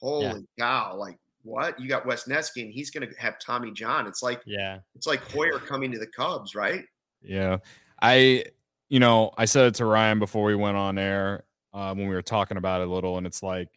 holy 0.00 0.46
cow! 0.58 0.96
Like 0.96 1.18
what? 1.46 1.80
You 1.80 1.88
got 1.88 2.04
Wesneski 2.04 2.62
and 2.62 2.72
he's 2.72 2.90
going 2.90 3.08
to 3.08 3.14
have 3.18 3.38
Tommy 3.38 3.70
John. 3.72 4.06
It's 4.06 4.22
like 4.22 4.42
Yeah. 4.44 4.80
it's 4.94 5.06
like 5.06 5.22
Hoyer 5.30 5.58
coming 5.58 5.92
to 5.92 5.98
the 5.98 6.06
Cubs, 6.06 6.54
right? 6.54 6.84
Yeah. 7.22 7.58
I, 8.02 8.44
you 8.88 9.00
know, 9.00 9.30
I 9.38 9.46
said 9.46 9.66
it 9.66 9.74
to 9.76 9.86
Ryan 9.86 10.18
before 10.18 10.44
we 10.44 10.54
went 10.54 10.76
on 10.76 10.98
air 10.98 11.44
uh, 11.72 11.94
when 11.94 12.08
we 12.08 12.14
were 12.14 12.22
talking 12.22 12.56
about 12.56 12.82
it 12.82 12.88
a 12.88 12.90
little, 12.90 13.16
and 13.16 13.26
it's 13.26 13.42
like, 13.42 13.68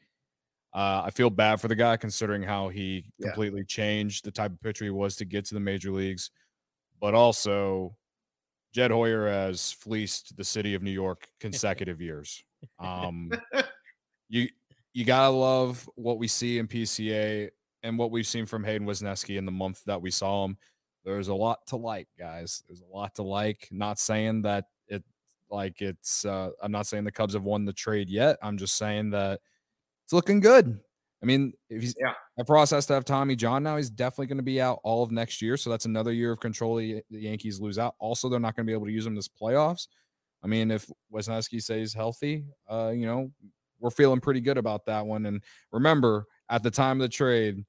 uh, 0.74 1.02
I 1.06 1.10
feel 1.12 1.30
bad 1.30 1.60
for 1.60 1.68
the 1.68 1.76
guy 1.76 1.98
considering 1.98 2.44
how 2.44 2.70
he 2.70 3.06
Yeah. 3.18 3.28
completely 3.28 3.64
changed 3.64 4.24
the 4.26 4.32
type 4.32 4.52
of 4.52 4.62
pitcher 4.62 4.86
he 4.86 4.92
was 4.92 5.16
to 5.18 5.26
get 5.26 5.46
to 5.46 5.54
the 5.54 5.60
major 5.60 5.92
leagues. 5.92 6.32
But 7.00 7.14
also, 7.16 7.96
Jed 8.74 8.92
Hoyer 8.92 9.28
has 9.28 9.72
fleeced 9.72 10.38
the 10.38 10.44
city 10.44 10.76
of 10.76 10.84
New 10.84 10.92
York 10.92 11.28
consecutive 11.40 12.02
years. 12.02 12.44
Um, 12.78 13.32
you 14.28 14.48
you 14.94 15.06
gotta 15.06 15.30
love 15.30 15.90
what 15.96 16.18
we 16.20 16.28
see 16.28 16.60
in 16.60 16.68
PCA 16.68 17.50
and 17.84 17.98
what 17.98 18.12
we've 18.12 18.28
seen 18.28 18.46
from 18.46 18.64
Hayden 18.64 18.86
Wesneski 18.88 19.38
in 19.38 19.46
the 19.46 19.52
month 19.52 19.84
that 19.86 20.02
we 20.02 20.12
saw 20.12 20.46
him. 20.46 20.58
There's 21.06 21.30
a 21.30 21.34
lot 21.34 21.66
to 21.68 21.78
like, 21.78 22.10
guys. 22.18 22.62
There's 22.68 22.82
a 22.82 22.86
lot 22.96 23.16
to 23.16 23.24
like. 23.24 23.68
Not 23.72 23.98
saying 23.98 24.42
that 24.44 24.66
it 24.88 25.04
like 25.50 25.82
it's. 25.82 26.26
Uh, 26.26 26.50
I'm 26.62 26.72
not 26.72 26.86
saying 26.86 27.06
the 27.06 27.12
Cubs 27.12 27.34
have 27.34 27.44
won 27.44 27.66
the 27.66 27.74
trade 27.74 28.10
yet. 28.10 28.38
I'm 28.44 28.58
just 28.58 28.76
saying 28.76 29.12
that 29.12 29.40
it's 30.10 30.14
looking 30.14 30.40
good. 30.40 30.80
I 31.22 31.26
mean, 31.28 31.54
if 31.70 31.84
he's 31.84 31.96
Yeah. 32.00 32.14
if 32.38 32.50
Ross 32.50 32.72
has 32.72 32.88
to 32.88 32.94
have 32.94 33.06
Tommy 33.06 33.36
John 33.36 33.62
now, 33.62 33.78
he's 33.78 33.92
definitely 33.92 34.26
going 34.26 34.38
to 34.38 34.44
be 34.44 34.60
out 34.60 34.80
all 34.84 35.04
of 35.04 35.12
next 35.12 35.40
year. 35.40 35.56
So 35.56 35.70
that's 35.70 35.86
another 35.86 36.12
year 36.12 36.32
of 36.32 36.40
control 36.40 36.78
the 36.78 37.04
Yankees 37.12 37.60
lose 37.62 37.78
out. 37.78 37.94
Also, 38.00 38.28
they're 38.28 38.40
not 38.40 38.56
going 38.56 38.66
to 38.66 38.70
be 38.72 38.74
able 38.74 38.88
to 38.88 38.92
use 38.92 39.06
him 39.06 39.14
this 39.14 39.28
playoffs. 39.28 39.88
I 40.44 40.48
mean, 40.48 40.72
if 40.72 40.90
Wesneski 41.14 41.62
stays 41.62 41.94
healthy, 41.94 42.46
uh, 42.68 42.92
you 42.96 43.06
know, 43.06 43.32
we're 43.80 43.92
feeling 43.92 44.20
pretty 44.20 44.42
good 44.42 44.58
about 44.58 44.84
that 44.88 45.06
one. 45.06 45.28
And 45.28 45.44
remember, 45.72 46.26
at 46.50 46.64
the 46.64 46.72
time 46.72 47.00
of 47.00 47.04
the 47.04 47.14
trade, 47.14 47.64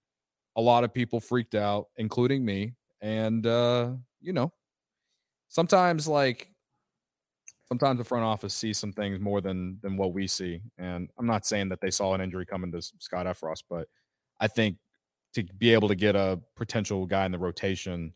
a 0.57 0.62
lot 0.62 0.82
of 0.82 0.95
people 0.95 1.20
freaked 1.20 1.55
out, 1.55 1.88
including 1.99 2.43
me. 2.43 2.72
And 3.03 3.47
uh, 3.47 3.93
you 4.22 4.32
know, 4.32 4.51
sometimes 5.49 6.09
like 6.09 6.49
sometimes 7.71 7.99
the 7.99 8.05
front 8.05 8.25
office 8.25 8.55
sees 8.55 8.79
some 8.79 8.93
things 8.93 9.21
more 9.21 9.41
than 9.41 9.79
than 9.83 9.97
what 9.97 10.12
we 10.12 10.27
see. 10.27 10.61
And 10.79 11.11
I'm 11.18 11.27
not 11.27 11.47
saying 11.47 11.68
that 11.71 11.81
they 11.81 11.91
saw 11.91 12.14
an 12.14 12.21
injury 12.21 12.47
coming 12.47 12.73
to 12.73 12.83
Scott 12.83 13.27
Effross, 13.27 13.62
but 13.68 13.89
I 14.41 14.49
think 14.49 14.79
to 15.35 15.45
be 15.45 15.73
able 15.73 15.89
to 15.89 15.95
get 15.95 16.16
a 16.16 16.41
potential 16.57 17.07
guy 17.07 17.25
in 17.27 17.33
the 17.33 17.39
rotation 17.39 18.14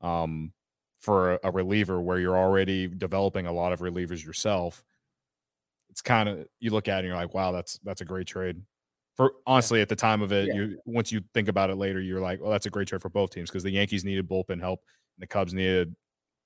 um, 0.00 0.52
for 0.98 1.34
a, 1.34 1.40
a 1.44 1.50
reliever 1.52 2.00
where 2.00 2.18
you're 2.18 2.38
already 2.38 2.88
developing 2.88 3.46
a 3.46 3.52
lot 3.52 3.72
of 3.72 3.80
relievers 3.80 4.24
yourself, 4.24 4.84
it's 5.90 6.02
kind 6.02 6.28
of 6.28 6.46
you 6.60 6.70
look 6.70 6.88
at 6.88 6.96
it 6.96 6.98
and 7.00 7.08
you're 7.08 7.16
like, 7.16 7.34
wow, 7.34 7.52
that's 7.52 7.78
that's 7.84 8.00
a 8.00 8.04
great 8.04 8.26
trade. 8.26 8.62
For 9.16 9.34
honestly, 9.46 9.80
at 9.80 9.88
the 9.88 9.96
time 9.96 10.22
of 10.22 10.32
it, 10.32 10.48
Yeah. 10.48 10.54
you 10.54 10.78
once 10.86 11.12
you 11.12 11.22
think 11.34 11.48
about 11.48 11.70
it 11.70 11.76
later, 11.76 12.00
you're 12.00 12.20
like, 12.20 12.40
well, 12.40 12.50
that's 12.50 12.66
a 12.66 12.70
great 12.70 12.88
trade 12.88 13.02
for 13.02 13.10
both 13.10 13.30
teams 13.30 13.50
because 13.50 13.62
the 13.62 13.70
Yankees 13.70 14.04
needed 14.04 14.28
bullpen 14.28 14.60
help 14.60 14.80
and 15.16 15.22
the 15.22 15.26
Cubs 15.26 15.54
needed 15.54 15.94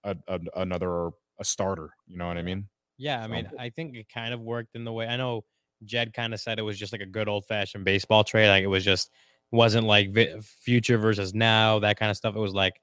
a, 0.05 0.17
a, 0.29 0.41
another 0.57 1.11
a 1.39 1.45
starter. 1.45 1.91
You 2.07 2.17
know 2.19 2.27
what 2.29 2.37
I 2.39 2.43
mean? 2.43 2.69
Yeah, 2.97 3.21
I 3.21 3.23
So- 3.25 3.29
mean, 3.29 3.51
I 3.59 3.71
think 3.71 3.95
it 3.97 4.09
kind 4.09 4.35
of 4.35 4.41
worked 4.41 4.75
in 4.75 4.85
the 4.85 4.93
way 4.93 5.07
I 5.07 5.17
know 5.17 5.45
Jed 5.85 6.13
kind 6.13 6.35
of 6.35 6.41
said 6.41 6.59
it 6.59 6.63
was 6.63 6.79
just 6.79 6.93
like 6.93 7.01
a 7.03 7.07
good 7.07 7.29
old 7.29 7.47
fashioned 7.47 7.85
baseball 7.85 8.25
trade. 8.25 8.49
Like 8.49 8.65
it 8.65 8.69
was 8.69 8.85
just 8.85 9.11
wasn't 9.53 9.87
like 9.87 10.11
vi- 10.13 10.41
future 10.41 10.99
versus 10.99 11.33
now 11.35 11.79
that 11.79 11.99
kind 11.99 12.11
of 12.11 12.17
stuff. 12.17 12.35
It 12.35 12.41
was 12.41 12.53
like 12.55 12.81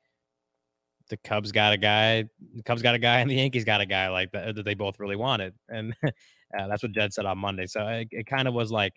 the 1.09 1.17
Cubs 1.17 1.51
got 1.51 1.73
a 1.73 1.77
guy, 1.77 2.23
the 2.55 2.63
Cubs 2.63 2.81
got 2.81 2.95
a 2.95 2.99
guy, 2.99 3.19
and 3.19 3.29
the 3.29 3.35
Yankees 3.35 3.65
got 3.65 3.81
a 3.81 3.85
guy 3.85 4.07
like 4.09 4.31
that 4.31 4.55
that 4.55 4.63
they 4.63 4.73
both 4.73 4.99
really 4.99 5.15
wanted, 5.17 5.53
and 5.69 5.93
uh, 6.05 6.67
that's 6.67 6.81
what 6.83 6.93
Jed 6.93 7.13
said 7.13 7.25
on 7.25 7.37
Monday. 7.37 7.67
So 7.67 7.85
it, 7.87 8.07
it 8.11 8.25
kind 8.25 8.47
of 8.47 8.53
was 8.53 8.71
like, 8.71 8.93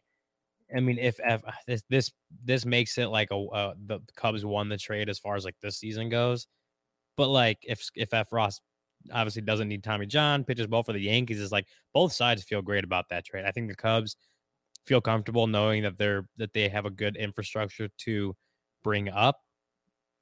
I 0.75 0.81
mean, 0.81 0.99
if, 0.99 1.19
if 1.23 1.43
this 1.67 1.83
this 1.91 2.13
this 2.45 2.65
makes 2.65 2.97
it 2.97 3.09
like 3.09 3.31
a 3.33 3.37
uh, 3.37 3.75
the 3.85 4.01
Cubs 4.17 4.45
won 4.45 4.69
the 4.69 4.79
trade 4.79 5.09
as 5.11 5.19
far 5.19 5.35
as 5.37 5.45
like 5.45 5.57
this 5.61 5.77
season 5.79 6.09
goes, 6.09 6.47
but 7.17 7.29
like 7.29 7.59
if 7.63 7.91
if 7.95 8.11
Effross 8.11 8.61
obviously 9.13 9.43
doesn't 9.43 9.69
need 9.69 9.83
Tommy 9.83 10.07
John, 10.07 10.45
pitches 10.45 10.69
well 10.69 10.83
for 10.83 10.93
the 10.93 11.01
Yankees. 11.01 11.41
Is 11.41 11.53
like 11.53 11.67
both 11.93 12.13
sides 12.13 12.43
feel 12.45 12.63
great 12.63 12.85
about 12.85 13.09
that 13.11 13.25
trade. 13.25 13.45
I 13.45 13.51
think 13.51 13.69
the 13.69 13.77
Cubs 13.77 14.17
feel 14.87 15.01
comfortable 15.01 15.47
knowing 15.47 15.83
that 15.83 15.99
they're 15.99 16.27
that 16.37 16.53
they 16.53 16.69
have 16.69 16.87
a 16.87 16.91
good 16.91 17.17
infrastructure 17.17 17.89
to 17.99 18.35
bring 18.83 19.09
up 19.09 19.41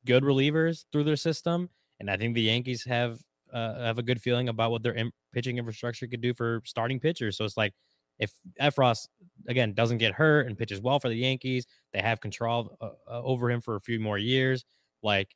good 0.04 0.22
relievers 0.22 0.84
through 0.92 1.04
their 1.04 1.16
system, 1.16 1.68
and 2.00 2.10
I 2.10 2.16
think 2.16 2.34
the 2.34 2.42
Yankees 2.42 2.84
have 2.84 3.18
uh, 3.52 3.80
have 3.80 3.98
a 3.98 4.02
good 4.02 4.20
feeling 4.20 4.48
about 4.48 4.70
what 4.70 4.82
their 4.82 4.94
im- 4.94 5.12
pitching 5.32 5.58
infrastructure 5.58 6.06
could 6.06 6.20
do 6.20 6.34
for 6.34 6.62
starting 6.64 7.00
pitchers. 7.00 7.36
So 7.36 7.44
it's 7.44 7.56
like 7.56 7.72
if 8.18 8.32
Effross 8.60 9.08
again 9.48 9.74
doesn't 9.74 9.98
get 9.98 10.12
hurt 10.12 10.46
and 10.46 10.56
pitches 10.56 10.80
well 10.80 10.98
for 10.98 11.08
the 11.08 11.16
Yankees, 11.16 11.66
they 11.92 12.00
have 12.00 12.20
control 12.20 12.76
uh, 12.80 12.90
uh, 13.08 13.22
over 13.22 13.50
him 13.50 13.60
for 13.60 13.76
a 13.76 13.80
few 13.80 14.00
more 14.00 14.18
years. 14.18 14.64
Like 15.02 15.34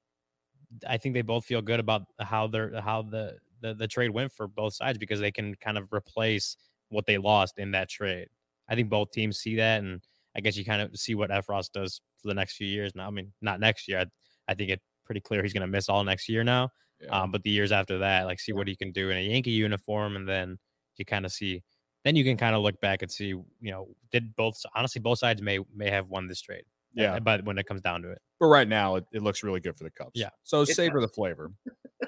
I 0.87 0.97
think 0.97 1.15
they 1.15 1.23
both 1.23 1.45
feel 1.45 1.63
good 1.63 1.81
about 1.81 2.03
how 2.21 2.47
they're 2.47 2.81
how 2.81 3.03
the, 3.03 3.37
the 3.61 3.75
the 3.75 3.89
trade 3.89 4.11
went 4.11 4.33
for 4.33 4.47
both 4.47 4.75
sides 4.75 4.99
because 4.99 5.21
they 5.21 5.33
can 5.33 5.55
kind 5.57 5.79
of 5.79 5.93
replace 5.93 6.57
what 6.89 7.07
they 7.07 7.19
lost 7.19 7.59
in 7.59 7.73
that 7.73 7.89
trade. 7.89 8.29
I 8.69 8.75
think 8.75 8.89
both 8.89 9.11
teams 9.11 9.39
see 9.39 9.57
that, 9.57 9.83
and 9.83 10.01
I 10.37 10.41
guess 10.41 10.57
you 10.57 10.65
kind 10.65 10.83
of 10.83 10.97
see 10.97 11.15
what 11.15 11.31
Effross 11.31 11.73
does 11.73 12.01
for 12.19 12.29
the 12.29 12.35
next 12.35 12.57
few 12.57 12.67
years. 12.67 12.95
Now, 12.95 13.07
I 13.07 13.11
mean, 13.11 13.33
not 13.41 13.61
next 13.61 13.89
year. 13.89 14.01
I, 14.01 14.07
I 14.49 14.55
think 14.55 14.71
it's 14.71 14.85
pretty 15.05 15.21
clear 15.21 15.43
he's 15.43 15.53
going 15.53 15.63
to 15.63 15.67
miss 15.67 15.89
all 15.89 16.05
next 16.05 16.29
year 16.29 16.45
now. 16.45 16.71
Yeah. 17.01 17.23
Um, 17.23 17.31
but 17.31 17.43
the 17.43 17.51
years 17.51 17.73
after 17.73 17.99
that, 17.99 18.27
like 18.27 18.39
see 18.39 18.53
what 18.53 18.69
he 18.69 18.77
can 18.77 18.93
do 18.93 19.11
in 19.11 19.17
a 19.17 19.21
Yankee 19.23 19.51
uniform, 19.51 20.17
and 20.17 20.29
then 20.29 20.59
you 20.97 21.05
kind 21.05 21.25
of 21.25 21.33
see. 21.33 21.63
Then 22.05 22.17
you 22.17 22.25
can 22.25 22.39
kind 22.39 22.57
of 22.57 22.63
look 22.63 22.81
back 22.81 23.03
and 23.03 23.11
see, 23.11 23.27
you 23.27 23.45
know, 23.61 23.89
did 24.11 24.35
both 24.35 24.59
honestly 24.75 25.01
both 25.01 25.19
sides 25.19 25.43
may 25.43 25.59
may 25.75 25.91
have 25.91 26.09
won 26.09 26.29
this 26.29 26.41
trade. 26.41 26.65
Yeah. 26.95 27.19
but 27.19 27.45
when 27.45 27.59
it 27.59 27.67
comes 27.67 27.81
down 27.81 28.03
to 28.03 28.11
it, 28.11 28.19
But 28.39 28.47
right 28.47 28.69
now, 28.69 28.97
it, 28.97 29.05
it 29.13 29.23
looks 29.23 29.43
really 29.43 29.61
good 29.61 29.77
for 29.77 29.85
the 29.85 29.91
Cubs. 29.91 30.13
Yeah. 30.15 30.31
So 30.43 30.63
It 30.63 30.67
savor 30.69 31.01
the 31.01 31.09
flavor. 31.09 31.53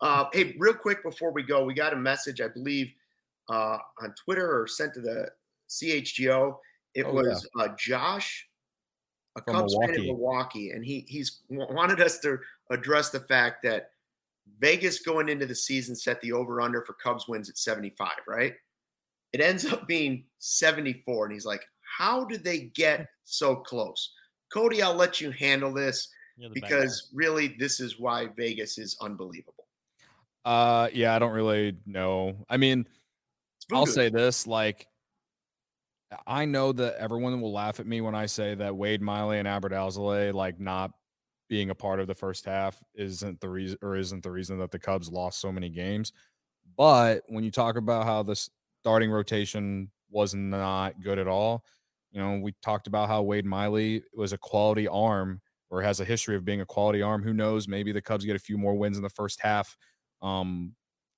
Uh, 0.00 0.26
hey, 0.32 0.54
real 0.58 0.74
quick 0.74 1.02
before 1.02 1.32
we 1.32 1.42
go, 1.42 1.64
we 1.64 1.74
got 1.74 1.92
a 1.92 1.96
message, 1.96 2.40
I 2.40 2.48
believe, 2.48 2.92
uh, 3.48 3.78
on 4.00 4.14
Twitter 4.24 4.60
or 4.60 4.66
sent 4.68 4.94
to 4.94 5.00
the 5.00 5.28
CHGO. 5.68 6.56
It 6.94 7.04
Oh, 7.04 7.08
yeah. 7.08 7.12
was 7.14 7.48
uh, 7.58 7.68
Josh, 7.78 8.48
a 9.36 9.42
From 9.42 9.54
Cubs 9.54 9.74
fan 9.74 9.94
in 9.94 10.02
Milwaukee. 10.06 10.12
Milwaukee, 10.12 10.70
and 10.70 10.84
he 10.84 11.04
he's 11.08 11.40
wanted 11.48 12.00
us 12.00 12.18
to 12.20 12.38
address 12.70 13.10
the 13.10 13.20
fact 13.20 13.62
that 13.64 13.90
Vegas 14.60 15.00
going 15.00 15.28
into 15.28 15.46
the 15.46 15.54
season 15.54 15.96
set 15.96 16.20
the 16.20 16.32
over 16.32 16.60
under 16.60 16.84
for 16.84 16.92
Cubs 16.94 17.26
wins 17.26 17.48
at 17.48 17.56
75, 17.58 18.10
right? 18.28 18.54
It 19.32 19.40
ends 19.40 19.64
up 19.64 19.88
being 19.88 20.24
74, 20.38 21.24
and 21.26 21.32
he's 21.32 21.46
like, 21.46 21.64
"How 21.96 22.24
did 22.24 22.44
they 22.44 22.70
get 22.74 23.08
so 23.24 23.56
close?" 23.56 24.12
Cody, 24.52 24.82
I'll 24.82 24.94
let 24.94 25.20
you 25.20 25.30
handle 25.30 25.72
this 25.72 26.08
You're 26.36 26.50
because 26.50 27.10
really, 27.14 27.56
this 27.58 27.80
is 27.80 27.98
why 27.98 28.28
Vegas 28.36 28.78
is 28.78 28.96
unbelievable. 29.00 29.66
Uh, 30.44 30.88
yeah, 30.92 31.14
I 31.14 31.18
don't 31.18 31.32
really 31.32 31.76
know. 31.86 32.44
I 32.50 32.56
mean, 32.56 32.86
I'll 33.72 33.86
say 33.86 34.10
this: 34.10 34.46
like, 34.46 34.86
I 36.26 36.44
know 36.44 36.72
that 36.72 36.96
everyone 36.98 37.40
will 37.40 37.52
laugh 37.52 37.80
at 37.80 37.86
me 37.86 38.00
when 38.00 38.14
I 38.14 38.26
say 38.26 38.54
that 38.56 38.76
Wade 38.76 39.00
Miley 39.00 39.38
and 39.38 39.48
Adbert 39.48 39.72
Alzolay, 39.72 40.32
like, 40.32 40.60
not 40.60 40.92
being 41.48 41.70
a 41.70 41.74
part 41.74 42.00
of 42.00 42.06
the 42.06 42.14
first 42.14 42.44
half, 42.44 42.82
isn't 42.94 43.40
the 43.40 43.48
reason 43.48 43.78
or 43.82 43.96
isn't 43.96 44.22
the 44.22 44.30
reason 44.30 44.58
that 44.58 44.70
the 44.70 44.78
Cubs 44.78 45.10
lost 45.10 45.40
so 45.40 45.52
many 45.52 45.68
games. 45.68 46.12
But 46.76 47.22
when 47.28 47.44
you 47.44 47.50
talk 47.50 47.76
about 47.76 48.04
how 48.04 48.22
the 48.22 48.36
starting 48.80 49.10
rotation 49.10 49.90
was 50.10 50.34
not 50.34 51.02
good 51.02 51.18
at 51.18 51.28
all, 51.28 51.64
you 52.12 52.20
know, 52.20 52.38
we 52.42 52.54
talked 52.62 52.86
about 52.86 53.08
how 53.08 53.22
Wade 53.22 53.46
Miley 53.46 54.02
was 54.14 54.32
a 54.32 54.38
quality 54.38 54.86
arm 54.86 55.40
or 55.70 55.80
has 55.80 56.00
a 56.00 56.04
history 56.04 56.36
of 56.36 56.44
being 56.44 56.60
a 56.60 56.66
quality 56.66 57.00
arm. 57.00 57.22
Who 57.22 57.32
knows? 57.32 57.66
Maybe 57.66 57.90
the 57.92 58.02
Cubs 58.02 58.26
get 58.26 58.36
a 58.36 58.40
few 58.40 58.58
more 58.58 58.74
wins 58.74 58.98
in 58.98 59.02
the 59.02 59.08
first 59.08 59.40
half 59.40 59.74
um, 60.20 60.74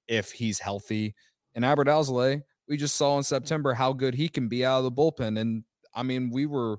if 0.07 0.31
he's 0.31 0.61
healthy. 0.61 1.15
And 1.57 1.65
Adbert 1.65 1.89
Alzolay, 1.89 2.43
we 2.69 2.77
just 2.77 2.95
saw 2.95 3.19
in 3.19 3.25
September 3.25 3.75
how 3.75 3.93
good 3.93 4.15
he 4.15 4.29
can 4.29 4.49
be 4.49 4.65
out 4.65 4.79
of 4.79 4.85
the 4.85 4.93
bullpen. 4.93 5.39
And 5.39 5.65
I 5.95 6.05
mean, 6.05 6.31
we 6.31 6.47
were, 6.47 6.79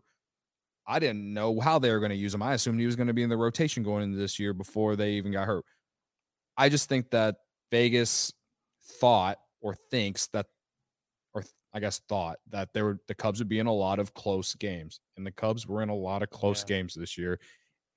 I 0.88 1.00
didn't 1.00 1.34
know 1.34 1.60
how 1.60 1.78
they 1.80 1.92
were 1.92 2.00
going 2.00 2.12
to 2.12 2.16
use 2.16 2.34
him. 2.34 2.42
I 2.42 2.54
assumed 2.54 2.80
he 2.80 2.86
was 2.86 2.96
going 2.96 3.08
to 3.08 3.14
be 3.14 3.24
in 3.24 3.30
the 3.30 3.38
rotation 3.38 3.84
going 3.84 4.04
into 4.04 4.18
this 4.18 4.40
year 4.40 4.54
before 4.54 4.96
they 4.96 5.12
even 5.12 5.34
got 5.34 5.46
hurt. 5.46 5.66
I 6.58 6.70
just 6.70 6.88
think 6.88 7.12
that 7.12 7.36
Vegas 7.72 8.32
thought 9.02 9.38
or 9.62 9.76
thinks 9.92 10.28
that, 10.28 10.46
I 11.76 11.80
guess 11.82 12.00
thought 12.10 12.40
that 12.50 12.70
there 12.74 12.86
were 12.86 13.00
the 13.08 13.14
Cubs 13.16 13.40
would 13.40 13.50
be 13.50 13.60
in 13.60 13.68
a 13.68 13.74
lot 13.74 14.00
of 14.00 14.14
close 14.16 14.56
games, 14.56 15.02
and 15.18 15.28
the 15.28 15.32
Cubs 15.32 15.68
were 15.68 15.84
in 15.84 15.90
a 15.90 15.96
lot 15.96 16.24
of 16.24 16.30
close 16.32 16.62
Yeah. 16.64 16.78
games 16.78 16.96
this 16.96 17.18
year. 17.18 17.40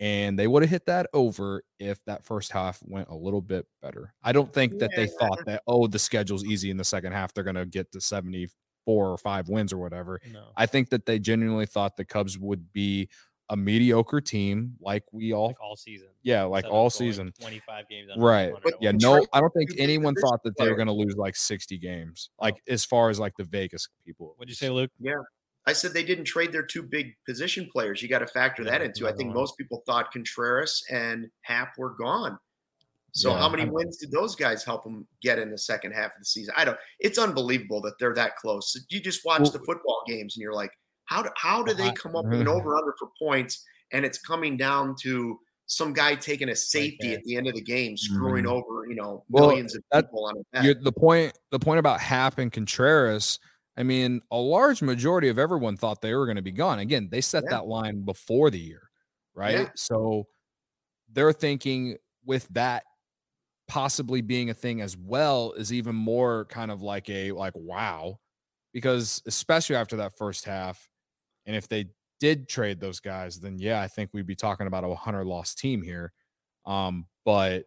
and 0.01 0.39
they 0.39 0.47
would 0.47 0.63
have 0.63 0.71
hit 0.71 0.87
that 0.87 1.09
over 1.13 1.63
if 1.81 2.05
that 2.05 2.25
first 2.25 2.53
half 2.53 2.81
went 2.85 3.09
a 3.09 3.15
little 3.17 3.41
bit 3.43 3.67
better. 3.83 4.15
I 4.23 4.31
don't 4.33 4.53
think 4.53 4.79
that 4.79 4.93
they 4.95 5.09
thought 5.09 5.45
that 5.47 5.63
oh 5.67 5.89
the 5.89 5.99
schedule's 5.99 6.45
easy 6.45 6.71
in 6.71 6.77
the 6.77 6.85
second 6.85 7.13
half 7.13 7.35
they're 7.35 7.43
going 7.45 7.57
to 7.57 7.67
get 7.67 7.91
to 7.93 8.01
74 8.01 9.11
or 9.13 9.19
5 9.19 9.49
wins 9.49 9.73
or 9.73 9.79
whatever. 9.79 10.21
No. 10.33 10.53
I 10.57 10.67
think 10.67 10.91
that 10.91 11.05
they 11.07 11.19
genuinely 11.19 11.67
thought 11.67 11.97
the 11.97 12.05
Cubs 12.05 12.39
would 12.39 12.73
be 12.73 13.09
a 13.51 13.57
mediocre 13.57 14.21
team 14.21 14.77
like 14.81 15.05
we 15.13 15.33
all 15.33 15.47
Like 15.49 15.61
all 15.61 15.75
season. 15.77 16.09
yeah, 16.23 16.43
like 16.45 16.65
instead 16.65 16.75
all 16.77 16.91
season. 16.91 17.33
25 17.41 17.89
games. 17.89 18.11
under 18.13 18.25
Right. 18.25 18.53
But 18.63 18.75
Yeah, 18.81 18.93
no, 18.93 19.25
I 19.33 19.41
don't 19.41 19.53
think 19.55 19.71
anyone 19.79 20.15
thought 20.15 20.43
that 20.45 20.57
they 20.59 20.69
were 20.69 20.77
going 20.77 20.87
to 20.89 20.93
lose 20.93 21.17
like 21.17 21.35
60 21.37 21.79
games. 21.79 22.31
Like 22.41 22.63
as 22.69 22.85
far 22.85 23.09
as 23.11 23.19
like 23.19 23.35
the 23.39 23.45
Vegas 23.45 23.89
people. 24.05 24.35
What'd 24.37 24.51
you 24.51 24.55
say, 24.55 24.69
Luke? 24.71 24.91
Yeah. 25.01 25.15
I 25.67 25.73
said 25.73 25.93
they 25.93 26.03
didn't 26.05 26.25
trade 26.25 26.53
their 26.53 26.63
two 26.63 26.83
big 26.83 27.15
position 27.27 27.69
players. 27.73 28.03
You 28.03 28.09
got 28.09 28.21
to 28.21 28.27
factor 28.27 28.63
Yeah, 28.63 28.71
that 28.73 28.83
into. 28.83 29.07
I 29.09 29.13
think 29.13 29.29
one. 29.29 29.37
most 29.37 29.57
people 29.59 29.83
thought 29.87 30.13
Contreras 30.13 30.83
and 30.91 31.31
Happ 31.43 31.73
were 31.79 31.95
gone. 31.99 32.39
So 33.13 33.31
Yeah, 33.31 33.39
how 33.39 33.49
many 33.49 33.63
I'm- 33.63 33.73
wins 33.73 33.97
did 33.97 34.11
those 34.11 34.35
guys 34.37 34.63
help 34.65 34.85
them 34.85 35.07
get 35.23 35.39
in 35.39 35.51
the 35.51 35.59
second 35.59 35.93
half 35.93 36.13
of 36.13 36.19
the 36.21 36.25
season? 36.27 36.55
I 36.57 36.65
don't. 36.65 36.79
It's 37.01 37.19
unbelievable 37.19 37.81
that 37.83 37.99
they're 37.99 38.15
that 38.15 38.37
close. 38.37 38.77
You 38.91 39.01
just 39.01 39.25
watch 39.25 39.41
Well- 39.41 39.51
the 39.53 39.59
football 39.61 40.03
games 40.07 40.37
and 40.37 40.43
you're 40.43 40.55
like, 40.55 40.71
how 41.09 41.23
do, 41.23 41.31
how 41.37 41.63
do 41.63 41.73
they 41.75 41.91
come 41.93 42.15
up 42.17 42.25
with 42.27 42.41
an 42.41 42.49
over 42.49 42.77
under 42.77 42.95
for 42.99 43.09
points? 43.19 43.65
And 43.93 44.05
it's 44.05 44.19
coming 44.19 44.57
down 44.57 44.95
to 45.03 45.39
some 45.67 45.93
guy 45.93 46.15
taking 46.15 46.49
a 46.51 46.57
safety 46.57 47.09
there. 47.09 47.19
at 47.19 47.25
the 47.25 47.37
end 47.37 47.47
of 47.47 47.55
the 47.55 47.63
game, 47.63 47.97
screwing 47.97 48.45
Mhm. 48.45 48.51
over 48.53 48.87
you 48.89 48.95
know 48.95 49.25
Well, 49.29 49.49
millions 49.49 49.75
of 49.75 49.83
that- 49.93 50.07
people 50.07 50.25
on 50.27 50.37
a 50.39 50.63
bet. 50.63 50.83
the 50.83 50.93
point 50.93 51.37
the 51.51 51.59
point 51.59 51.79
about 51.79 52.01
Happ 52.01 52.39
and 52.39 52.53
Contreras, 52.53 53.39
I 53.77 53.83
mean, 53.83 54.21
a 54.31 54.37
large 54.37 54.83
majority 54.83 55.29
of 55.29 55.39
everyone 55.39 55.77
thought 55.77 56.01
they 56.03 56.15
were 56.15 56.27
going 56.27 56.37
to 56.37 56.43
be 56.43 56.53
gone. 56.53 56.79
Again, 56.79 57.09
they 57.11 57.21
set 57.21 57.45
Yeah. 57.45 57.51
that 57.59 57.67
line 57.67 58.03
before 58.03 58.51
the 58.51 58.59
year, 58.59 58.91
right? 59.35 59.61
Yeah. 59.61 59.71
So 59.77 60.27
they're 61.13 61.33
thinking 61.33 61.97
with 62.25 62.49
that 62.49 62.85
possibly 63.69 64.21
being 64.23 64.51
a 64.51 64.55
thing 64.55 64.81
as 64.81 64.97
well 64.97 65.53
is 65.53 65.73
even 65.73 65.95
more 65.95 66.45
kind 66.47 66.71
of 66.71 66.81
like 66.83 67.09
a 67.11 67.33
like 67.33 67.53
wow 67.55 68.19
because 68.73 69.23
especially 69.27 69.77
after 69.77 69.97
that 69.97 70.17
first 70.17 70.45
half 70.47 70.89
and 71.49 71.57
if 71.57 71.69
they 71.69 71.87
did 72.21 72.49
trade 72.49 72.81
those 72.81 73.01
guys 73.01 73.41
then 73.41 73.59
yeah 73.59 73.83
i 73.83 73.89
think 73.89 74.11
we'd 74.15 74.27
be 74.29 74.37
talking 74.37 74.69
about 74.69 74.85
a 74.85 74.89
100 74.89 75.27
loss 75.27 75.57
team 75.57 75.83
here 75.83 76.13
um 76.67 77.07
but 77.25 77.67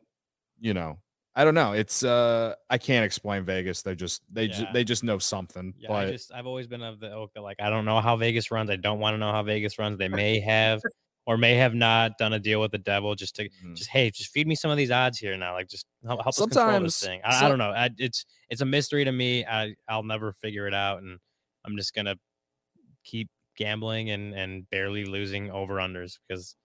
you 0.59 0.73
know 0.73 0.99
i 1.35 1.43
don't 1.43 1.55
know 1.55 1.73
it's 1.73 2.03
uh 2.03 2.53
i 2.69 2.77
can't 2.77 3.05
explain 3.05 3.43
vegas 3.45 3.81
they 3.81 3.95
just 3.95 4.23
they 4.31 4.47
ju- 4.47 4.67
they 4.73 4.83
just 4.83 5.03
know 5.03 5.17
something 5.17 5.73
Yeah, 5.77 5.93
I 5.93 6.11
just 6.11 6.33
I've 6.33 6.47
always 6.47 6.67
been 6.67 6.81
of 6.83 6.99
the 6.99 7.11
ilk 7.11 7.33
that 7.33 7.41
like 7.41 7.61
I 7.61 7.69
don't 7.69 7.85
know 7.85 8.01
how 8.01 8.17
Vegas 8.17 8.51
runs. 8.51 8.69
I 8.69 8.75
don't 8.75 8.99
want 8.99 9.15
to 9.15 9.17
know 9.17 9.31
how 9.31 9.43
Vegas 9.43 9.79
runs. 9.79 9.97
They 9.97 10.09
may 10.09 10.39
have 10.41 10.81
or 11.25 11.37
may 11.37 11.55
have 11.55 11.73
not 11.73 12.17
done 12.17 12.33
a 12.33 12.39
deal 12.39 12.59
with 12.61 12.71
the 12.71 12.77
devil 12.79 13.15
just 13.15 13.35
to 13.37 13.49
Mhm. 13.49 13.75
just 13.75 13.89
hey, 13.89 14.11
just 14.11 14.31
feed 14.31 14.47
me 14.47 14.55
some 14.55 14.71
of 14.71 14.77
these 14.77 14.91
odds 14.91 15.17
here 15.19 15.37
now. 15.37 15.53
Like 15.53 15.69
just 15.69 15.85
help, 16.05 16.21
help 16.23 16.37
us 16.37 16.45
control 16.45 16.79
this 16.81 16.97
thing. 16.99 17.21
I, 17.23 17.45
I 17.45 17.47
don't 17.49 17.57
know. 17.59 17.71
I, 17.71 17.89
it's 17.97 18.25
it's 18.49 18.61
a 18.61 18.65
mystery 18.65 19.05
to 19.05 19.11
me. 19.11 19.45
I 19.45 19.75
I'll 19.87 20.03
never 20.03 20.33
figure 20.33 20.67
it 20.67 20.73
out, 20.73 21.01
and 21.01 21.19
I'm 21.65 21.77
just 21.77 21.93
gonna 21.93 22.15
keep 23.03 23.29
gambling 23.57 24.09
and 24.11 24.33
and 24.33 24.69
barely 24.69 25.05
losing 25.05 25.51
over 25.51 25.75
unders 25.75 26.17
because 26.27 26.55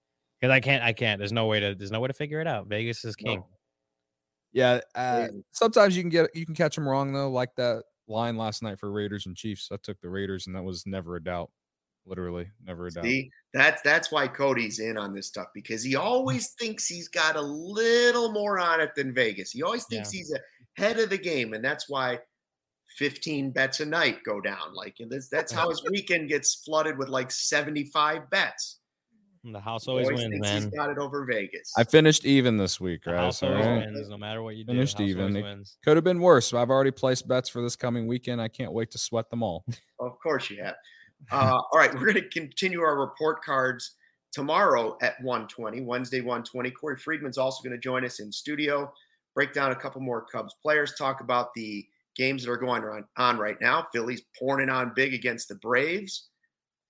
because 0.41 0.53
I 0.53 0.61
can't 0.61 0.83
I 0.83 0.93
can't. 0.93 1.19
There's 1.19 1.33
no 1.33 1.47
way 1.47 1.61
to 1.61 1.75
there's 1.75 1.91
no 1.91 2.01
way 2.01 2.09
to 2.09 2.15
figure 2.15 2.41
it 2.41 2.47
out. 2.47 2.67
Vegas 2.67 3.05
is 3.05 3.17
king. 3.17 3.41
No. 3.41 3.49
yeah 4.53 4.81
uh, 4.95 5.29
sometimes 5.53 5.97
you 5.97 6.03
can 6.03 6.11
get 6.11 6.31
you 6.35 6.47
can 6.47 6.55
catch 6.55 6.75
them 6.77 6.89
wrong 6.89 7.13
though 7.13 7.31
like 7.31 7.55
that 7.57 7.83
line 8.09 8.37
last 8.37 8.63
night 8.63 8.79
for 8.79 8.93
raiders 8.93 9.27
and 9.27 9.37
chiefs 9.37 9.69
i 9.73 9.77
took 9.83 10.01
the 10.01 10.09
raiders 10.09 10.47
and 10.47 10.55
that 10.55 10.63
was 10.63 10.85
never 10.87 11.17
a 11.17 11.23
doubt 11.23 11.51
literally 12.07 12.47
never 12.65 12.87
a 12.87 12.91
doubt 12.91 13.05
See, 13.05 13.31
that's 13.53 13.83
that's 13.83 14.13
why 14.13 14.29
Cody's 14.29 14.79
in 14.79 14.97
on 14.97 15.15
this 15.15 15.27
stuff 15.27 15.49
because 15.55 15.83
he 15.83 15.97
always 15.97 16.53
thinks 16.59 16.87
he's 16.87 17.09
got 17.09 17.37
a 17.37 17.41
little 17.41 18.31
more 18.33 18.59
on 18.59 18.81
it 18.81 18.95
than 18.95 19.15
Vegas. 19.15 19.51
He 19.51 19.63
always 19.63 19.87
thinks 19.87 20.11
he's 20.11 20.33
ahead 20.79 20.99
of 20.99 21.09
the 21.09 21.19
game, 21.19 21.55
and 21.55 21.65
that's 21.65 21.89
why 21.89 22.19
15 22.97 23.51
bets 23.51 23.81
a 23.81 23.87
night 23.87 24.19
go 24.25 24.41
down. 24.41 24.75
Like 24.75 24.97
and 25.01 25.11
that's 25.11 25.29
that's 25.29 25.53
how 25.53 25.69
his 25.71 25.83
weekend 25.91 26.29
gets 26.29 26.55
flooded 26.65 26.99
with 26.99 27.09
like 27.09 27.31
75 27.31 28.31
bets. 28.31 28.79
And 29.45 29.55
the 29.55 29.61
house 29.61 29.87
always 29.87 30.09
always 30.09 30.25
wins, 30.25 30.41
man. 30.41 30.55
he's 30.63 30.67
got 30.73 30.91
it 30.91 30.99
over 30.99 31.25
Vegas. 31.25 31.73
i 31.79 31.85
finished 31.85 32.25
even 32.25 32.57
this 32.57 32.81
week 32.81 33.05
The 33.05 33.13
right 33.13 33.21
house 33.21 33.39
so 33.39 33.47
always 33.47 33.65
right? 33.65 33.87
wins, 33.87 34.09
no 34.09 34.19
matter 34.19 34.43
what 34.43 34.57
you 34.57 34.65
do. 34.65 34.73
Finished 34.73 34.95
house 34.95 35.01
always 35.03 35.15
even. 35.17 35.37
It- 35.37 35.43
wins. 35.45 35.79
could 35.85 35.97
have 35.97 36.03
been 36.03 36.19
worse 36.21 36.51
but 36.51 36.59
i've 36.61 36.71
already 36.71 36.91
placed 36.91 37.29
bets 37.29 37.49
for 37.49 37.63
this 37.63 37.77
coming 37.77 38.09
weekend 38.09 38.41
i 38.43 38.49
can't 38.49 38.73
wait 38.73 38.91
to 38.91 38.99
sweat 38.99 39.31
them 39.31 39.45
all 39.45 39.65
Of 40.01 40.19
course 40.21 40.51
you 40.51 40.63
have. 40.65 40.75
Uh, 41.33 41.55
all 41.73 41.79
right, 41.79 41.95
we're 41.95 42.13
going 42.13 42.15
to 42.15 42.29
continue 42.29 42.81
our 42.81 42.99
report 42.99 43.43
cards 43.45 43.95
tomorrow 44.33 44.99
at 45.01 45.15
120, 45.23 45.81
Wednesday 45.83 46.21
120. 46.21 46.71
Corey 46.73 46.97
Friedman's 46.99 47.39
also 47.39 47.63
going 47.63 47.73
to 47.75 47.81
join 47.81 48.05
us 48.05 48.21
in 48.21 48.31
studio, 48.33 48.93
break 49.35 49.53
down 49.55 49.71
a 49.73 49.77
couple 49.77 50.01
more 50.03 50.27
Cubs 50.27 50.55
players, 50.61 50.95
talk 50.99 51.21
about 51.23 51.49
the 51.55 51.87
games 52.17 52.45
that 52.45 52.51
are 52.51 52.57
going 52.57 52.83
on, 52.83 53.05
on 53.17 53.39
right 53.39 53.61
now. 53.61 53.87
Phillies 53.93 54.23
pouring 54.39 54.69
on 54.69 54.93
big 54.95 55.15
against 55.15 55.49
the 55.49 55.57
Braves. 55.57 56.29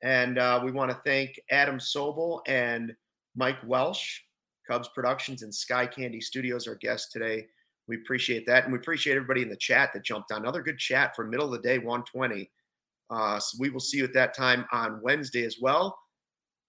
And 0.03 0.39
uh, 0.39 0.61
we 0.65 0.73
want 0.73 0.91
to 0.91 1.01
thank 1.05 1.41
Adam 1.51 1.79
Sobel 1.79 2.41
and 2.47 2.95
Mike 3.35 3.59
Welsh, 3.67 4.21
Cubs 4.69 4.89
Productions 4.95 5.43
and 5.43 5.55
Sky 5.55 5.87
Candy 5.87 6.21
Studios, 6.21 6.67
our 6.69 6.77
guests 6.77 7.13
today. 7.13 7.47
We 7.89 7.97
appreciate 7.97 8.47
that. 8.47 8.65
And 8.65 8.73
we 8.73 8.79
appreciate 8.79 9.17
everybody 9.17 9.43
in 9.43 9.49
the 9.49 9.57
chat 9.57 9.93
that 9.95 10.05
jumped 10.05 10.33
on. 10.33 10.43
Another 10.43 10.63
good 10.63 10.79
chat 10.79 11.15
for 11.15 11.25
middle 11.25 11.47
of 11.47 11.53
the 11.53 11.67
day, 11.67 11.79
120. 11.79 12.51
Uh, 13.09 13.39
so 13.39 13.57
we 13.61 13.71
will 13.71 13.81
see 13.81 13.99
you 13.99 14.05
at 14.05 14.13
that 14.13 14.35
time 14.35 14.67
on 14.73 15.01
Wednesday 15.03 15.45
as 15.45 15.59
well. 15.61 15.97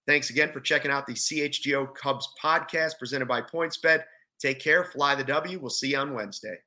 Thanks 0.06 0.30
again 0.30 0.52
for 0.54 0.62
checking 0.62 0.92
out 0.92 1.06
the 1.06 1.14
CHGO 1.14 1.94
Cubs 1.96 2.30
podcast 2.42 2.94
presented 3.00 3.28
by 3.28 3.42
PointsBet. 3.42 4.04
Take 4.40 4.60
care, 4.60 4.86
fly 4.86 5.16
the 5.16 5.24
W. 5.24 5.60
We'll 5.60 5.70
see 5.70 5.92
you 5.92 5.98
on 5.98 6.14
Wednesday. 6.14 6.58